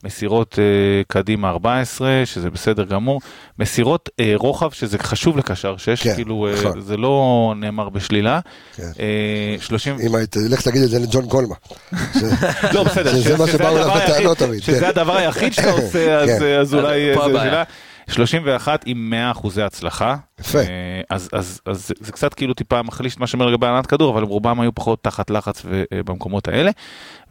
מסירות 0.04 0.60
אה, 0.60 0.64
קדימה 1.08 1.50
14, 1.50 2.22
שזה 2.26 2.50
בסדר 2.50 2.84
גמור. 2.84 3.22
מסירות 3.60 4.10
אה, 4.20 4.34
רוחב, 4.36 4.72
שזה 4.72 4.98
חשוב 5.00 5.38
לקשר 5.38 5.78
6, 5.78 6.04
כן, 6.04 6.16
כאילו 6.16 6.48
אה, 6.48 6.54
נכון. 6.54 6.82
זה 6.82 6.98
לא 6.98 7.54
נאמר 7.58 7.90
בשלילה. 7.90 8.40
כן. 8.76 8.84
אה, 9.00 9.56
30... 9.62 9.96
אם 10.08 10.16
היית, 10.16 10.36
לך 10.50 10.62
תגיד 10.62 10.82
את 10.84 10.90
זה 10.90 11.00
לג'ון 11.00 11.28
קולמה. 11.30 11.56
לא, 12.74 12.84
בסדר, 12.84 13.12
שזה 13.16 13.38
מה 13.38 13.48
שבאו 13.48 13.68
הדבר 13.68 13.82
אליו 13.82 13.96
היחיד- 13.98 14.14
בטענות 14.16 14.38
תמיד, 14.38 14.60
כן. 14.64 14.72
שזה 14.72 14.88
הדבר 14.88 15.16
היחיד 15.18 15.54
שאתה 15.54 15.72
עושה, 15.82 16.16
אז- 16.20 16.30
כן. 16.40 16.60
אז 16.60 16.74
אולי 16.76 17.16
פה 17.16 17.28
זה. 17.32 17.40
שאלה. 17.40 17.64
31 18.08 18.84
עם 18.86 19.10
100 19.10 19.32
אחוזי 19.32 19.62
הצלחה. 19.62 20.16
יפה. 20.40 20.60
אה, 20.60 20.66
אז, 21.10 21.30
אז, 21.34 21.62
אז 21.66 21.88
זה- 21.88 21.94
זה 22.00 22.12
קצת 22.12 22.34
כאילו 22.34 22.54
טיפה 22.54 22.82
מחליש 22.82 23.14
את 23.16 23.20
מה 23.20 23.28
שאומר 23.28 23.46
לגבי 23.46 23.68
הנעת 23.68 23.86
כדור, 23.86 24.14
אבל 24.14 24.24
רובם 24.24 24.60
היו 24.62 24.76
פחות 24.76 25.04
תחת 25.04 25.30
לחץ 25.30 25.62
ו- 25.66 25.84
אה, 25.94 26.04
במקומות 26.06 26.48
האלה. 26.48 26.72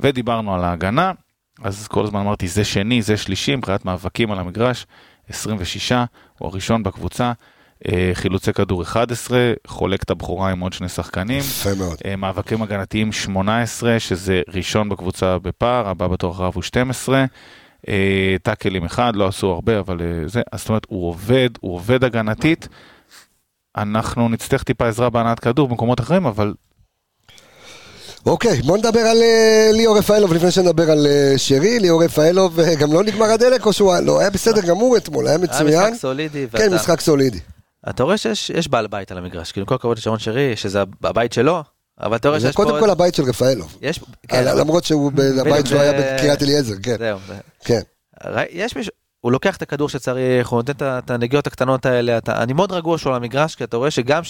ודיברנו 0.00 0.54
על 0.54 0.64
ההגנה, 0.64 1.12
אז 1.62 1.88
כל 1.88 2.04
הזמן 2.04 2.20
אמרתי 2.20 2.48
זה 2.48 2.64
שני, 2.64 3.02
זה 3.02 3.16
שלישי, 3.16 3.56
מבחינת 3.56 3.84
מאבקים 3.84 4.30
על 4.32 4.38
המגרש, 4.38 4.86
26, 5.28 5.92
הוא 6.38 6.48
הראשון 6.48 6.82
בקבוצה. 6.82 7.32
אה, 7.88 8.10
חילוצי 8.14 8.52
כדור 8.52 8.82
11, 8.82 9.52
חולק 9.66 10.02
את 10.02 10.10
הבכורה 10.10 10.50
עם 10.50 10.60
עוד 10.60 10.72
שני 10.72 10.88
שחקנים. 10.88 11.38
יפה 11.38 11.74
מאוד. 11.78 11.98
אה, 12.04 12.16
מאבקים 12.16 12.62
הגנתיים 12.62 13.12
18, 13.12 14.00
שזה 14.00 14.42
ראשון 14.48 14.88
בקבוצה 14.88 15.38
בפער, 15.38 15.88
הבא 15.88 16.06
בתור 16.06 16.32
אחריו 16.32 16.52
הוא 16.54 16.62
12. 16.62 17.24
אה, 17.88 18.36
טאקלים 18.42 18.84
אחד, 18.84 19.16
לא 19.16 19.26
עשו 19.26 19.50
הרבה, 19.50 19.78
אבל 19.78 20.00
זה, 20.26 20.42
אז 20.52 20.60
זאת 20.60 20.68
אומרת, 20.68 20.86
הוא 20.88 21.08
עובד, 21.08 21.50
הוא 21.60 21.74
עובד 21.74 22.04
הגנתית. 22.04 22.68
אנחנו 23.76 24.28
נצטרך 24.28 24.62
טיפה 24.62 24.88
עזרה 24.88 25.10
בהנעת 25.10 25.40
כדור 25.40 25.68
במקומות 25.68 26.00
אחרים, 26.00 26.26
אבל 26.26 26.54
אוקיי, 28.28 28.62
בוא 28.62 28.78
נדבר 28.78 29.00
על 29.00 29.22
אה, 29.22 29.70
ליאור 29.72 29.98
רפאלוב 29.98 30.32
לפני 30.32 30.50
שנדבר 30.50 30.90
על 30.90 31.06
אה, 31.06 31.34
שרי. 31.36 31.78
ליאור 31.78 32.04
רפאלוב 32.04 32.60
אה, 32.60 32.74
גם 32.74 32.92
לא 32.92 33.02
נגמר 33.04 33.26
הדלק 33.26 33.66
או 33.66 33.72
שהוא 33.72 33.92
היה- 33.92 34.00
לא, 34.00 34.20
היה 34.20 34.30
בסדר 34.30 34.60
גמור 34.60 34.96
אתמול, 34.96 35.26
היה 35.26 35.36
היה 35.36 35.44
מצוין. 35.44 35.90
משחק 35.92 36.00
סולידי, 36.00 36.46
כן, 36.52 36.58
ואתה- 36.62 36.74
משחק 36.74 37.00
סולידי. 37.00 37.38
אתה 37.88 38.02
רואה 38.02 38.16
שיש 38.18 38.50
יש 38.50 38.68
בעל 38.68 38.86
בית 38.86 39.12
על 39.12 39.18
המגרש, 39.18 39.52
כאילו 39.52 39.66
כל 39.66 39.74
הכבוד 39.74 39.98
לשרון 39.98 40.18
שרי, 40.18 40.56
שזה 40.56 40.78
הבית 41.04 41.32
שלו, 41.32 41.62
אבל 42.00 42.16
אתה 42.16 42.28
רואה 42.28 42.40
זה 42.40 42.46
שיש 42.48 42.56
פה... 42.56 42.64
קודם 42.64 42.80
כל 42.80 42.90
הבית 42.90 43.14
של 43.14 43.22
רפאלוב. 43.22 43.76
יש... 43.82 44.00
אה, 44.32 44.54
למרות 44.54 44.84
שהוא, 44.84 45.12
הבית 45.40 45.66
שלו 45.66 45.80
היה 45.80 45.90
זה- 46.00 46.14
בקריית 46.16 46.42
אליעזר, 46.42 46.74
כן. 46.82 46.96
זהו. 46.98 47.18
זה- 47.28 47.34
כן. 47.64 47.80
יש 48.50 48.76
מישהו, 48.76 48.92
הוא 49.20 49.32
לוקח 49.32 49.56
את 49.56 49.62
הכדור 49.62 49.88
שצריך, 49.88 50.48
הוא 50.48 50.56
נותן 50.56 50.72
את 50.98 51.10
הנגיעות 51.10 51.46
הקטנות 51.46 51.86
האלה, 51.86 52.18
אתה, 52.18 52.42
אני 52.42 52.52
מאוד 52.52 52.72
רגוע 52.72 52.98
שהוא 52.98 53.10
על 53.10 53.16
המגרש, 53.16 53.54
כי 53.54 53.64
אתה 53.64 53.76
רואה 53.76 53.90
שגם 53.90 54.22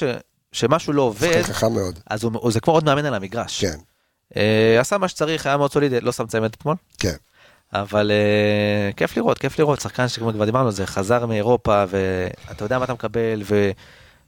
שמשהו 0.53 0.93
לא 0.93 1.03
עובד, 1.03 1.43
חכם 1.43 1.73
מאוד. 1.73 1.99
אז 2.11 2.25
הוא, 2.25 2.33
הוא 2.35 2.53
זה 2.53 2.61
כמו 2.61 2.73
עוד 2.75 2.85
מאמן 2.85 3.05
על 3.05 3.15
המגרש. 3.15 3.65
כן, 3.65 3.79
אה, 4.37 4.81
עשה 4.81 4.99
מה 4.99 5.09
שצריך, 5.09 5.47
היה 5.47 5.57
מאוד 5.57 5.73
סולידי, 5.73 6.01
לא 6.01 6.13
שם 6.13 6.27
צמד 6.27 6.51
אתמול, 6.59 6.75
כן. 6.99 7.15
אבל 7.73 8.11
אה, 8.11 8.93
כיף 8.93 9.17
לראות, 9.17 9.39
כיף 9.39 9.59
לראות, 9.59 9.81
שחקן 9.81 10.09
שכבר 10.09 10.45
דיברנו 10.45 10.67
על 10.67 10.73
זה, 10.73 10.87
חזר 10.87 11.27
מאירופה, 11.27 11.85
ואתה 11.89 12.65
יודע 12.65 12.79
מה 12.79 12.85
אתה 12.85 12.93
מקבל, 12.93 13.43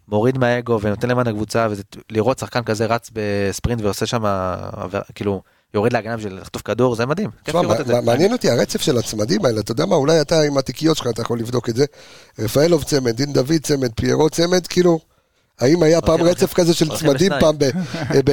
ומוריד 0.08 0.38
מהאגו, 0.38 0.78
ונותן 0.82 1.08
למען 1.08 1.26
הקבוצה, 1.26 1.68
ולראות 2.10 2.38
שחקן 2.38 2.62
כזה 2.62 2.86
רץ 2.86 3.10
בספרינט 3.12 3.82
ועושה 3.82 4.06
שם, 4.06 4.24
כאילו, 5.14 5.42
יורד 5.74 5.92
להגנה 5.92 6.16
בשביל 6.16 6.38
לחטוף 6.40 6.62
כדור, 6.62 6.96
זה 6.96 7.06
מדהים, 7.06 7.30
כיף 7.44 7.54
לראות 7.54 7.80
את 7.80 7.86
זה. 7.86 7.94
מע- 7.94 8.00
מעניין 8.00 8.32
אותי 8.32 8.50
הרצף 8.50 8.80
של 8.80 8.98
הצמדים 8.98 9.44
האלה, 9.44 9.60
אתה 9.60 9.72
יודע 9.72 9.86
מה, 9.86 9.96
אולי 9.96 10.20
אתה 10.20 10.40
עם 10.42 10.58
התיקיות 10.58 10.96
שלך, 10.96 11.06
אתה 11.06 11.22
יכול 11.22 11.38
לבדוק 11.38 11.68
את 11.68 11.76
זה. 11.76 11.84
רפאלוב 12.38 12.84
צמד, 12.84 13.16
דין 13.16 13.32
דוד 13.32 13.52
צמד, 13.62 13.92
פיירו 13.94 14.30
צמד, 14.30 14.66
כאילו, 14.66 14.98
האם 15.60 15.82
היה 15.82 16.00
פעם 16.00 16.22
רצף 16.22 16.54
כזה 16.54 16.74
של 16.74 16.88
צמדים. 16.88 17.32
פעם 17.40 17.54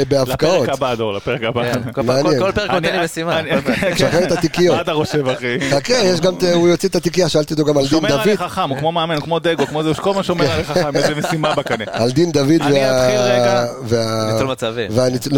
בהפקעות? 0.10 0.64
לפרק 0.64 0.70
הבא, 0.70 0.96
דור, 0.96 1.14
לפרק 1.14 1.44
הבא. 1.44 1.74
כן, 1.74 1.92
כל 2.40 2.52
פרק 2.52 2.72
נותן 2.72 3.00
לי 3.00 3.06
משימה. 3.06 3.42
פרק. 3.64 3.98
שחרר 3.98 4.24
את 4.24 4.32
התיקיות. 4.32 4.76
מה 4.76 4.82
אתה 4.82 4.94
חושב, 4.94 5.28
אחי? 5.28 5.72
חכה, 5.72 5.94
יש 5.94 6.22
גם, 6.22 6.34
הוא 6.54 6.68
יוציא 6.68 6.90
את 6.90 6.96
התיקייה, 6.96 7.30
שאלתי 7.30 7.54
אותו 7.54 7.66
גם 7.66 7.78
על 7.78 7.84
דין 7.84 7.90
שומר 7.90 8.10
דוד, 8.10 8.20
עליך 8.20 8.42
חכם, 8.42 8.70
הוא 8.70 8.78
כמו 8.78 8.92
מאמן, 8.92 9.16
הוא 9.16 9.24
כמו 9.24 9.40
דגו, 9.40 9.68
כמו 9.68 9.84
זה, 9.84 9.94
כל 9.94 10.14
מה 10.14 10.24
שומר 10.24 10.52
עליך 10.52 10.68
חכם, 10.68 10.96
איזה 10.96 11.16
משימה 11.16 11.56
בקנה. 11.56 11.84
על 11.92 12.12
דין 12.12 12.32
דוד 12.32 12.62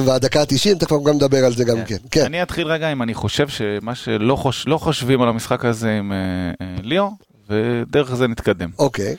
והדקה 0.06 0.42
ה-90, 0.42 0.80
תכף 0.80 0.96
גם 1.06 1.16
נדבר 1.16 1.46
על 1.46 1.54
זה 1.56 1.64
גם 1.64 1.86
כן. 1.86 1.98
כן, 2.12 2.26
אני 2.26 2.44
אתחיל 2.44 2.68
רגע 2.68 2.92
אם 2.92 3.02
אני 3.02 3.14
חושב 3.14 3.48
שמה 3.48 3.96
שלא 3.96 4.38
לא 4.66 4.78
חושבים 4.78 5.22
על 5.22 5.30
המשחק 5.30 5.66
הזה 5.66 5.98
עם 5.98 6.12
אה, 6.12 6.18
אה, 6.62 6.76
ליאור, 6.84 7.12
ודרך 7.50 8.16
זה 8.16 8.28
נתקדם. 8.28 8.70
אוקיי. 8.80 9.16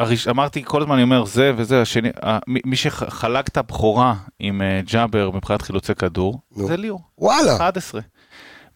אה, 0.00 0.04
הראש- 0.06 0.28
אמרתי 0.28 0.62
כל 0.64 0.82
הזמן 0.82 0.94
אני 0.94 1.02
אומר 1.02 1.24
זה 1.24 1.52
וזה 1.56 1.82
השני 1.82 2.08
אה, 2.24 2.38
מי 2.46 2.76
שחלק 2.76 3.48
את 3.48 3.56
הבכורה 3.56 4.14
עם 4.38 4.62
אה, 4.62 4.80
ג'אבר 4.92 5.30
מבחינת 5.30 5.62
חילוצי 5.62 5.94
כדור 5.94 6.40
נו. 6.56 6.66
זה 6.66 6.76
ליאור 6.76 7.00
וואלה, 7.18 7.56
11. 7.56 8.00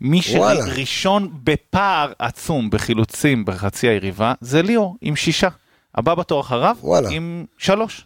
מי. 0.01 0.23
שראשון 0.23 1.31
בפער 1.45 2.13
עצום 2.19 2.71
בחילוצים 2.71 3.45
בחצי 3.45 3.89
היריבה 3.89 4.33
זה 4.41 4.63
ליאור 4.63 4.97
עם 5.01 5.17
שישה. 5.17 5.49
הבא 5.95 6.15
בתור 6.15 6.41
אחריו 6.41 6.77
וואלה. 6.81 7.09
עם 7.11 7.45
שלוש. 7.59 8.05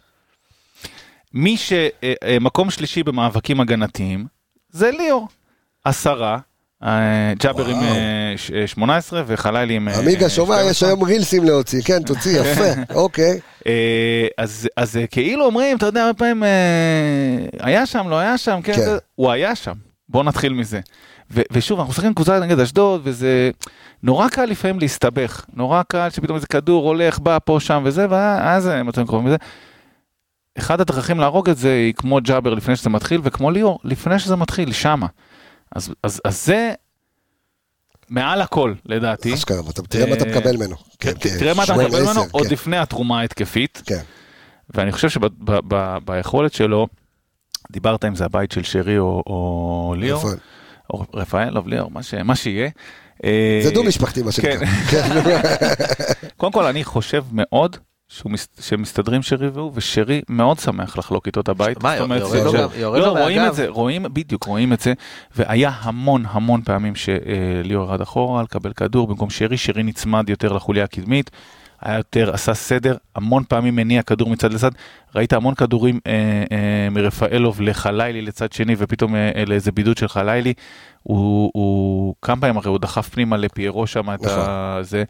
מי 1.33 1.55
שמקום 1.57 2.69
שלישי 2.71 3.03
במאבקים 3.03 3.59
הגנתיים 3.59 4.25
זה 4.69 4.91
ליאור. 4.91 5.27
עשרה. 5.83 6.39
אה, 6.85 7.33
ג'אבר 7.39 7.65
עם 7.67 7.77
וואו. 7.77 7.95
אה, 7.95 8.33
ש- 8.37 8.51
אה, 8.51 8.67
18 8.67 9.23
וחלילי 9.27 9.73
עם... 9.75 9.87
עמיגה 9.87 10.29
שומע, 10.29 10.55
יש 10.55 10.77
12. 10.77 10.89
היום 10.89 11.03
רילסים 11.03 11.43
להוציא, 11.43 11.81
כן, 11.85 12.03
תוציא, 12.03 12.39
יפה, 12.41 12.93
אוקיי. 12.93 13.39
אז 14.77 14.99
כאילו 15.11 15.45
אומרים, 15.45 15.77
אתה 15.77 15.85
יודע, 15.85 16.01
הרבה 16.05 16.13
פעמים 16.19 16.43
היה 17.59 17.85
שם, 17.85 18.09
לא 18.09 18.15
היה 18.19 18.37
שם, 18.37 18.59
כן, 18.63 18.73
כן. 18.73 18.81
הוא 19.15 19.31
היה 19.31 19.55
שם. 19.55 19.73
בוא 20.09 20.23
נתחיל 20.23 20.53
מזה. 20.53 20.79
ושוב, 21.51 21.79
אנחנו 21.79 21.91
משחקים 21.91 22.13
קבוצה 22.13 22.39
נגד 22.39 22.59
אשדוד, 22.59 23.01
וזה 23.03 23.51
נורא 24.03 24.27
קל 24.29 24.45
לפעמים 24.45 24.79
להסתבך. 24.79 25.45
נורא 25.53 25.81
קל 25.87 26.09
שפתאום 26.09 26.35
איזה 26.35 26.47
כדור 26.47 26.87
הולך, 26.87 27.19
בא 27.19 27.37
פה, 27.45 27.57
שם 27.59 27.81
וזה, 27.85 28.05
ואז 28.09 28.67
הם 28.67 28.87
מצבים 28.87 29.07
קרובים 29.07 29.27
לזה. 29.27 29.35
אחד 30.57 30.81
הדרכים 30.81 31.19
להרוג 31.19 31.49
את 31.49 31.57
זה 31.57 31.69
היא 31.73 31.93
כמו 31.93 32.19
ג'אבר 32.23 32.53
לפני 32.53 32.75
שזה 32.75 32.89
מתחיל, 32.89 33.21
וכמו 33.23 33.51
ליאור 33.51 33.79
לפני 33.83 34.19
שזה 34.19 34.35
מתחיל, 34.35 34.71
שמה. 34.71 35.07
אז, 35.75 35.89
אז, 36.03 36.21
אז 36.25 36.45
זה 36.45 36.73
מעל 38.09 38.41
הכל, 38.41 38.73
לדעתי. 38.85 39.33
אשכרה, 39.33 39.61
אתה- 39.69 39.81
תראה 39.81 40.05
מה 40.05 40.15
אתה 40.15 40.25
אה, 40.25 40.29
מקבל 40.31 40.55
ממנו. 40.57 40.75
כן, 40.99 41.11
כן, 41.19 41.39
תראה 41.39 41.53
מה 41.53 41.63
אתה 41.63 41.73
מקבל 41.73 42.01
ממנו 42.03 42.21
עוד 42.31 42.47
כן, 42.47 42.53
לפני 42.53 42.77
התרומה 42.77 43.19
ההתקפית. 43.19 43.81
כן. 43.85 43.99
ואני 44.75 44.91
חושב 44.91 45.09
שביכולת 45.09 46.53
שלו, 46.53 46.87
דיברת 47.71 48.05
אם 48.05 48.15
זה 48.15 48.25
הבית 48.25 48.51
של 48.51 48.63
שרי 48.63 48.97
או, 48.99 49.23
או 49.27 49.95
ליאור. 49.97 50.23
או 50.93 51.05
רפאל 51.13 51.57
או 51.57 51.67
ליאור, 51.67 51.91
מה, 52.23 52.35
שיהיה. 52.35 52.69
אה, 53.23 53.59
זה 53.63 53.71
דו 53.71 53.83
משפחתי 53.83 54.21
מה 54.21 54.31
שנקרא. 54.31 54.65
קודם 56.37 56.51
כל 56.51 56.65
אני 56.65 56.83
חושב 56.83 57.23
מאוד 57.31 57.77
מס- 58.25 58.47
שמסתדרים 58.59 59.21
שרי 59.21 59.49
והוא, 59.49 59.71
ושרי 59.75 60.21
מאוד 60.29 60.59
שמח 60.59 60.97
לחלוק 60.97 61.27
איתו 61.27 61.41
את 61.41 61.49
הבית. 61.49 61.83
מה, 61.83 61.95
יורד 61.95 62.21
לו 62.45 62.53
לו 62.53 62.99
לא, 62.99 63.09
רואים 63.21 63.37
מהגב. 63.37 63.49
את 63.49 63.55
זה, 63.55 63.67
רואים, 63.69 64.05
בדיוק, 64.13 64.43
רואים 64.43 64.73
את 64.73 64.79
זה, 64.79 64.93
והיה 65.35 65.71
המון 65.79 66.23
המון 66.29 66.61
פעמים 66.61 66.93
שליאור 66.95 67.89
ירד 67.89 68.01
אחורה 68.01 68.43
לקבל 68.43 68.73
כדור 68.73 69.07
במקום 69.07 69.29
שרי, 69.29 69.57
שרי 69.57 69.83
נצמד 69.83 70.29
יותר 70.29 70.53
לחוליה 70.53 70.83
הקדמית. 70.83 71.31
היה 71.81 71.97
יותר, 71.97 72.33
עשה 72.33 72.53
סדר, 72.53 72.95
המון 73.15 73.43
פעמים 73.47 73.75
מניע 73.75 74.01
כדור 74.01 74.29
מצד 74.29 74.53
לצד, 74.53 74.71
ראית 75.15 75.33
המון 75.33 75.55
כדורים 75.55 75.99
אה, 76.07 76.13
אה, 76.51 76.89
מרפאלוב 76.91 77.61
לחלילי 77.61 78.21
לצד 78.21 78.51
שני 78.53 78.75
ופתאום 78.77 79.15
אה, 79.15 79.31
אה, 79.35 79.43
לאיזה 79.45 79.71
בידוד 79.71 79.97
של 79.97 80.07
חלילי, 80.07 80.53
הוא, 81.03 81.51
הוא 81.53 82.15
כמה 82.21 82.41
פעמים 82.41 82.57
הרי 82.57 82.69
הוא 82.69 82.79
דחף 82.79 83.09
פנימה 83.09 83.37
לפיירו 83.37 83.87
שם 83.87 84.13
את 84.13 84.21
נכון. 84.25 84.43
ה... 84.47 84.77
זה. 84.81 85.03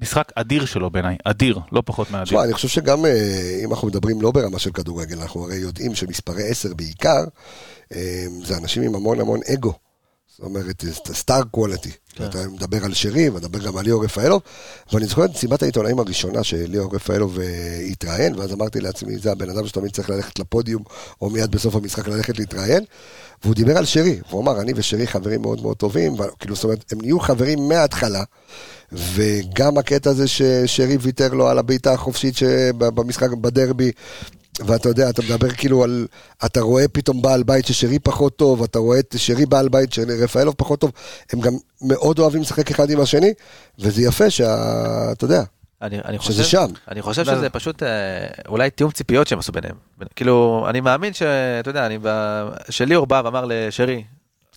משחק 0.00 0.32
אדיר 0.34 0.64
שלו 0.64 0.90
בעיניי, 0.90 1.16
אדיר, 1.24 1.58
לא 1.72 1.82
פחות 1.86 2.10
מאדיר. 2.10 2.24
תשמע, 2.24 2.44
אני 2.44 2.52
חושב 2.52 2.68
שגם 2.68 3.06
אה, 3.06 3.60
אם 3.64 3.70
אנחנו 3.70 3.88
מדברים 3.88 4.22
לא 4.22 4.30
ברמה 4.30 4.58
של 4.58 4.70
כדורגל, 4.70 5.20
אנחנו 5.20 5.44
הרי 5.44 5.56
יודעים 5.56 5.94
שמספרי 5.94 6.48
10 6.48 6.74
בעיקר, 6.74 7.24
אה, 7.94 8.26
זה 8.44 8.56
אנשים 8.56 8.82
עם 8.82 8.94
המון 8.94 9.20
המון 9.20 9.40
אגו. 9.54 9.72
זאת 10.38 10.44
אומרת, 10.44 10.84
זה 11.04 11.14
סטאר 11.14 11.42
קוולטי. 11.42 11.90
אתה 12.26 12.48
מדבר 12.48 12.84
על 12.84 12.94
שרי, 12.94 13.28
ומדבר 13.28 13.58
גם 13.58 13.76
על 13.76 13.84
ליאור 13.84 14.04
רפאלוב, 14.04 14.42
ואני 14.92 15.06
זוכר 15.06 15.24
את 15.24 15.30
מסיבת 15.30 15.62
העיתונאים 15.62 15.98
הראשונה 15.98 16.44
שליאור 16.44 16.94
רפאלוב 16.94 17.38
התראיין, 17.90 18.38
ואז 18.38 18.52
אמרתי 18.52 18.80
לעצמי, 18.80 19.18
זה 19.18 19.32
הבן 19.32 19.50
אדם 19.50 19.66
שתמיד 19.66 19.92
צריך 19.92 20.10
ללכת 20.10 20.38
לפודיום, 20.38 20.82
או 21.20 21.30
מיד 21.30 21.50
בסוף 21.50 21.74
המשחק 21.74 22.08
ללכת 22.08 22.38
להתראיין, 22.38 22.84
והוא 23.42 23.54
דיבר 23.54 23.76
על 23.76 23.84
שרי, 23.84 24.20
הוא 24.30 24.42
אמר, 24.42 24.60
אני 24.60 24.72
ושרי 24.76 25.06
חברים 25.06 25.42
מאוד 25.42 25.62
מאוד 25.62 25.76
טובים, 25.76 26.16
כאילו, 26.38 26.54
זאת 26.54 26.64
אומרת, 26.64 26.92
הם 26.92 26.98
נהיו 27.00 27.20
חברים 27.20 27.68
מההתחלה, 27.68 28.22
וגם 28.92 29.78
הקטע 29.78 30.10
הזה 30.10 30.28
ששרי 30.28 30.96
ויתר 31.00 31.34
לו 31.34 31.48
על 31.48 31.58
הבעיטה 31.58 31.92
החופשית 31.92 32.34
במשחק 32.78 33.30
בדרבי, 33.30 33.92
ואתה 34.66 34.88
יודע, 34.88 35.10
אתה 35.10 35.22
מדבר 35.22 35.50
כאילו 35.50 35.84
על, 35.84 36.06
אתה 36.44 36.60
רואה 36.60 36.88
פתאום 36.88 37.22
בעל 37.22 37.42
בית 37.42 37.66
ששרי 37.66 37.98
פחות 37.98 38.36
טוב, 38.36 38.62
אתה 38.62 38.78
רואה 38.78 38.98
את 38.98 39.14
שרי 39.18 39.46
בעל 39.46 39.68
בית 39.68 39.92
שרפאלוב 39.92 40.54
פחות 40.58 40.80
טוב, 40.80 40.92
הם 41.32 41.40
גם 41.40 41.52
מאוד 41.82 42.18
אוהבים 42.18 42.42
לשחק 42.42 42.70
אחד 42.70 42.90
עם 42.90 43.00
השני, 43.00 43.32
וזה 43.78 44.02
יפה 44.02 44.30
שאתה 44.30 45.24
יודע, 45.24 45.42
אני, 45.82 45.98
אני 46.04 46.18
שזה 46.20 46.42
חושב, 46.42 46.44
שם. 46.44 46.66
אני 46.90 47.02
חושב 47.02 47.22
לא. 47.30 47.34
שזה 47.34 47.50
פשוט 47.50 47.82
אה, 47.82 47.88
אולי 48.48 48.70
תיאום 48.70 48.92
ציפיות 48.92 49.28
שהם 49.28 49.38
עשו 49.38 49.52
ביניהם. 49.52 49.74
כאילו, 50.16 50.66
אני 50.68 50.80
מאמין 50.80 51.12
שאתה 51.12 51.70
יודע, 51.70 51.86
אני, 51.86 51.98
ב- 52.02 52.48
שליאור 52.70 53.06
בא 53.06 53.22
ואמר 53.24 53.44
לשרי, 53.48 54.04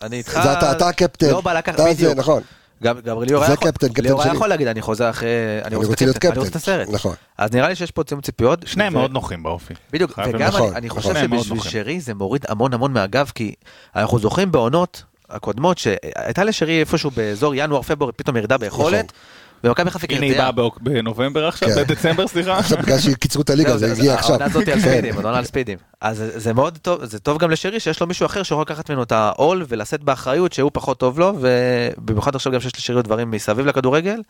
אני 0.01 0.17
איתך, 0.17 0.39
זה 0.43 0.53
אתה, 0.53 0.71
אתה 0.71 0.87
הקפטן, 0.87 1.29
לא 1.29 1.41
בא 1.41 1.53
לקחת, 1.53 1.79
בדיוק. 1.79 2.13
נכון, 2.17 2.43
גם, 2.83 2.99
גם 2.99 3.21
ליאור 3.21 3.39
זה 3.41 3.45
היה 3.45 3.53
יכול, 3.53 3.71
קפטן, 3.71 3.87
קפטן 3.87 4.03
ליאור 4.03 4.23
היה. 4.23 4.33
יכול 4.33 4.47
להגיד, 4.47 4.67
אני 4.67 4.81
חוזר 4.81 5.09
אחרי, 5.09 5.29
אני 5.65 5.67
אני 5.67 5.75
רוצה 5.75 6.05
להיות 6.05 6.17
את 6.17 6.23
הקפטן, 6.23 6.31
אני 6.31 6.39
רוצה 6.39 6.49
את 6.49 6.55
קפטן, 6.63 6.71
הסרט. 6.71 6.89
נכון. 6.89 7.15
אז 7.37 7.51
נראה 7.53 7.69
לי 7.69 7.75
שיש 7.75 7.91
פה 7.91 8.03
תיאום 8.03 8.21
ציפיות. 8.21 8.59
שניהם 8.65 8.95
ו- 8.95 8.97
מאוד 8.97 9.11
נוחים 9.11 9.43
באופי. 9.43 9.73
בדיוק, 9.91 10.11
וגם 10.27 10.41
נכון, 10.41 10.61
אני, 10.67 10.77
אני 10.77 10.87
נכון. 10.87 11.01
חושב 11.01 11.15
שבשביל. 11.15 11.59
שרי 11.61 11.99
זה 11.99 12.13
מוריד 12.13 12.45
המון 12.49 12.73
המון 12.73 12.93
מהגב, 12.93 13.31
כי 13.35 13.53
אנחנו 13.95 14.19
זוכרים 14.19 14.51
בעונות 14.51 15.03
הקודמות 15.29 15.77
שהייתה 15.77 16.43
לשרי 16.43 16.79
איפשהו 16.79 17.11
באזור 17.11 17.55
ינואר, 17.55 17.81
פברואר, 17.81 18.11
פתאום 18.15 18.37
ירידה 18.37 18.57
ביכולת, 18.57 19.11
ומכבי 19.63 19.91
חיפה 19.91 20.07
הנה 20.15 20.25
היא 20.25 20.37
באה 20.37 20.51
בנובמבר 20.81 21.47
עכשיו, 21.47 21.69
כן. 21.69 21.75
בדצמבר 21.83 22.27
סליחה. 22.27 22.57
עכשיו 22.59 22.77
בגלל 22.77 22.97
שקיצרו 22.97 23.41
את 23.41 23.49
הליגה, 23.49 23.77
זה 23.77 23.91
הגיע 23.91 24.13
עכשיו. 24.13 24.29
העונה 24.31 24.45
הזאת 24.45 24.67
היא 24.67 24.73
על 24.73 24.79
כן. 24.81 24.89
ספידים, 24.91 25.13
העונה 25.19 25.37
על 25.37 25.45
ספידים. 25.45 25.77
אז 26.01 26.23
זה- 26.35 26.53
מאוד 26.53 26.77
טוב, 26.81 27.05
זה 27.05 27.19
טוב 27.19 27.37
גם 27.37 27.51
לשרי 27.51 27.79
שיש 27.79 28.01
לו 28.01 28.07
מישהו 28.07 28.25
אחר 28.25 28.43
שיכול 28.43 28.61
לקחת 28.61 28.89
ממנו 28.89 29.03
את 29.03 29.11
העול 29.11 29.65
ולשאת 29.67 30.03
באחריות 30.03 30.53
שהוא 30.53 30.71
פחות 30.73 30.99
טוב 30.99 31.19
לו, 31.19 31.33
ובמיוחד 31.39 32.35
עכשיו 32.35 32.53
גם 32.53 32.59
שיש 32.59 32.75
לשרי 32.77 33.01
דברים 33.01 33.31
מסביב 33.31 33.65
לכדורגל, 33.65 34.21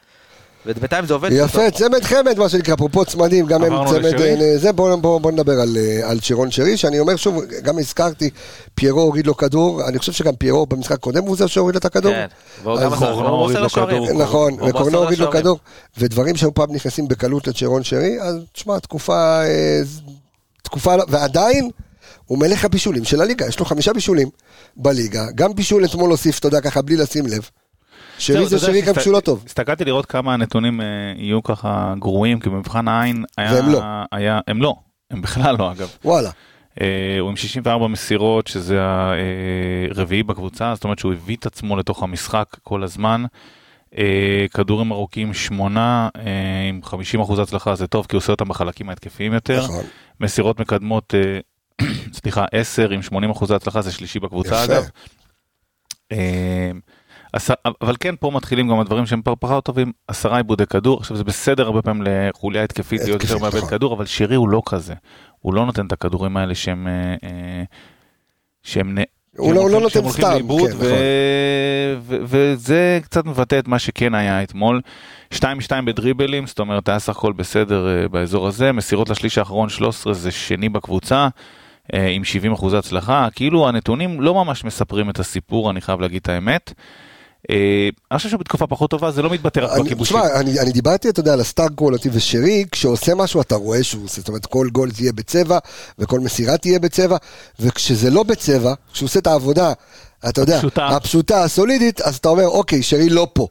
ובינתיים 0.65 1.05
זה 1.05 1.13
עובד. 1.13 1.29
יפה, 1.31 1.71
צמד 1.71 2.03
חמד, 2.03 2.39
מה 2.39 2.49
שנקרא, 2.49 2.73
אפרופו 2.73 3.05
צמדים, 3.05 3.45
גם 3.45 3.63
הם 3.63 3.73
צמד... 3.87 4.21
אה, 4.21 4.57
זה, 4.57 4.71
בואו 4.71 5.01
בוא, 5.01 5.21
בוא 5.21 5.31
נדבר 5.31 5.59
על, 5.59 5.77
אה, 5.77 6.09
על 6.09 6.19
שירון 6.19 6.51
שרי, 6.51 6.77
שאני 6.77 6.99
אומר 6.99 7.15
שוב, 7.15 7.43
גם 7.63 7.79
הזכרתי, 7.79 8.29
פיירו 8.75 9.01
הוריד 9.01 9.27
לו 9.27 9.37
כדור, 9.37 9.87
אני 9.87 9.99
חושב 9.99 10.11
שגם 10.11 10.35
פיירו 10.35 10.65
במשחק 10.65 10.97
קודם 10.97 11.23
הוא 11.23 11.37
זה 11.37 11.47
שהוריד 11.47 11.75
את 11.75 11.85
הכדור. 11.85 12.11
כן, 12.11 12.25
והוא 12.63 12.73
אז 12.73 12.83
גם 12.83 12.93
עשה, 12.93 13.05
קורנו 13.05 13.29
הוא 13.29 13.37
הוריד 13.37 13.57
לו. 13.57 13.69
כדור. 13.69 14.13
נכון, 14.13 14.53
וקורנו 14.53 14.97
הוריד 14.97 15.19
לו. 15.19 15.31
כדור, 15.31 15.59
ודברים 15.97 16.35
שהיו 16.35 16.53
פעם 16.53 16.71
נכנסים 16.73 17.07
בקלות 17.07 17.47
לצ'רון 17.47 17.83
שרי, 17.83 18.21
אז 18.21 18.35
תשמע, 18.53 18.79
תקופה, 18.79 19.43
אה, 19.43 19.81
תקופה, 20.63 20.95
לא- 20.95 21.05
ועדיין, 21.09 21.69
הוא 22.25 22.37
מלך 22.37 22.65
הבישולים 22.65 23.03
של 23.03 23.21
הליגה, 23.21 23.47
יש 23.47 23.59
לו 23.59 23.65
חמישה 23.65 23.93
בישולים 23.93 24.29
בליגה, 24.77 25.25
גם 25.35 25.55
בישול 25.55 25.85
אתמול 25.85 26.11
הוסיף, 26.11 26.39
אתה 26.39 26.47
יודע, 26.47 26.61
ככה 26.61 26.81
בלי 26.81 26.95
לשים 26.95 27.25
לב. 27.27 27.49
שרי 28.21 28.45
זה 28.45 28.59
שרי 28.59 28.81
גם 28.81 28.93
כשהוא 28.93 29.13
לא 29.13 29.19
טוב. 29.19 29.43
הסתכלתי 29.45 29.85
לראות 29.85 30.05
כמה 30.05 30.33
הנתונים 30.33 30.81
אה, 30.81 30.85
יהיו 31.15 31.43
ככה 31.43 31.93
גרועים, 31.99 32.39
כי 32.39 32.49
במבחן 32.49 32.87
העין 32.87 33.23
היה... 33.37 33.53
והם 33.53 33.69
לא. 33.69 33.81
הם 34.47 34.61
לא, 34.61 34.75
הם 35.11 35.21
בכלל 35.21 35.55
לא 35.59 35.71
אגב. 35.71 35.89
וואלה, 36.05 36.29
אה, 36.81 37.17
הוא 37.19 37.29
עם 37.29 37.35
64 37.35 37.87
מסירות, 37.87 38.47
שזה 38.47 38.79
הרביעי 39.89 40.23
בקבוצה, 40.23 40.75
זאת 40.75 40.83
אומרת 40.83 40.99
שהוא 40.99 41.13
הביא 41.13 41.35
את 41.35 41.45
עצמו 41.45 41.77
לתוך 41.77 42.03
המשחק 42.03 42.57
כל 42.63 42.83
הזמן. 42.83 43.25
אה, 43.97 44.45
כדורים 44.53 44.91
ארוכים 44.91 45.33
שמונה, 45.33 46.09
אה, 46.15 46.69
עם 46.69 46.81
50% 46.83 47.41
הצלחה 47.41 47.75
זה 47.75 47.87
טוב, 47.87 48.05
כי 48.05 48.15
הוא 48.15 48.19
עושה 48.19 48.31
אותם 48.31 48.47
בחלקים 48.47 48.89
ההתקפיים 48.89 49.33
יותר. 49.33 49.63
נכון. 49.63 49.85
מסירות 50.19 50.59
מקדמות, 50.59 51.13
אה, 51.15 51.39
סליחה, 52.21 52.45
10 52.51 52.89
עם 52.89 53.01
80% 53.33 53.53
הצלחה, 53.53 53.81
זה 53.81 53.91
שלישי 53.91 54.19
בקבוצה 54.19 54.63
יפה. 54.63 54.63
אגב. 54.63 54.89
אבל 57.81 57.95
כן, 57.99 58.15
פה 58.19 58.31
מתחילים 58.31 58.67
גם 58.67 58.79
הדברים 58.79 59.05
שהם 59.05 59.21
פחות 59.39 59.65
טובים, 59.65 59.91
עשרה 60.07 60.37
עיבודי 60.37 60.65
כדור, 60.65 60.97
עכשיו 60.97 61.17
זה 61.17 61.23
בסדר 61.23 61.65
הרבה 61.65 61.81
פעמים 61.81 62.03
לחוליה 62.05 62.63
התקפית 62.63 63.01
להיות 63.03 63.23
יותר 63.23 63.37
מאבד 63.37 63.57
נכון. 63.57 63.69
כדור, 63.69 63.93
אבל 63.93 64.05
שירי 64.05 64.35
הוא 64.35 64.49
לא 64.49 64.61
כזה, 64.65 64.93
הוא 65.39 65.53
לא 65.53 65.65
נותן 65.65 65.85
את 65.85 65.91
הכדורים 65.91 66.37
האלה 66.37 66.55
שהם... 66.55 66.87
אה, 66.87 67.15
אה, 67.29 67.63
שהם... 68.63 68.97
הוא 69.37 69.53
לא- 69.53 69.61
הוא 69.61 69.69
לא 69.69 69.81
נותן 69.81 70.09
סתם, 70.09 70.31
לאיבוד, 70.31 70.69
כן, 70.71 70.77
ו- 70.77 70.79
נכון. 70.79 70.97
ו- 72.01 72.17
וזה 72.23 72.99
קצת 73.03 73.25
מבטא 73.25 73.59
את 73.59 73.67
מה 73.67 73.79
שכן 73.79 74.15
היה 74.15 74.43
אתמול. 74.43 74.81
2-2 75.33 75.37
בדריבלים, 75.85 76.47
זאת 76.47 76.59
אומרת 76.59 76.89
היה 76.89 76.99
סך 76.99 77.17
הכל 77.17 77.33
בסדר 77.33 77.87
אה, 77.87 78.07
באזור 78.07 78.47
הזה, 78.47 78.71
מסירות 78.71 79.09
לשליש 79.09 79.37
האחרון 79.37 79.69
13 79.69 80.13
זה 80.13 80.31
שני 80.31 80.69
בקבוצה, 80.69 81.27
עם 81.93 82.23
70 82.23 82.51
אחוזי 82.53 82.77
הצלחה, 82.77 83.27
כאילו 83.35 83.67
הנתונים 83.67 84.21
לא 84.21 84.35
ממש 84.35 84.63
מספרים 84.63 85.09
את 85.09 85.19
הסיפור, 85.19 85.71
אני 85.71 85.81
חייב 85.81 86.01
להגיד 86.01 86.21
את 86.21 86.29
האמת. 86.29 86.73
אה, 87.49 87.55
אני 88.11 88.17
חושב 88.17 88.29
שבתקופה 88.29 88.67
פחות 88.67 88.89
טובה 88.91 89.11
זה 89.11 89.21
לא 89.21 89.29
מתבטא 89.29 89.59
רק 89.59 89.79
בכיבושים. 89.81 90.17
תשמע, 90.17 90.39
אני, 90.39 90.59
אני 90.59 90.71
דיברתי, 90.71 91.09
אתה 91.09 91.19
יודע, 91.19 91.33
על 91.33 91.39
הסטאר 91.41 91.67
קוולטי 91.75 92.09
ושרי, 92.13 92.65
כשעושה 92.71 93.15
משהו 93.15 93.41
אתה 93.41 93.55
רואה 93.55 93.83
שהוא 93.83 94.03
עושה, 94.05 94.21
זאת 94.21 94.27
אומרת, 94.27 94.45
כל 94.45 94.67
גול 94.71 94.91
תהיה 94.91 95.11
בצבע, 95.13 95.57
וכל 95.99 96.19
מסירה 96.19 96.57
תהיה 96.57 96.79
בצבע, 96.79 97.17
וכשזה 97.59 98.09
לא 98.09 98.23
בצבע, 98.23 98.73
כשהוא 98.93 99.07
עושה 99.07 99.19
את 99.19 99.27
העבודה, 99.27 99.73
אתה 100.29 100.41
יודע, 100.41 100.59
הפשוטה. 100.77 101.43
הסולידית, 101.43 102.01
אז 102.01 102.15
אתה 102.15 102.29
אומר, 102.29 102.47
אוקיי, 102.47 102.83
שרי 102.83 103.09
לא 103.09 103.27
פה. 103.33 103.47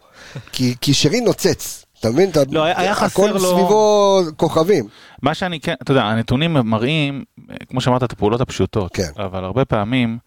כי, 0.52 0.74
כי 0.80 0.94
שרי 0.94 1.20
נוצץ, 1.20 1.84
אתה 2.00 2.10
מבין? 2.10 2.30
לא, 2.50 2.62
היה- 2.64 2.94
חסר 2.94 3.06
הכל 3.06 3.30
לו- 3.34 3.40
סביבו 3.40 4.20
כוכבים. 4.36 4.86
מה 5.22 5.34
שאני 5.34 5.60
כן, 5.60 5.74
אתה 5.82 5.92
יודע, 5.92 6.02
הנתונים 6.02 6.52
מראים, 6.52 7.24
אה, 7.50 7.56
כמו 7.70 7.80
שאמרת, 7.80 8.02
את 8.02 8.12
הפעולות 8.12 8.40
הפשוטות, 8.40 8.94
כן. 8.94 9.10
אבל 9.18 9.44
הרבה 9.44 9.64
פעמים, 9.64 10.18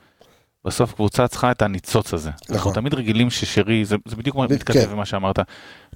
בסוף 0.65 0.93
קבוצה 0.93 1.27
צריכה 1.27 1.51
את 1.51 1.61
הניצוץ 1.61 2.13
הזה. 2.13 2.29
אנחנו 2.29 2.55
נכון. 2.59 2.73
תמיד 2.73 2.93
רגילים 2.93 3.29
ששרי, 3.29 3.85
זה, 3.85 3.95
זה 4.05 4.15
בדיוק 4.15 4.35
ב- 4.35 4.53
מתכתב 4.53 4.73
כן. 4.85 4.89
עם 4.91 4.97
מה 4.97 5.05
שאמרת, 5.05 5.39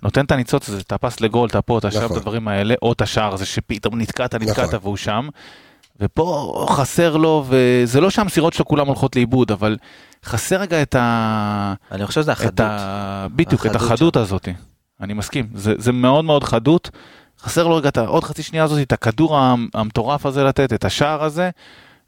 נותן 0.03 0.25
את 0.25 0.31
הניצוץ 0.31 0.69
הזה, 0.69 0.79
את 0.81 0.91
הפס 0.91 1.21
לגול, 1.21 1.49
את 1.49 1.55
הפו, 1.55 1.77
את 1.77 1.85
השאר, 1.85 2.03
נכון. 2.05 2.17
את 2.17 2.21
הדברים 2.21 2.47
האלה, 2.47 2.75
או 2.81 2.91
את 2.91 3.01
השער 3.01 3.33
הזה 3.33 3.45
שפתאום 3.45 4.01
נתקעת, 4.01 4.35
נתקעת 4.35 4.59
נכון. 4.67 4.79
והוא 4.81 4.97
שם. 4.97 5.27
ופה 5.99 6.65
חסר 6.69 7.17
לו, 7.17 7.45
וזה 7.47 8.01
לא 8.01 8.09
שהמסירות 8.09 8.53
שלו 8.53 8.65
כולם 8.65 8.87
הולכות 8.87 9.15
לאיבוד, 9.15 9.51
אבל 9.51 9.77
חסר 10.25 10.55
רגע 10.61 10.81
את 10.81 10.95
ה... 10.95 11.73
אני 11.91 12.05
חושב 12.07 12.21
שזה 12.21 12.31
החדות. 12.31 12.59
ה... 12.59 13.27
בדיוק, 13.35 13.65
את 13.65 13.75
החדות 13.75 13.91
החדות 13.91 14.17
הזאת. 14.17 14.47
אני 15.01 15.13
מסכים, 15.13 15.49
זה, 15.55 15.73
זה 15.77 15.91
מאוד 15.91 16.25
מאוד 16.25 16.43
חדות. 16.43 16.89
חסר 17.41 17.67
לו 17.67 17.75
רגע 17.75 17.89
את 17.89 17.97
העוד 17.97 18.23
חצי 18.23 18.43
שנייה 18.43 18.63
הזאת, 18.63 18.79
את 18.81 18.91
הכדור 18.91 19.37
המ- 19.37 19.67
המטורף 19.73 20.25
הזה 20.25 20.43
לתת, 20.43 20.73
את 20.73 20.85
השער 20.85 21.23
הזה, 21.23 21.49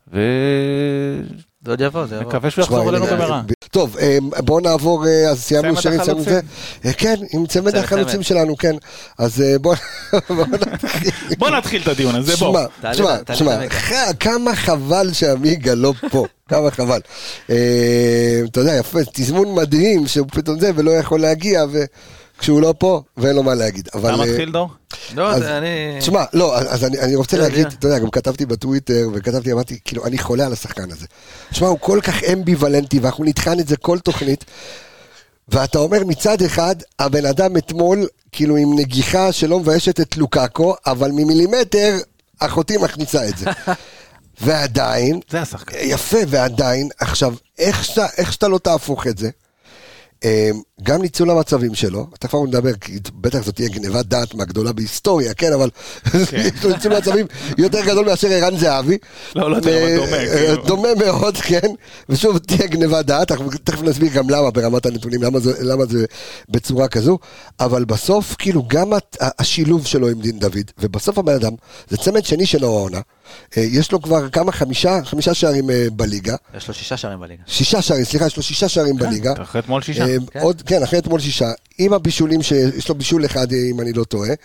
ונקווה 0.07 1.48
זה 1.65 1.71
עוד 1.71 1.81
יבוא, 1.81 2.05
זה 2.05 2.15
יבוא. 2.15 2.31
שהוא 2.49 2.63
יחזור 2.63 2.79
תשמע, 2.79 2.89
אלינו 2.89 3.05
במהרה. 3.05 3.41
טוב, 3.71 3.97
אה, 3.97 4.17
בואו 4.37 4.59
נעבור, 4.59 5.07
אה, 5.07 5.29
אז 5.29 5.41
סיימנו 5.41 5.81
צמד 5.81 5.81
סיימנו 6.03 6.19
את 6.19 6.25
זה. 6.25 6.39
כן, 6.97 7.15
עם 7.33 7.45
צמד 7.47 7.75
החלוצים. 7.75 8.23
שלנו, 8.23 8.57
כן. 8.57 8.75
אז 9.17 9.41
אה, 9.41 9.59
בואו 9.59 9.75
בוא 10.29 10.45
נתחיל. 10.45 11.11
בוא 11.37 11.49
נתחיל 11.49 11.81
את 11.81 11.87
הדיון 11.87 12.15
הזה, 12.15 12.35
בוא. 12.35 12.51
שמע, 12.53 12.65
תעלה 12.81 12.93
שמע, 12.93 13.05
לה- 13.11 13.23
תעלה 13.23 13.39
שמע, 13.39 13.55
לעמק. 13.57 13.71
ח- 13.73 14.11
כמה 14.19 14.55
חבל 14.55 15.13
שעמיגה 15.13 15.73
לא 15.73 15.93
פה, 16.11 16.25
כמה 16.49 16.71
חבל. 16.71 16.99
אתה 17.45 18.59
יודע, 18.59 18.73
יפה, 18.75 18.99
תזמון 19.13 19.55
מדהים 19.55 20.07
שהוא 20.07 20.27
פתאום 20.31 20.59
זה 20.59 20.71
ולא 20.75 20.91
יכול 20.91 21.21
להגיע, 21.21 21.65
כשהוא 22.39 22.61
לא 22.61 22.73
פה, 22.77 23.01
ואין 23.17 23.35
לו 23.35 23.43
מה 23.43 23.55
להגיד. 23.55 23.89
אבל... 23.93 24.13
אתה 24.15 24.23
אה, 24.23 24.27
מתחיל 24.27 24.51
דור? 24.51 24.69
לא, 25.15 25.31
אז- 25.31 25.43
אני... 25.43 25.67
תשמע, 25.99 26.23
לא, 26.33 26.57
אז 26.57 26.83
אני, 26.83 26.99
אני 26.99 27.15
רוצה 27.15 27.37
אתה 27.37 27.45
להגיד. 27.45 27.67
אתה 27.67 27.87
יודע, 27.87 27.99
גם 27.99 28.09
כתבתי 28.09 28.45
בטוויטר, 28.45 29.09
וכתבתי, 29.13 29.51
אמרתי, 29.51 29.79
כאילו, 29.85 30.05
אני 30.05 30.17
חולה 30.17 30.45
על 30.45 30.53
השחקן 30.53 30.91
הזה. 30.91 31.05
תשמע, 31.49 31.67
הוא 31.67 31.79
כל 31.79 31.99
כך 32.03 32.23
אמביוולנטי, 32.23 32.99
ואנחנו 32.99 33.23
נטחן 33.23 33.59
את 33.59 33.67
זה 33.67 33.77
כל 33.77 33.99
תוכנית, 33.99 34.45
ואתה 35.47 35.79
אומר, 35.79 36.03
מצד 36.03 36.41
אחד, 36.41 36.75
הבן 36.99 37.25
אדם 37.25 37.57
אתמול, 37.57 38.07
כאילו, 38.31 38.57
עם 38.57 38.79
נגיחה 38.79 39.31
שלא 39.31 39.59
מביישת 39.59 39.99
את 39.99 40.17
לוקאקו, 40.17 40.75
אבל 40.85 41.11
ממילימטר, 41.11 41.97
אחותי 42.39 42.77
מכניסה 42.77 43.29
את 43.29 43.37
זה. 43.37 43.45
ועדיין, 44.41 45.19
זה 45.29 45.41
השחקן. 45.41 45.77
יפה, 45.81 46.17
ועדיין, 46.27 46.89
עכשיו, 46.99 47.33
איך 47.57 47.83
שאתה, 47.85 48.05
איך 48.17 48.33
שאתה 48.33 48.47
לא 48.47 48.57
תהפוך 48.57 49.07
את 49.07 49.17
זה, 49.17 49.29
גם 50.83 51.01
ניצול 51.01 51.29
המצבים 51.29 51.75
שלו, 51.75 52.07
אתה 52.13 52.27
כבר 52.27 52.43
נדבר, 52.43 52.73
כי 52.73 52.99
בטח 53.13 53.43
זאת 53.43 53.55
תהיה 53.55 53.69
גניבת 53.69 54.05
דעת 54.05 54.33
מהגדולה 54.33 54.73
בהיסטוריה, 54.73 55.33
כן, 55.33 55.53
אבל 55.53 55.69
יש 56.33 56.63
לו 56.63 56.69
ניצול 56.73 56.97
מצבים 56.97 57.25
יותר 57.57 57.85
גדול 57.85 58.05
מאשר 58.05 58.27
ערן 58.27 58.57
זהבי. 58.57 58.97
לא, 59.35 59.51
לא 59.51 59.55
אה, 59.55 59.95
דומה, 59.97 60.17
אה, 60.17 60.47
כאילו. 60.47 60.65
דומה 60.65 60.89
מאוד, 61.05 61.37
כן, 61.37 61.67
ושוב 62.09 62.37
תהיה 62.37 62.67
גניבת 62.67 63.05
דעת, 63.05 63.31
תכף 63.63 63.81
נסביר 63.81 64.13
גם 64.13 64.29
למה 64.29 64.51
ברמת 64.51 64.85
הנתונים, 64.85 65.23
למה 65.61 65.85
זה, 65.85 66.05
בצורה 66.49 66.87
כזו, 66.87 67.17
אבל 67.59 67.85
בסוף, 67.85 68.35
כאילו, 68.39 68.63
גם 68.67 68.91
השילוב 69.21 69.85
שלו 69.85 70.07
עם 70.07 70.21
דין 70.21 70.39
דוד, 70.39 70.71
ובסוף 70.79 71.17
הבן 71.17 71.33
אדם, 71.33 71.51
זה 71.89 71.97
צמד 71.97 72.25
שני 72.25 72.45
שלו 72.45 72.67
העונה, 72.67 72.99
יש 73.57 73.91
לו 73.91 74.01
כבר 74.01 74.29
כמה, 74.29 74.51
חמישה, 74.51 74.99
חמישה 75.05 75.33
שערים 75.33 75.69
אה, 75.69 75.87
בליגה, 75.93 76.35
יש 76.57 76.67
לו 76.67 76.73
שישה 76.73 76.97
שערים 76.97 77.19
בליגה. 77.19 77.43
שישה 77.47 77.81
שערים, 77.81 78.03
סליחה, 78.05 78.25
יש 78.25 78.37
לו 78.37 78.43
שישה 78.43 78.69
שערים 78.69 78.95
בליגה. 78.97 79.35
כן, 79.35 79.41
אחרי 79.41 79.61
אתמול 79.61 79.81
שישה. 79.81 80.05
אה, 80.07 80.15
כן. 80.31 80.39
עוד, 80.39 80.61
כן, 80.61 80.83
אחרי 80.83 80.99
אתמול 80.99 81.19
שישה. 81.19 81.51
עם 81.77 81.93
הבישולים, 81.93 82.41
שיש 82.41 82.89
לו 82.89 82.95
בישול 82.95 83.25
אחד, 83.25 83.53
אה, 83.53 83.57
אם 83.71 83.81
אני 83.81 83.93
לא 83.93 84.03
טועה. 84.03 84.29
אה, 84.29 84.35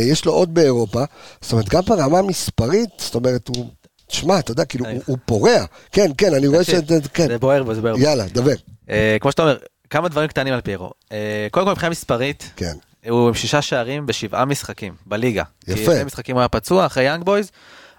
יש 0.00 0.24
לו 0.24 0.32
עוד 0.32 0.54
באירופה. 0.54 1.04
זאת 1.40 1.52
אומרת, 1.52 1.68
גם 1.68 1.82
ברמה 1.86 2.18
המספרית, 2.18 2.90
זאת 2.98 3.14
אומרת, 3.14 3.48
הוא... 3.48 3.66
תשמע, 4.06 4.38
אתה 4.38 4.52
יודע, 4.52 4.64
כאילו, 4.64 4.84
אה. 4.86 4.92
הוא- 4.92 5.02
הוא 5.06 5.18
פורע. 5.26 5.64
כן, 5.92 6.10
כן, 6.18 6.34
אני 6.34 6.46
רואה 6.46 6.64
ש... 6.64 6.70
כן. 7.14 7.26
זה 7.28 7.38
בוער 7.38 7.62
בו, 7.62 7.74
זה 7.74 7.80
בוער 7.80 7.96
בו. 7.96 8.02
יאללה, 8.02 8.24
דבר. 8.32 8.52
אה, 8.90 9.16
כמו 9.20 9.30
שאתה 9.30 9.42
אומר, 9.42 9.56
כמה 9.90 10.08
דברים 10.08 10.28
קטנים 10.28 10.54
על 10.54 10.60
פיירו. 10.60 10.90
אה, 11.12 11.46
קודם 11.50 11.66
כל 11.66 11.72
מבחינה 11.72 11.90
מספרית, 11.90 12.50
כן. 12.56 12.72
הוא 13.08 13.28
עם 13.28 13.34
שישה 13.34 13.62
שערים 13.62 14.06
בשבעה 14.06 14.44
משחקים 14.44 14.94
בליגה. 15.06 15.42
כי 15.64 15.72
יפה. 15.72 15.92
שני 15.94 16.04
משחקים 16.04 16.34
הוא 16.34 16.40
היה 16.40 16.48
פצוע 16.48 16.86
אחרי 16.86 17.04
יאנג 17.04 17.24
בויז, 17.24 17.50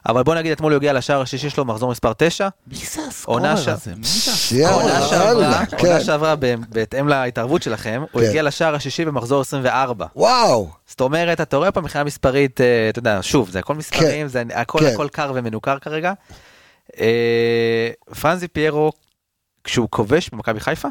אבל 0.06 0.24
בוא 0.24 0.36
נגיד 0.36 0.52
אתמול 0.52 0.72
הוא 0.72 0.78
הגיע 0.78 0.94
לשער 0.94 1.22
השישי 1.22 1.50
שלו 1.50 1.66
מחזור 1.66 1.92
מספר 1.92 2.14
9. 2.18 2.48
מי 2.68 2.76
זה 2.76 3.02
ה 3.08 3.12
scorer 3.12 3.38
הזה? 3.48 3.92
עונה 5.80 6.02
שעברה, 6.04 6.36
כן. 6.42 6.60
בהתאם 6.70 7.08
להתערבות 7.08 7.64
שלכם, 7.64 8.04
הוא 8.12 8.22
כן. 8.22 8.28
הגיע 8.28 8.44
לשער 8.44 8.76
השישי 8.76 9.06
במחזור 9.06 9.42
24. 9.42 10.06
וואו. 10.16 10.70
זאת 10.88 11.02
אומרת, 11.02 11.42
אתה 11.42 11.58
רואה 11.58 11.72
פה 11.72 11.82
מבחינה 11.82 12.04
מספרית, 12.04 12.62
אה, 12.62 12.90
אתה 12.90 13.00
יודע, 13.00 13.20
שוב, 13.22 13.50
זה 13.50 13.60
הכל 13.60 13.76
מספרים, 13.76 14.28
זה 14.28 14.44
הכל 14.54 14.80
כן. 14.80 14.94
הכל 14.94 15.08
קר 15.08 15.32
ומנוכר 15.36 15.80
כרגע. 15.80 16.14
אה, 17.00 17.90
פרנצדי 18.22 18.48
פיירו, 18.48 18.92
כשהוא 19.64 19.88
כובש 19.90 20.30
במכבי 20.30 20.60
חיפה, 20.60 20.88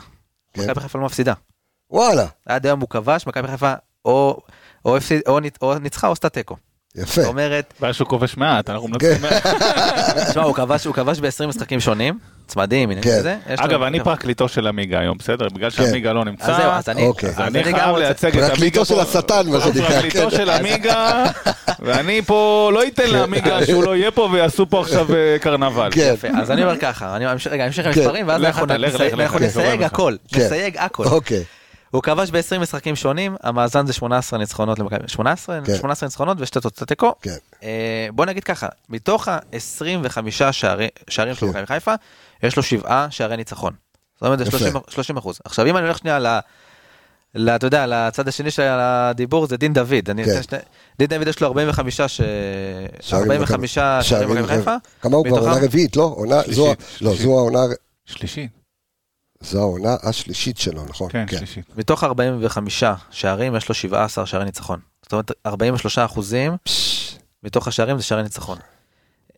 כן. 0.52 0.62
מכבי 0.62 0.80
חיפה 0.80 0.98
לא 0.98 1.04
מפסידה. 1.04 1.32
וואלה. 1.90 2.26
עד 2.46 2.66
היום 2.66 2.80
הוא 2.80 2.88
כבש, 2.88 3.26
מכבי 3.26 3.48
חיפה 3.48 3.74
או 4.04 5.40
ניצחה 5.80 6.06
או 6.06 6.12
עשתה 6.12 6.28
תיקו. 6.28 6.56
יפה. 6.96 7.20
זאת 7.22 7.28
אומרת, 7.30 7.74
בעיה 7.80 7.92
שהוא 7.92 8.08
כובש 8.08 8.36
מעט, 8.36 8.70
אנחנו 8.70 8.88
כן. 8.88 8.92
מנצחים 8.92 9.22
מעט. 9.22 9.46
תשמע, 10.30 10.42
הוא 10.42 10.54
כבש, 10.54 10.84
הוא 10.84 10.94
כבש 10.94 11.18
ב-20 11.20 11.46
משחקים 11.46 11.80
שונים, 11.80 12.18
צמדים, 12.46 12.90
עניינים 12.90 13.04
כן. 13.12 13.18
כזה. 13.18 13.36
לו- 13.48 13.64
אגב, 13.64 13.82
אני 13.82 14.00
פרקליטו 14.00 14.48
של 14.48 14.66
עמיגה 14.66 14.98
היום, 15.00 15.18
בסדר? 15.18 15.48
בגלל 15.48 15.70
שעמיגה 15.70 16.12
לא 16.12 16.24
נמצא. 16.24 16.44
אז 16.52 16.56
זהו, 16.56 16.70
אז 16.70 16.88
אני, 16.88 17.06
אוקיי. 17.06 17.30
אני 17.38 17.64
חייב 17.64 17.96
לייצג 17.96 18.28
את 18.28 18.34
עמיגה. 18.34 18.48
פרקליטו 18.48 18.84
של 18.84 18.94
פה. 18.94 19.02
השטן, 19.02 19.46
מה 19.48 19.60
שנקרא, 19.60 19.88
פרקליטו 19.90 20.30
כן. 20.30 20.36
של 20.36 20.50
עמיגה, 20.50 21.24
ואני 21.84 22.22
פה 22.22 22.70
לא 22.74 22.86
אתן 22.86 23.10
לעמיגה 23.10 23.66
שהוא 23.66 23.84
לא 23.84 23.96
יהיה 23.96 24.10
פה 24.10 24.28
ויעשו 24.32 24.66
פה 24.70 24.80
עכשיו 24.80 25.14
אה, 25.14 25.36
קרנבל. 25.40 25.88
כן. 25.92 26.10
יפה, 26.14 26.28
אז 26.40 26.50
אני 26.50 26.62
אומר 26.62 26.76
ככה, 26.78 27.16
אני 27.16 27.32
אמשיך- 27.32 27.52
רגע, 27.52 27.64
עם 27.66 27.72
כן. 27.72 27.90
מספרים, 27.90 28.28
ואז 28.28 28.42
אנחנו 28.44 28.66
נסייג. 29.40 29.82
הכל, 29.82 30.14
כן. 30.28 30.40
נסייג 30.40 30.76
הכל. 30.78 31.04
הוא 31.92 32.02
כבש 32.02 32.30
ב-20 32.30 32.58
משחקים 32.60 32.96
שונים, 32.96 33.36
המאזן 33.42 33.86
זה 33.86 33.92
18 33.92 34.38
ניצחונות 34.38 34.78
למכבי, 34.78 35.08
18? 35.08 35.60
כן. 35.66 35.76
18 35.76 36.06
ניצחונות 36.06 36.36
ושתי 36.40 36.60
תוצאות 36.60 36.88
תיקו. 36.88 37.12
כן. 37.22 37.36
אה, 37.62 38.08
בוא 38.12 38.26
נגיד 38.26 38.44
ככה, 38.44 38.66
מתוך 38.88 39.28
ה-25 39.28 40.18
שערים 40.30 40.90
שלו 41.08 41.34
כן. 41.34 41.46
במכבי 41.46 41.66
חיפה, 41.66 41.94
יש 42.42 42.56
לו 42.56 42.62
שבעה 42.62 43.06
שערי 43.10 43.36
ניצחון. 43.36 43.72
זאת 44.14 44.22
אומרת, 44.26 44.38
זה 44.38 44.44
יפה. 44.44 44.58
30 44.58 44.74
30 44.88 45.16
אחוז. 45.16 45.38
עכשיו, 45.44 45.66
אם 45.66 45.76
אני 45.76 45.84
הולך 45.86 45.98
שנייה 45.98 46.18
ל... 46.18 46.26
ל- 47.34 47.48
אתה 47.50 47.66
יודע, 47.66 47.86
לצד 47.86 48.28
השני 48.28 48.50
של 48.50 48.62
הדיבור 48.62 49.46
זה 49.46 49.56
דין 49.56 49.72
דוד. 49.72 50.10
אני 50.10 50.24
כן. 50.24 50.42
שני- 50.42 50.58
דין 50.98 51.06
דוד 51.08 51.28
יש 51.28 51.40
לו 51.40 51.46
45 51.48 52.00
ש... 52.00 52.20
שערים 53.00 53.30
45 53.32 53.78
במכבי- 53.78 54.02
שערים 54.08 54.28
במכבי 54.28 54.48
חיפה. 54.48 54.74
כמה 55.00 55.16
הוא 55.16 55.26
כבר 55.26 55.38
עונה 55.38 55.56
רביעית, 55.64 55.96
לא? 55.96 56.02
עונה, 56.16 56.42
שלישית, 56.42 56.54
זו, 56.54 56.66
לא, 56.66 56.74
שלישית. 57.10 57.22
זו 57.26 57.38
העונה, 57.38 57.58
שלישי. 58.06 58.48
זו 59.42 59.60
העונה 59.60 59.96
השלישית 60.02 60.58
שלו, 60.58 60.84
נכון? 60.88 61.08
כן, 61.12 61.24
שלישי. 61.36 61.60
מתוך 61.76 62.04
45 62.04 62.84
שערים 63.10 63.56
יש 63.56 63.68
לו 63.68 63.74
17 63.74 64.26
שערי 64.26 64.44
ניצחון. 64.44 64.80
זאת 65.02 65.12
אומרת, 65.12 65.30
43 65.46 65.98
אחוזים 65.98 66.52
מתוך 67.42 67.68
השערים 67.68 67.96
זה 67.98 68.02
שערי 68.02 68.22
ניצחון. 68.22 68.58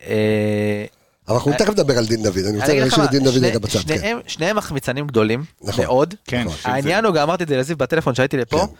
אה, 0.01 0.85
אבל 1.27 1.35
אנחנו 1.35 1.51
אני- 1.51 1.59
תכף 1.59 1.69
נדבר 1.69 1.97
על 1.97 2.05
דין 2.05 2.23
דוד, 2.23 2.37
אני 2.49 2.57
רוצה 2.59 2.73
להשאיר 2.79 3.05
את 3.05 3.09
דין 3.11 3.23
דוד 3.23 3.43
רגע 3.43 3.59
בצד. 3.59 3.79
כן. 3.87 4.17
שניהם- 4.27 4.57
מחמיצנים 4.57 5.07
גדולים 5.07 5.43
נכון. 5.61 5.85
מאוד. 5.85 6.13
כן, 6.25 6.43
נכון. 6.43 6.71
העניין 6.71 7.05
הוא, 7.05 7.13
גם 7.13 7.21
אמרתי 7.23 7.43
את 7.43 7.47
זה 7.47 7.57
לזיו 7.57 7.77
בטלפון 7.77 8.15
שהייתי 8.15 8.37
לפה, 8.37 8.57
כן. 8.67 8.73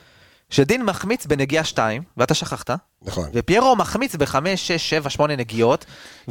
שדין 0.49 0.83
מחמיץ 0.83 1.25
בנגיעה 1.25 1.63
2, 1.63 2.03
ואתה 2.17 2.33
שכחת, 2.33 2.69
נכון. 3.05 3.29
ופיירו 3.33 3.75
מחמיץ 3.75 4.15
ב-5, 4.15 4.25
6, 4.55 4.71
7, 4.89 5.09
8 5.09 5.35
נגיעות. 5.35 5.85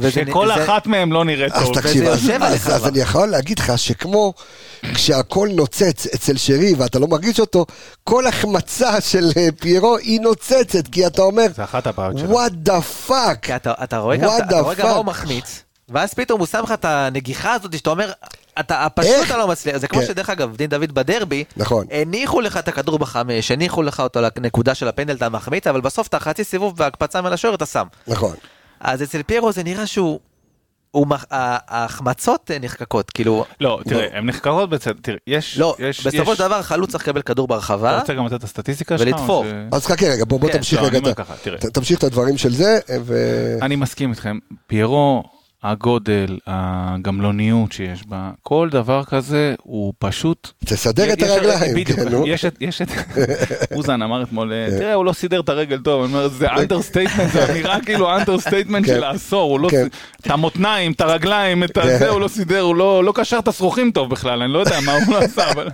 שכל 0.09 0.47
זה- 0.47 0.63
אחת 0.63 0.87
מהם 0.87 1.13
לא 1.13 1.25
נראית 1.25 1.53
אז 1.53 1.63
טוב. 1.63 1.75
תקשיב, 1.79 2.03
אז- 2.07 2.23
יושב 2.23 2.43
אז 2.43 2.53
אז 2.53 2.61
כבר. 2.77 2.87
אני 2.87 2.99
יכול 2.99 3.27
להגיד 3.27 3.59
לך 3.59 3.73
שכמו 3.79 4.33
כשהכל 4.93 5.49
נוצץ 5.53 6.07
אצל 6.15 6.37
שרי 6.37 6.73
ואתה 6.77 6.99
לא 6.99 7.07
מרגיש 7.07 7.39
אותו, 7.39 7.65
כל 8.03 8.27
החמצה 8.27 9.01
של 9.01 9.31
אה, 9.37 9.47
פיירו 9.59 9.97
היא 9.97 10.21
נוצצת, 10.21 10.87
כי 10.91 11.07
אתה 11.07 11.21
אומר, 11.21 11.45
זה 11.55 11.63
אחת 11.63 11.87
הבעיות 11.87 12.17
שלו. 12.17 12.29
what 12.29 12.51
the 12.51 12.81
fuck. 12.81 13.49
אתה 13.83 13.97
רואה 13.97 14.17
גם 14.17 14.63
מה? 14.83 14.91
הוא 14.91 15.05
מחמיץ, 15.05 15.61
ואז 15.89 16.13
פתאום 16.13 16.39
הוא 16.39 16.47
שם 16.47 16.61
לך 16.63 16.71
את 16.71 16.85
הנגיחה 16.85 17.53
הזאת 17.53 17.77
שאתה 17.77 17.89
אומר, 17.89 18.11
אתה 18.59 18.87
פשוט? 18.95 19.11
אתה 19.25 19.37
לא 19.37 19.47
מצליח, 19.47 19.77
זה 19.77 19.87
כמו 19.87 19.99
כן. 19.99 20.05
שדרך 20.07 20.29
אגב, 20.29 20.55
דין 20.55 20.69
דוד 20.69 20.91
בדרבי, 20.91 21.43
נכון. 21.57 21.85
הניחו 21.91 22.41
לך 22.41 22.57
את 22.57 22.67
הכדור 22.67 22.99
בחמש, 22.99 23.51
הניחו 23.51 23.83
לך 23.83 23.99
אותו 23.99 24.19
לנקודה 24.37 24.75
של 24.75 24.87
הפנדל, 24.87 25.15
אתה 25.15 25.29
מחמיץ, 25.29 25.67
אבל 25.67 25.81
בסוף 25.81 26.07
אתה 26.07 26.19
חצי 26.19 26.43
סיבוב 26.43 26.77
בהקפצה 26.77 27.21
מעל 27.21 27.33
השוער 27.33 27.55
אתה 27.55 27.65
שם. 27.65 27.85
נכון. 28.07 28.33
אז 28.79 29.03
אצל 29.03 29.23
פיירו 29.23 29.51
זה 29.51 29.63
נראה 29.63 29.87
שהוא, 29.87 30.19
הוא 30.91 31.07
מח- 31.07 31.25
ה- 31.31 31.77
ההחמצות 31.77 32.51
נחקקות, 32.61 33.11
כאילו, 33.11 33.45
לא, 33.61 33.79
תראה, 33.89 34.07
הן 34.17 34.25
נחקרות 34.25 34.69
בצד, 34.69 34.91
תראה, 35.01 35.17
יש... 35.27 35.57
לא, 35.57 35.75
יש- 35.79 36.07
בסופו 36.07 36.31
יש- 36.31 36.37
של 36.37 36.43
דבר 36.47 36.61
חלוץ 36.61 36.91
צריך 36.91 37.03
לקבל 37.03 37.21
כדור 37.21 37.45
אתה 37.45 37.53
ברחבה, 37.53 37.99
רוצה 37.99 38.13
גם 38.13 38.25
לתת 38.25 38.33
את 38.35 38.43
הסטטיסטיקה 38.43 38.97
שלך? 38.97 39.07
ולתפור. 39.07 39.45
ש- 39.45 39.73
אז 39.75 39.85
חכה 39.85 40.05
רגע, 40.05 40.25
בוא 40.25 40.39
בוא 40.39 40.49
כן, 40.49 40.57
תמשיך 40.57 40.81
לא, 40.81 40.87
רגע, 40.87 41.13
ככה, 41.13 41.33
תמשיך 41.73 41.97
את 41.99 42.03
הדברים 42.03 42.37
של 42.37 42.53
זה, 42.53 42.79
ו... 43.01 43.15
אני 43.61 43.75
מסכים 43.75 44.09
איתכם. 44.11 44.37
פיירו, 44.67 45.23
הגודל, 45.71 46.37
הגמלוניות 46.47 47.71
שיש 47.71 48.07
בה, 48.07 48.31
כל 48.43 48.69
דבר 48.71 49.03
כזה 49.03 49.55
הוא 49.63 49.93
פשוט... 49.99 50.51
תסדר 50.65 51.13
את 51.13 51.21
הרגליים, 51.21 51.75
בדיוק, 51.75 51.99
כן, 51.99 52.07
נו. 52.09 52.27
יש 52.27 52.45
את, 52.45 52.57
יש 52.61 52.81
את, 52.81 52.87
אוזן 53.75 54.01
אמר 54.01 54.23
אתמול, 54.23 54.53
תראה, 54.69 54.93
הוא 54.93 55.05
לא 55.05 55.13
סידר 55.13 55.39
את 55.39 55.49
הרגל 55.49 55.77
טוב, 55.77 56.03
אני 56.03 56.13
אומר, 56.13 56.27
זה 56.27 56.51
understatement, 56.57 57.31
זה 57.31 57.53
נראה 57.53 57.81
כאילו 57.81 58.15
understatement 58.15 58.85
כן. 58.85 58.95
של 58.95 59.03
העשור, 59.03 59.51
הוא 59.51 59.59
לא, 59.59 59.69
כן. 59.69 59.87
את 60.21 60.31
המותניים, 60.31 60.91
את 60.91 61.01
הרגליים, 61.01 61.63
את 61.63 61.77
הזה, 61.77 62.09
הוא 62.09 62.21
לא 62.21 62.27
סידר, 62.27 62.61
הוא 62.61 62.75
לא 62.75 63.03
לא 63.03 63.11
קשר 63.15 63.39
את 63.39 63.47
השרוכים 63.47 63.91
טוב 63.91 64.09
בכלל, 64.09 64.41
אני 64.41 64.53
לא 64.53 64.59
יודע 64.59 64.79
מה 64.85 64.91
הוא 64.91 65.13
לא 65.13 65.17
עשה, 65.25 65.51
אבל... 65.51 65.69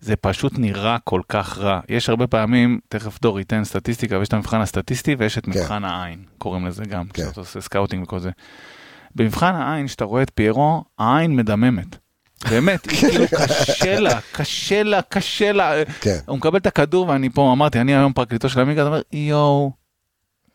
זה 0.00 0.16
פשוט 0.16 0.52
נראה 0.58 0.96
כל 1.04 1.20
כך 1.28 1.58
רע. 1.58 1.80
יש 1.88 2.08
הרבה 2.08 2.26
פעמים, 2.26 2.78
תכף 2.88 3.18
דור 3.22 3.38
ייתן 3.38 3.64
סטטיסטיקה, 3.64 4.18
ויש 4.18 4.28
את 4.28 4.32
המבחן 4.32 4.60
הסטטיסטי 4.60 5.14
ויש 5.18 5.38
את 5.38 5.44
כן. 5.44 5.50
מבחן 5.50 5.84
העין, 5.84 6.18
קוראים 6.38 6.66
לזה 6.66 6.84
גם, 6.84 7.04
כן. 7.12 7.22
כשאתה 7.22 7.40
עושה 7.40 7.60
סקאוטינג 7.60 8.02
וכל 8.02 8.18
זה. 8.18 8.30
במבחן 9.14 9.54
העין, 9.54 9.88
שאתה 9.88 10.04
רואה 10.04 10.22
את 10.22 10.30
פיירו, 10.34 10.84
העין 10.98 11.36
מדממת. 11.36 11.96
באמת, 12.50 12.90
היא 12.90 12.98
כאילו 12.98 13.24
קשה 13.38 14.00
לה, 14.00 14.20
קשה 14.32 14.82
לה, 14.82 15.02
קשה 15.02 15.52
לה. 15.52 15.72
כן. 16.00 16.18
הוא 16.26 16.36
מקבל 16.36 16.58
את 16.58 16.66
הכדור 16.66 17.08
ואני 17.08 17.30
פה 17.30 17.52
אמרתי, 17.52 17.80
אני 17.80 17.96
היום 17.96 18.12
פרקליטו 18.12 18.48
של 18.48 18.60
עמיגה, 18.60 18.82
אתה 18.82 18.88
אומר, 18.88 19.00
יואו, 19.12 19.72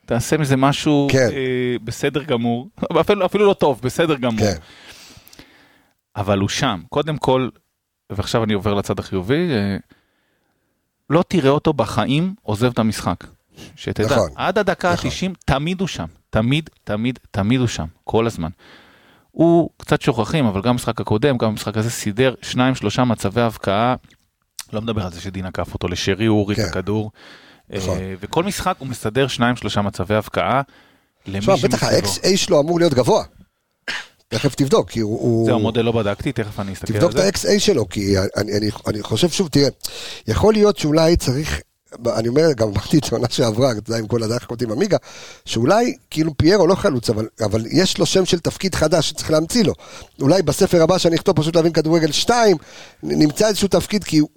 תעשה 0.05 0.37
מזה 0.37 0.55
משהו 0.57 1.07
כן. 1.11 1.29
אה, 1.33 1.75
בסדר 1.83 2.23
גמור, 2.23 2.69
אפילו, 3.01 3.25
אפילו 3.25 3.45
לא 3.45 3.53
טוב, 3.53 3.79
בסדר 3.83 4.15
גמור. 4.15 4.39
כן. 4.39 4.55
אבל 6.15 6.39
הוא 6.39 6.49
שם. 6.49 6.81
קודם 6.89 7.17
כל, 7.17 7.49
ועכשיו 8.09 8.43
אני 8.43 8.53
עובר 8.53 8.73
לצד 8.73 8.99
החיובי, 8.99 9.51
אה, 9.51 9.77
לא 11.09 11.23
תראה 11.27 11.49
אותו 11.49 11.73
בחיים 11.73 12.33
עוזב 12.41 12.71
את 12.71 12.79
המשחק. 12.79 13.23
שתדע, 13.75 14.05
נכון. 14.05 14.29
עד 14.35 14.57
הדקה 14.57 14.93
נכון. 14.93 15.09
ה-90 15.09 15.33
תמיד 15.45 15.79
הוא 15.79 15.87
שם. 15.87 16.05
תמיד, 16.29 16.69
תמיד, 16.83 17.19
תמיד 17.31 17.59
הוא 17.59 17.67
שם. 17.67 17.85
כל 18.03 18.27
הזמן. 18.27 18.49
הוא 19.31 19.69
קצת 19.77 20.01
שוכחים, 20.01 20.45
אבל 20.45 20.61
גם 20.61 20.69
במשחק 20.69 21.01
הקודם, 21.01 21.37
גם 21.37 21.49
במשחק 21.49 21.77
הזה 21.77 21.89
סידר 21.89 22.33
שניים, 22.41 22.75
שלושה 22.75 23.03
מצבי 23.03 23.41
הבקעה 23.41 23.95
לא 24.73 24.81
מדבר 24.81 25.05
על 25.05 25.11
זה 25.11 25.21
שדין 25.21 25.45
עקף 25.45 25.73
אותו 25.73 25.87
לשרי, 25.87 26.25
הוא 26.25 26.39
הוריד 26.39 26.57
כן. 26.57 26.63
את 26.63 26.69
הכדור. 26.69 27.11
נכון. 27.69 27.97
אה, 27.97 28.13
וכל 28.19 28.43
משחק 28.43 28.75
הוא 28.79 28.87
מסדר 28.87 29.27
שניים 29.27 29.55
שלושה 29.55 29.81
מצבי 29.81 30.15
הבקעה. 30.15 30.61
תשמע, 31.23 31.55
בטח. 31.63 31.83
ה-XA 31.83 32.37
שלו 32.37 32.59
אמור 32.59 32.79
להיות 32.79 32.93
גבוה. 32.93 33.23
תכף 34.27 34.55
תבדוק, 34.55 34.89
כי 34.89 34.99
הוא... 34.99 35.45
זהו, 35.45 35.55
המודל 35.55 35.81
לא 35.81 35.91
בדקתי, 35.91 36.31
תכף 36.31 36.59
אני 36.59 36.73
אסתכל 36.73 36.93
תבדוק 36.93 37.11
על 37.15 37.27
את 37.27 37.35
זה. 37.35 37.51
ה-XA 37.51 37.59
שלו, 37.59 37.89
כי 37.89 38.17
אני, 38.17 38.57
אני, 38.57 38.69
אני 38.87 39.03
חושב 39.03 39.29
שוב, 39.29 39.47
תראה, 39.47 39.67
יכול 40.27 40.53
להיות 40.53 40.77
שאולי 40.77 41.15
צריך, 41.17 41.61
אני 42.17 42.27
אומר, 42.27 42.53
גם 42.57 42.67
אמרתי 42.67 42.97
את 42.97 43.03
זה 43.03 43.15
עונה 43.15 43.27
שעברה, 43.29 43.71
אתה 43.71 43.89
יודע, 43.89 43.99
עם 43.99 44.07
כל 44.07 44.23
הדרך 44.23 44.49
אותי 44.51 44.65
עם 44.65 44.71
עמיגה, 44.71 44.97
שאולי, 45.45 45.95
כאילו 46.09 46.37
פיירו 46.37 46.67
לא 46.67 46.75
חלוץ, 46.75 47.09
אבל, 47.09 47.27
אבל 47.45 47.61
יש 47.71 47.97
לו 47.97 48.05
שם 48.05 48.25
של 48.25 48.39
תפקיד 48.39 48.75
חדש 48.75 49.09
שצריך 49.09 49.31
להמציא 49.31 49.63
לו. 49.63 49.73
אולי 50.21 50.41
בספר 50.41 50.81
הבא 50.83 50.97
שאני 50.97 51.15
אכתוב 51.15 51.35
פשוט 51.41 51.55
להבין 51.55 51.71
כדורגל 51.73 52.11
2, 52.11 52.57
נמצא 53.03 53.47
איזשהו 53.47 53.67
תפקיד, 53.67 54.03
כי 54.03 54.17
הוא... 54.17 54.29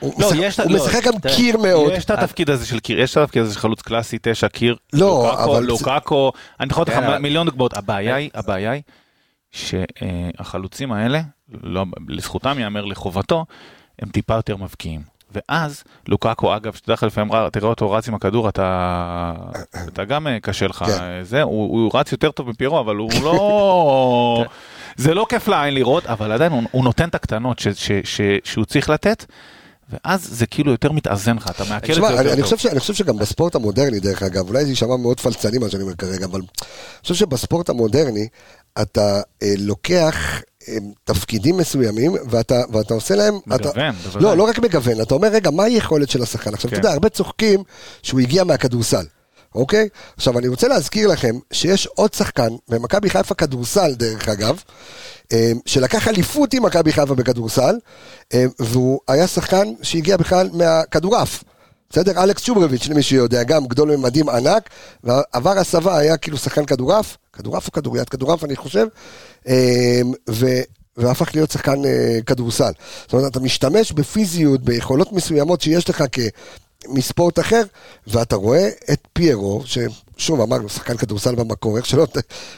הוא, 0.00 0.12
לא, 0.18 0.26
משחק, 0.28 0.38
יש- 0.42 0.60
הוא 0.60 0.70
לא, 0.70 0.84
משחק 0.84 1.04
גם 1.04 1.18
תראה, 1.18 1.36
קיר 1.36 1.56
מאוד. 1.56 1.92
יש 1.92 2.04
את 2.04 2.10
התפקיד 2.10 2.50
הזה 2.50 2.66
של 2.66 2.78
קיר, 2.80 3.00
יש 3.00 3.12
את 3.12 3.16
התפקיד 3.16 3.42
הזה 3.42 3.54
של 3.54 3.60
חלוץ 3.60 3.82
קלאסי, 3.82 4.18
תשע, 4.22 4.48
קיר, 4.48 4.76
לא, 4.92 5.06
לוקאקו, 5.30 5.52
אבל- 5.56 5.64
לוקאקו, 5.64 6.32
אני 6.60 6.68
יכול 6.70 6.82
לתת 6.82 6.92
כן, 6.92 6.98
לך 7.02 7.04
אבל- 7.04 7.18
מיליון 7.18 7.46
דוגמאות, 7.46 7.76
הבעיה 7.76 8.14
היא, 8.14 8.30
הבעיה 8.34 8.70
היא, 8.70 8.82
שהחלוצים 9.52 10.92
האלה, 10.92 11.20
לא, 11.62 11.84
לזכותם 12.08 12.56
ייאמר 12.58 12.84
לחובתו, 12.84 13.44
הם 13.98 14.08
טיפה 14.08 14.34
יותר 14.34 14.56
מבקיעים. 14.56 15.02
ואז 15.34 15.82
לוקאקו, 16.08 16.56
אגב, 16.56 16.72
שתדע 16.74 16.92
לך 16.94 17.02
לפעמים, 17.02 17.32
רא- 17.32 17.48
תראה 17.52 17.68
אותו 17.68 17.90
רץ 17.90 18.08
עם 18.08 18.14
הכדור, 18.14 18.48
אתה, 18.48 19.34
אתה 19.88 20.04
גם 20.04 20.26
אה, 20.26 20.40
קשה 20.42 20.66
לך, 20.66 20.84
כן. 20.86 20.92
אה, 21.02 21.24
זה, 21.24 21.42
הוא, 21.42 21.82
הוא 21.82 21.90
רץ 21.94 22.12
יותר 22.12 22.30
טוב 22.30 22.48
מפירו, 22.50 22.80
אבל 22.80 22.96
הוא 22.96 23.10
לא, 23.22 24.44
זה 24.96 25.14
לא 25.14 25.26
כיף 25.28 25.48
לעין 25.48 25.74
לראות, 25.74 26.06
אבל 26.06 26.32
עדיין 26.32 26.52
הוא, 26.52 26.62
הוא 26.70 26.84
נותן 26.84 27.08
את 27.08 27.14
הקטנות 27.14 27.58
ש, 27.58 27.68
ש, 27.68 27.90
ש, 28.04 28.20
שהוא 28.44 28.64
צריך 28.64 28.90
לתת. 28.90 29.24
ואז 30.04 30.28
זה 30.32 30.46
כאילו 30.46 30.72
יותר 30.72 30.92
מתאזן 30.92 31.36
לך, 31.36 31.50
אתה 31.50 31.64
מעכל 31.68 31.92
את 31.92 31.94
זה 31.94 32.00
יותר 32.00 32.20
אני, 32.20 32.28
אני, 32.28 32.36
טוב. 32.36 32.44
חושב 32.44 32.56
ש, 32.58 32.66
אני 32.66 32.80
חושב 32.80 32.94
שגם 32.94 33.16
בספורט 33.16 33.54
המודרני, 33.54 34.00
דרך 34.00 34.22
אגב, 34.22 34.48
אולי 34.48 34.64
זה 34.64 34.70
יישמע 34.70 34.96
מאוד 34.96 35.20
פלצני 35.20 35.58
מה 35.58 35.70
שאני 35.70 35.82
אומר 35.82 35.94
כרגע, 35.94 36.24
אבל 36.26 36.40
אני 36.40 36.46
חושב 37.02 37.14
שבספורט 37.14 37.68
המודרני 37.68 38.28
אתה 38.82 39.20
אה, 39.42 39.52
לוקח 39.58 40.40
תפקידים 41.04 41.56
מסוימים 41.56 42.12
ואתה, 42.30 42.60
ואתה 42.72 42.94
עושה 42.94 43.14
להם... 43.14 43.38
מגוון, 43.46 43.92
בוודאי. 43.92 44.22
לא, 44.22 44.36
לא 44.36 44.42
רק 44.42 44.58
מגוון, 44.58 45.00
אתה 45.02 45.14
אומר, 45.14 45.28
רגע, 45.28 45.50
מה 45.50 45.64
היכולת 45.64 46.10
של 46.10 46.22
השחקן? 46.22 46.54
עכשיו, 46.54 46.70
כן. 46.70 46.76
אתה 46.76 46.86
יודע, 46.86 46.92
הרבה 46.92 47.08
צוחקים 47.08 47.62
שהוא 48.02 48.20
הגיע 48.20 48.44
מהכדורסל. 48.44 49.04
אוקיי? 49.54 49.88
עכשיו, 50.16 50.38
אני 50.38 50.48
רוצה 50.48 50.68
להזכיר 50.68 51.08
לכם 51.08 51.38
שיש 51.52 51.86
עוד 51.86 52.14
שחקן 52.14 52.48
במכבי 52.68 53.10
חיפה 53.10 53.34
כדורסל, 53.34 53.94
דרך 53.94 54.28
אגב, 54.28 54.62
אה, 55.32 55.52
שלקח 55.66 56.08
אליפות 56.08 56.54
עם 56.54 56.62
מכבי 56.62 56.92
חיפה 56.92 57.14
בכדורסל, 57.14 57.78
אה, 58.34 58.44
והוא 58.58 59.00
היה 59.08 59.26
שחקן 59.26 59.72
שהגיע 59.82 60.16
בכלל 60.16 60.50
מהכדורעף. 60.52 61.44
בסדר? 61.90 62.22
אלכס 62.22 62.42
צ'וברביץ', 62.42 62.88
למי 62.88 63.02
שיודע, 63.02 63.42
גם 63.42 63.66
גדול 63.66 63.96
ממדים 63.96 64.28
ענק, 64.28 64.70
ועבר 65.04 65.58
הסבה, 65.58 65.98
היה 65.98 66.16
כאילו 66.16 66.36
שחקן 66.36 66.64
כדורעף, 66.64 67.16
כדורעף 67.32 67.66
או 67.66 67.72
כדוריד? 67.72 68.08
כדורעף 68.08 68.44
אני 68.44 68.56
חושב, 68.56 68.86
אה, 69.48 70.00
ו... 70.30 70.46
והפך 70.96 71.34
להיות 71.34 71.50
שחקן 71.50 71.84
אה, 71.84 72.18
כדורסל. 72.26 72.72
זאת 73.02 73.12
אומרת, 73.12 73.30
אתה 73.30 73.40
משתמש 73.40 73.92
בפיזיות, 73.92 74.60
ביכולות 74.60 75.12
מסוימות 75.12 75.60
שיש 75.60 75.90
לך 75.90 76.04
מספורט 76.88 77.38
אחר, 77.38 77.62
ואתה 78.06 78.36
רואה 78.36 78.68
את 78.92 79.00
פיירו, 79.12 79.62
ששוב 80.20 80.40
אמרנו, 80.40 80.68
שחקן 80.68 80.96
כדורסל 80.96 81.34
במקור, 81.34 81.76
איך 81.76 81.86
שלא, 81.86 82.06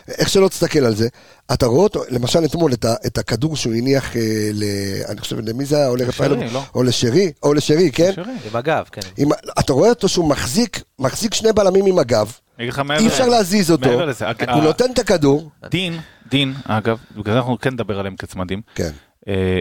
איך 0.08 0.28
שלא 0.28 0.48
תסתכל 0.48 0.78
על 0.78 0.94
זה, 0.94 1.08
אתה 1.52 1.66
רואה 1.66 1.82
אותו, 1.82 2.00
למשל 2.10 2.44
אתמול, 2.44 2.72
את, 2.72 2.84
ה, 2.84 2.94
את 3.06 3.18
הכדור 3.18 3.56
שהוא 3.56 3.74
הניח, 3.74 4.16
אה, 4.16 4.20
ל, 4.52 4.64
אני 5.08 5.20
חושב, 5.20 5.38
למי 5.48 5.64
זה 5.64 5.76
היה? 5.76 5.88
או 5.88 5.96
לרפאלוב? 5.96 6.38
לא? 6.52 6.62
או 6.74 6.82
לשרי, 6.82 7.32
או 7.42 7.54
לשרי, 7.54 7.90
כן? 7.92 8.12
שרי. 8.14 8.24
עם 8.50 8.56
הגב, 8.56 8.84
כן. 8.92 9.00
עם, 9.16 9.28
אתה 9.60 9.72
רואה 9.72 9.88
אותו 9.88 10.08
שהוא 10.08 10.28
מחזיק, 10.28 10.82
מחזיק 10.98 11.34
שני 11.34 11.52
בלמים 11.52 11.86
עם 11.86 11.98
הגב, 11.98 12.32
אי 12.60 12.68
אפשר 12.68 12.86
לזה. 13.26 13.26
להזיז 13.26 13.70
אותו, 13.70 13.90
הוא 13.92 14.02
ה- 14.48 14.60
נותן 14.60 14.84
את 14.94 14.98
הכדור, 14.98 15.50
דין, 15.70 15.98
דין, 16.30 16.54
אגב, 16.64 16.98
בגלל 17.16 17.34
זה 17.34 17.38
אנחנו 17.38 17.58
כן 17.58 17.70
נדבר 17.72 17.98
עליהם 17.98 18.16
כצמדים, 18.16 18.60
כן, 18.74 18.90
אה, 19.28 19.60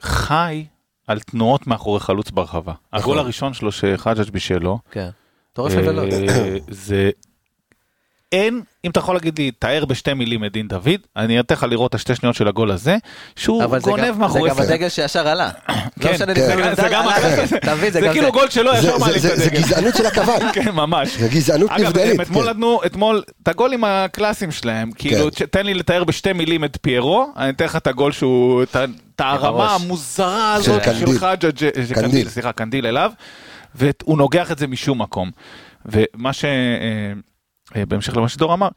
חי 0.00 0.64
על 1.08 1.20
תנועות 1.20 1.66
מאחורי 1.66 2.00
חלוץ 2.00 2.30
ברחבה. 2.30 2.72
הגול 2.92 3.18
הראשון 3.18 3.54
שלו 3.54 3.72
שחג'ג' 3.72 4.30
בישלו, 4.30 4.78
כן. 4.90 5.08
אתה 5.52 5.62
רואה 5.62 5.74
ולא. 5.88 6.02
אה, 6.28 6.56
זה... 6.70 7.10
אין, 8.32 8.60
אם 8.84 8.90
אתה 8.90 9.00
יכול 9.00 9.14
להגיד 9.14 9.38
לי, 9.38 9.50
תאר 9.58 9.84
בשתי 9.84 10.14
מילים 10.14 10.44
את 10.44 10.52
דין 10.52 10.68
דוד, 10.68 10.88
אני 11.16 11.40
אתן 11.40 11.54
לך 11.54 11.66
לראות 11.70 11.90
את 11.90 11.94
השתי 11.94 12.14
שניות 12.14 12.34
של 12.36 12.48
הגול 12.48 12.70
הזה, 12.70 12.96
שהוא 13.36 13.64
אבל 13.64 13.80
זה 13.80 13.84
גונב 13.90 14.18
מאחורי... 14.18 14.50
זה 14.50 14.56
גם 14.56 14.62
הדגל 14.62 14.88
שישר 14.88 15.28
עלה. 15.28 15.50
לא 15.68 15.74
כן, 16.00 16.12
משנה 16.14 16.34
כן. 16.34 16.74
זה 16.74 16.88
גם 16.88 17.08
הדגל. 17.08 17.90
זה 17.90 18.08
כאילו 18.12 18.24
זה. 18.26 18.30
גול 18.30 18.50
שלו 18.50 18.72
זה- 18.72 18.78
ישר 18.78 18.98
מעלים 18.98 19.16
את 19.16 19.20
זה- 19.22 19.36
זה 19.36 19.44
הדגל. 19.44 19.60
גזענות 19.62 19.94
של 19.96 20.06
הכוון, 20.06 20.40
כן, 20.54 20.70
ממש. 20.74 21.16
זה 21.16 21.28
גזענות 21.28 21.70
אגב, 21.70 21.86
נבדלת, 21.86 22.14
הם 22.14 22.20
אתמול 22.20 22.44
כן. 22.44 22.50
נתנו, 22.50 22.80
אתמול, 22.86 23.22
את 23.42 23.48
הגולים 23.48 23.84
הקלאסיים 23.84 24.50
שלהם, 24.52 24.90
כאילו, 24.92 25.28
כן. 25.36 25.44
תן 25.46 25.66
לי 25.66 25.74
לתאר 25.74 26.04
בשתי 26.04 26.32
מילים 26.32 26.64
את 26.64 26.78
פיירו, 26.82 27.32
אני 27.36 27.50
אתן 27.50 27.64
לך 27.64 27.76
את 27.76 27.86
הגול 27.86 28.12
שהוא, 28.12 28.62
את 28.62 28.76
ה- 28.76 28.84
את 29.16 29.20
הרמה 29.20 29.70
הראש. 29.70 29.82
המוזרה 29.82 30.54
הזאת. 30.54 30.84
של 30.84 31.18
חג'ג', 31.18 31.58
של 31.58 31.70
קנדיל. 31.74 31.94
קנדיל, 31.94 32.28
סליחה, 32.28 32.52
קנדיל 32.52 32.86
אליו, 32.86 33.12
והוא 33.74 34.18
נוגח 34.18 34.52
את 34.52 34.58
זה 34.58 34.66
משום 34.66 35.02
מקום. 35.02 35.30
ומה 35.86 36.32
ש... 36.32 36.44
אה, 37.76 37.80
אה, 37.80 37.86
בהמשך 37.86 38.16
למה 38.16 38.28
שדור 38.28 38.54
אמר, 38.54 38.68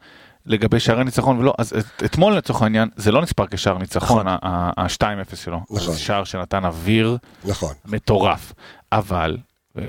לגבי 0.46 0.80
שערי 0.80 1.04
ניצחון 1.04 1.38
ולא, 1.38 1.54
אז 1.58 1.72
את- 1.78 2.02
אתמול 2.04 2.36
לצורך 2.36 2.62
העניין, 2.62 2.88
זה 2.96 3.12
לא 3.12 3.22
נספר 3.22 3.46
כשער 3.46 3.78
ניצחון, 3.78 4.26
ה-2-0 4.28 5.36
שלו, 5.36 5.60
נכון. 5.70 5.92
זה 5.94 5.98
שער 5.98 6.24
שנתן 6.24 6.64
אוויר 6.64 7.16
נכון, 7.44 7.74
מטורף, 7.84 8.52
אבל, 8.92 9.36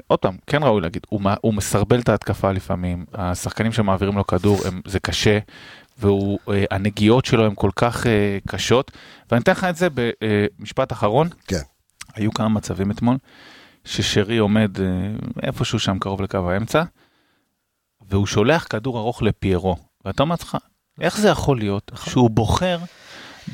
עוד 0.08 0.20
פעם, 0.20 0.38
כן 0.48 0.64
ראוי 0.64 0.82
להגיד, 0.82 1.02
הוא, 1.10 1.22
הוא 1.42 1.54
מסרבל 1.54 2.00
את 2.00 2.10
ההתקפה 2.10 2.52
לפעמים, 2.52 3.06
השחקנים 3.14 3.72
שמעבירים 3.72 4.16
לו 4.18 4.28
כדור, 4.28 4.58
הם, 4.68 4.82
זה 4.86 5.00
קשה, 5.00 5.40
והנגיעות 6.48 7.26
שלו 7.26 7.46
הן 7.46 7.54
כל 7.56 7.70
כך 7.76 8.08
אה, 8.08 8.38
קשות, 8.48 8.92
ואני 9.32 9.42
אתן 9.42 9.52
לך 9.52 9.64
את 9.64 9.76
זה 9.76 9.88
במשפט 10.60 10.92
אחרון, 10.92 11.28
כן, 11.48 11.62
היו 12.16 12.34
כמה 12.34 12.50
מצבים 12.50 12.92
אתמול, 12.92 13.18
ששרי 13.86 14.38
עומד 14.38 14.80
אה, 14.82 14.86
איפשהו 15.44 15.80
שם 15.80 16.00
קרוב 16.00 16.22
לקו 16.22 16.52
האמצע, 16.52 16.84
והוא 18.10 18.26
שולח 18.26 18.68
כדור 18.70 19.00
ארוך 19.00 19.22
לפיירו, 19.22 19.76
ואתה 20.06 20.24
אומר 20.24 20.34
לעצמך, 20.34 20.58
איך 21.02 21.18
זה 21.18 21.30
יכול 21.30 21.60
להיות 21.60 21.92
שהוא 22.06 22.30
בוחר 22.30 22.80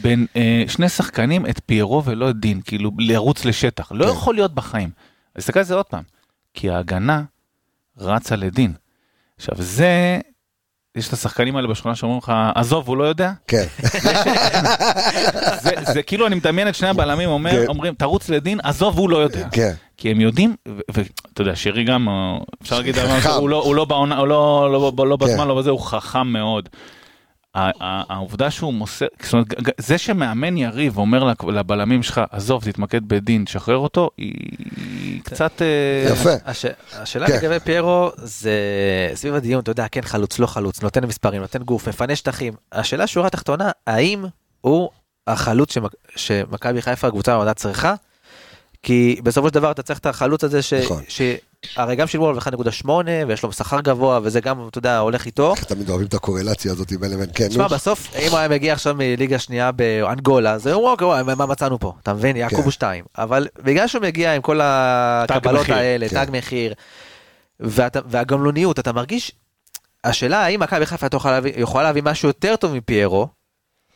בין 0.01 0.25
אה, 0.35 0.63
שני 0.67 0.89
שחקנים 0.89 1.45
את 1.45 1.61
פיירו 1.65 2.03
ולא 2.05 2.29
את 2.29 2.35
דין, 2.35 2.61
כאילו 2.61 2.91
לרוץ 2.97 3.45
לשטח, 3.45 3.91
לא 3.91 4.05
כן. 4.05 4.11
יכול 4.11 4.35
להיות 4.35 4.55
בחיים. 4.55 4.89
אז 5.35 5.43
תסתכל 5.43 5.59
על 5.59 5.65
זה 5.65 5.75
עוד 5.75 5.85
פעם, 5.85 6.03
כי 6.53 6.69
ההגנה 6.69 7.23
רצה 7.97 8.35
לדין. 8.35 8.73
עכשיו 9.37 9.55
זה, 9.59 10.19
יש 10.95 11.07
את 11.07 11.13
השחקנים 11.13 11.55
האלה 11.55 11.67
בשכונה 11.67 11.95
שאומרים 11.95 12.19
לך, 12.23 12.33
עזוב, 12.55 12.87
הוא 12.87 12.97
לא 12.97 13.03
יודע. 13.03 13.31
כן, 13.47 13.65
זה, 15.93 16.03
כאילו 16.03 16.27
אני 16.27 16.35
מדמיין 16.35 16.67
את 16.67 16.75
שני 16.75 16.87
הבלמים 16.87 17.29
כן. 17.43 17.65
אומרים, 17.67 17.93
תרוץ 17.93 18.29
לדין, 18.29 18.59
עזוב, 18.63 18.97
הוא 18.97 19.09
לא 19.09 19.17
יודע. 19.17 19.47
כן, 19.51 19.73
כי 19.97 20.11
הם 20.11 20.21
יודעים, 20.21 20.55
ואתה 20.67 21.41
יודע, 21.41 21.55
שרי 21.55 21.83
גם, 21.83 22.07
אפשר 22.63 22.77
להגיד, 22.77 22.95
הוא 23.33 23.75
לא 23.75 23.85
בעונה, 23.85 24.17
הוא 24.17 24.27
לא, 24.27 24.69
לא, 24.71 24.91
לא, 24.97 25.07
לא. 25.07 25.15
בזמן, 25.15 25.47
לא 25.47 25.55
בזה, 25.55 25.69
הוא 25.69 25.79
חכם 25.79 26.27
מאוד. 26.27 26.69
העובדה 27.55 28.51
שהוא 28.51 28.73
מוסר, 28.73 29.05
זאת 29.23 29.33
אומרת, 29.33 29.47
זה 29.77 29.97
שמאמן 29.97 30.57
יריב 30.57 30.97
אומר 30.97 31.23
לבלמים 31.47 32.03
שלך, 32.03 32.21
עזוב, 32.31 32.63
תתמקד 32.63 33.07
בדין, 33.07 33.47
שחרר 33.47 33.77
אותו, 33.77 34.09
היא 34.17 35.21
קצת... 35.23 35.61
אה, 35.61 36.09
יפה. 36.11 36.29
הש- 36.45 36.65
השאלה 36.93 37.27
כן. 37.27 37.33
לגבי 37.33 37.59
פיירו 37.59 38.09
זה 38.17 38.51
סביב 39.13 39.35
הדיון, 39.35 39.61
אתה 39.61 39.71
יודע, 39.71 39.87
כן 39.91 40.01
חלוץ, 40.01 40.39
לא 40.39 40.47
חלוץ, 40.47 40.81
נותן 40.83 41.05
מספרים, 41.05 41.41
נותן 41.41 41.63
גוף, 41.63 41.87
מפנה 41.87 42.15
שטחים. 42.15 42.53
השאלה 42.71 43.07
שורה 43.07 43.29
תחתונה, 43.29 43.71
האם 43.87 44.25
הוא 44.61 44.89
החלוץ 45.27 45.77
שמכבי 46.15 46.81
חיפה 46.81 47.07
הקבוצה 47.07 47.37
במדע 47.37 47.53
צריכה? 47.53 47.93
כי 48.83 49.19
בסופו 49.23 49.47
של 49.47 49.53
דבר 49.53 49.71
אתה 49.71 49.81
צריך 49.83 49.99
את 49.99 50.05
החלוץ 50.05 50.43
הזה 50.43 50.61
ש... 50.61 50.73
נכון. 50.73 51.03
הרי 51.75 51.95
גם 51.95 52.07
שילמו 52.07 52.27
עליו 52.29 52.41
1.8 52.41 52.87
ויש 53.27 53.43
לו 53.43 53.51
שכר 53.53 53.79
גבוה 53.81 54.19
וזה 54.23 54.39
גם, 54.41 54.67
אתה 54.67 54.77
יודע, 54.77 54.97
הולך 54.97 55.25
איתו. 55.25 55.53
איך 55.55 55.63
תמיד 55.63 55.89
אוהבים 55.89 56.07
את 56.07 56.13
הקורלציה 56.13 56.71
הזאת 56.71 56.91
בין 56.99 57.11
לבין, 57.11 57.29
כן, 57.35 57.47
תשמע. 57.47 57.67
בסוף, 57.67 58.15
אם 58.15 58.27
הוא 58.31 58.37
היה 58.37 58.47
מגיע 58.47 58.73
עכשיו 58.73 58.95
מליגה 58.97 59.39
שנייה 59.39 59.71
באנגולה, 59.71 60.51
אז 60.53 60.67
הוא 60.67 60.83
וואו, 60.83 60.95
וואו, 61.01 61.25
מה 61.37 61.45
מצאנו 61.45 61.79
פה? 61.79 61.93
אתה 62.03 62.13
מבין? 62.13 62.35
יעקב 62.35 62.55
כן. 62.55 62.63
הוא 62.63 62.71
שתיים. 62.71 63.05
אבל 63.17 63.47
בגלל 63.63 63.87
שהוא 63.87 64.01
מגיע 64.01 64.35
עם 64.35 64.41
כל 64.41 64.59
הקבלות 64.63 65.69
האלה, 65.69 66.09
כן. 66.09 66.25
תג 66.25 66.31
מחיר, 66.37 66.73
ואתה- 67.59 67.99
והגמלוניות, 68.05 68.79
אתה 68.79 68.91
מרגיש... 68.93 69.31
השאלה 70.03 70.45
האם 70.45 70.59
מכבי 70.59 70.85
חיפה 70.85 71.07
יכולה 71.57 71.83
להביא 71.87 72.01
משהו 72.05 72.27
יותר 72.29 72.55
טוב 72.55 72.73
מפיירו, 72.75 73.27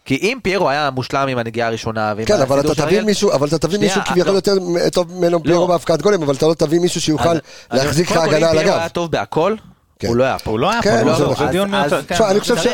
כי 0.08 0.16
אם 0.22 0.38
פיירו 0.44 0.70
היה 0.70 0.90
מושלם 0.92 1.28
עם 1.28 1.38
הנגיעה 1.38 1.68
הראשונה, 1.68 2.14
ועם 2.18 2.26
כן, 2.26 2.42
אבל 2.42 2.60
אתה 2.60 2.76
תביא 2.76 3.02
מישהו, 3.02 3.32
אבל 3.34 3.48
אתה 3.48 3.58
תביא 3.58 3.80
מישהו 3.80 4.02
כביכול 4.06 4.32
לא. 4.32 4.38
יותר 4.38 4.54
טוב 4.94 5.12
ממנו 5.14 5.44
פיירו 5.44 5.68
בהפקעת 5.68 6.02
גולים, 6.02 6.24
אבל 6.24 6.36
אתה 6.36 6.48
לא 6.48 6.54
תביא 6.54 6.80
מישהו 6.80 7.02
שיוכל 7.02 7.30
אז- 7.30 7.38
להחזיק 7.84 8.12
לך 8.12 8.18
קודם 8.18 8.30
כל, 8.30 8.36
הגנה 8.36 8.46
אם 8.46 8.52
על 8.52 8.58
פיירו 8.58 8.74
היה 8.74 8.84
הגב. 8.84 8.94
טוב 8.94 9.12
בהכל, 9.12 9.56
כן. 10.00 10.08
הוא 10.08 10.16
לא 10.16 10.24
היה 10.24 10.40
פה. 10.40 10.52
הוא 10.52 10.60
לא 10.60 10.72
היה 10.72 10.82
כן, 10.82 11.04
פה, 11.04 11.14
זה 11.18 11.24
לא, 11.24 11.32
נכון. 11.32 11.46
זה 11.46 11.52
דיון 11.52 11.74
אז- 11.74 11.92
מיותר. 11.94 12.16
כן. 12.16 12.24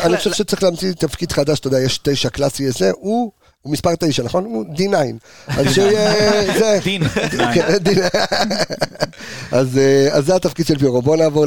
אני 0.06 0.18
חושב 0.18 0.34
שצריך 0.34 0.64
להמציא 0.64 0.94
תפקיד 0.94 1.32
חדש, 1.32 1.60
אתה 1.60 1.68
יודע, 1.68 1.80
יש 1.80 1.98
תשע 2.04 2.30
קלאסי 2.30 2.68
הזה, 2.68 2.92
הוא 2.96 3.32
הוא 3.64 3.74
מספר 3.74 3.90
9, 4.00 4.24
נכון? 4.24 4.46
הוא 4.46 4.66
D9. 4.76 4.96
אז 5.48 5.66
שיהיה... 5.74 6.14
זה- 6.60 6.80
דין. 6.86 7.04
כן, 7.54 7.78
דין. 7.82 7.98
אז, 9.52 9.78
אה, 9.78 10.08
אז 10.12 10.26
זה 10.26 10.36
התפקיד 10.36 10.66
של 10.66 10.80
פיורו. 10.80 11.02
בוא 11.02 11.16
נעבור 11.18 11.46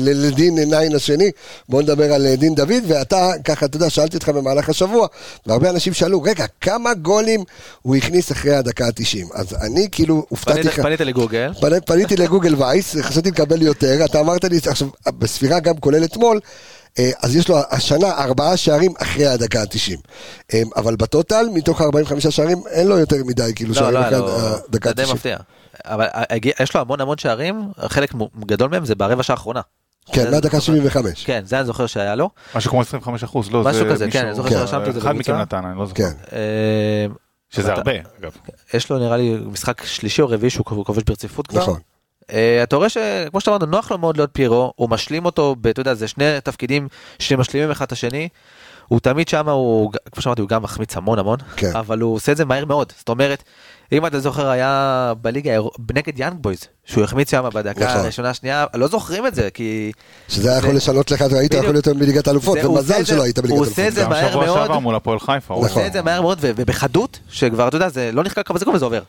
לדין 0.00 0.54
ניין 0.58 0.94
השני, 0.94 1.30
בוא 1.68 1.82
נדבר 1.82 2.12
על 2.12 2.26
אה, 2.26 2.36
דין 2.36 2.54
דוד, 2.54 2.72
ואתה, 2.88 3.30
ככה, 3.44 3.66
אתה 3.66 3.76
יודע, 3.76 3.90
שאלתי 3.90 4.16
אותך 4.16 4.28
במהלך 4.28 4.68
השבוע, 4.68 5.06
והרבה 5.46 5.70
אנשים 5.70 5.92
שאלו, 5.94 6.22
רגע, 6.22 6.44
כמה 6.60 6.94
גולים 6.94 7.44
הוא 7.82 7.96
הכניס 7.96 8.32
אחרי 8.32 8.54
הדקה 8.54 8.86
ה-90? 8.86 9.26
אז 9.34 9.46
אני 9.60 9.88
כאילו 9.92 10.26
הופתעתי 10.28 10.62
פנית- 10.62 11.00
לגוגל. 11.00 11.50
פנ- 11.60 11.80
פניתי 11.86 12.16
לגוגל 12.16 12.54
וייס, 12.62 12.96
חשבתי 13.00 13.30
לקבל 13.30 13.62
יותר, 13.62 14.04
אתה 14.04 14.20
אמרת 14.20 14.44
לי, 14.44 14.58
עכשיו, 14.66 14.88
בספירה 15.18 15.60
גם 15.60 15.74
כולל 15.78 16.04
אתמול, 16.04 16.40
אז 17.22 17.36
יש 17.36 17.48
לו 17.48 17.56
השנה 17.70 18.10
ארבעה 18.24 18.56
שערים 18.56 18.92
אחרי 19.02 19.26
הדקה 19.26 19.60
ה-90. 19.60 19.96
אבל 20.76 20.96
בטוטל, 20.96 21.46
מתוך 21.54 21.80
ה-45 21.80 22.30
שערים, 22.30 22.62
אין 22.70 22.86
לו 22.88 22.98
יותר 22.98 23.16
מדי, 23.26 23.52
כאילו, 23.56 23.70
לא, 23.70 23.74
שערים 23.80 23.94
לא, 23.94 24.00
אחרי 24.00 24.18
לא, 24.18 24.38
הדקה 24.68 24.88
זה 24.88 24.94
די 24.94 25.02
ה-90. 25.02 25.14
מפתיע. 25.14 25.36
אבל 25.84 26.04
אה, 26.14 26.24
יש 26.60 26.74
לו 26.74 26.80
המון 26.80 27.00
המון 27.00 27.18
שערים, 27.18 27.68
חלק 27.86 28.12
גדול 28.46 28.70
מהם 28.70 28.84
זה 28.86 28.94
ברבע 28.94 29.22
שעה 29.22 29.34
האחרונה. 29.36 29.60
כן, 30.12 30.22
זה- 30.22 30.30
מהדקה 30.30 30.60
75. 30.60 31.24
כן, 31.24 31.42
זה 31.44 31.58
אני 31.58 31.66
זוכר 31.66 31.86
שהיה 31.86 32.14
לו. 32.14 32.30
משהו 32.54 32.70
כמו 32.70 32.80
25 32.80 33.22
אחוז, 33.24 33.50
לא, 33.50 33.60
משהו 33.64 33.72
זה 33.88 33.94
כזה, 33.94 34.06
מישהו- 34.06 34.20
כן, 34.20 34.26
אני 34.26 34.34
זוכר 34.36 34.48
כן. 34.48 34.54
שרשמתי 34.56 34.88
את 34.88 34.94
זה 34.94 35.00
אחד 35.00 35.08
בקבוצה. 35.08 35.32
מכם 35.32 35.40
נתן, 35.40 35.64
אני 35.64 35.78
לא 35.78 35.86
זוכר. 35.86 36.02
כן. 36.02 36.12
אה, 36.32 37.06
שזה 37.50 37.72
אתה- 37.72 37.78
הרבה, 37.80 37.92
אגב. 38.20 38.30
יש 38.74 38.90
לו 38.90 38.98
נראה 38.98 39.16
לי 39.16 39.36
משחק 39.52 39.84
שלישי 39.84 40.22
או 40.22 40.28
רביעי 40.28 40.50
שהוא 40.50 40.64
כובש 40.66 41.02
ברציפות 41.02 41.46
כבר. 41.46 41.60
נכון. 41.60 41.80
אה, 42.32 42.62
אתה 42.62 42.76
רואה 42.76 42.88
שכמו 42.88 43.40
שאתה 43.40 43.50
אמרת, 43.50 43.62
נוח 43.62 43.90
לו 43.90 43.98
מאוד 43.98 44.16
להיות 44.16 44.30
פיירו, 44.32 44.72
הוא 44.76 44.90
משלים 44.90 45.24
אותו, 45.24 45.56
ב- 45.60 45.66
אתה 45.66 45.80
יודע, 45.80 45.94
זה 45.94 46.08
שני 46.08 46.24
תפקידים 46.44 46.88
שמשלימים 47.18 47.70
אחד 47.70 47.84
את 47.86 47.92
השני. 47.92 48.28
הוא 48.88 49.00
תמיד 49.00 49.28
שם, 49.28 49.48
הוא, 49.48 49.92
כמו 50.12 50.22
שאמרתי, 50.22 50.40
הוא 50.40 50.48
גם 50.48 50.62
מחמיץ 50.62 50.96
המון 50.96 51.18
המון, 51.18 51.38
כן. 51.56 51.76
אבל 51.76 52.00
הוא 52.00 52.14
עושה 52.14 52.32
את 52.32 52.36
זה 52.36 52.44
מהר 52.44 52.64
מאוד. 52.64 52.92
זאת 52.98 53.08
אומרת, 53.08 53.42
אם 53.92 54.06
אתה 54.06 54.20
זוכר, 54.20 54.48
היה 54.48 55.12
בליגה 55.22 55.50
נגד 55.94 56.18
יאנג 56.20 56.36
בויז, 56.40 56.60
שהוא 56.84 57.04
החמיץ 57.04 57.30
שם 57.30 57.48
בדקה 57.54 57.84
נכון. 57.86 58.00
הראשונה, 58.00 58.34
שנייה, 58.34 58.66
לא 58.74 58.88
זוכרים 58.88 59.26
את 59.26 59.34
זה, 59.34 59.48
כי... 59.54 59.92
שזה 60.28 60.48
היה 60.48 60.58
יכול 60.58 60.70
זה- 60.70 60.76
לשנות 60.76 61.10
לך, 61.10 61.22
היית. 61.22 61.54
יכול 61.54 61.70
להיות 61.70 61.88
בליגת 61.88 62.28
הוא 62.28 62.36
עושה 62.36 62.68
ומזל 62.68 63.04
שלא 63.04 63.22
היית 63.22 63.38
בליגת 63.38 63.56
הוא 63.56 63.64
האלופות. 63.64 63.78
עושה 63.78 63.88
את 63.88 63.94
זה 63.94 64.02
גם 64.02 64.10
מהר 64.10 64.30
שבוע 64.30 64.46
מאוד. 64.46 64.58
שעבר 64.66 64.78
מול 64.78 64.94
הפועל 64.94 65.20
חיפה. 65.20 65.54
הוא 65.54 65.64
נכון. 65.64 65.76
עושה 65.78 65.86
את 65.86 65.92
זה 65.92 66.02
מהר 66.02 66.22
מאוד 66.22 66.38
ובחדות, 66.42 67.18
שכבר, 67.30 67.68
אתה 67.68 67.76
יודע, 67.76 67.88
זה 67.88 68.10
לא 68.12 68.24
נחקק 68.24 68.46
כמה 68.48 68.58
זה 68.58 68.84
עובר. 68.84 69.02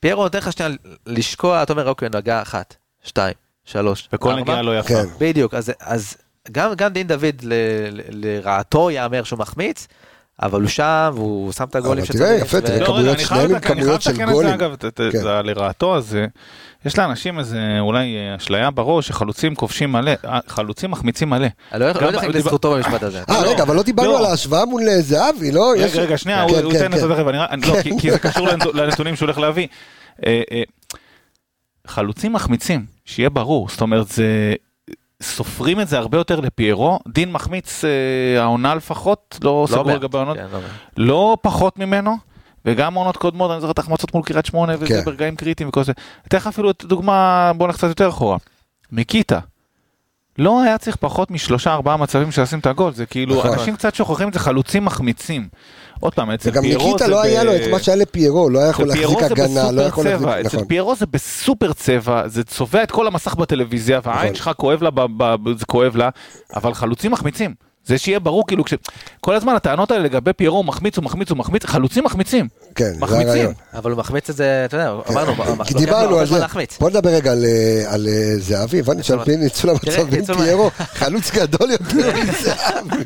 פיירו 0.00 0.22
נותן 0.22 0.38
לך 0.38 0.52
שנייה 0.52 0.72
לשקוע, 1.06 1.62
אתה 1.62 1.72
אומר, 1.72 1.88
אוקיי, 1.88 2.08
נגעה 2.14 2.42
אחת, 2.42 2.76
שתיים, 3.02 3.34
שלוש, 3.64 4.08
וכל. 4.12 4.34
נגיעה 4.34 4.62
לא 4.62 4.78
יפה. 4.78 4.88
כן. 4.88 5.04
בדיוק, 5.18 5.54
אז, 5.54 5.72
אז 5.80 6.16
גם, 6.52 6.74
גם 6.74 6.92
דין 6.92 7.06
דוד 7.06 7.42
ל, 7.42 7.52
ל, 7.90 8.00
לרעתו 8.10 8.90
יאמר 8.90 9.24
שהוא 9.24 9.38
מחמיץ, 9.38 9.86
אבל 10.42 10.60
הוא 10.60 10.68
שם 10.68 11.10
והוא 11.14 11.52
שם 11.52 11.64
את 11.64 11.76
הגולים 11.76 12.04
אבל 12.04 12.12
תראה, 12.18 12.34
יפה, 12.34 12.60
תראה, 12.60 12.78
לא, 12.80 12.86
כמויות, 12.86 13.16
אני 13.16 13.24
חייב 13.24 13.40
שניהם 13.40 13.50
עם 13.50 13.56
לתקן- 13.56 13.72
אני 13.72 13.80
כמויות 13.82 14.02
חייב 14.02 14.16
של 14.16 14.22
לתקן 14.22 14.28
את 14.28 14.34
גולים. 14.34 14.48
זה, 14.48 14.54
אגב, 14.54 14.72
את- 14.72 14.84
את- 14.84 15.00
כן. 15.12 15.18
זה 15.18 15.28
לרעתו 15.44 15.96
הזה. 15.96 16.26
יש 16.86 16.98
לאנשים 16.98 17.38
איזה 17.38 17.58
אולי 17.80 18.16
אה, 18.16 18.36
אשליה 18.36 18.70
בראש 18.70 19.08
שחלוצים 19.08 19.54
כובשים 19.54 19.92
מלא, 19.92 20.12
אה, 20.24 20.38
חלוצים 20.48 20.90
מחמיצים 20.90 21.30
מלא. 21.30 21.46
אני 21.72 21.80
לא 21.80 21.86
לא 21.92 22.06
יודע 22.06 22.20
אם 22.26 22.30
לזכותו 22.30 22.70
במשפט 22.74 23.02
הזה. 23.02 23.22
אה, 23.30 23.44
לא. 23.44 23.50
רגע, 23.50 23.62
אבל 23.62 23.76
לא 23.76 23.82
דיברנו 23.82 24.08
לא. 24.10 24.18
על 24.18 24.24
ההשוואה 24.24 24.64
מול 24.64 24.82
אה, 24.88 25.00
זהבי, 25.00 25.50
לא? 25.52 25.74
יש- 25.76 25.92
רגע, 25.92 26.02
רגע, 26.02 26.18
שנייה, 26.18 26.38
כן, 26.48 26.54
הוא 26.54 26.60
הוא 26.62 26.70
כן, 26.72 26.76
ייתן 26.76 26.92
את 26.92 26.98
כן. 27.00 27.08
זה 27.08 27.14
תכף, 27.14 27.28
אני 27.28 27.38
אני- 27.50 27.66
לא, 27.66 27.82
כי- 28.00 28.10
זה 28.10 28.18
קשור 28.18 28.48
לנ- 28.50 28.74
לנתונים 28.76 29.16
שהוא 29.16 29.26
הולך 29.26 29.38
להביא. 29.38 29.66
חלוצים 31.86 32.32
מחמיצים, 32.32 32.86
שיהיה 33.04 33.30
ברור, 33.30 33.68
זאת 33.68 33.80
אומרת, 33.80 34.08
זה... 34.08 34.54
סופרים 35.22 35.80
את 35.80 35.88
זה 35.88 35.98
הרבה 35.98 36.18
יותר 36.18 36.40
לפיירו, 36.40 36.98
דין 37.08 37.32
מחמיץ 37.32 37.84
אה, 37.84 38.42
העונה 38.42 38.74
לפחות, 38.74 39.38
לא 39.42 39.66
סגור 39.70 39.84
מעט, 39.84 39.96
לגבי 39.96 40.18
העונות, 40.18 40.36
כן, 40.36 40.46
לא. 40.52 40.58
לא 40.96 41.36
פחות 41.42 41.78
ממנו, 41.78 42.16
וגם 42.64 42.94
עונות 42.94 43.16
קודמות, 43.16 43.50
אני 43.50 43.60
זוכר 43.60 43.72
את 43.72 43.78
ההחמצות 43.78 44.14
מול 44.14 44.22
קריית 44.22 44.46
שמונה, 44.46 44.74
וזה 44.74 44.86
כן. 44.86 45.04
ברגעים 45.04 45.36
קריטיים 45.36 45.68
וכל 45.68 45.84
זה. 45.84 45.92
אתן 46.28 46.36
לך 46.36 46.46
אפילו 46.46 46.70
את 46.70 46.84
דוגמה, 46.84 47.52
בוא 47.56 47.66
נלך 47.66 47.76
קצת 47.76 47.88
יותר 47.88 48.08
אחורה. 48.08 48.36
ניקיטה. 48.92 49.38
לא 50.38 50.62
היה 50.62 50.78
צריך 50.78 50.96
פחות 50.96 51.30
משלושה 51.30 51.72
ארבעה 51.72 51.96
מצבים 51.96 52.30
שעושים 52.32 52.58
את 52.58 52.66
הגול, 52.66 52.92
זה 52.94 53.06
כאילו, 53.06 53.38
נכון. 53.38 53.52
אנשים 53.52 53.76
קצת 53.76 53.94
שוכחים 53.94 54.28
את 54.28 54.32
זה, 54.32 54.38
חלוצים 54.38 54.84
מחמיצים. 54.84 55.48
עוד 56.00 56.14
פעם, 56.14 56.30
אצל 56.30 56.50
וגם 56.50 56.62
פיירו 56.62 56.84
ניקיטה 56.86 57.04
זה 57.04 57.10
לא 57.10 57.16
ב- 57.22 57.24
היה 57.24 57.44
לו 57.44 57.56
את 57.56 57.60
מה 57.70 57.78
שהיה 57.78 57.96
לפיירו, 57.96 58.50
לא 58.50 58.58
היה 58.58 58.68
יכול 58.68 58.86
להחזיק 58.88 59.22
הגנה, 59.22 59.72
לא 59.72 59.82
יכול 59.82 60.04
להחזיק... 60.04 60.20
צבע, 60.28 60.40
אצל 60.40 60.56
נכון. 60.56 60.68
פיירו 60.68 60.94
זה 60.96 61.06
בסופר 61.06 61.72
צבע, 61.72 62.28
זה 62.28 62.44
צובע 62.44 62.82
את 62.82 62.90
כל 62.90 63.06
המסך 63.06 63.34
בטלוויזיה, 63.34 64.00
והעין 64.04 64.22
נכון. 64.22 64.34
שלך 64.34 64.50
כואב 64.56 64.82
לה, 64.82 64.90
ב- 64.90 65.06
ב- 65.22 65.58
זה 65.58 65.64
כואב 65.66 65.96
לה, 65.96 66.08
אבל 66.56 66.74
חלוצים 66.74 67.10
מחמיצים. 67.12 67.54
זה 67.88 67.98
שיהיה 67.98 68.20
ברור, 68.20 68.46
כאילו, 68.46 68.64
כש... 68.64 68.74
כל 69.20 69.34
הזמן 69.34 69.54
הטענות 69.54 69.90
האלה 69.90 70.04
לגבי 70.04 70.32
פיירו, 70.32 70.56
הוא 70.56 70.64
מחמיץ, 70.64 70.96
הוא 70.96 71.04
מחמיץ, 71.04 71.30
הוא 71.30 71.38
מחמיץ, 71.38 71.64
חלוצים 71.64 72.04
מחמיצים. 72.04 72.48
כן, 72.74 72.84
זה 72.84 73.00
מחמיצים. 73.00 73.28
הרעיון. 73.28 73.52
אבל 73.74 73.90
הוא 73.90 73.98
מחמיץ 73.98 74.30
את 74.30 74.36
זה, 74.36 74.62
אתה 74.64 74.76
יודע, 74.76 74.92
אמרנו, 75.10 75.64
כי 75.64 75.74
דיברנו 75.74 76.18
על 76.18 76.26
זה. 76.26 76.46
בוא 76.80 76.90
נדבר 76.90 77.10
רגע 77.10 77.32
על, 77.32 77.44
אה, 77.44 77.94
על 77.94 78.06
אה, 78.08 78.38
זהבי, 78.38 78.78
הבנתי 78.78 79.02
שעל 79.02 79.24
פי 79.24 79.36
ניצול 79.36 79.70
המצבים 79.70 80.24
פיירו, 80.24 80.70
חלוץ 80.78 81.30
גדול 81.30 81.70
יותר 81.70 82.12
מזהבי. 82.28 83.04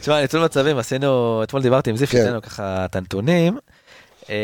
תשמע, 0.00 0.20
ניצול 0.20 0.44
מצבים, 0.44 0.78
עשינו, 0.78 1.40
אתמול 1.42 1.62
דיברתי 1.62 1.90
עם 1.90 1.96
זיף, 1.96 2.10
כן. 2.10 2.18
עשינו 2.20 2.42
ככה 2.42 2.84
את 2.84 2.96
הנתונים. 2.96 3.58
אה, 4.30 4.34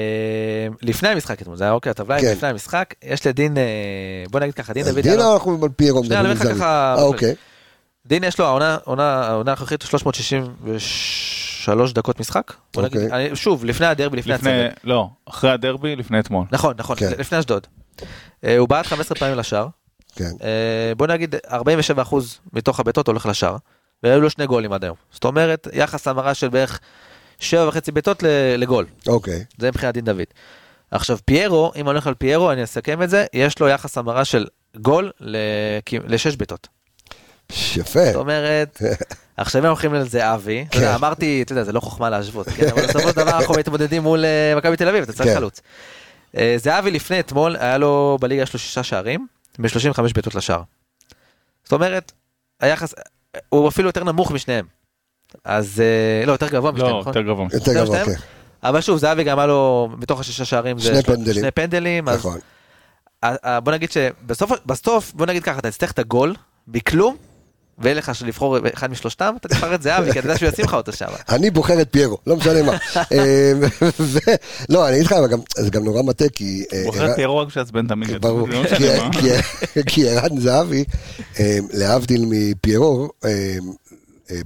לפני 0.82 1.08
המשחק 1.08 1.42
אתמול, 1.42 1.56
זה 1.56 1.64
היה 1.64 1.72
אוקיי, 1.72 1.90
הטבלה 1.90 2.16
היא 2.16 2.24
כן. 2.24 2.32
לפני 2.32 2.48
המשחק, 2.48 2.94
יש 3.04 3.26
לדין, 3.26 3.56
בוא 4.30 4.40
נגיד 4.40 4.54
ככה, 4.54 4.72
דין 4.72 4.84
דוד, 4.84 4.98
דין 4.98 5.20
אנחנו 5.20 5.58
על 5.62 5.68
פיירו 5.76 6.04
שנייה, 6.04 6.20
אני 6.20 6.28
מדברים 6.28 6.28
אומר 6.28 6.40
לך 6.40 6.42
זהבי. 6.42 6.58
ככה, 6.58 6.94
אה, 6.98 7.02
אוקיי, 7.02 7.34
דין 8.06 8.24
יש 8.24 8.38
לו 8.38 8.46
העונה, 8.46 8.78
העונה 8.86 9.22
העונה 9.26 9.50
הנוכחית 9.50 9.82
363 9.82 11.92
דקות 11.92 12.20
משחק. 12.20 12.52
נגיד, 12.76 12.86
אוקיי. 13.02 13.12
אני- 13.26 13.36
שוב, 13.36 13.64
לפני 13.64 13.86
הדרבי, 13.86 14.16
לפני 14.16 14.32
לפני, 14.32 14.64
הצוות. 14.66 14.84
לא, 14.84 15.08
אחרי 15.28 15.50
הדרבי, 15.50 15.96
לפני 15.96 16.20
אתמול. 16.20 16.44
נכון, 16.52 16.74
נכון, 16.78 16.96
כן. 16.96 17.10
לפני 17.18 17.38
אשדוד. 17.38 17.66
אה, 18.44 18.58
הוא 18.58 18.68
בעט 18.68 18.86
15 18.86 19.18
פעמים 19.18 19.36
לשער. 19.38 19.66
כן. 20.16 20.30
אה, 20.42 20.48
בוא 20.96 21.06
נגיד 21.06 21.34
47% 21.46 22.14
מתוך 22.52 22.80
הבעיטות 22.80 23.08
הולך 23.08 23.26
לשער. 23.26 23.56
והיו 24.02 24.20
לו 24.20 24.30
שני 24.30 24.46
גולים 24.46 24.72
עד 24.72 24.84
היום. 24.84 24.96
זאת 25.12 25.24
אומרת, 25.24 25.68
יחס 25.72 26.08
המרה 26.08 26.34
של 26.34 26.48
בערך 26.48 26.80
7.5 27.40 27.44
בעיטות 27.92 28.22
ל- 28.22 28.26
לגול. 28.58 28.86
אוקיי, 29.06 29.44
זה 29.58 29.68
מבחינת 29.68 29.94
דין 29.94 30.04
דוד. 30.04 30.22
עכשיו 30.90 31.18
פיירו, 31.24 31.72
אם 31.76 31.88
אני 31.88 31.94
הולך 31.94 32.06
על 32.06 32.14
פיירו, 32.14 32.50
אני 32.52 32.64
אסכם 32.64 33.02
את 33.02 33.10
זה, 33.10 33.26
יש 33.32 33.58
לו 33.58 33.68
יחס 33.68 33.98
המרה 33.98 34.24
של 34.24 34.46
גול 34.76 35.10
ל- 35.20 35.36
לשש 36.06 36.36
בעיטות. 36.36 36.68
יפה. 37.50 38.04
זאת 38.04 38.14
אומרת, 38.14 38.82
עכשיו 39.36 39.62
אם 39.62 39.66
הולכים 39.66 39.94
אתה 39.94 40.04
יודע, 40.04 40.36
כן. 40.70 40.86
אמרתי, 40.86 41.42
אתה 41.42 41.52
יודע, 41.52 41.64
זה 41.64 41.72
לא 41.72 41.80
חוכמה 41.80 42.10
להשוות, 42.10 42.48
כן, 42.48 42.68
אבל 42.68 42.86
בסופו 42.86 43.08
של 43.08 43.16
דבר 43.16 43.38
אנחנו 43.38 43.54
מתמודדים 43.54 44.02
מול 44.02 44.24
אה, 44.24 44.54
מכבי 44.56 44.76
תל 44.76 44.88
אביב, 44.88 45.02
אתה 45.02 45.12
צריך 45.12 45.28
כן. 45.28 45.34
חלוץ. 45.34 45.60
אה, 46.36 46.54
זהבי 46.58 46.90
לפני 46.90 47.20
אתמול, 47.20 47.56
היה 47.56 47.78
לו 47.78 48.18
בליגה 48.20 48.42
יש 48.42 48.52
לו 48.52 48.58
שישה 48.58 48.82
שערים, 48.82 49.26
ב-35 49.58 50.02
בעיטות 50.14 50.34
לשער. 50.34 50.62
זאת 51.64 51.72
אומרת, 51.72 52.12
היחס, 52.60 52.94
הוא 53.48 53.68
אפילו 53.68 53.88
יותר 53.88 54.04
נמוך 54.04 54.30
משניהם. 54.30 54.66
אז, 55.44 55.80
אה, 55.80 56.26
לא, 56.26 56.32
יותר 56.32 56.48
גבוה 56.48 56.72
משניהם, 56.72 56.92
לא? 56.92 57.02
יותר 57.06 57.22
גבוה. 57.22 57.46
יותר 57.52 57.72
זה 57.72 57.80
גבוה? 57.80 58.04
כן. 58.04 58.12
אבל 58.62 58.80
שוב, 58.80 58.98
זהבי 58.98 59.24
גם 59.24 59.38
היה 59.38 59.46
לו, 59.46 59.88
מתוך 59.98 60.20
השישה 60.20 60.44
שערים, 60.44 60.78
זה 60.78 60.94
שני 60.94 61.02
פנדלים. 61.02 61.34
שני 61.34 61.50
פנדלים, 61.50 62.08
אז 62.08 62.18
נכון. 62.18 62.38
אה, 63.24 63.34
אה, 63.44 63.60
בוא 63.60 63.72
נגיד 63.72 63.92
שבסוף, 63.92 64.50
בסוף, 64.66 65.12
בוא 65.12 65.26
נגיד 65.26 65.42
ככה, 65.42 65.58
אתה 65.58 65.70
תצטרך 65.70 65.92
את 65.92 65.98
הגול, 65.98 66.34
מכלום, 66.68 67.16
ואין 67.78 67.96
לך 67.96 68.12
לבחור 68.26 68.56
אחד 68.74 68.90
משלושתם, 68.90 69.34
אתה 69.40 69.48
תבחר 69.48 69.74
את 69.74 69.82
זהבי, 69.82 70.12
כי 70.12 70.18
אתה 70.18 70.28
יודע 70.28 70.38
שהוא 70.38 70.48
ישים 70.48 70.64
לך 70.64 70.74
אותו 70.74 70.92
שם. 70.92 71.06
אני 71.28 71.50
בוחר 71.50 71.80
את 71.80 71.88
פיירו, 71.90 72.18
לא 72.26 72.36
משנה 72.36 72.62
מה. 72.62 72.72
ו- 74.00 74.18
לא, 74.68 74.88
אני 74.88 74.96
אגיד 74.96 75.06
לך, 75.06 75.14
זה 75.56 75.70
גם 75.70 75.84
נורא 75.84 76.02
מטה, 76.02 76.28
כי... 76.28 76.64
אה, 76.72 76.82
בוחר 76.84 77.10
את 77.10 77.16
פיירו 77.16 77.38
רק 77.38 77.48
שעצבן 77.48 77.86
תמיד. 77.86 78.20
ברור, 78.20 78.48
זה 78.50 78.56
לא 78.56 79.10
כי- 79.86 80.08
ערן 80.08 80.40
זהבי, 80.40 80.84
אה, 81.40 81.58
להבדיל 81.72 82.24
מפיירו, 82.28 83.08
אה, 83.24 83.56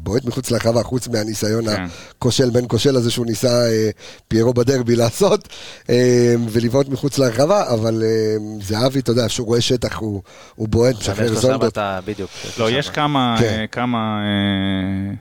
בועט 0.01 0.25
מחוץ 0.25 0.51
לרחבה, 0.51 0.83
חוץ 0.83 1.09
מהניסיון 1.09 1.65
כן. 1.65 1.85
הכושל 2.11 2.51
בן 2.51 2.69
כושל 2.69 2.97
הזה 2.97 3.11
שהוא 3.11 3.27
ניסה 3.27 3.49
אה, 3.49 3.91
פיירו 4.29 4.55
בדרבי 4.55 4.97
לעשות, 5.03 5.49
אה, 5.91 6.35
ולבעוט 6.51 6.89
מחוץ 6.89 7.19
לרחבה, 7.19 7.75
אבל 7.75 8.03
אה, 8.03 8.37
זהבי, 8.61 8.99
אתה 9.01 9.11
יודע, 9.11 9.27
כשהוא 9.29 9.47
רואה 9.47 9.61
שטח, 9.61 9.97
הוא 9.99 10.23
הוא 10.55 10.69
בועט, 10.69 10.95
יש 10.95 11.01
משחרר 11.09 11.31
לו 11.31 11.35
שם 11.35 11.41
זונדות. 11.41 11.73
אתה, 11.73 12.01
בדיוק. 12.05 12.31
לא. 12.59 12.71
יש 12.71 12.91
כמה, 12.91 13.37
כן. 13.39 13.45
אה, 13.45 13.67
כמה, 13.67 13.99
אה, 13.99 15.15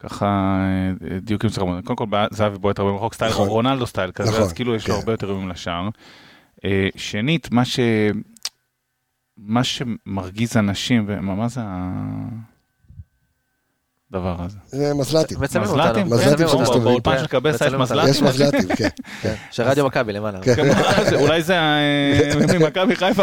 ככה 0.00 0.26
אה, 0.26 1.18
דיוקים 1.20 1.50
לומר. 1.58 1.80
קודם 1.82 1.96
כל 1.96 2.06
זהבי 2.30 2.58
בועט 2.58 2.78
הרבה 2.78 2.92
מרחוק, 2.92 3.14
סטייל 3.14 3.30
נכון. 3.30 3.48
רונלדו 3.48 3.86
סטייל 3.86 4.10
כזה, 4.12 4.30
נכון, 4.30 4.42
אז 4.42 4.52
כאילו 4.52 4.74
יש 4.74 4.88
לו 4.88 4.94
כן. 4.94 5.00
הרבה 5.00 5.12
יותר 5.12 5.28
איומים 5.28 5.48
לשער. 5.48 5.88
אה, 6.64 6.88
שנית, 6.96 7.48
מה 7.52 7.64
ש... 7.64 7.80
מה 9.36 9.64
שמרגיז 9.64 10.56
אנשים, 10.56 11.04
ומה 11.08 11.34
מה 11.34 11.48
זה 11.48 11.60
הדבר 14.14 14.36
הזה? 14.38 14.56
זה 14.66 14.94
מזל"טים. 14.94 15.38
מצלמים 15.40 15.68
מזל"טים? 15.68 16.02
אותנו. 16.02 16.16
מזל"טים 16.16 16.30
שאתה 16.38 16.44
אותנו. 16.44 16.60
מסתובב. 16.62 16.84
באולפן 16.84 17.16
כן, 17.16 17.18
של 17.18 17.26
קבסה 17.26 17.66
יש. 17.66 17.78
מזל"טים? 17.78 18.10
יש 18.10 18.22
מזל"טים, 18.22 18.68
כן. 18.76 18.88
כן, 19.22 19.34
של 19.50 19.62
רדיו 19.62 19.86
מכבי 19.86 20.12
למעלה. 20.12 20.38
כן. 20.42 20.68
אולי 21.14 21.42
זה 21.42 21.54
ממכבי 22.58 22.96
חיפה, 22.96 23.22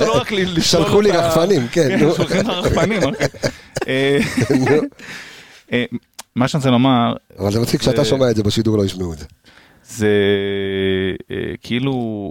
לא 0.00 0.22
שלחו 0.60 1.00
לי 1.00 1.10
רחפנים, 1.10 1.68
כן. 1.72 1.98
כן. 1.98 2.12
שולחים 2.16 2.40
לך 2.40 2.48
רחפנים. 2.48 3.02
אחי. 3.02 3.24
אה, 3.88 4.18
אה, 5.72 5.84
מה 6.36 6.48
שאני 6.48 6.58
רוצה 6.58 6.70
לומר, 6.70 7.12
אבל 7.38 7.52
זה 7.52 7.60
מצחיק 7.60 7.82
שאתה 7.82 8.04
שומע 8.04 8.30
את 8.30 8.36
זה 8.36 8.42
בשידור 8.42 8.78
לא 8.78 8.84
ישמעו 8.84 9.12
את 9.12 9.18
זה. 9.18 9.26
זה 9.84 10.08
אה, 11.30 11.36
כאילו 11.62 12.30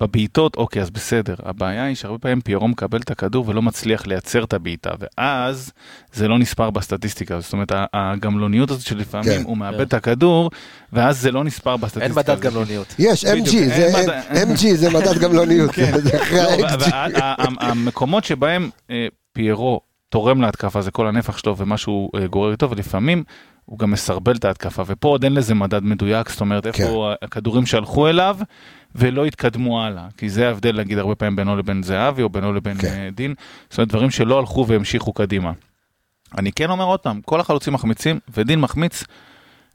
בבעיטות 0.00 0.56
אוקיי 0.56 0.82
אז 0.82 0.90
בסדר 0.90 1.34
הבעיה 1.42 1.84
היא 1.84 1.94
שהרבה 1.96 2.18
פעמים 2.18 2.40
פיירו 2.40 2.68
מקבל 2.68 3.00
את 3.00 3.10
הכדור 3.10 3.44
ולא 3.48 3.62
מצליח 3.62 4.06
לייצר 4.06 4.44
את 4.44 4.52
הבעיטה 4.52 4.90
ואז 4.98 5.72
זה 6.12 6.28
לא 6.28 6.38
נספר 6.38 6.70
בסטטיסטיקה 6.70 7.40
זאת 7.40 7.52
אומרת 7.52 7.72
הגמלוניות 7.94 8.70
הזאת 8.70 8.82
שלפעמים 8.86 9.26
כן. 9.28 9.42
הוא 9.44 9.56
מאבד 9.56 9.80
את 9.80 9.94
הכדור 9.94 10.50
ואז 10.92 11.20
זה 11.20 11.30
לא 11.30 11.44
נספר 11.44 11.72
אין 11.72 11.80
בסטטיסטיקה. 11.80 12.20
מדד 12.20 12.36
זה- 12.42 12.48
גמלוניות. 12.50 12.94
יש, 12.98 13.24
MG, 13.24 13.50
זה 13.50 13.90
אין 14.30 14.52
MG 14.52 14.74
זה 14.74 14.90
מדד 14.90 15.18
גמלוניות, 15.18 15.70
אחרי 16.22 16.40
לא, 16.62 16.66
המקומות 17.60 18.24
שבהם 18.24 18.70
אה, 18.90 19.06
פיירו 19.32 19.80
תורם 20.08 20.40
להתקפה 20.40 20.82
זה 20.82 20.90
כל 20.90 21.06
הנפח 21.06 21.38
שלו 21.38 21.56
ומה 21.56 21.76
שהוא 21.76 22.10
אה, 22.16 22.26
גורר 22.26 22.52
איתו 22.52 22.70
ולפעמים 22.70 23.24
הוא 23.64 23.78
גם 23.78 23.90
מסרבל 23.90 24.36
את 24.36 24.44
ההתקפה 24.44 24.82
ופה 24.86 25.08
עוד 25.08 25.24
אין 25.24 25.34
לזה 25.34 25.54
מדד 25.54 25.82
מדויק 25.84 26.28
זאת 26.30 26.40
אומרת 26.40 26.62
כן. 26.66 26.68
איפה 26.84 27.12
הכדורים 27.22 27.66
שהלכו 27.66 28.08
אליו 28.08 28.36
ולא 28.98 29.24
התקדמו 29.24 29.82
הלאה 29.82 30.06
כי 30.16 30.30
זה 30.30 30.46
ההבדל 30.46 30.78
נגיד 30.80 30.98
הרבה 30.98 31.14
פעמים 31.14 31.36
בינו 31.36 31.56
לבין 31.56 31.82
זהבי 31.82 32.22
או 32.22 32.28
בינו 32.28 32.52
לבין 32.52 32.78
כן. 32.78 32.86
אה, 32.88 33.08
דין 33.14 33.34
זאת 33.70 33.78
אומרת 33.78 33.88
דברים 33.88 34.10
שלא 34.10 34.38
הלכו 34.38 34.66
והמשיכו 34.68 35.12
קדימה. 35.12 35.52
אני 36.38 36.52
כן 36.52 36.70
אומר 36.70 36.84
עוד 36.84 37.00
פעם 37.00 37.20
כל 37.24 37.40
החלוצים 37.40 37.72
מחמיצים 37.72 38.18
ודין 38.36 38.60
מחמיץ 38.60 39.04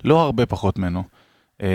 לא 0.04 0.22
הרבה 0.22 0.46
פחות 0.46 0.78
ממנו. 0.80 1.04
אה, 1.64 1.68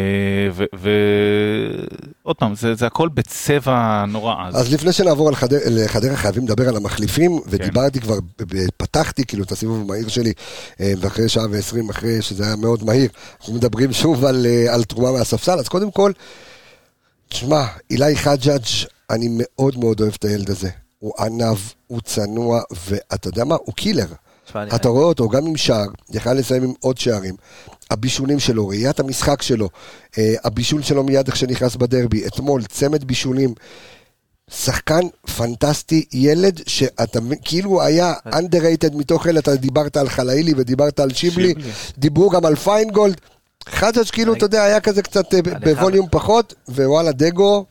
ועוד 2.24 2.36
פעם 2.36 2.54
זה 2.54 2.74
זה 2.74 2.86
הכל 2.86 3.08
בצבע 3.08 4.04
נורא 4.08 4.34
עז. 4.48 4.56
אז 4.60 4.74
לפני 4.74 4.92
שנעבור 4.92 5.28
על 5.28 5.34
חדר- 5.34 5.60
לחדרה 5.70 6.16
חייבים 6.16 6.44
לדבר 6.44 6.68
על 6.68 6.76
המחליפים, 6.76 7.38
כן. 7.38 7.48
ודיברתי 7.50 8.00
כבר, 8.00 8.14
ב- 8.20 8.42
ב- 8.56 8.66
פתחתי 8.76 9.24
כאילו 9.26 9.44
את 9.44 9.52
הסיבוב 9.52 9.80
המהיר 9.90 10.08
שלי, 10.08 10.32
אה, 10.80 10.92
ואחרי 11.00 11.28
שעה 11.28 11.44
ועשרים, 11.50 11.90
אחרי 11.90 12.22
שזה 12.22 12.44
היה 12.46 12.56
מאוד 12.56 12.84
מהיר, 12.84 13.08
אנחנו 13.40 13.54
מדברים 13.54 13.92
שוב 13.92 14.24
על, 14.24 14.46
על 14.70 14.84
תרומה 14.84 15.12
מהספסל, 15.18 15.58
אז 15.58 15.68
קודם 15.68 15.90
כל, 15.90 16.12
תשמע, 17.28 17.66
אילי 17.90 18.16
חג'אג', 18.16 18.62
אני 19.10 19.26
מאוד 19.30 19.78
מאוד 19.78 20.00
אוהב 20.00 20.14
את 20.18 20.24
הילד 20.24 20.50
הזה. 20.50 20.70
הוא 20.98 21.12
ענב, 21.18 21.58
הוא 21.86 22.00
צנוע, 22.00 22.60
ואתה 22.88 23.28
יודע 23.28 23.44
מה? 23.44 23.56
הוא 23.64 23.74
קילר. 23.74 24.06
אתה 24.74 24.88
רואה 24.88 25.04
אותו 25.04 25.28
גם 25.28 25.46
עם 25.46 25.56
שער, 25.56 25.86
יכל 26.12 26.32
לסיים 26.32 26.62
עם 26.62 26.72
עוד 26.80 26.98
שערים. 26.98 27.34
הבישולים 27.90 28.38
שלו, 28.38 28.68
ראיית 28.68 29.00
המשחק 29.00 29.42
שלו, 29.42 29.68
אה, 30.18 30.34
הבישול 30.44 30.82
שלו 30.82 31.04
מיד 31.04 31.26
איך 31.26 31.36
שנכנס 31.36 31.76
בדרבי, 31.76 32.26
אתמול 32.26 32.64
צמד 32.64 33.04
בישולים. 33.04 33.54
שחקן 34.50 35.00
פנטסטי, 35.36 36.04
ילד 36.12 36.60
שאתה 36.66 37.18
כאילו 37.42 37.82
היה 37.82 38.14
underrated 38.26 38.96
מתוך 38.96 39.26
אלה, 39.26 39.40
אתה 39.40 39.56
דיברת 39.56 39.96
על 39.96 40.08
חלאילי 40.08 40.52
ודיברת 40.56 41.00
על 41.00 41.14
שיבלי, 41.14 41.48
שיבלי. 41.48 41.70
דיברו 41.98 42.30
גם 42.30 42.46
על 42.46 42.54
פיינגולד. 42.56 43.20
חג'אג' 43.68 44.06
כאילו, 44.12 44.34
אתה 44.34 44.44
יודע, 44.44 44.62
היה 44.62 44.80
כזה 44.80 45.02
קצת 45.02 45.34
אה, 45.34 45.40
בווליום 45.60 46.08
פחות, 46.10 46.54
ווואלה, 46.68 47.12
דגו 47.12 47.66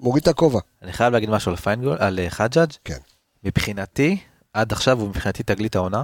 מוריד 0.00 0.22
את 0.22 0.28
הכובע. 0.28 0.60
אני 0.82 0.92
חייב 0.92 1.12
להגיד 1.12 1.30
משהו 1.30 1.50
על 1.50 1.56
פיינגולד, 1.56 1.96
על 2.00 2.18
אה, 2.18 2.30
חג'אג'. 2.30 2.70
כן. 2.84 2.98
מבחינתי, 3.44 4.18
עד 4.52 4.72
עכשיו 4.72 5.00
הוא 5.00 5.08
מבחינתי 5.08 5.42
תגלית 5.42 5.76
העונה. 5.76 6.02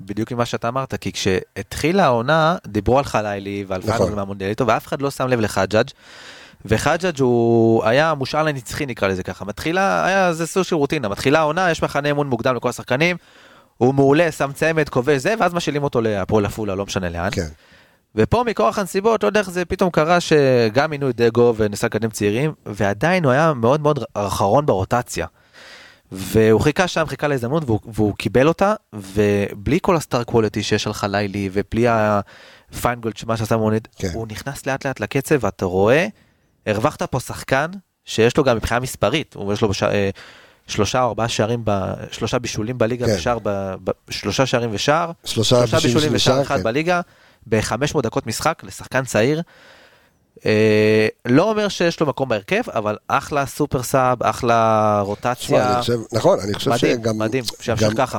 בדיוק 0.00 0.32
ממה 0.32 0.44
שאתה 0.44 0.68
אמרת, 0.68 0.94
כי 0.94 1.12
כשהתחילה 1.12 2.04
העונה, 2.04 2.56
דיברו 2.66 2.98
על 2.98 3.04
חלילי 3.04 3.64
ועל 3.68 3.80
נכון. 3.80 3.96
פיינגולד 3.96 4.16
מהמונדיאליטו, 4.16 4.66
ואף 4.66 4.86
אחד 4.86 5.02
לא 5.02 5.10
שם 5.10 5.28
לב 5.28 5.40
לחג'אג'. 5.40 5.88
וחג'אג' 6.64 7.20
הוא 7.20 7.84
היה 7.84 8.14
מושאל 8.14 8.48
הנצחי 8.48 8.86
נקרא 8.86 9.08
לזה 9.08 9.22
ככה. 9.22 9.44
מתחילה, 9.44 10.06
היה 10.06 10.32
זה 10.32 10.46
סוג 10.46 10.62
של 10.62 10.76
רוטינה, 10.76 11.08
מתחילה 11.08 11.38
העונה, 11.38 11.70
יש 11.70 11.82
מחנה 11.82 12.10
אימון 12.10 12.28
מוקדם 12.28 12.56
לכל 12.56 12.68
השחקנים, 12.68 13.16
הוא 13.76 13.94
מעולה, 13.94 14.32
שם 14.32 14.50
צמד, 14.54 14.88
כובש 14.88 15.22
זה, 15.22 15.34
ואז 15.38 15.54
משאילים 15.54 15.82
אותו 15.82 16.00
להפועל 16.00 16.46
עפולה, 16.46 16.74
לא 16.74 16.86
משנה 16.86 17.08
לאן. 17.08 17.30
כן. 17.32 17.48
ופה 18.16 18.44
מכורח 18.46 18.78
הנסיבות, 18.78 19.22
לא 19.22 19.28
יודע 19.28 19.40
איך 19.40 19.50
זה 19.50 19.64
פתאום 19.64 19.90
קרה 19.90 20.18
שגם 20.20 20.90
מינו 20.90 21.10
את 21.10 21.16
דגו 21.16 21.54
וניסה 21.56 21.86
לקדם 21.86 22.10
צעירים, 22.10 22.52
ועדיין 22.66 23.24
הוא 23.24 23.32
היה 23.32 23.52
מאוד 23.54 23.80
מאוד 23.80 24.04
אחרון 24.14 24.66
ברוטציה. 24.66 25.26
והוא 26.12 26.60
חיכה 26.60 26.88
שם, 26.88 27.04
חיכה 27.06 27.28
להזדמנות, 27.28 27.62
והוא, 27.66 27.80
והוא 27.86 28.14
קיבל 28.16 28.48
אותה, 28.48 28.74
ובלי 28.92 29.78
כל 29.82 29.96
הסטאר 29.96 30.24
קוולטי 30.24 30.62
שיש 30.62 30.86
על 30.86 30.92
חלילי, 30.92 31.48
ובלי 31.52 31.86
הפיינגולד 31.88 33.16
שמה 33.16 33.36
שעשה 33.36 33.56
מונד, 33.56 33.88
כן. 33.96 34.08
הוא 34.12 34.26
נכנס 34.30 34.66
לאט 34.66 34.86
לאט 34.86 35.00
לקצב, 35.00 35.38
ואתה 35.40 35.64
רואה, 35.64 36.06
הרווחת 36.66 37.02
פה 37.02 37.20
שחקן, 37.20 37.66
שיש 38.04 38.36
לו 38.36 38.44
גם 38.44 38.56
מבחינה 38.56 38.80
מספרית, 38.80 39.34
הוא 39.34 39.52
יש 39.52 39.62
לו 39.62 39.68
בש... 39.68 39.82
אה, 39.82 40.10
שלושה 40.66 41.02
או 41.02 41.08
ארבעה 41.08 41.28
שערים, 41.28 41.60
ב... 41.64 41.92
שלושה 42.10 42.38
בישולים 42.38 42.78
בליגה, 42.78 43.06
כן. 43.06 43.14
ושער 43.16 43.38
ב... 43.42 43.74
ב... 43.84 43.90
שלושה 44.10 44.46
שערים 44.46 44.70
ושער, 44.72 45.10
שלושה 45.24 45.56
שלושה 45.56 45.86
בישולים 45.86 46.10
ושער, 46.12 46.42
אחד 46.42 46.56
כן. 46.56 46.62
בליגה, 46.62 47.00
ב-500 47.46 48.00
דקות 48.02 48.26
משחק 48.26 48.62
לשחקן 48.64 49.04
צעיר. 49.04 49.42
אה, 50.46 51.08
לא 51.26 51.50
אומר 51.50 51.68
שיש 51.68 52.00
לו 52.00 52.06
מקום 52.06 52.28
בהרכב, 52.28 52.62
אבל 52.70 52.96
אחלה 53.08 53.46
סופר 53.46 53.82
סאב, 53.82 54.22
אחלה 54.22 55.00
רוטציה. 55.00 55.72
אני 55.72 55.80
חושב, 55.80 55.98
נכון, 56.12 56.38
אני 56.40 56.54
חושב 56.54 56.70
מדהים, 56.70 56.96
שגם... 57.02 57.18
מדהים, 57.18 57.44
שימשיך 57.60 57.88
ככה. 57.96 58.18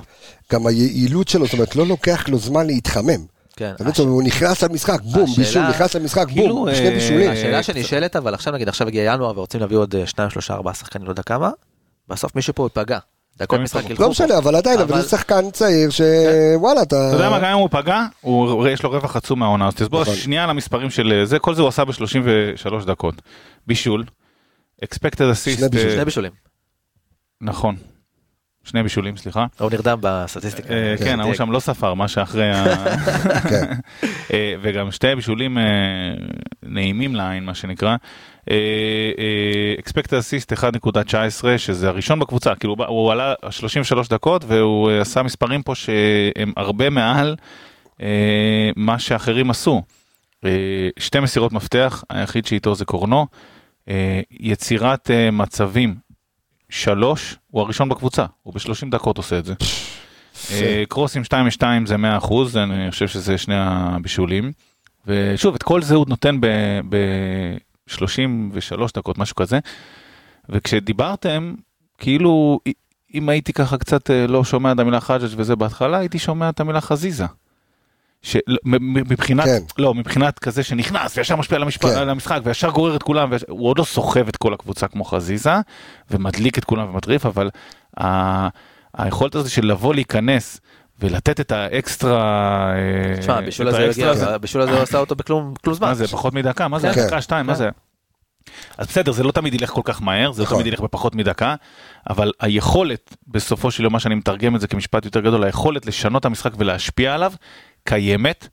גם 0.52 0.68
היעילות 0.68 1.28
שלו, 1.28 1.46
זאת 1.46 1.54
אומרת, 1.54 1.76
לא 1.76 1.86
לוקח 1.88 2.30
לו 2.30 2.38
זמן 2.38 2.68
להתחמם. 2.68 3.26
כן. 3.56 3.72
אתה 3.76 3.84
מבין? 3.84 4.08
הוא 4.08 4.24
נכנס 4.24 4.64
למשחק, 4.64 5.02
בום, 5.02 5.24
השאלה- 5.24 5.36
בישול, 5.46 5.68
נכנס 5.68 5.96
למשחק, 5.96 6.26
כאילו, 6.28 6.56
בום, 6.56 6.68
אה, 6.68 6.76
שני 6.76 6.90
בישולים. 6.90 7.32
השאלה 7.32 7.58
אה, 7.58 7.64
שנשאלת, 7.64 8.16
אבל 8.16 8.34
עכשיו 8.34 8.54
נגיד, 8.54 8.70
עכשיו 8.70 8.88
הגיע 8.88 9.14
ינואר 9.14 9.38
ורוצים 9.38 9.60
להביא 9.60 9.78
עוד 9.78 9.96
אה, 9.96 10.08
שניים, 10.08 10.30
שלושה, 10.30 10.54
ארבעה 10.54 10.74
שחקנים, 10.74 11.06
לא 11.06 11.12
יודע 11.12 11.24
כמה, 11.24 11.50
בסוף 12.10 12.36
מישהו 12.36 12.54
פה 12.56 12.66
ייפגע. 12.66 13.00
דקות 13.38 13.58
כן, 13.58 13.64
משחק. 13.64 13.90
ילכו 13.90 14.04
לא. 14.04 14.10
משנה, 14.10 14.38
אבל 14.38 14.56
עדיין, 14.56 14.80
אבל 14.80 15.02
זה 15.02 15.10
שחקן 15.10 15.52
צעיר 15.52 15.90
שוואלה, 15.90 16.82
אתה... 16.82 17.08
אתה 17.08 17.16
יודע 17.16 17.30
מה, 17.30 17.40
גם 17.40 17.46
אם 17.46 17.58
הוא 17.58 17.70
פגע, 17.72 18.06
יש 18.70 18.84
לו 18.84 18.90
רווח 18.90 19.16
עצום 19.16 19.40
מהעונה, 19.40 19.68
אז 19.68 19.76
תסבור 19.76 20.02
נכון. 20.02 20.16
שנייה 20.16 20.44
על 20.44 20.50
המספרים 20.50 20.90
של 20.90 21.22
זה, 21.26 21.40
כל 21.40 21.56
זה 21.56 21.62
הוא 21.62 21.68
עשה 21.68 21.86
ב-33 21.86 22.86
דקות. 22.86 23.22
בישול, 23.68 24.04
שני 25.34 25.70
בישולים. 25.70 25.88
אה, 25.88 25.94
שני 25.94 26.06
בישולים. 26.06 26.32
נכון, 27.42 27.76
שני 28.66 28.84
בישולים, 28.84 29.18
סליחה. 29.18 29.46
הוא 29.60 29.72
נרדם 29.72 29.98
בסטטיסטיקה. 30.02 30.74
אה, 30.74 30.96
כן, 31.00 31.20
ההוא 31.20 31.34
שם 31.34 31.52
לא 31.52 31.60
ספר 31.60 31.94
מה 31.94 32.08
שאחרי 32.08 32.52
ה... 32.52 32.66
כן. 33.50 33.74
אה, 34.34 34.56
וגם 34.62 34.92
שתי 34.92 35.16
בישולים 35.16 35.58
אה, 35.58 35.64
נעימים 36.64 37.16
לעין, 37.16 37.46
מה 37.46 37.56
שנקרא. 37.56 37.96
Expected 39.80 40.12
assist 40.12 40.58
1.19, 40.58 41.58
שזה 41.58 41.88
הראשון 41.88 42.20
בקבוצה, 42.20 42.56
כאילו 42.56 42.76
הוא 42.88 43.12
עלה 43.12 43.34
33 43.50 44.08
דקות 44.08 44.46
והוא 44.48 44.90
אה, 44.90 45.02
עשה 45.02 45.24
מספרים 45.24 45.64
פה 45.64 45.76
שהם 45.76 46.54
הרבה 46.58 46.90
מעל 46.90 47.36
אה, 48.02 48.70
מה 48.76 49.00
שאחרים 49.00 49.50
עשו. 49.50 49.82
אה, 50.46 50.90
שתי 51.00 51.20
מסירות 51.20 51.54
מפתח, 51.54 52.04
היחיד 52.10 52.46
שאיתו 52.46 52.76
זה 52.76 52.86
קורנו. 52.86 53.28
אה, 53.90 54.22
יצירת 54.32 55.12
אה, 55.12 55.32
מצבים, 55.32 55.96
שלוש, 56.70 57.36
הוא 57.52 57.62
הראשון 57.62 57.90
בקבוצה, 57.90 58.26
הוא 58.44 58.54
ב-30 58.54 58.90
דקות 58.92 59.18
עושה 59.18 59.40
את 59.40 59.46
זה. 59.46 59.54
קרוסים 60.90 61.24
2 61.24 61.46
מ-2 61.46 61.64
זה 61.86 61.98
100 61.98 62.18
אחוז, 62.18 62.58
אני 62.58 62.92
חושב 62.92 63.08
שזה 63.08 63.38
שני 63.38 63.56
הבישולים. 63.58 64.52
ושוב, 65.08 65.56
את 65.56 65.64
כל 65.64 65.82
זה 65.82 65.96
הוא 65.96 66.06
נותן 66.10 66.40
ב-33 67.90 68.82
דקות, 68.96 69.18
משהו 69.18 69.36
כזה. 69.36 69.60
וכשדיברתם, 70.50 71.56
כאילו, 71.98 72.60
אם 73.14 73.30
הייתי 73.30 73.54
ככה 73.54 73.78
קצת 73.78 74.12
אה, 74.12 74.28
לא 74.28 74.44
שומע 74.44 74.72
את 74.72 74.80
המילה 74.80 75.00
חג'ג' 75.00 75.30
וזה 75.36 75.56
בהתחלה, 75.56 75.98
הייתי 75.98 76.20
שומע 76.20 76.50
את 76.50 76.60
המילה 76.60 76.82
חזיזה. 76.82 77.26
מ- 78.66 78.94
מבחינת, 78.94 79.46
כן. 79.46 79.60
לא, 79.78 79.94
מבחינת 79.94 80.40
כזה 80.40 80.64
שנכנס 80.64 81.18
וישר 81.18 81.36
משפיע 81.36 81.56
על, 81.56 81.64
המשפ... 81.64 81.82
כן. 81.86 81.98
על 81.98 82.10
המשחק 82.10 82.40
וישר 82.44 82.70
גורר 82.70 82.96
את 82.96 83.04
כולם, 83.04 83.32
ויש... 83.32 83.46
הוא 83.50 83.68
עוד 83.70 83.80
לא 83.80 83.84
סוחב 83.84 84.28
את 84.28 84.38
כל 84.38 84.54
הקבוצה 84.54 84.88
כמו 84.88 85.04
חזיזה 85.04 85.54
ומדליק 86.12 86.58
את 86.58 86.64
כולם 86.64 86.90
ומטריף, 86.90 87.26
אבל 87.26 87.50
ה... 88.00 88.48
היכולת 88.98 89.36
הזאת 89.36 89.52
של 89.52 89.66
לבוא 89.66 89.94
להיכנס 89.94 90.62
ולתת 91.00 91.40
את 91.40 91.52
האקסטרה, 91.52 92.72
אה, 92.76 93.18
תשמע, 93.20 93.38
הבישול 93.38 93.68
הזה 93.68 93.90
הגיע, 93.90 94.12
הבישול 94.12 94.62
הזה 94.62 94.72
הוא 94.72 94.82
עשה 94.82 94.98
אותו 94.98 95.16
בכלום 95.16 95.54
כלום 95.64 95.76
זמן. 95.76 95.88
מה 95.88 95.94
זה, 95.94 96.08
פחות 96.08 96.34
מדקה? 96.34 96.68
מה 96.68 96.80
זה, 96.80 96.94
כן. 96.94 97.08
דקה, 97.08 97.22
שתיים, 97.22 97.46
מה 97.46 97.54
כן. 97.54 97.58
זה? 97.58 97.70
אז 98.78 98.88
בסדר, 98.88 99.12
זה 99.12 99.24
לא 99.24 99.32
תמיד 99.32 99.54
ילך 99.54 99.70
כל 99.70 99.82
כך 99.84 100.02
מהר, 100.02 100.32
זה 100.32 100.42
לא 100.42 100.46
נכון. 100.46 100.58
תמיד 100.58 100.68
ילך 100.74 100.80
בפחות 100.80 101.16
מדקה, 101.16 101.56
אבל 102.10 102.32
היכולת, 102.40 103.16
בסופו 103.28 103.72
של 103.72 103.84
יום, 103.84 103.94
מה 103.94 104.00
שאני 104.00 104.16
מתרגם 104.16 104.56
את 104.56 104.62
זה 104.62 104.68
כמשפט 104.68 105.06
יותר 105.06 105.20
גדול, 105.20 105.44
היכולת 105.44 105.86
לשנות 105.86 106.20
את 106.20 106.26
המשחק 106.26 106.52
ולהשפיע 106.58 107.14
עליו, 107.14 107.34
קיימת. 107.84 108.48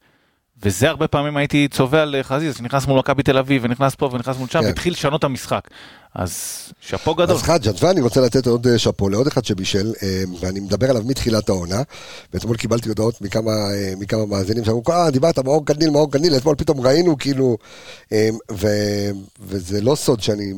וזה 0.63 0.89
הרבה 0.89 1.09
פעמים 1.09 1.37
הייתי 1.37 1.69
צובע 1.69 2.03
על 2.03 2.17
חזיזה 2.23 2.59
שנכנס 2.59 2.87
מול 2.87 2.99
מכבי 2.99 3.23
תל 3.23 3.39
אביב 3.39 3.65
ונכנס 3.65 3.95
פה 3.95 4.11
ונכנס 4.13 4.39
מול 4.39 4.49
שם 4.49 4.61
כן. 4.61 4.67
והתחיל 4.67 4.93
לשנות 4.93 5.19
את 5.19 5.25
המשחק. 5.25 5.69
אז 6.15 6.33
שאפו 6.81 7.15
גדול. 7.15 7.37
אז 7.37 7.43
חג'אג' 7.43 7.75
ואני 7.81 8.01
רוצה 8.01 8.21
לתת 8.21 8.47
עוד 8.47 8.67
אה, 8.67 8.79
שאפו 8.79 9.09
לעוד 9.09 9.27
אחד 9.27 9.45
שבישל, 9.45 9.93
אה, 10.03 10.23
ואני 10.41 10.61
מדבר 10.61 10.91
עליו 10.91 11.03
מתחילת 11.07 11.49
העונה, 11.49 11.83
ואתמול 12.35 12.57
קיבלתי 12.57 12.89
הודעות 12.89 13.21
מכמה, 13.21 13.51
אה, 13.51 13.93
מכמה 13.99 14.27
מאזינים 14.27 14.65
שאמרו, 14.65 14.83
אה, 14.91 15.11
דיברת 15.11 15.39
מאור 15.39 15.67
קניל, 15.67 15.91
מאור 15.91 16.13
קניל, 16.13 16.37
אתמול 16.37 16.55
פתאום 16.57 16.81
ראינו 16.81 17.19
כאילו, 17.19 17.57
ו, 18.53 18.67
וזה 19.41 19.81
לא 19.81 19.95
סוד 19.95 20.21
שאני, 20.21 20.53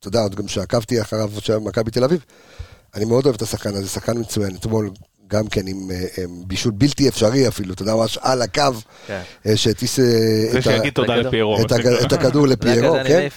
אתה 0.00 0.08
יודע, 0.08 0.20
עוד 0.20 0.34
גם 0.34 0.48
שעקבתי 0.48 1.00
אחריו 1.00 1.30
של 1.40 1.58
מכבי 1.58 1.90
תל 1.90 2.04
אביב, 2.04 2.24
אני 2.94 3.04
מאוד 3.04 3.24
אוהב 3.24 3.36
את 3.36 3.42
השחקן 3.42 3.74
הזה, 3.74 3.88
שחקן 3.88 4.18
מצוין, 4.18 4.56
אתמול 4.56 4.90
גם 5.28 5.46
כן 5.46 5.66
עם 5.66 5.90
אה, 5.90 5.96
אה, 6.18 6.24
בישול 6.46 6.72
בלתי 6.72 7.08
אפשרי 7.08 7.48
אפילו, 7.48 7.74
אתה 7.74 7.82
יודע, 7.82 7.94
ממש 7.94 8.18
על 8.22 8.42
הקו, 8.42 8.62
כן. 9.06 9.20
אה, 9.46 9.56
שהטיס 9.56 9.96
זה 9.96 10.48
את 10.52 10.56
ה- 10.56 10.62
שיגיד 10.62 10.92
תודה 10.92 11.14
הכדור. 11.14 11.28
לפיירו. 11.28 11.60
את 11.62 11.72
הג-. 11.72 11.86
את 11.86 12.12
הכדור 12.12 12.46
לפיירו, 12.46 12.96
כן? 13.06 13.28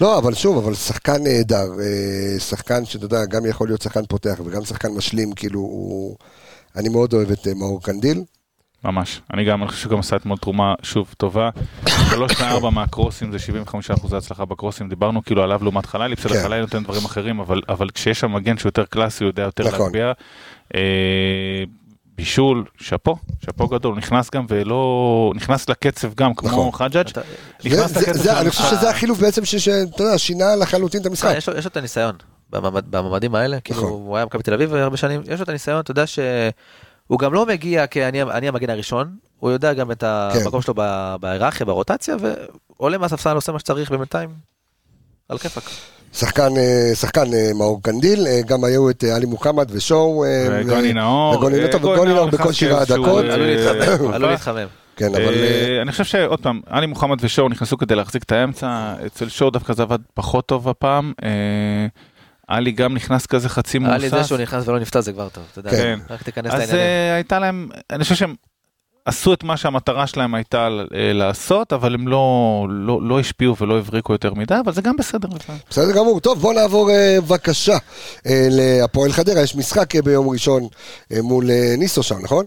לא, 0.00 0.18
אבל 0.18 0.34
שוב, 0.34 0.58
אבל 0.58 0.74
שחקן 0.74 1.22
נהדר, 1.22 1.66
שחקן 2.38 2.84
שאתה 2.84 3.04
יודע, 3.04 3.24
גם 3.24 3.46
יכול 3.46 3.68
להיות 3.68 3.82
שחקן 3.82 4.06
פותח 4.08 4.40
וגם 4.44 4.64
שחקן 4.64 4.88
משלים, 4.88 5.32
כאילו, 5.32 5.60
הוא... 5.60 6.16
אני 6.76 6.88
מאוד 6.88 7.12
אוהב 7.12 7.30
את 7.30 7.48
מאור 7.56 7.82
קנדיל. 7.82 8.22
ממש. 8.84 9.20
אני 9.34 9.44
גם, 9.44 9.62
אני 9.62 9.68
חושב 9.68 9.80
שהוא 9.80 9.92
גם 9.92 9.98
עשה 9.98 10.16
אתמול 10.16 10.38
תרומה, 10.38 10.74
שוב, 10.82 11.14
טובה. 11.16 11.50
שלוש 12.10 12.40
מארבע 12.40 12.70
מהקרוסים 12.70 13.32
זה 13.32 13.38
75 13.38 13.90
אחוזי 13.90 14.16
הצלחה 14.16 14.44
בקרוסים, 14.44 14.88
דיברנו 14.88 15.22
כאילו 15.24 15.42
עליו 15.42 15.58
לעומת 15.62 15.86
חלילי, 15.86 16.14
בסדר, 16.14 16.34
כן. 16.34 16.42
חלילי 16.42 16.60
נותן 16.60 16.82
דברים 16.84 17.04
אחרים, 17.04 17.40
אבל, 17.40 17.62
אבל 17.68 17.90
כשיש 17.90 18.20
שם 18.20 18.32
מגן 18.32 18.58
שהוא 18.58 18.68
יותר 18.68 18.84
קלאסי, 18.84 19.24
הוא 19.24 19.30
יודע 19.30 19.42
יותר 19.42 19.64
נכון. 19.68 19.80
להגביה. 19.80 20.12
אה, 20.74 20.80
בישול, 22.16 22.64
שאפו, 22.78 23.16
שאפו 23.44 23.68
גדול, 23.68 23.96
נכנס 23.96 24.30
גם 24.30 24.46
ולא, 24.48 25.32
נכנס 25.34 25.68
לקצב 25.68 26.14
גם, 26.14 26.34
כמו 26.34 26.48
נכון. 26.48 26.72
חג'אג', 26.72 27.08
אתה- 27.08 27.20
נכנס 27.64 27.90
זה- 27.92 28.00
לקצב 28.00 28.12
זה- 28.12 28.24
של 28.32 28.36
אני 28.38 28.50
חושב 28.50 28.64
שזה 28.76 28.90
החילוף 28.90 29.18
בעצם, 29.18 29.44
ש- 29.44 29.56
שאתה 29.56 30.02
יודע, 30.02 30.18
שינה 30.18 30.56
לחלוטין 30.56 31.00
את 31.00 31.06
המשחק. 31.06 31.34
יש 31.36 31.48
לו 31.48 31.56
יש 31.56 31.64
לו 31.64 31.70
את 31.70 31.76
הניסיון 31.76 32.14
במעמד- 32.50 32.90
במעמדים 32.90 33.34
האלה, 33.34 33.60
כאילו 33.60 33.80
נכון. 33.80 33.92
הוא 33.92 34.16
היה 34.16 34.24
במכבי 34.26 34.42
תל 34.42 34.54
אביב 34.54 34.74
הרבה 34.74 34.96
שנים, 34.96 35.20
יש 35.28 35.38
לו 35.38 35.44
את 35.44 35.48
הניסיון, 35.48 35.80
אתה 35.80 35.90
יודע 35.90 36.04
שהוא 36.06 37.18
גם 37.18 37.34
לא 37.34 37.46
מגיע 37.46 37.86
כאני 37.86 38.22
אני 38.22 38.48
המגן 38.48 38.70
הראשון, 38.70 39.16
הוא 39.40 39.50
יודע 39.50 39.72
גם 39.74 39.90
את 39.92 40.00
כן. 40.00 40.38
המקום 40.44 40.62
שלו 40.62 40.74
ב- 40.76 41.16
בהיררכיה, 41.20 41.66
ברוטציה, 41.66 42.16
ועולה 42.78 42.98
מהספסל, 42.98 43.34
עושה 43.34 43.52
מה 43.52 43.58
שצריך 43.58 43.90
בינתיים, 43.90 44.30
על 45.28 45.38
כיפאק. 45.38 45.64
שחקן, 46.12 46.56
אה, 46.56 46.94
שחקן 46.94 47.34
אה, 47.34 47.50
מאור 47.54 47.82
קנדיל, 47.82 48.26
אה, 48.26 48.40
גם 48.46 48.64
היו 48.64 48.90
את 48.90 49.04
עלי 49.04 49.26
מוחמד 49.26 49.68
ושואו. 49.70 50.24
וגוני 50.50 50.92
נאור. 50.92 51.36
וגוני 51.36 51.58
נאור, 51.58 51.70
גוני 51.80 51.94
וגוני 51.94 52.14
נאור 52.14 52.30
שבעה 52.52 52.86
כאיזשהו, 52.86 53.04
דקות. 53.04 53.24
עלול 53.24 53.46
להתחמם, 53.46 54.12
עלול 54.12 54.24
אה, 54.24 54.30
להתחמם. 54.30 54.66
כן, 54.96 55.14
אבל... 55.14 55.34
אני 55.82 55.92
חושב 55.92 56.04
שעוד 56.04 56.40
פעם, 56.40 56.60
עלי 56.66 56.86
מוחמד 56.86 57.16
ושואו 57.20 57.48
נכנסו 57.48 57.78
כדי 57.78 57.94
להחזיק 57.94 58.22
את 58.22 58.32
האמצע, 58.32 58.94
אצל 59.06 59.28
שואו 59.28 59.50
דווקא 59.50 59.72
זה 59.72 59.82
עבד 59.82 59.98
פחות 60.14 60.46
טוב 60.46 60.68
הפעם. 60.68 61.12
עלי 62.48 62.72
גם 62.72 62.94
נכנס 62.94 63.26
כזה 63.26 63.48
חצי 63.48 63.78
היה 63.84 63.98
לי 63.98 64.08
זה. 64.08 64.24
שהוא 64.24 64.38
נכנס 64.38 64.68
ולא 64.68 64.78
נפתע 64.78 65.00
זה 65.00 65.12
כבר 65.12 65.28
טוב, 65.28 65.44
אתה 65.52 65.58
יודע, 65.58 65.70
כן. 65.70 65.98
רק 66.10 66.22
תיכנס 66.22 66.52
אז 66.52 66.58
לעניינים. 66.60 66.80
אה, 66.80 67.14
הייתה 67.14 67.38
להם, 67.38 67.68
אני 67.92 68.02
חושב 68.02 68.14
שהם 68.14 68.34
עשו 69.08 69.32
את 69.32 69.44
מה 69.44 69.56
שהמטרה 69.56 70.06
שלהם 70.06 70.34
הייתה 70.34 70.68
אה, 70.94 71.12
לעשות, 71.12 71.72
אבל 71.72 71.94
הם 71.94 72.08
לא, 72.08 72.66
לא, 72.70 73.00
לא 73.02 73.20
השפיעו 73.20 73.56
ולא 73.56 73.78
הבריקו 73.78 74.12
יותר 74.12 74.34
מדי, 74.34 74.54
אבל 74.64 74.72
זה 74.72 74.82
גם 74.82 74.96
בסדר. 74.96 75.28
בסדר 75.70 75.92
גמור. 75.92 76.20
טוב, 76.20 76.40
בוא 76.40 76.54
נעבור 76.54 76.90
אה, 76.90 77.20
בבקשה 77.20 77.76
אה, 78.26 78.48
להפועל 78.50 79.12
חדרה. 79.12 79.42
יש 79.42 79.56
משחק 79.56 79.96
ביום 79.96 80.28
ראשון 80.28 80.62
מול 81.22 81.50
ניסו 81.78 82.02
שם, 82.02 82.18
נכון? 82.22 82.44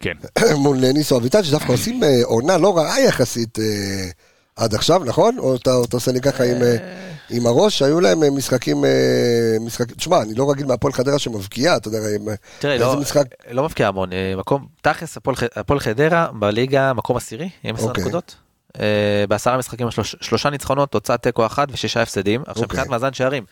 כן. 0.00 0.14
מול 0.64 0.76
ניסו 0.92 1.16
אביטל, 1.16 1.42
שדווקא 1.42 1.72
עושים 1.72 2.00
עונה 2.24 2.58
לא 2.58 2.76
רעה 2.76 3.00
יחסית 3.00 3.58
אה, 3.58 3.64
עד 4.56 4.74
עכשיו, 4.74 5.04
נכון? 5.04 5.38
או 5.38 5.56
אתה 5.56 5.70
אתה 5.88 5.96
עושה 5.96 6.12
לי 6.12 6.20
ככה 6.20 6.44
עם... 6.44 6.62
אה, 6.62 6.76
עם 7.30 7.46
הראש, 7.46 7.82
היו 7.82 8.00
להם 8.00 8.22
אה, 8.22 8.30
משחקים, 8.30 8.84
אה, 8.84 8.90
משחק, 9.60 9.92
תשמע, 9.92 10.22
אני 10.22 10.34
לא 10.34 10.50
רגיל 10.50 10.66
מהפועל 10.66 10.92
חדרה 10.92 11.18
שמבקיעה, 11.18 11.76
אתה 11.76 11.88
יודע, 11.88 11.98
עם, 12.20 12.28
אה, 12.28 12.34
תראה, 12.58 12.78
לא- 12.78 12.96
משחק, 13.00 13.22
לא 13.50 13.64
מבקיע 13.64 13.88
המון, 13.88 14.12
אה, 14.12 14.34
מקום, 14.36 14.66
תכלס, 14.82 15.18
הפועל 15.56 15.80
חדרה 15.80 16.28
בליגה 16.38 16.92
מקום 16.92 17.16
עשירי, 17.16 17.48
עם 17.64 17.74
10 17.76 17.84
אוקיי. 17.88 18.02
נקודות. 18.02 18.34
אה, 18.80 19.24
בעשרה 19.28 19.56
משחקים 19.58 19.90
שלוש- 19.90 20.16
שלושה 20.20 20.50
ניצחונות, 20.50 20.90
תוצאת 20.90 21.22
תיקו 21.22 21.46
אחת 21.46 21.68
ושישה 21.72 22.02
הפסדים. 22.02 22.40
עכשיו 22.40 22.54
אוקיי. 22.54 22.64
מבחינת 22.64 22.86
מאזן 22.86 23.12
שערים, 23.12 23.44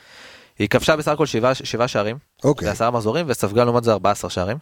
היא 0.58 0.68
כבשה 0.68 0.96
בסך 0.96 1.08
הכל 1.12 1.26
שבעה- 1.26 1.88
שערים, 1.88 2.16
אוקיי, 2.44 2.68
בעשרה 2.68 2.90
מחזורים, 2.90 3.26
וספגה 3.28 3.64
לעומת 3.64 3.84
זה 3.84 3.92
14 3.92 4.30
שערים. 4.30 4.56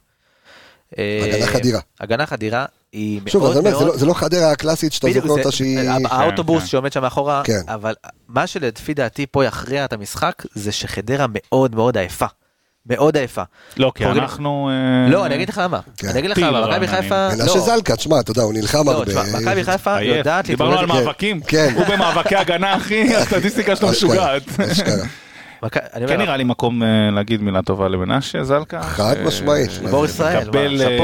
אה, 0.99 1.21
הגנה 1.25 1.47
חדירה. 1.47 1.81
הגנה 2.01 2.27
חדירה 2.27 2.67
היא 2.93 3.21
שוב, 3.27 3.45
אז 3.45 3.55
מאוד 3.55 3.65
זה 3.65 3.71
מאוד... 3.71 3.87
לא- 3.87 3.97
זה 3.97 4.07
לא 4.07 4.15
חדרה 4.15 4.51
הקלאסית 4.51 4.93
שאתה 4.93 5.09
זוכר 5.13 5.29
אותה 5.29 5.53
שהיא... 5.53 5.91
האוטובוס 6.11 6.63
כן. 6.63 6.69
שעומד 6.69 6.93
שם 6.93 7.03
מאחורה, 7.03 7.43
כן. 7.45 7.61
אבל 7.69 7.95
מה 8.29 8.47
שלפי 8.47 8.95
דעתי 8.95 9.27
פה 9.31 9.45
יכריע 9.45 9.85
את 9.85 9.93
המשחק, 9.93 10.43
זה 10.55 10.73
שחדרה 10.73 11.27
מאוד 11.29 11.75
מאוד 11.75 11.99
עייפה. 11.99 12.27
מאוד 12.87 13.17
עייפה. 13.17 13.43
לא, 13.77 13.93
כי 13.95 14.05
אנחנו... 14.05 14.71
אה, 14.71 15.11
לא, 15.11 15.27
אני 15.27 15.35
אגיד 15.35 15.49
לך 15.49 15.61
למה. 15.65 15.81
כן. 15.97 16.09
אני 16.09 16.19
אגיד 16.19 16.31
לך 16.31 16.39
למה, 16.39 16.49
מכבי 16.51 16.63
הרעננים. 16.63 16.89
חיפה... 16.89 17.29
מנשה 17.29 17.55
לא. 17.55 17.61
זלקה, 17.61 17.97
תשמע, 17.97 18.21
אתה 18.21 18.31
יודע, 18.31 18.43
הוא 18.43 18.53
נלחם 18.53 18.87
לא, 18.87 18.93
הרבה. 18.93 19.05
תשמע, 19.05 19.41
מכבי 19.41 19.65
חיפה. 19.65 20.03
יודעת 20.03 20.47
דיברנו 20.47 20.79
על 20.79 20.87
מאבקים, 20.87 21.41
כן. 21.41 21.73
הוא 21.77 21.85
במאבקי 21.87 22.37
הגנה 22.37 22.77
אחי, 22.77 23.15
הסטטיסטיקה 23.15 23.77
שלו 23.77 23.91
אשכרה, 23.91 24.11
משוגעת. 24.71 25.07
כן 26.09 26.19
נראה 26.19 26.37
לי 26.37 26.45
מקום 26.45 26.83
אה, 26.83 26.89
להגיד 27.13 27.43
מילה 27.43 27.63
טובה 27.63 27.89
למנשה 27.89 28.45
זלקה. 28.45 28.83
חד 28.83 29.15
משמעית. 29.25 29.71
גיבור 29.81 30.05
ישראל, 30.05 30.45
מקבל. 30.49 30.83
אה, 30.83 30.97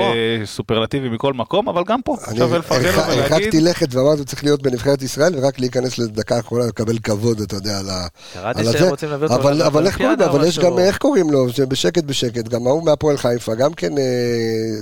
סופרלטיבי 0.45 1.09
מכל 1.09 1.33
מקום, 1.33 1.69
אבל 1.69 1.83
גם 1.87 2.03
פה, 2.03 2.17
אני 2.29 2.39
שווה 2.39 2.59
לפרגן 2.59 2.85
לו 2.85 2.93
ולהגיד, 3.03 3.19
הרחקתי 3.33 3.61
לכת 3.61 3.95
ואמרתי, 3.95 4.25
צריך 4.25 4.45
להיות 4.45 4.63
בנבחרת 4.63 5.03
ישראל 5.03 5.33
ורק 5.39 5.61
להיכנס 5.61 5.99
לדקה 5.99 6.37
האחרונה 6.37 6.65
ולקבל 6.65 6.99
כבוד, 6.99 7.41
אתה 7.41 7.55
יודע, 7.57 7.79
על 7.79 7.89
ה... 7.91 8.07
קראתי 8.35 8.59
על 8.61 8.65
שהם 8.65 8.75
הזה. 8.75 8.91
רוצים 8.91 9.09
להביא 9.11 9.29
אותו 9.29 9.67
אבל, 9.67 9.87
איך 9.87 9.97
קוראים 9.97 10.19
לו? 10.19 10.27
אבל 10.27 10.45
יש 10.47 10.59
גם. 10.59 10.79
איך 10.79 10.99
קוראים 10.99 11.31
לו? 11.31 11.49
שבשקט 11.53 12.05
בשקט, 12.05 12.49
גם 12.49 12.67
ההוא 12.67 12.85
מהפועל 12.85 13.17
חיפה, 13.17 13.55
גם 13.55 13.75
כן 13.75 13.99
אה, 13.99 14.03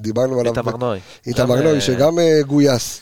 דיברנו 0.00 0.40
עליו. 0.40 0.52
איתמר 0.52 0.76
נוי. 0.76 0.98
איתמר 1.26 1.62
נוי, 1.62 1.80
שגם 1.80 2.12
גויס. 2.46 3.00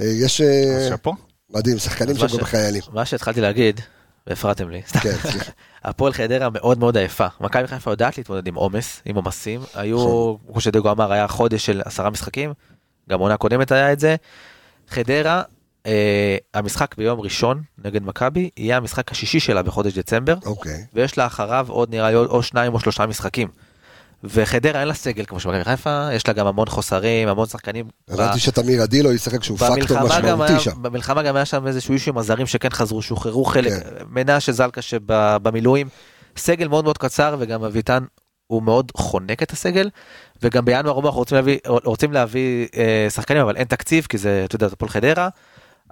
יש... 0.00 0.40
שאפו. 0.88 1.14
מדהים, 1.54 1.78
שחקנים 1.78 2.16
אז 2.16 2.22
מה 2.22 2.28
שהם 2.28 2.38
גם 2.38 2.46
ש- 2.46 2.50
חיילים. 2.50 2.82
מה 2.92 3.04
שהתחלתי 3.04 3.40
להגיד, 3.40 3.80
והפרעתם 4.26 4.70
לי. 4.70 4.82
כן, 4.82 5.12
סליחה. 5.12 5.50
הפועל 5.84 6.12
חדרה 6.12 6.48
מאוד 6.50 6.78
מאוד 6.78 6.96
עייפה. 6.96 7.26
מכבי 7.40 7.66
חיפה 7.66 7.90
יודעת 7.90 8.18
להתמודד 8.18 8.46
עם 8.46 8.54
עומס, 8.54 9.02
עם 9.04 9.16
עומסים. 9.16 9.60
היו, 9.74 9.96
נכון. 9.96 10.36
כמו 10.52 10.60
שדגו 10.60 10.90
אמר, 10.90 11.12
היה 11.12 11.28
חודש 11.28 11.66
של 11.66 11.82
עשרה 11.84 12.10
משחקים, 12.10 12.52
גם 13.10 13.20
עונה 13.20 13.36
קודמת 13.36 13.72
היה 13.72 13.92
את 13.92 14.00
זה. 14.00 14.16
חדרה, 14.88 15.42
אה, 15.86 16.36
המשחק 16.54 16.94
ביום 16.96 17.20
ראשון 17.20 17.62
נגד 17.84 18.02
מכבי, 18.02 18.50
יהיה 18.56 18.76
המשחק 18.76 19.12
השישי 19.12 19.40
שלה 19.40 19.62
בחודש 19.62 19.98
דצמבר, 19.98 20.34
אוקיי. 20.46 20.84
ויש 20.94 21.18
לה 21.18 21.26
אחריו 21.26 21.66
עוד 21.68 21.90
נראה 21.90 22.08
לי 22.10 22.16
עוד- 22.16 22.28
או 22.28 22.42
שניים 22.42 22.74
או 22.74 22.80
שלושה 22.80 23.06
משחקים. 23.06 23.48
וחדרה 24.24 24.80
אין 24.80 24.88
לה 24.88 24.94
סגל 24.94 25.24
כמו 25.24 25.40
שמכבי 25.40 25.64
חיפה, 25.64 26.08
יש 26.12 26.28
לה 26.28 26.34
גם 26.34 26.46
המון 26.46 26.68
חוסרים, 26.68 27.28
המון 27.28 27.46
שחקנים. 27.46 27.86
הבנתי 28.08 28.38
שתמיר 28.38 28.84
אדילו 28.84 29.12
ישחק 29.12 29.42
שהוא 29.42 29.58
פקטור 29.58 29.98
משמעותי 30.00 30.60
שם. 30.60 30.82
במלחמה 30.82 31.22
גם 31.22 31.36
היה 31.36 31.44
שם 31.44 31.66
איזשהו 31.66 31.94
אישו 31.94 32.10
עם 32.10 32.18
הזרים 32.18 32.46
שכן 32.46 32.70
חזרו, 32.70 33.02
שוחררו 33.02 33.44
חלק, 33.44 33.72
כן. 33.72 34.04
מנשה 34.10 34.52
זלקה 34.52 34.82
שבמילואים, 34.82 35.88
סגל 36.36 36.68
מאוד 36.68 36.84
מאוד 36.84 36.98
קצר 36.98 37.36
וגם 37.38 37.64
אביטן 37.64 38.04
הוא 38.46 38.62
מאוד 38.62 38.92
חונק 38.96 39.42
את 39.42 39.50
הסגל, 39.50 39.90
וגם 40.42 40.64
בינואר 40.64 40.96
אנחנו 40.96 41.10
רוצים 41.18 41.36
להביא, 41.36 41.58
רוצים 41.66 42.12
להביא 42.12 42.66
אה, 42.76 43.06
שחקנים 43.10 43.42
אבל 43.42 43.56
אין 43.56 43.64
תקציב 43.64 44.06
כי 44.08 44.18
זה, 44.18 44.42
אתה 44.44 44.56
יודע, 44.56 44.68
זה 44.68 44.72
הפועל 44.72 44.88
חדרה, 44.88 45.28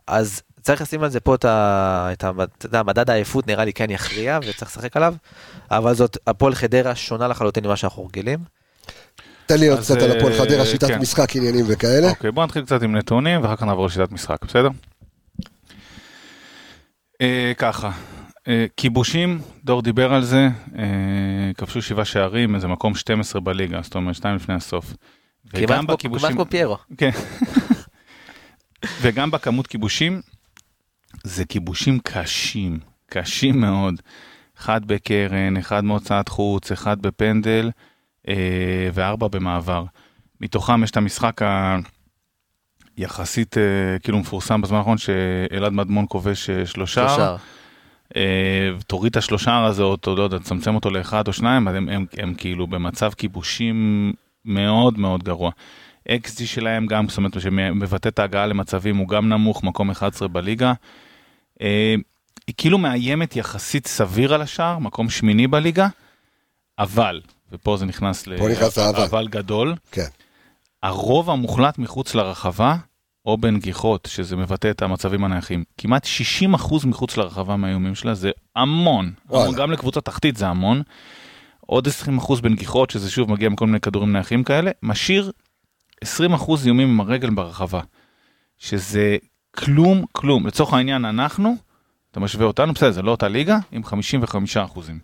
אז 0.07 0.43
צריך 0.63 0.83
לשים 0.83 1.03
על 1.03 1.11
זה 1.11 1.21
פה 1.21 1.35
את, 1.35 1.45
ה, 1.45 2.09
את 2.13 2.25
ה, 2.25 2.31
אתה 2.59 2.67
יודע, 2.67 2.83
מדד 2.83 3.11
העייפות 3.11 3.47
נראה 3.47 3.65
לי 3.65 3.73
כן 3.73 3.91
יכריע 3.91 4.39
וצריך 4.43 4.71
לשחק 4.71 4.97
עליו, 4.97 5.15
אבל 5.71 5.95
זאת 5.95 6.17
הפועל 6.27 6.55
חדרה 6.55 6.95
שונה 6.95 7.29
לחלוטין 7.29 7.65
ממה 7.67 7.77
שאנחנו 7.77 8.07
רגילים. 8.07 8.39
תן 9.47 9.61
לי 9.61 9.69
עוד 9.69 9.81
קצת 9.81 10.03
על 10.03 10.11
הפועל 10.11 10.33
אה, 10.33 10.39
חדרה, 10.39 10.67
שיטת 10.67 10.89
כן. 10.89 10.99
משחק, 10.99 11.37
עניינים 11.37 11.65
וכאלה. 11.69 12.11
אוקיי, 12.11 12.31
בוא 12.31 12.45
נתחיל 12.45 12.65
קצת 12.65 12.83
עם 12.83 12.97
נתונים 12.97 13.43
ואחר 13.43 13.57
כך 13.57 13.63
נעבור 13.63 13.87
לשיטת 13.87 14.13
משחק, 14.13 14.45
בסדר? 14.45 14.69
אה, 17.21 17.53
ככה, 17.59 17.91
אה, 18.49 18.67
כיבושים, 18.77 19.41
דור 19.65 19.83
דיבר 19.83 20.15
על 20.15 20.25
זה, 20.25 20.49
אה, 20.79 20.85
כבשו 21.57 21.83
שבעה 21.83 22.05
שערים, 22.05 22.55
איזה 22.55 22.69
מקום 22.69 22.95
12 22.95 23.41
בליגה, 23.41 23.81
זאת 23.83 23.95
אומרת 23.95 24.15
שתיים 24.15 24.37
לפני 24.37 24.55
הסוף. 24.55 24.95
כמעט 25.51 26.33
כמו 26.33 26.47
פיירו. 26.47 26.77
כן. 26.99 27.11
וגם 29.03 29.31
בכמות 29.31 29.67
כיבושים, 29.67 30.21
זה 31.25 31.45
כיבושים 31.45 31.99
קשים, 32.03 32.79
קשים 33.07 33.61
מאוד. 33.61 33.95
אחד 34.59 34.85
בקרן, 34.85 35.57
אחד 35.57 35.85
מהוצאת 35.85 36.29
חוץ, 36.29 36.73
אחד 36.73 37.03
בפנדל 37.03 37.71
אה, 38.29 38.89
וארבע 38.95 39.29
במעבר. 39.29 39.85
מתוכם 40.41 40.85
יש 40.85 40.91
את 40.91 40.97
המשחק 40.97 41.41
היחסית 42.97 43.59
אה, 43.59 43.99
כאילו 43.99 44.19
מפורסם 44.19 44.61
בזמן 44.61 44.79
האחרון 44.79 44.99
שאלעד 44.99 45.73
מדמון 45.73 46.07
כובש 46.09 46.51
אה, 46.51 46.67
שלושה. 46.67 47.09
שלושה. 47.09 47.37
אה, 48.17 48.71
תוריד 48.87 49.11
את 49.11 49.17
השלושה 49.17 49.65
הזה, 49.65 49.83
או 49.83 49.97
לא 50.07 50.23
יודע, 50.23 50.39
תצמצם 50.39 50.75
אותו 50.75 50.91
לאחד 50.91 51.29
או 51.29 51.33
שניים, 51.33 51.69
אז 51.69 51.75
הם, 51.75 51.89
הם, 51.89 52.07
הם 52.19 52.35
כאילו 52.35 52.67
במצב 52.67 53.11
כיבושים 53.17 54.13
מאוד 54.45 54.99
מאוד 54.99 55.23
גרוע. 55.23 55.51
XG 56.09 56.47
שלהם 56.47 56.87
גם, 56.87 57.09
זאת 57.09 57.19
אומרת, 57.19 57.41
שמבטא 57.41 58.09
את 58.09 58.19
ההגעה 58.19 58.47
למצבים, 58.47 58.97
הוא 58.97 59.09
גם 59.09 59.29
נמוך, 59.29 59.65
מקום 59.65 59.91
11 59.91 60.29
בליגה. 60.29 60.73
אה, 61.63 61.95
היא 62.47 62.55
כאילו 62.59 62.79
מאיימת 62.79 63.37
יחסית 63.37 63.87
סביר 63.87 64.35
על 64.35 64.43
השער, 64.43 64.79
מקום 64.79 65.11
שמיני 65.11 65.47
בליגה, 65.47 65.89
אבל, 66.79 67.21
ופה 67.53 67.77
זה 67.77 67.87
נכנס. 67.87 68.27
לאבל 68.99 69.29
גדול, 69.29 69.75
כן. 69.93 70.07
הרוב 70.83 71.31
המוחלט 71.31 71.79
מחוץ 71.79 72.15
לרחבה, 72.15 72.77
או 73.27 73.39
בנגיחות, 73.39 74.09
שזה 74.13 74.37
מבטא 74.37 74.71
את 74.71 74.83
המצבים 74.83 75.25
הנייחים. 75.25 75.65
כמעט 75.79 76.07
60% 76.55 76.87
מחוץ 76.87 77.17
לרחבה 77.17 77.57
מהאיומים 77.57 77.95
שלה, 77.95 78.15
זה 78.15 78.31
המון. 78.57 79.13
וואלה. 79.29 79.45
המון. 79.45 79.57
גם 79.57 79.71
לקבוצה 79.71 80.01
תחתית 80.01 80.37
זה 80.37 80.47
המון. 80.47 80.83
עוד 81.67 81.89
20% 81.89 82.41
בנגיחות, 82.41 82.91
שזה 82.91 83.11
שוב 83.11 83.31
מגיע 83.31 83.49
מכל 83.49 83.67
מיני 83.67 83.81
כדורים 83.81 84.13
נייחים 84.13 84.45
כאלה, 84.45 84.71
משאיר 84.83 85.33
20% 86.05 86.09
איומים 86.65 86.89
עם 86.89 87.01
הרגל 87.01 87.31
ברחבה. 87.31 87.81
שזה 88.59 89.17
כלום, 89.57 90.05
כלום. 90.13 90.47
לצורך 90.47 90.73
העניין, 90.73 91.05
אנחנו, 91.05 91.57
אתה 92.11 92.21
משווה 92.21 92.47
אותנו, 92.47 92.73
בסדר, 92.73 92.91
זה 92.91 93.03
לא 93.03 93.11
אותה 93.11 93.29
ליגה, 93.29 93.59
עם 93.73 93.85
55 93.85 94.57
אחוזים. 94.57 94.99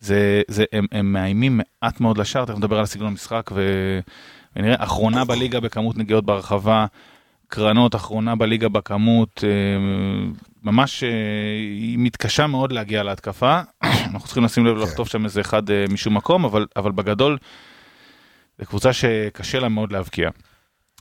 זה, 0.00 0.42
זה, 0.48 0.64
הם, 0.72 0.86
הם 0.92 1.12
מאיימים 1.12 1.60
מעט 1.82 2.00
מאוד 2.00 2.18
לשער, 2.18 2.44
תכף 2.44 2.56
נדבר 2.56 2.76
על 2.76 2.82
הסגנון 2.82 3.08
המשחק, 3.08 3.50
ו... 3.54 3.62
ונראה, 4.56 4.84
אחרונה 4.84 5.24
בליגה 5.24 5.60
בכמות 5.60 5.98
נגיעות 5.98 6.24
ברחבה, 6.24 6.86
קרנות, 7.48 7.94
אחרונה 7.94 8.34
בליגה 8.34 8.68
בכמות, 8.68 9.44
אה, 9.44 9.50
ממש 10.62 11.04
אה, 11.04 11.08
היא 11.80 11.98
מתקשה 11.98 12.46
מאוד 12.46 12.72
להגיע 12.72 13.02
להתקפה, 13.02 13.60
אנחנו 14.12 14.20
צריכים 14.20 14.44
לשים 14.44 14.66
לב 14.66 14.76
לחטוף 14.76 15.08
שם 15.08 15.24
איזה 15.24 15.40
אחד 15.40 15.70
אה, 15.70 15.84
משום 15.90 16.16
מקום, 16.16 16.44
אבל, 16.44 16.66
אבל 16.76 16.92
בגדול, 16.92 17.38
זו 18.62 18.68
קבוצה 18.68 18.92
שקשה 18.92 19.60
לה 19.60 19.68
מאוד 19.68 19.92
להבקיע. 19.92 20.30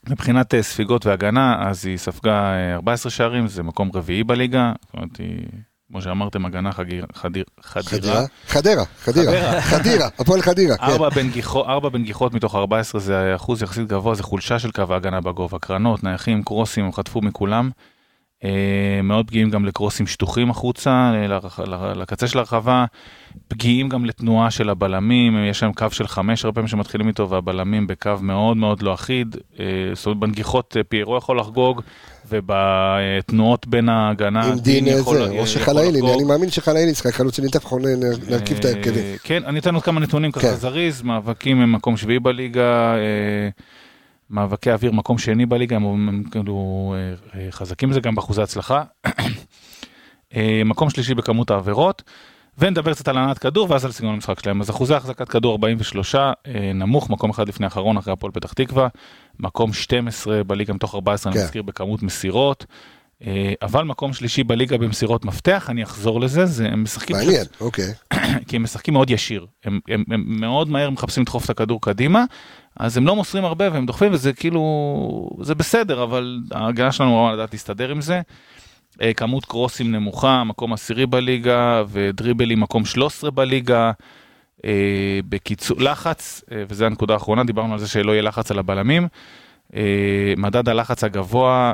מבחינת 0.10 0.54
ספיגות 0.62 1.06
והגנה, 1.06 1.70
אז 1.70 1.86
היא 1.86 1.98
ספגה 1.98 2.54
14 2.74 3.12
שערים, 3.12 3.48
זה 3.48 3.64
מקום 3.64 3.90
רביעי 3.94 4.24
בליגה, 4.24 4.74
זאת 4.86 4.94
אומרת, 4.94 5.18
היא... 5.18 5.48
כמו 5.92 6.02
שאמרתם, 6.02 6.46
הגנה 6.46 6.72
חגיר, 6.72 7.06
חדיר, 7.14 7.44
חדירה. 7.62 8.26
חדרה, 8.48 8.86
חדירה, 9.00 9.62
חדירה, 9.62 10.10
הפועל 10.20 10.42
חדירה. 10.42 10.78
כן. 10.78 10.84
ארבע 11.56 11.90
בנגיחות 11.90 12.34
מתוך 12.34 12.56
14 12.56 13.02
זה 13.02 13.36
אחוז 13.36 13.62
יחסית 13.62 13.88
גבוה, 13.88 14.16
זה 14.16 14.24
חולשה 14.24 14.60
של 14.60 14.72
קו 14.72 14.84
ההגנה 14.90 15.22
בגובה. 15.22 15.60
קרנות, 15.60 16.04
נייחים, 16.04 16.44
קרוסים, 16.44 16.86
הם 16.86 16.94
חטפו 16.94 17.22
מכולם. 17.22 17.70
אה, 18.44 19.02
מאוד 19.04 19.28
פגיעים 19.28 19.50
גם 19.50 19.66
לקרוסים 19.66 20.08
שטוחים 20.08 20.50
החוצה, 20.50 21.12
לקצה 21.96 22.28
של 22.28 22.40
הרחבה. 22.40 22.86
פגיעים 23.48 23.90
גם 23.90 24.06
לתנועה 24.06 24.52
של 24.52 24.70
הבלמים, 24.70 25.46
יש 25.50 25.64
להם 25.64 25.74
קו 25.74 25.86
של 25.92 26.08
חמש 26.08 26.46
הרבה 26.46 26.56
פעמים 26.56 26.68
שמתחילים 26.68 27.08
איתו, 27.08 27.30
והבלמים 27.30 27.88
בקו 27.88 28.12
מאוד 28.22 28.58
מאוד 28.58 28.82
לא 28.82 28.94
אחיד. 28.94 29.36
אה, 29.60 29.66
זאת 29.94 30.06
אומרת, 30.06 30.20
בנגיחות 30.20 30.78
אה, 30.78 30.84
פיירו 30.84 31.18
יכול 31.18 31.40
לחגוג, 31.40 31.82
ובתנועות 32.30 33.68
בין 33.68 33.90
ההגנה, 33.90 34.44
עם 34.44 34.60
דין 34.60 34.88
יכול. 34.88 35.18
או 35.40 35.48
שחלאילי, 35.48 36.00
אני 36.14 36.24
מאמין 36.24 36.50
שחלאילי 36.50 36.92
ישחק 36.92 37.14
חלוץ, 37.14 37.40
תכף 37.40 37.74
נרכיב 38.30 38.58
את 38.58 38.66
ההרכבים. 38.66 39.04
כן, 39.24 39.44
אני 39.46 39.60
אתן 39.60 39.76
עוד 39.76 39.84
כמה 39.84 40.00
נתונים 40.00 40.32
ככה 40.32 40.42
כן. 40.42 40.56
זריז, 40.56 41.02
מאבקים 41.02 41.62
הם 41.62 41.72
מקום 41.72 41.98
שביעי 41.98 42.20
בליגה. 42.20 42.96
מאבקי 44.32 44.72
אוויר 44.72 44.92
מקום 44.92 45.18
שני 45.18 45.46
בליגה, 45.46 45.76
הם 45.76 46.24
כאילו 46.32 46.96
חזקים 47.52 47.90
בזה 47.90 48.00
גם 48.00 48.16
באחוזי 48.16 48.42
הצלחה. 48.42 48.84
מקום 50.66 50.90
שלישי 50.90 51.16
בכמות 51.16 51.52
העבירות. 51.52 52.04
ונדבר 52.58 52.94
קצת 52.94 53.08
על 53.08 53.18
ענת 53.18 53.38
כדור 53.38 53.72
ואז 53.72 53.86
על 53.86 53.92
סגנון 53.92 54.14
המשחק 54.14 54.40
שלהם. 54.40 54.62
אז 54.62 54.70
אחוזי 54.70 54.96
החזקת 54.96 55.30
כדור 55.30 55.52
43, 55.52 56.16
נמוך, 56.76 57.10
מקום 57.10 57.30
אחד 57.30 57.48
לפני 57.48 57.66
האחרון 57.66 57.98
אחרי 57.98 58.14
הפועל 58.14 58.32
פתח 58.32 58.54
תקווה, 58.54 58.88
מקום 59.40 59.74
12 59.74 60.44
בליגה 60.44 60.74
מתוך 60.74 60.96
14, 60.96 61.32
כן. 61.34 61.38
אני 61.38 61.46
מזכיר, 61.46 61.62
בכמות 61.62 62.04
מסירות. 62.04 62.66
אבל 63.62 63.84
מקום 63.84 64.14
שלישי 64.14 64.44
בליגה 64.44 64.78
במסירות 64.78 65.26
מפתח, 65.26 65.70
אני 65.70 65.84
אחזור 65.84 66.22
לזה, 66.22 66.46
זה 66.46 66.66
הם 66.66 66.84
משחקים... 66.84 67.16
מעניין. 67.16 67.46
אוקיי. 67.62 67.94
כי 68.48 68.56
הם 68.56 68.64
משחקים 68.64 68.94
מאוד 68.94 69.10
ישיר, 69.10 69.46
הם, 69.64 69.80
הם, 69.88 70.04
הם 70.12 70.24
מאוד 70.28 70.70
מהר 70.70 70.90
מחפשים 70.90 71.24
לדחוף 71.24 71.46
את 71.46 71.50
הכדור 71.50 71.82
קדימה, 71.82 72.24
אז 72.76 72.98
הם 72.98 73.08
לא 73.08 73.16
מוסרים 73.16 73.46
הרבה 73.46 73.74
והם 73.74 73.86
דוחפים 73.86 74.14
וזה 74.14 74.34
כאילו, 74.34 75.30
זה 75.42 75.56
בסדר, 75.56 76.04
אבל 76.04 76.40
ההגנה 76.52 76.92
שלנו 76.92 77.10
אמורה 77.10 77.34
לדעת 77.34 77.54
להסתדר 77.54 77.92
עם 77.92 78.02
זה. 78.02 78.22
אה, 79.02 79.14
כמות 79.14 79.46
קרוסים 79.46 79.92
נמוכה, 79.92 80.44
מקום 80.44 80.74
עשירי 80.74 81.06
בליגה, 81.06 81.84
ודריבלים 81.88 82.60
מקום 82.60 82.86
13 82.86 83.32
בליגה. 83.32 83.92
אה, 84.66 85.20
בקיצור, 85.30 85.82
לחץ, 85.82 86.44
אה, 86.52 86.64
וזו 86.68 86.86
הנקודה 86.86 87.14
האחרונה, 87.14 87.44
דיברנו 87.44 87.74
על 87.74 87.80
זה 87.80 87.88
שלא 87.88 88.12
יהיה 88.12 88.22
לחץ 88.22 88.52
על 88.52 88.60
הבלמים. 88.60 89.08
מדד 90.38 90.70
הלחץ 90.70 91.04
הגבוה 91.04 91.74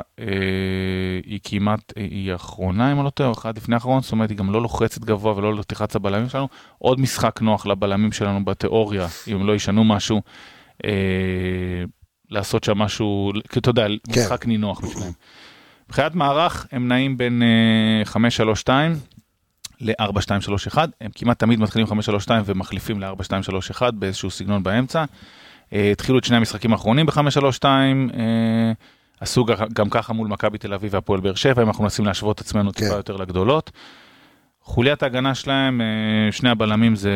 היא 1.24 1.40
כמעט, 1.44 1.92
היא 1.96 2.32
האחרונה 2.32 2.92
אם 2.92 2.96
אני 2.96 3.04
לא 3.04 3.10
טועה, 3.10 3.32
אחד 3.32 3.56
לפני 3.56 3.74
האחרון, 3.74 4.02
זאת 4.02 4.12
אומרת 4.12 4.30
היא 4.30 4.38
גם 4.38 4.52
לא 4.52 4.62
לוחצת 4.62 5.04
גבוה 5.04 5.36
ולא 5.36 5.62
תלחץ 5.62 5.96
הבלמים 5.96 6.28
שלנו. 6.28 6.48
עוד 6.78 7.00
משחק 7.00 7.40
נוח 7.42 7.66
לבלמים 7.66 8.12
שלנו 8.12 8.44
בתיאוריה, 8.44 9.06
אם 9.32 9.46
לא 9.46 9.54
ישנו 9.54 9.84
משהו, 9.84 10.22
לעשות 12.30 12.64
שם 12.64 12.78
משהו, 12.78 13.32
כי 13.48 13.58
אתה 13.58 13.70
יודע, 13.70 13.86
כן. 14.12 14.20
משחק 14.20 14.46
נינוח 14.46 14.80
בשבילם. 14.80 15.10
מבחינת 15.88 16.14
מערך 16.14 16.66
הם 16.72 16.88
נעים 16.88 17.16
בין 17.16 17.42
5-3-2 18.66 18.68
ל-4-2-3-1, 19.80 20.78
הם 21.00 21.10
כמעט 21.14 21.38
תמיד 21.38 21.60
מתחילים 21.60 21.86
5-3-2 21.86 21.90
ומחליפים 22.44 23.00
ל-4-2-3-1 23.00 23.82
באיזשהו 23.92 24.30
סגנון 24.30 24.62
באמצע. 24.62 25.04
אה, 25.72 25.90
התחילו 25.92 26.18
את 26.18 26.24
שני 26.24 26.36
המשחקים 26.36 26.72
האחרונים 26.72 27.06
ב-5-3-2, 27.06 27.64
אה, 27.64 28.72
עשו 29.20 29.46
גם 29.72 29.90
ככה 29.90 30.12
מול 30.12 30.28
מכבי 30.28 30.58
תל 30.58 30.74
אביב 30.74 30.94
והפועל 30.94 31.20
באר 31.20 31.34
שבע, 31.34 31.62
אם 31.62 31.68
אנחנו 31.68 31.84
מנסים 31.84 32.04
להשוות 32.04 32.36
את 32.36 32.40
עצמנו 32.40 32.72
טיפה 32.72 32.90
כן. 32.90 32.96
יותר 32.96 33.16
לגדולות. 33.16 33.70
חוליית 34.62 35.02
ההגנה 35.02 35.34
שלהם, 35.34 35.80
אה, 35.80 36.32
שני 36.32 36.50
הבלמים 36.50 36.96
זה 36.96 37.12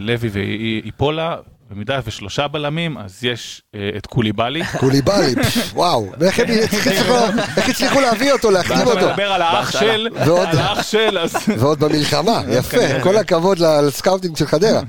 לוי 0.00 0.28
ואיפולה, 0.32 1.36
במידה 1.70 2.00
ושלושה 2.04 2.48
בלמים, 2.48 2.98
אז 2.98 3.24
יש 3.24 3.62
אה, 3.74 3.90
את 3.96 4.06
קוליבאלי. 4.06 4.62
קוליבאלי, 4.80 5.34
וואו, 5.72 6.12
ואיך 6.18 6.40
הצליחו 7.70 8.00
להביא 8.00 8.32
אותו, 8.32 8.50
להחתים 8.50 8.86
אותו. 8.86 8.98
אתה 8.98 9.06
מדבר 9.06 9.32
על 9.32 9.42
האח 9.42 9.70
של, 9.70 10.08
על 10.16 10.58
האח 10.58 10.82
של, 10.82 11.18
אז... 11.18 11.36
ועוד 11.60 11.80
במלחמה, 11.80 12.42
יפה, 12.48 13.00
כל 13.02 13.16
הכבוד 13.16 13.58
לסקאוטינג 13.58 14.36
של 14.36 14.46
חדרה. 14.46 14.80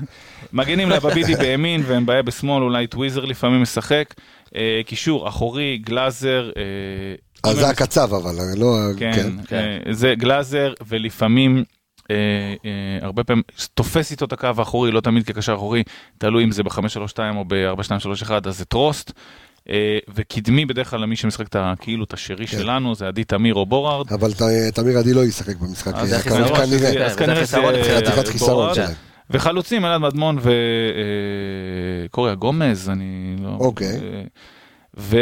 מגינים 0.52 0.90
לבבידי 0.90 1.34
בימין 1.34 1.82
והם 1.86 2.06
בעיה 2.06 2.22
בשמאל, 2.22 2.62
אולי 2.62 2.86
טוויזר 2.86 3.24
לפעמים 3.24 3.62
משחק. 3.62 4.14
אה, 4.56 4.80
קישור 4.86 5.28
אחורי, 5.28 5.78
גלאזר. 5.78 6.50
אה, 6.56 7.50
אז 7.50 7.56
זה 7.56 7.68
הקצב 7.68 8.14
אבל, 8.14 8.34
לא... 8.56 8.76
כן, 8.98 9.30
כן. 9.48 9.56
אה, 9.56 9.92
זה 9.92 10.14
גלאזר 10.18 10.72
ולפעמים 10.88 11.64
אה, 12.10 12.16
אה, 12.64 13.06
הרבה 13.06 13.24
פעמים 13.24 13.42
תופס 13.74 14.10
איתו 14.10 14.24
את 14.24 14.32
הקו 14.32 14.48
האחורי, 14.58 14.90
לא 14.90 15.00
תמיד 15.00 15.26
כקשר 15.26 15.54
אחורי, 15.54 15.82
תלוי 16.18 16.44
אם 16.44 16.52
זה 16.52 16.62
ב-532 16.62 17.18
או 17.36 17.44
ב-4231, 17.48 18.30
אז 18.48 18.58
זה 18.58 18.64
טרוסט. 18.64 19.12
אה, 19.70 19.98
וקדמי 20.14 20.66
בדרך 20.66 20.90
כלל 20.90 21.00
למי 21.00 21.16
שמשחק 21.16 21.46
את 21.46 21.56
כאילו 21.80 22.04
את 22.04 22.12
השרי 22.12 22.46
כן. 22.46 22.58
שלנו 22.58 22.94
זה 22.94 23.08
עדי 23.08 23.24
תמיר 23.24 23.54
או 23.54 23.66
בורארד. 23.66 24.12
אבל 24.12 24.32
תמיר 24.74 24.98
עדי 24.98 25.14
לא 25.14 25.24
ישחק 25.24 25.56
במשחק. 25.56 25.94
אז 25.94 26.08
זה 26.08 26.20
חיסרון 28.28 28.74
שלהם. 28.74 28.92
וחלוצים 29.30 29.84
אלעד 29.84 30.00
מדמון 30.00 30.38
וקוריאה 32.06 32.34
גומז, 32.34 32.90
אני 32.90 33.36
לא... 33.42 33.48
אוקיי. 33.48 34.00
ו... 34.96 35.18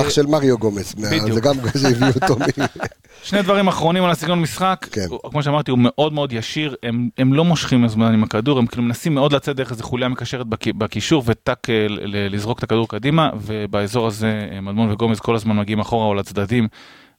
אח 0.00 0.10
של 0.10 0.26
מריו 0.26 0.58
גומס, 0.58 0.94
זה 1.32 1.40
גם 1.40 1.54
זה 1.74 1.88
הביא 1.88 2.08
אותו 2.22 2.36
מ... 2.36 2.42
שני 3.22 3.42
דברים 3.42 3.68
אחרונים 3.68 4.04
על 4.04 4.10
הסגנון 4.10 4.40
משחק, 4.40 4.86
כן. 4.92 5.06
כמו 5.30 5.42
שאמרתי 5.42 5.70
הוא 5.70 5.78
מאוד 5.82 6.12
מאוד 6.12 6.32
ישיר, 6.32 6.74
הם, 6.82 7.08
הם 7.18 7.34
לא 7.34 7.44
מושכים 7.44 7.84
הזמן 7.84 8.12
עם 8.12 8.22
הכדור, 8.22 8.58
הם 8.58 8.66
כאילו 8.66 8.82
מנסים 8.82 9.14
מאוד 9.14 9.32
לצאת 9.32 9.56
דרך 9.56 9.70
איזה 9.70 9.82
חוליה 9.82 10.08
מקשרת 10.08 10.46
בקישור 10.78 11.22
וטאק 11.26 11.70
אה, 11.70 11.86
לזרוק 12.06 12.58
את 12.58 12.64
הכדור 12.64 12.88
קדימה, 12.88 13.30
ובאזור 13.40 14.06
הזה 14.06 14.48
אה, 14.52 14.60
מדמון 14.60 14.90
וגומז 14.90 15.20
כל 15.20 15.34
הזמן 15.34 15.56
מגיעים 15.56 15.80
אחורה 15.80 16.06
או 16.06 16.14
לצדדים. 16.14 16.68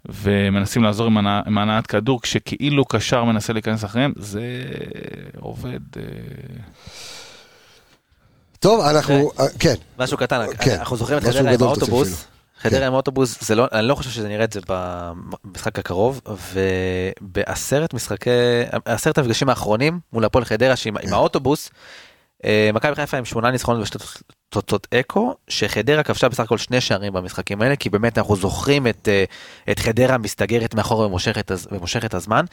ומנסים 0.06 0.84
לעזור 0.84 1.08
עם, 1.08 1.18
הנע, 1.18 1.42
עם 1.48 1.58
הנעת 1.58 1.88
כדור 1.88 2.22
כשכאילו 2.22 2.86
קשר 2.86 3.24
מנסה 3.24 3.54
להיכנס 3.54 3.86
אחריהם 3.86 4.14
זה 4.16 4.42
עובד. 5.40 5.80
אה, 8.66 8.70
טוב, 8.70 8.86
אנחנו, 8.86 9.32
אה, 9.40 9.46
כן. 9.60 9.76
משהו 9.98 10.18
קטן, 10.18 10.46
כן. 10.60 10.76
אנחנו 10.80 10.98
זוכרים 10.98 11.18
את 11.18 11.24
חדרה 11.24 11.54
עם 11.54 11.64
האוטובוס. 11.64 12.26
חדרה 12.62 12.80
כן. 12.80 12.86
עם 12.86 12.94
אוטובוס, 12.94 13.38
זה 13.42 13.56
לא, 13.56 13.68
אני 13.72 13.88
לא 13.88 13.96
חושב 13.96 14.10
שזה 14.10 14.28
נראה 14.28 14.44
את 14.44 14.54
זה 14.54 14.60
במשחק 14.68 15.80
הקרוב, 15.80 16.22
ובעשרת 16.54 17.94
משחקי, 17.94 18.30
עשרת 18.86 19.18
המפגשים 19.18 19.50
האחרונים 19.50 20.00
מול 20.14 20.26
הפועל 20.26 20.46
חדרה 20.46 20.76
שעם 20.76 20.98
כן. 20.98 21.14
האוטובוס, 21.14 21.70
אה, 22.46 22.70
מכבי 22.74 22.96
חיפה 22.96 23.18
עם 23.18 23.26
שמונה 23.26 23.52
ניצחונות 23.52 23.82
ושתי 23.82 23.98
תוצאות 24.50 24.88
אקו, 24.94 25.36
שחדרה 25.48 26.04
כבשה 26.04 26.30
בסך 26.30 26.40
הכל 26.40 26.58
שני 26.58 26.82
שערים 26.82 27.14
במשחקים 27.14 27.62
האלה, 27.62 27.76
כי 27.76 27.90
באמת 27.90 28.18
אנחנו 28.18 28.36
זוכרים 28.36 28.88
את, 28.88 29.08
אה, 29.12 29.24
את 29.72 29.80
חדרה 29.80 30.18
מסתגרת 30.18 30.76
מאחור 30.76 31.00
ומושכת, 31.00 31.52
ומושכת 31.72 32.14
הזמן. 32.14 32.46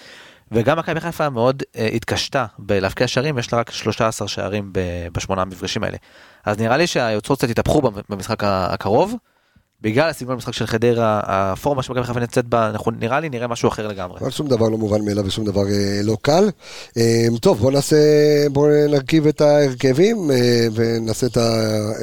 וגם 0.53 0.79
מכבי 0.79 1.01
חיפה 1.01 1.31
מאוד 1.31 1.62
uh, 1.62 1.81
התקשתה 1.95 2.47
בלהבקיע 2.59 3.07
שערים, 3.07 3.39
יש 3.39 3.53
לה 3.53 3.59
רק 3.59 3.70
13 3.70 4.29
שערים 4.29 4.73
בשמונה 5.12 5.43
המפגשים 5.43 5.85
האלה. 5.85 5.97
אז 6.45 6.59
נראה 6.59 6.77
לי 6.77 6.87
שהיוצרות 6.87 7.39
קצת 7.39 7.51
התהפכו 7.51 7.83
במשחק 8.09 8.45
הקרוב. 8.45 9.15
בגלל 9.81 10.09
הסגנון 10.09 10.35
המשחק 10.35 10.53
של 10.53 10.66
חדרה, 10.66 11.20
הפורמה 11.25 11.83
שמכבי 11.83 12.05
חיפה 12.05 12.20
נמצאת 12.20 12.45
בה, 12.45 12.70
אנחנו 12.70 12.91
נראה 12.91 13.20
לי 13.20 13.29
נראה 13.29 13.47
משהו 13.47 13.69
אחר 13.69 13.89
לגמרי. 13.89 14.20
אבל 14.20 14.31
שום 14.31 14.49
דבר 14.49 14.69
לא 14.69 14.79
מובן 14.79 15.05
מאליו 15.05 15.25
ושום 15.27 15.45
דבר 15.45 15.66
אה, 15.66 16.01
לא 16.03 16.16
קל. 16.23 16.51
אה, 16.97 17.27
טוב, 17.41 17.59
בוא 17.59 17.73
נעשה, 17.73 17.97
בוא 18.53 18.69
נרכיב 18.89 19.27
את 19.27 19.41
ההרכבים 19.41 20.31
אה, 20.31 20.66
ונעשה 20.75 21.27
את, 21.27 21.37
ה, 21.37 21.51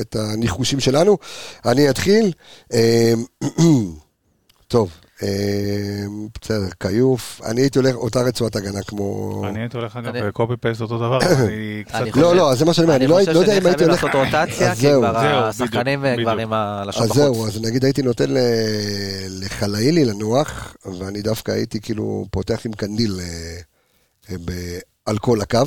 את 0.02 0.16
הניחושים 0.16 0.80
שלנו. 0.80 1.18
אני 1.66 1.90
אתחיל. 1.90 2.32
אה, 2.74 3.14
טוב, 4.68 4.92
בסדר, 6.42 6.68
כיוף. 6.80 7.42
אני 7.46 7.62
הייתי 7.62 7.80
הולך 7.80 7.96
אותה 7.96 8.22
רצועת 8.22 8.56
הגנה 8.56 8.80
כמו... 8.88 9.42
אני 9.48 9.60
הייתי 9.60 9.78
הולך 9.78 9.98
אגב 9.98 10.08
אני- 10.16 10.28
בקופי 10.28 10.54
פייסט 10.62 10.82
אותו 10.82 10.98
דבר, 10.98 11.20
אני 11.22 11.84
קצת... 11.86 11.96
אני 11.96 12.12
לא, 12.16 12.36
לא, 12.36 12.52
אז 12.52 12.60
זה 12.60 12.66
מה 12.66 12.74
שאני 12.74 12.86
אומר, 12.86 12.96
אני 12.96 13.08
לא 13.08 13.20
לא 13.34 13.40
יודע 13.40 13.58
אם 13.58 13.66
הייתי 13.66 13.84
הולך... 13.84 14.04
לעשות 14.04 14.16
רוטציה, 14.16 14.72
אז 14.72 14.80
כי 14.80 14.88
כבר 14.94 15.18
השחקנים 15.18 16.04
כבר. 16.22 16.38
עם 16.38 16.54
הלשון 16.54 17.04
אז 17.04 17.10
זהו, 17.10 17.34
בחוץ. 17.34 17.56
אז 17.56 17.62
נגיד 17.62 17.84
הייתי 17.84 18.02
נותן 18.02 18.30
ל- 18.32 18.38
לחלאילי 19.44 20.06
לנוח, 20.06 20.76
ואני 21.00 21.22
דווקא 21.22 21.52
הייתי 21.52 21.82
כאילו 21.82 22.26
פותח 22.32 22.66
עם 22.66 22.74
קנדיל 22.74 23.20
אה, 23.20 24.36
אה, 24.50 24.80
על 25.06 25.18
כל 25.18 25.42
הקו, 25.42 25.60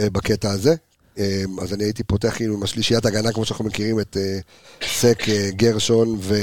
אה, 0.00 0.10
בקטע 0.10 0.50
הזה. 0.50 0.74
אה, 1.18 1.42
אז 1.62 1.72
אני 1.74 1.84
הייתי 1.84 2.04
פותח 2.04 2.32
כאילו 2.36 2.54
עם 2.54 2.62
השלישיית 2.62 3.06
הגנה, 3.06 3.32
כמו 3.32 3.44
שאנחנו 3.44 3.64
מכירים, 3.64 4.00
את 4.00 4.16
סק, 4.88 5.22
גרשון 5.50 6.16
ו... 6.20 6.34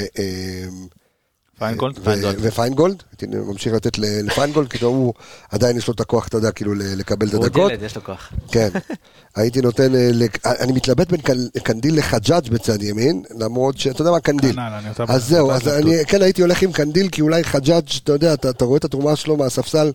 אה, 1.62 1.68
פיינגולד? 2.04 2.36
ופיינגולד, 2.40 3.02
הייתי 3.12 3.26
ממשיך 3.26 3.72
לתת 3.72 3.98
ל- 3.98 4.26
לפיינגולד, 4.26 4.68
כי 4.68 4.84
הוא 4.84 5.14
עדיין 5.50 5.76
יש 5.76 5.88
לו 5.88 5.94
את 5.94 6.00
הכוח, 6.00 6.28
אתה 6.28 6.36
יודע, 6.36 6.52
כאילו 6.52 6.74
ל- 6.74 6.82
לקבל 6.98 7.28
את 7.28 7.32
הוא 7.32 7.38
עוד 7.40 7.46
הדקות. 7.46 7.70
ילד, 7.70 7.82
יש 7.82 7.96
לו 7.96 8.04
כוח. 8.04 8.32
כן. 8.52 8.68
הייתי 9.36 9.60
נותן, 9.60 9.94
אה, 9.94 10.10
לק- 10.12 10.46
אני 10.46 10.72
מתלבט 10.72 11.10
בין 11.10 11.20
קנדיל 11.62 11.98
לחג'אג' 11.98 12.48
בצד 12.48 12.82
ימין, 12.82 13.22
למרות 13.38 13.78
שאתה 13.78 14.00
יודע 14.02 14.10
מה, 14.10 14.20
קנדיל. 14.20 14.52
כנ"ל, 14.52 14.60
אני 14.78 14.88
אותה- 14.88 15.12
אז 15.12 15.24
זהו, 15.28 15.50
אז. 15.50 15.68
אני 15.68 16.04
כן 16.06 16.22
הייתי 16.22 16.42
הולך 16.42 16.62
עם 16.62 16.72
קנדיל, 16.72 17.08
כי 17.08 17.20
אולי 17.22 17.44
חג'אג', 17.44 17.84
אתה 18.04 18.12
יודע, 18.12 18.34
אתה, 18.34 18.64
רואה 18.64 18.78
את 18.78 18.84
התרומה 18.84 19.16
שלו 19.16 19.36
מהספסל, 19.36 19.92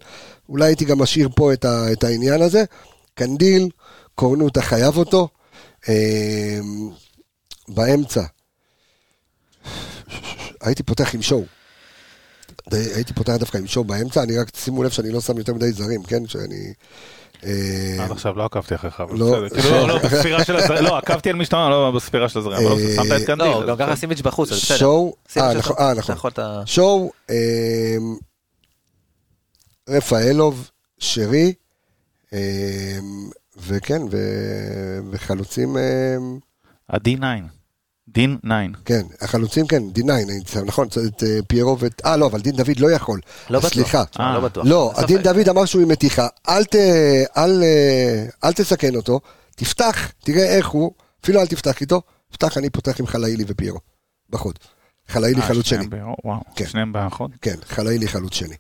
אולי 0.50 0.66
הייתי 0.66 0.86
גם 0.86 1.00
משאיר 1.00 1.30
פה 1.36 1.54
את, 1.54 1.66
העניין 2.04 2.42
הזה. 2.42 2.64
קנדיל, 3.14 3.70
קורנו, 4.16 4.48
אתה 4.48 4.62
חייב 4.62 4.98
אותו. 4.98 5.28
אה, 5.90 6.60
באמצע, 7.68 8.24
הייתי 10.62 10.84
פותח 10.84 11.16
עם 11.16 11.22
שואו. 11.22 11.44
הייתי 12.72 13.14
פותח 13.14 13.36
דווקא 13.36 13.58
עם 13.58 13.68
שואו 13.68 13.86
באמצע, 13.86 14.24
אני 14.24 14.38
רק, 14.38 14.48
שימו 14.56 14.84
לב 14.84 14.90
שאני 14.90 15.12
לא 15.12 15.22
שם 15.22 15.38
יותר 15.38 15.54
מדי 15.54 15.72
זרים, 15.72 16.04
כן? 16.04 16.28
שאני... 16.28 16.74
אה, 17.46 18.04
עד 18.04 18.12
עכשיו 18.12 18.38
לא 18.38 18.46
עקבתי 18.46 18.76
אחריך, 18.76 19.00
אבל 19.02 19.18
לא. 19.18 19.26
בסדר. 19.26 19.62
כאילו, 19.62 19.76
לא, 19.76 19.88
לא, 19.88 20.00
בספירה 20.04 20.44
של 20.44 20.56
הזרים, 20.56 20.84
לא, 20.84 20.98
עקבתי 20.98 21.30
על 21.30 21.36
מי 21.36 21.46
שאתה 21.46 21.56
אומר, 21.56 21.70
לא 21.70 21.92
בספירה 21.92 22.30
של 22.30 22.40
הזרים, 22.40 22.58
אבל 22.58 22.66
לא, 22.66 22.80
אה, 22.80 22.96
שמת 22.96 23.22
את 23.22 23.28
קנדיל. 23.28 23.46
לא, 23.46 23.62
אז 23.62 23.68
גם 23.68 23.78
ככה. 23.78 23.96
סימיץ' 23.96 24.22
בחוץ, 24.22 24.52
אז 24.52 24.58
בסדר. 24.62 24.78
שואו, 24.78 25.16
אה 25.38 25.54
נכון, 25.54 25.76
אה 25.80 25.94
נכון. 25.94 26.32
שואו, 26.66 27.12
אה, 27.30 27.98
רפאלוב, 29.90 30.70
שרי, 31.00 31.54
אה, 32.34 33.00
וכן, 33.58 34.02
וחלוצים, 35.12 35.78
אה, 35.78 36.16
ה-D9. 36.90 37.57
דין 38.08 38.38
9. 38.44 38.54
כן, 38.86 39.02
החלוצים 39.22 39.68
כן, 39.68 39.84
D9, 39.96 40.12
אני 40.12 40.40
שם, 40.48 40.66
נכון, 40.66 40.88
את 40.88 41.24
אה, 41.24 41.40
פיירו 41.48 41.80
ואת, 41.80 42.02
אה 42.06 42.18
לא, 42.18 42.28
אבל 42.28 42.42
דין 42.42 42.56
דוד 42.56 42.80
לא 42.80 42.92
יכול, 42.92 43.20
לא 43.50 43.60
בטוח. 43.60 43.74
סליחה, 43.74 44.06
תשמע, 44.06 44.34
לא 44.34 44.36
אה. 44.36 44.42
בטוח. 44.42 44.66
לא, 44.68 44.94
דין 45.08 45.22
דוד 45.22 45.50
אמר 45.50 45.66
שהוא 45.66 45.82
עם 45.82 45.88
מתיחה, 45.88 46.28
אל, 46.50 46.64
ת, 46.64 46.76
אל, 47.38 47.64
אה, 47.64 48.26
אל 48.44 48.54
תסכן 48.54 48.96
אותו, 48.96 49.20
תפתח, 49.56 50.12
תראה 50.20 50.46
איך 50.46 50.68
הוא, 50.68 50.92
אפילו 51.24 51.42
אל 51.42 51.48
תפתח 51.48 51.82
איתו, 51.82 52.02
פתח, 52.32 52.58
אני 52.58 52.70
פותח 52.70 53.00
עם 53.00 53.08
חלאילי 53.08 53.44
ופיירו, 53.48 53.80
בחוד. 54.30 54.60
חלאילי 55.08 55.42
אה, 55.42 55.48
חלוץ 55.48 55.66
שני, 55.66 55.86
וואו, 56.24 56.40
כן. 56.56 56.68
שניהם 56.68 56.94
באחוד? 56.94 57.32
כן, 57.42 57.56
חלאילי 57.68 58.08
חלוץ 58.08 58.34
שני. 58.34 58.56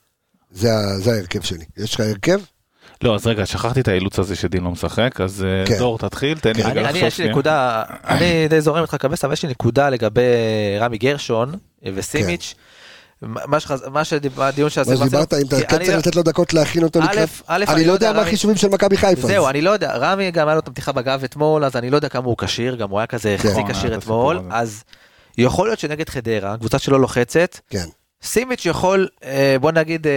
זה 0.52 0.74
ההרכב 1.06 1.41
שלי. 1.41 1.65
יש 1.78 1.95
לך 1.95 1.99
הרכב? 1.99 2.40
לא, 3.03 3.15
אז 3.15 3.28
רגע, 3.28 3.45
שכחתי 3.45 3.82
את 3.82 3.88
האילוץ 3.88 4.19
הזה 4.19 4.36
שדין 4.36 4.64
לא 4.64 4.72
משחק, 4.72 5.22
אז 5.22 5.44
אה, 5.48 5.65
כן. 5.68 5.78
דור 5.78 5.98
תתחיל, 5.98 6.38
תן 6.40 6.52
לי 6.56 6.64
אני, 6.64 6.72
רגע 6.72 6.82
אני, 6.82 6.90
לחשוב 6.90 7.03
יש 7.07 7.19
לי. 7.19 7.30
נקודה, 7.30 7.84
אני 8.07 8.48
די 8.48 8.61
זורם 8.61 8.82
איתך 8.82 8.95
קבס, 8.95 9.24
אבל 9.26 9.34
יש 9.34 9.44
לי 9.44 9.49
נקודה 9.49 9.90
לגבי 9.90 10.22
רמי 10.80 10.98
גרשון 10.98 11.56
וסימיץ'. 11.95 12.56
מה 13.22 13.60
שחז- 13.60 13.90
מה 13.91 14.03
שדיב- 14.03 14.41
הדיון 14.41 14.65
מה 14.65 14.69
שעשינו, 14.69 14.98
שדיברת, 14.98 15.34
אם 15.34 15.48
אתה 15.48 15.56
כן 15.61 15.76
אני 15.76 15.86
צריך 15.86 15.90
לא- 15.90 15.98
לתת 15.98 16.15
לו 16.15 16.24
דקות 16.24 16.53
להכין 16.53 16.84
אותו 16.84 16.99
לקראת... 17.02 17.30
אני 17.49 17.86
לא 17.86 17.94
יודע 17.94 18.14
מה 18.14 18.22
החישובים 18.22 18.57
של 18.57 18.68
מכבי 18.68 18.98
חיפה. 18.98 19.28
זהו, 19.28 19.44
אז- 19.45 19.49
אני 19.49 19.61
לא 19.61 19.69
יודע, 19.69 19.95
רמי 19.95 20.32
גם 20.32 20.48
היה 20.48 20.56
לו 20.56 20.60
את 20.60 20.68
המתיחה 20.68 20.91
בגב 20.91 21.24
אתמול, 21.24 21.65
אז 21.65 21.76
אני 21.76 21.90
לא 21.90 21.95
יודע 21.95 22.10
כמה 22.10 22.26
הוא 22.26 22.36
כשיר, 22.38 22.76
גם 22.76 22.90
הוא 22.90 22.99
היה 22.99 23.06
כזה 23.07 23.36
חצי 23.38 23.48
נכון, 23.49 23.64
היה 23.65 23.74
כשיר 23.74 23.98
אתמול. 23.98 24.40
אז 24.52 24.84
יכול 25.38 25.68
להיות 25.68 25.80
שנגד 25.80 26.10
חדרה, 26.10 26.57
קבוצה 26.57 26.80
שלא 26.80 26.99
לוחצת, 27.02 27.60
כן. 27.69 27.86
סימיץ' 28.24 28.65
יכול, 28.65 29.07
אה, 29.24 29.56
בוא 29.61 29.72
נגיד, 29.72 30.07
אה, 30.07 30.11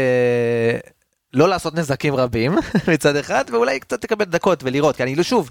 לא 1.35 1.49
לעשות 1.49 1.75
נזקים 1.75 2.15
רבים 2.15 2.59
מצד 2.93 3.17
אחד, 3.17 3.45
ואולי 3.53 3.81
קצת 3.81 4.05
לקבל 4.05 4.25
דקות 4.25 4.65
ולראות, 4.65 4.97
כי 4.97 5.03
אני 5.03 5.15
לא 5.15 5.23
שוב, 5.23 5.51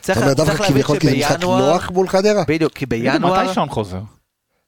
צריך 0.00 0.18
אתה 0.18 0.24
אומר 0.26 0.34
דווקא 0.34 0.52
להבין 0.52 0.68
כביכול 0.68 0.98
כי 0.98 1.10
זה 1.10 1.16
משחק 1.16 1.32
שבינואר, 1.34 1.72
נוח 1.72 1.90
מול 1.90 2.08
חדרה? 2.08 2.44
בדיוק, 2.48 2.72
כי 2.72 2.86
בינואר, 2.86 3.42
מתי 3.44 3.54
שון 3.54 3.68
חוזר? 3.68 4.00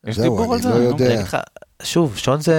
יש 0.07 0.19
דיבור 0.19 0.45
על 0.45 0.53
אני 0.53 0.63
זה? 0.63 0.69
לא 0.69 0.77
אני 0.77 0.85
יודע. 0.85 1.07
אגיד 1.07 1.19
לך, 1.19 1.37
שוב, 1.83 2.17
שון 2.17 2.41
זה, 2.41 2.55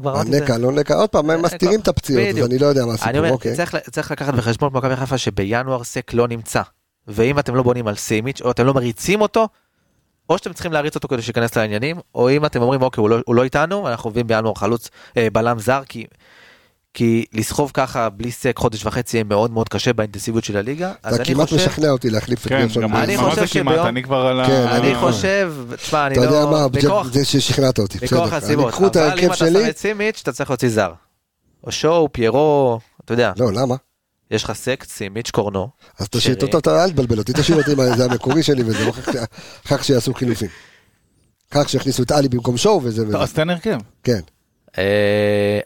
כבר. 0.00 0.18
הנקע, 0.18 0.58
לא 0.58 0.72
נקע, 0.72 0.94
עוד 0.94 1.10
פעם, 1.10 1.30
הם 1.30 1.42
מסתירים 1.42 1.80
את 1.80 1.88
הפציעות, 1.88 2.38
אז. 2.38 2.46
אני 2.46 2.58
לא 2.58 2.66
יודע 2.66 2.80
מה 2.80 2.86
אני 2.86 2.94
הסיפור, 2.94 3.18
אומר, 3.18 3.30
אוקיי. 3.30 3.56
צריך, 3.56 3.76
צריך 3.90 4.10
לקחת 4.10 4.34
בחשבון 4.34 4.72
במכבי 4.72 4.96
חיפה 4.96 5.18
שבינואר 5.18 5.84
סק 5.84 6.14
לא 6.14 6.28
נמצא. 6.28 6.62
ואם 7.08 7.38
אתם 7.38 7.54
לא 7.54 7.62
בונים 7.62 7.88
על 7.88 7.94
סימיץ', 7.94 8.40
או 8.40 8.50
אתם 8.50 8.66
לא 8.66 8.74
מריצים 8.74 9.20
אותו, 9.20 9.48
או 10.30 10.38
שאתם 10.38 10.52
צריכים 10.52 10.72
להריץ 10.72 10.94
אותו 10.94 11.08
כדי 11.08 11.22
שייכנס 11.22 11.56
לעניינים, 11.56 11.96
או 12.14 12.30
אם 12.30 12.44
אתם 12.44 12.62
אומרים, 12.62 12.82
אוקיי, 12.82 13.02
הוא 13.02 13.10
לא, 13.10 13.16
הוא 13.26 13.34
לא 13.34 13.42
איתנו, 13.42 13.88
אנחנו 13.88 14.10
מביאים 14.10 14.26
בינואר 14.26 14.54
חלוץ 14.54 14.90
אה, 15.16 15.28
בלם 15.32 15.58
זר, 15.58 15.82
כי, 15.88 16.04
כי 16.96 17.24
לסחוב 17.32 17.70
ככה 17.74 18.08
בלי 18.08 18.30
סק 18.30 18.58
חודש 18.58 18.86
וחצי 18.86 19.16
יהיה 19.16 19.24
מאוד 19.24 19.50
מאוד 19.50 19.68
קשה 19.68 19.92
באינטנסיביות 19.92 20.44
של 20.44 20.56
הליגה. 20.56 20.92
אז 21.02 21.14
אתה 21.14 21.22
אני 21.22 21.34
כמעט 21.34 21.48
חושב, 21.48 21.56
משכנע 21.68 21.90
אותי 21.90 22.10
להחליף 22.10 22.42
את 22.46 22.48
כן, 22.48 22.60
גרשון. 22.62 22.94
אני 22.94 23.16
חושב 23.16 23.46
שביום- 23.46 23.68
אני 23.68 24.02
כבר 24.02 24.26
על 24.26 24.40
ה... 24.40 24.46
כן, 24.46 24.66
אני 24.68 24.94
אה. 24.94 25.00
חושב, 25.00 25.54
תשמע, 25.76 26.06
אני 26.06 26.14
אתה 26.14 26.24
יודע 26.24 26.40
לא, 26.40 26.50
מה, 26.50 26.68
בכוח, 26.68 27.06
זה 27.12 27.24
ששכנעת 27.24 27.78
אותי, 27.78 27.98
בסדר. 27.98 28.18
בכוח 28.20 28.28
אני 28.32 28.36
הסיבות, 28.36 28.70
קחו 28.72 28.86
את 28.86 28.96
אבל 28.96 29.18
אם 29.20 29.26
אתה 29.26 29.36
שם 29.36 29.46
את 29.70 29.78
סימיץ', 29.78 30.18
אתה 30.22 30.32
צריך 30.32 30.50
להוציא 30.50 30.68
זר. 30.68 30.92
או 31.64 31.72
שואו, 31.72 32.12
פיירו, 32.12 32.78
אתה 33.04 33.12
יודע, 33.12 33.32
לא, 33.38 33.52
למה? 33.52 33.74
יש 34.30 34.44
לך 34.44 34.52
סק, 34.52 34.84
סימיץ', 34.88 35.30
קורנו. 35.30 35.68
אז 35.98 36.08
תשאיר. 36.08 36.36
אותו, 36.42 36.58
אתה 36.58 36.84
אל 36.84 36.90
תבלבל 36.90 37.18
אותי, 37.18 37.32
תשאיר 37.36 37.58
אותי, 37.58 37.74
מה, 37.74 37.96
זה 37.96 38.04
המקורי 38.04 38.42
שלי 38.42 38.62
וזה, 38.66 38.84
לא 38.84 38.90
אחר 38.90 39.12
כך- 39.64 39.84
שיעשו 39.84 40.14
חילופים. 40.14 40.48
כך 41.50 41.68
שיכניסו 41.68 42.02
את 42.02 42.10
עלי 42.10 42.28
במקום 42.28 42.56
שואו 42.56 42.80
וזה 42.82 43.06
וזה. 43.08 43.18
אז 43.18 43.32
תן 43.32 43.50
הרכב. 43.50 43.78
כן, 44.02 44.20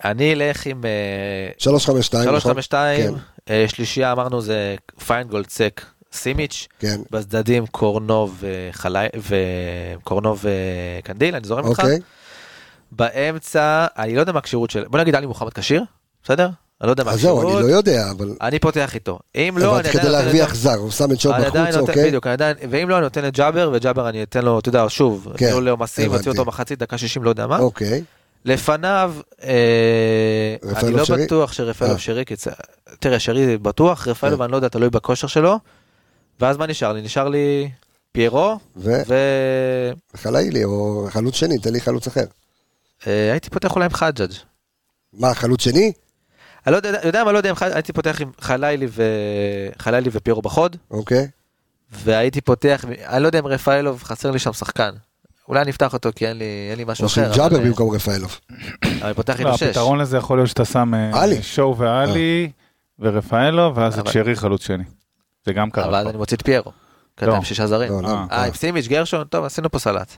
אני 0.04 0.32
אלך 0.32 0.66
עם 0.66 0.84
אה, 0.84 1.52
352, 1.58 2.22
נכון? 2.22 2.40
352, 2.40 3.14
כן. 3.14 3.20
אה, 3.50 3.64
שלישייה 3.68 4.12
אמרנו 4.12 4.40
זה 4.40 4.74
פיינגולד 5.06 5.48
סק 5.48 5.82
סימיץ', 6.12 6.68
כן, 6.78 7.00
בצדדים 7.10 7.66
קורנו 7.66 8.30
וחלי 8.40 9.06
וקורנו 9.98 10.36
וקנדיל, 10.42 11.34
אני 11.34 11.46
זורם 11.46 11.66
איתך. 11.66 11.80
אוקיי. 11.80 11.98
באמצע, 12.92 13.86
אני 13.98 14.14
לא 14.14 14.20
יודע 14.20 14.32
מה 14.32 14.38
הכשירות 14.38 14.70
של, 14.70 14.84
בוא 14.88 15.00
נגיד 15.00 15.14
עלי 15.14 15.26
מוחמד 15.26 15.52
כשיר, 15.52 15.84
בסדר? 16.24 16.48
אני 16.80 16.86
לא 16.86 16.92
יודע 16.92 17.04
מה 17.04 17.10
אז 17.10 17.20
זהו, 17.20 17.38
הכשירות. 17.38 17.62
אני 17.62 17.70
לא 17.70 17.76
יודע, 17.76 18.10
אבל... 18.10 18.34
אני 18.40 18.58
פותח 18.58 18.94
איתו. 18.94 19.18
אם 19.34 19.54
לא, 19.58 19.80
אני 19.80 19.88
כדי 19.88 19.98
עדיין 19.98 20.12
נותן 20.12 20.24
להרוויח 20.24 20.54
זר, 20.54 20.74
הוא 20.74 20.90
שם 20.90 21.12
את 21.12 21.26
עדיין 21.26 21.74
בחוץ, 21.74 21.88
אוקיי? 21.88 22.06
בדיוק, 22.06 22.26
אני 22.26 22.32
עדיין, 22.32 22.56
ואם 22.70 22.88
לא, 22.88 22.94
אני 22.94 23.02
נותן 23.02 23.24
לג'אבר, 23.24 23.70
וג'אבר 23.74 24.08
אני 24.08 24.22
אתן 24.22 24.44
לו, 24.44 24.58
אתה 24.58 24.68
יודע, 24.68 24.84
שוב, 24.88 25.28
כן, 25.36 25.46
ניהול 25.46 25.64
לעומסים, 25.64 26.04
הבנתי. 26.04 26.18
אוציא 26.18 26.30
אותו 26.30 26.44
מחצית, 26.44 26.78
דקה 26.78 26.98
60, 26.98 27.24
לא 27.24 27.30
יודע 27.30 27.46
מה. 27.46 27.58
אוקיי. 27.58 28.02
לפניו, 28.44 29.14
אה, 29.42 30.56
אני 30.82 30.92
לא 30.92 31.04
שרי? 31.04 31.24
בטוח 31.26 31.50
אה. 31.50 31.54
שרפאלוב 31.54 31.98
שרי, 31.98 32.24
כי 32.24 32.36
צ- 32.36 32.48
תראה, 33.00 33.18
שרי 33.18 33.58
בטוח, 33.58 34.08
רפאלוב 34.08 34.36
כן. 34.38 34.42
אני 34.42 34.52
לא 34.52 34.56
יודע, 34.56 34.68
תלוי 34.68 34.90
בכושר 34.90 35.26
שלו. 35.26 35.58
ואז 36.40 36.56
מה 36.56 36.66
נשאר 36.66 36.92
לי? 36.92 37.02
נשאר 37.02 37.28
לי 37.28 37.70
פיירו, 38.12 38.58
ו- 38.76 39.02
וחלאילי, 40.14 40.64
או 40.64 41.06
חלוץ 41.10 41.34
שני, 41.34 41.58
תן 41.58 41.72
לי 41.72 41.80
חלוץ 41.80 42.06
אחר. 42.06 42.24
והייתי 43.06 43.50
פותח 43.50 43.74
אולי 43.74 43.84
עם 43.84 43.92
חג'אג'. 43.92 44.32
מה, 45.12 45.34
חלוץ 45.34 45.62
שני? 45.64 45.92
אני 46.66 46.72
לא 46.72 46.76
יודע, 46.76 47.00
יודע 47.04 47.24
מה, 47.24 47.32
לא 47.32 47.38
יודע 47.38 47.50
אם 47.50 47.54
הייתי 47.60 47.92
פותח 47.92 48.20
עם 48.20 48.30
חלילי 48.40 48.86
ו- 48.90 49.68
חלילי 49.78 50.10
ופיירו 50.12 50.42
בחוד, 50.42 50.76
אוקיי. 50.90 51.28
והייתי 51.92 52.40
פותח, 52.40 52.84
אני 53.06 53.22
לא 53.22 53.28
יודע 53.28 53.38
אם 53.38 53.46
רפאלוב, 53.46 54.02
חסר 54.02 54.30
לי 54.30 54.38
שם 54.38 54.52
שחקן. 54.52 54.90
אולי 55.50 55.62
אני 55.62 55.70
אפתח 55.70 55.92
אותו 55.92 56.10
כי 56.16 56.26
אין 56.26 56.38
לי, 56.38 56.68
אין 56.70 56.78
לי 56.78 56.84
משהו 56.86 57.02
או 57.02 57.06
אחר. 57.06 57.32
של 57.32 57.38
ג'אבר 57.38 57.56
אה, 57.56 57.64
במקום 57.64 57.94
רפאלוב. 57.94 58.38
אני 59.02 59.14
פותח 59.14 59.40
לא, 59.40 59.46
איתו 59.46 59.58
שש. 59.58 59.62
הפתרון 59.62 59.98
לזה 59.98 60.16
יכול 60.16 60.38
להיות 60.38 60.48
שאתה 60.48 60.64
שם 60.64 60.94
אה. 60.94 61.42
שואו 61.42 61.76
ועלי 61.78 62.50
ורפאלו, 62.98 63.72
ואז 63.74 63.98
את 63.98 64.06
שרי 64.06 64.36
חלוץ 64.36 64.66
שני. 64.66 64.84
זה 65.46 65.52
גם 65.52 65.70
קרה. 65.70 65.88
אבל. 65.88 66.08
אני 66.08 66.16
מוציא 66.16 66.36
את 66.36 66.42
פיירו. 66.42 66.72
אתה 67.22 67.38
לא. 67.38 67.44
שישה 67.44 67.66
זרים. 67.66 67.92
לא, 67.92 68.02
לא. 68.02 68.08
אה. 68.08 68.24
אה, 68.32 68.44
עם 68.44 68.52
סימיץ', 68.54 68.86
גרשון, 68.86 69.24
טוב, 69.24 69.44
עשינו 69.44 69.70
פה 69.70 69.78
סלט. 69.78 70.16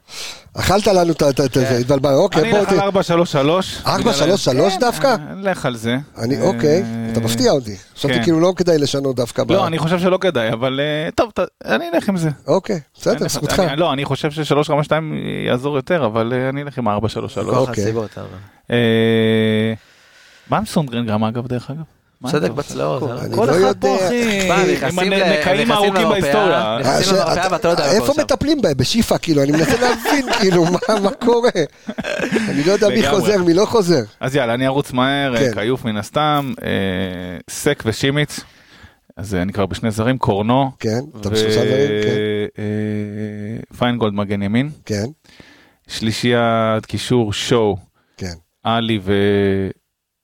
אכלת 0.55 0.87
לנו 0.87 1.13
את 1.13 1.55
זה, 1.55 1.65
כן. 1.65 1.77
התבלבל, 1.81 2.15
אוקיי, 2.15 2.43
אני 2.43 2.59
אלך 2.59 2.69
על 2.69 2.91
תראה. 2.91 3.59
4-3-3. 3.85 3.87
4-3-3 3.87 4.81
דווקא? 4.81 5.17
לך 5.43 5.67
על 5.67 5.77
זה. 5.77 5.97
אני, 6.19 6.37
אה, 6.37 6.43
אוקיי, 6.43 6.83
אתה 7.13 7.21
מפתיע 7.21 7.51
אותי. 7.53 7.77
חשבתי 7.97 8.15
כן. 8.15 8.23
כאילו 8.23 8.41
לא 8.41 8.53
כדאי 8.57 8.79
לשנות 8.79 9.17
דווקא. 9.17 9.43
לא, 9.49 9.67
אני 9.67 9.79
חושב 9.79 9.99
שלא 9.99 10.19
כדאי, 10.21 10.53
אבל 10.53 10.81
אה, 10.81 11.11
טוב, 11.11 11.31
אני 11.65 11.85
אלך 11.95 12.09
עם 12.09 12.17
זה. 12.17 12.31
אוקיי, 12.47 12.81
בסדר, 12.95 13.29
זכותך. 13.29 13.61
אני- 13.61 13.77
לא, 13.81 13.93
אני 13.93 14.05
חושב 14.05 14.31
ש-3-5-2 14.31 14.93
יעזור 15.47 15.77
יותר, 15.77 16.07
אבל 16.07 16.33
אה, 16.37 16.49
אני 16.49 16.63
אלך 16.63 16.79
עם 16.79 16.89
4-3-3. 16.89 16.91
כוח 17.35 17.69
אוקיי. 17.69 17.93
אה, 18.71 18.77
מה 20.51 20.59
עם 20.59 20.67
סונגרן 20.67 21.07
גם 21.07 21.25
אגב, 21.25 21.47
דרך 21.47 21.71
אגב? 21.71 22.02
צדק 22.31 22.51
בצלעות. 22.51 23.03
אה? 23.03 23.25
אני 23.25 23.37
כל 23.37 23.45
לא 23.47 23.51
אחד. 23.69 23.81
פה 23.81 23.97
אחי, 24.07 24.49
מה, 24.49 24.63
עם 25.03 25.13
הנקעים 25.13 25.71
הארוכים 25.71 25.95
למרפאה, 25.95 26.21
בהיסטוריה. 26.21 26.77
נכנסים 26.81 27.15
אה, 27.15 27.21
למרפאה 27.25 27.49
ואתה 27.53 27.69
לא 27.69 27.73
יודע 27.73 27.93
איפה. 27.93 28.13
מטפלים 28.19 28.63
בהם? 28.63 28.77
בשיפא, 28.77 29.17
כאילו, 29.23 29.43
אני 29.43 29.53
מנסה 29.53 29.81
להבין, 29.81 30.33
כאילו, 30.41 30.65
מה- 30.65 31.11
קורה? 31.25 31.51
אני 32.49 32.65
לא 32.65 32.73
יודע 32.73 32.89
מי. 32.89 33.09
חוזר, 33.11 33.43
מי 33.43 33.55
לא 33.55 33.65
חוזר. 33.65 34.03
אז 34.21 34.37
יאללה, 34.37 34.55
אני 34.55 34.67
ארוץ 34.67 34.93
מהר, 34.93 35.39
כן. 35.39 35.55
כיוף 35.55 35.85
מן 35.85 35.97
הסתם, 35.97 36.53
אה, 36.63 36.69
סק 37.51 37.83
ושימיץ, 37.87 38.41
אז 39.17 39.35
אה, 39.35 39.43
אני 39.43 39.53
כבר 39.53 39.67
בשני 39.67 39.91
זרים, 39.91 40.19
קורנו, 40.19 40.71
כן, 40.79 41.01
אתה 41.21 41.31
בשלושה 41.31 41.65
דברים, 41.65 41.89
כן. 42.05 42.15
אה, 42.59 43.77
פיינגולד 43.79 44.15
מגן 44.15 44.43
ימין, 44.43 44.71
כן, 44.87 45.05
שלישיית 45.89 46.87
קישור 46.87 47.33
שואו, 47.33 47.77
כן. 48.17 48.33
עלי 48.65 48.99
ו... 49.03 49.13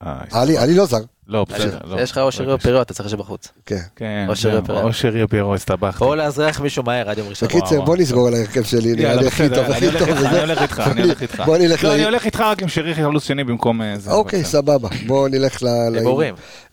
אה, 0.03 0.13
עלי, 0.31 0.57
עלי 0.57 0.73
לא 0.75 0.85
זר. 0.85 0.97
לא, 1.29 1.45
בסדר, 1.49 1.77
לא. 1.83 2.01
יש 2.01 2.11
לך 2.11 2.17
אושר 2.17 2.43
לא, 2.43 2.57
פירו, 2.57 2.81
אתה 2.81 2.93
צריך 2.93 3.05
לשבת 3.07 3.19
בחוץ. 3.19 3.47
כן. 3.65 3.79
כן, 3.95 4.25
אושר 4.29 4.57
יפירו. 4.59 4.79
אושר 4.81 5.17
יפירו, 5.17 5.55
הסתבכתי. 5.55 6.03
או 6.03 6.15
לאזרח 6.15 6.59
מישהו 6.59 6.83
מהר 6.83 7.09
עד 7.09 7.17
יום 7.17 7.27
ראשון. 7.27 7.47
בקיצר. 7.49 7.81
בוא 7.81 7.97
נסגור 7.97 8.27
על 8.27 8.33
ההרכב 8.33 8.63
שלי, 8.63 8.93
נראה 8.93 9.15
לי 9.15 9.27
הכי 9.27 9.49
טוב, 9.49 9.57
אני 9.57 9.73
הכי 9.75 9.85
הולך 9.85 9.99
טוב. 9.99 10.09
אני 10.25 10.39
הולך 10.39 10.61
איתך, 10.61 10.79
אני 10.91 11.01
הולך 11.05 11.21
איתך. 11.21 11.43
בוא 11.45 11.57
נלך 11.57 11.83
לא, 11.83 11.93
אני 11.95 12.03
הולך 12.05 12.25
איתך 12.25 12.39
רק 12.41 12.61
עם 12.61 12.67
שריך 12.67 12.97
חלוץ 12.97 13.23
שני 13.23 13.43
במקום 13.43 13.81
אה, 13.81 13.99
זה. 13.99 14.11
אוקיי. 14.11 14.43
סבבה. 14.45 14.89
בואו 15.07 15.27
נלך. 15.27 15.63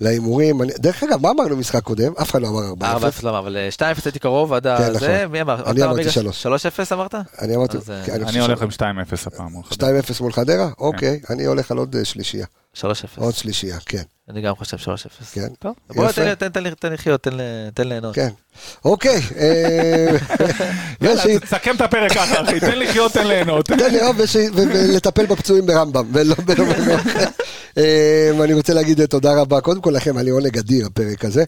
להימורים. 0.01 0.63
אני- 0.63 0.73
דרך 0.79 1.03
אגב, 1.03 1.23
מה 1.23 1.31
אמרנו 1.31 1.57
במשחק 1.57 1.83
קודם? 1.83 2.13
אף 2.23 2.31
אחד 2.31 2.43
לא 2.43 2.49
אמר 2.49 2.67
4 2.69 2.93
4-0. 2.93 2.97
0 3.09 3.23
לא, 3.23 3.39
אבל 3.39 3.57
אה, 3.57 3.69
2-0 3.77 3.81
הייתי 4.05 4.19
קרוב 4.19 4.53
עד 4.53 4.63
כן, 4.63 4.71
הזה, 4.83 4.97
נכון. 4.97 5.33
מי 5.33 5.41
אמר? 5.43 5.71
אני 5.71 5.83
אמרתי 5.85 6.01
בגלל- 6.01 6.13
שלוש. 6.13 6.47
3-0 6.47 6.49
אמרת? 6.93 7.15
אני 7.43 7.57
אמרתי, 7.57 7.77
אה, 7.77 8.03
כן, 8.07 8.23
אני 8.27 8.39
הולך 8.41 8.63
עם 8.63 8.69
2-0 8.71 8.81
הפעם. 9.27 9.53
מול 9.53 9.63
חדרה. 9.65 9.91
2-0 10.01 10.21
מול 10.21 10.33
חדרה? 10.33 10.69
אוקיי, 10.79 11.21
אני 11.31 11.45
הולך 11.45 11.71
על 11.71 11.79
עוד 11.79 11.97
אה, 11.97 12.05
שלישייה. 12.05 12.47
3-0. 12.77 12.83
עוד 13.17 13.35
שלישייה, 13.35 13.77
כן. 13.87 14.03
אני 14.31 14.41
גם 14.41 14.55
חושב 14.57 14.77
3-0. 14.77 14.81
כן. 15.33 15.49
טוב, 15.59 15.75
בוא. 15.95 16.13
תן 16.13 16.25
לי- 16.29 16.37
תן- 16.37 16.49
תן 16.49 16.63
לי- 16.63 16.71
תן 16.81 16.93
לחיות, 16.93 17.23
תן 17.23 17.31
תן 17.75 17.89
ליהנות. 17.89 18.15
כן. 18.15 18.29
אוקיי. 18.85 19.21
אה, 19.37 20.17
יאללה, 21.03 21.39
תסכם 21.41 21.77
את 21.77 21.81
הפרק 21.81 22.13
ככה, 22.13 22.43
אחי, 22.45 22.61
תן 22.61 22.79
לחיות, 22.79 23.13
תן 23.13 23.27
ליהנות. 23.27 23.67
תן 23.67 23.91
לי 23.93 24.03
אהוב 24.03 24.17
וש- 24.19 24.37
ו- 24.37 24.51
ולטפל 24.75 25.27
בפצועים 25.27 25.67
ברמב"ם, 25.67 26.07
ולא 26.13 26.35
אחר. 26.95 27.25
אה, 27.79 28.31
אני 28.45 28.55
רוצה 28.55 28.75
להגיד 28.75 29.01
אה, 29.01 29.07
תודה 29.07 29.41
רבה, 29.41 29.61
קודם 29.61 29.81
כל 29.81 29.91
לכם, 29.91 30.17
היה 30.17 30.25
לי 30.25 30.31
עונג 30.31 30.59
אדיר 30.59 30.87
הפרק 30.87 31.25
הזה. 31.25 31.45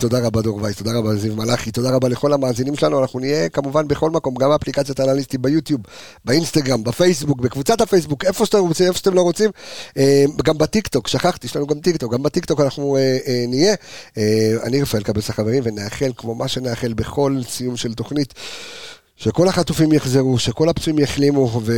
תודה 0.00 0.18
רבה 0.18 0.42
דור 0.42 0.62
וייס, 0.62 0.76
תודה 0.76 0.90
רבה 0.98 1.14
זיו 1.16 1.36
מלאכי, 1.36 1.70
תודה 1.70 1.90
רבה 1.90 2.08
לכל 2.08 2.32
המאזינים 2.32 2.76
שלנו, 2.76 3.00
אנחנו 3.00 3.20
נהיה 3.20 3.48
כמובן 3.48 3.88
בכל 3.88 4.10
מקום, 4.10 4.34
גם 4.34 4.48
באפליקציית 4.50 5.00
האנליסטים 5.00 5.42
ביוטיוב, 5.42 5.80
באינסטגרם, 6.24 6.84
בפייסבוק, 6.84 7.40
בקבוצת 7.40 7.80
הפייסבוק, 7.80 8.24
איפה 8.24 8.46
שאתם 8.46 8.58
רוצים, 8.58 8.86
איפה 8.86 8.98
שאתם 8.98 9.14
לא 9.14 9.22
רוצים, 9.22 9.50
גם 10.44 10.58
בטיקטוק, 10.58 11.08
שכחתי, 11.08 11.46
יש 11.46 11.56
לנו 11.56 11.66
גם 11.66 11.79
טיקטוק, 11.80 12.12
גם 12.12 12.22
בטיקטוק 12.22 12.60
אנחנו 12.60 12.96
אה, 12.96 13.18
אה, 13.26 13.44
נהיה. 13.48 13.74
אה, 14.18 14.54
אני 14.62 14.82
רפאל 14.82 15.02
קבס 15.02 15.30
החברים, 15.30 15.62
ונאחל 15.66 16.12
כמו 16.16 16.34
מה 16.34 16.48
שנאחל 16.48 16.92
בכל 16.92 17.36
סיום 17.48 17.76
של 17.76 17.94
תוכנית. 17.94 18.34
שכל 19.16 19.48
החטופים 19.48 19.92
יחזרו, 19.92 20.38
שכל 20.38 20.68
הפצועים 20.68 20.98
יחלימו, 20.98 21.60
ו... 21.64 21.72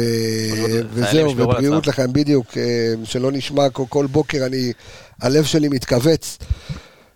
וזהו, 0.93 1.37
ובריאות. 1.37 1.87
לכם, 1.87 2.13
בדיוק, 2.13 2.59
אה, 2.59 2.95
שלא 3.05 3.33
נשמע 3.33 3.71
כל 3.71 4.07
בוקר, 4.07 4.47
אני, 4.47 4.73
הלב 5.23 5.45
שלי 5.45 5.69
מתכווץ. 5.69 6.39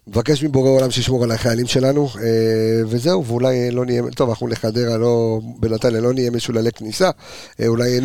מבקש 0.08 0.44
מבורא 0.44 0.70
עולם 0.70 0.90
שישמור 0.90 1.24
על 1.24 1.30
החיילים 1.30 1.66
שלנו, 1.66 2.08
אה, 2.20 2.82
וזהו, 2.86 3.24
ואולי 3.26 3.70
לא 3.70 3.84
נהיה, 3.84 4.02
טוב, 4.14 4.28
אנחנו 4.28 4.46
לחדרה, 4.46 4.96
לא, 4.96 5.40
בנתניה 5.58 6.00
לא 6.00 6.12
נהיה 6.12 6.30
משוללי 6.30 6.72
כניסה, 6.72 7.10
אה, 7.60 7.66
אולי, 7.66 7.98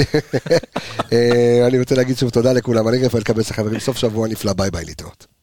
אה, 1.14 1.68
אני 1.68 1.80
רוצה 1.80 1.96
להגיד 1.96 2.18
שוב 2.18 2.30
תודה 2.30 2.54
לכולם, 2.54 2.88
אני 2.88 2.98
רפאל 2.98 3.22
קבץ 3.22 3.52
החברים, 3.52 3.80
סוף 3.80 3.98
שבוע 3.98 4.28
נפלא, 4.28 4.54
ביי 4.54 4.72
ביי, 4.72 4.86
להתראות. 4.86 5.41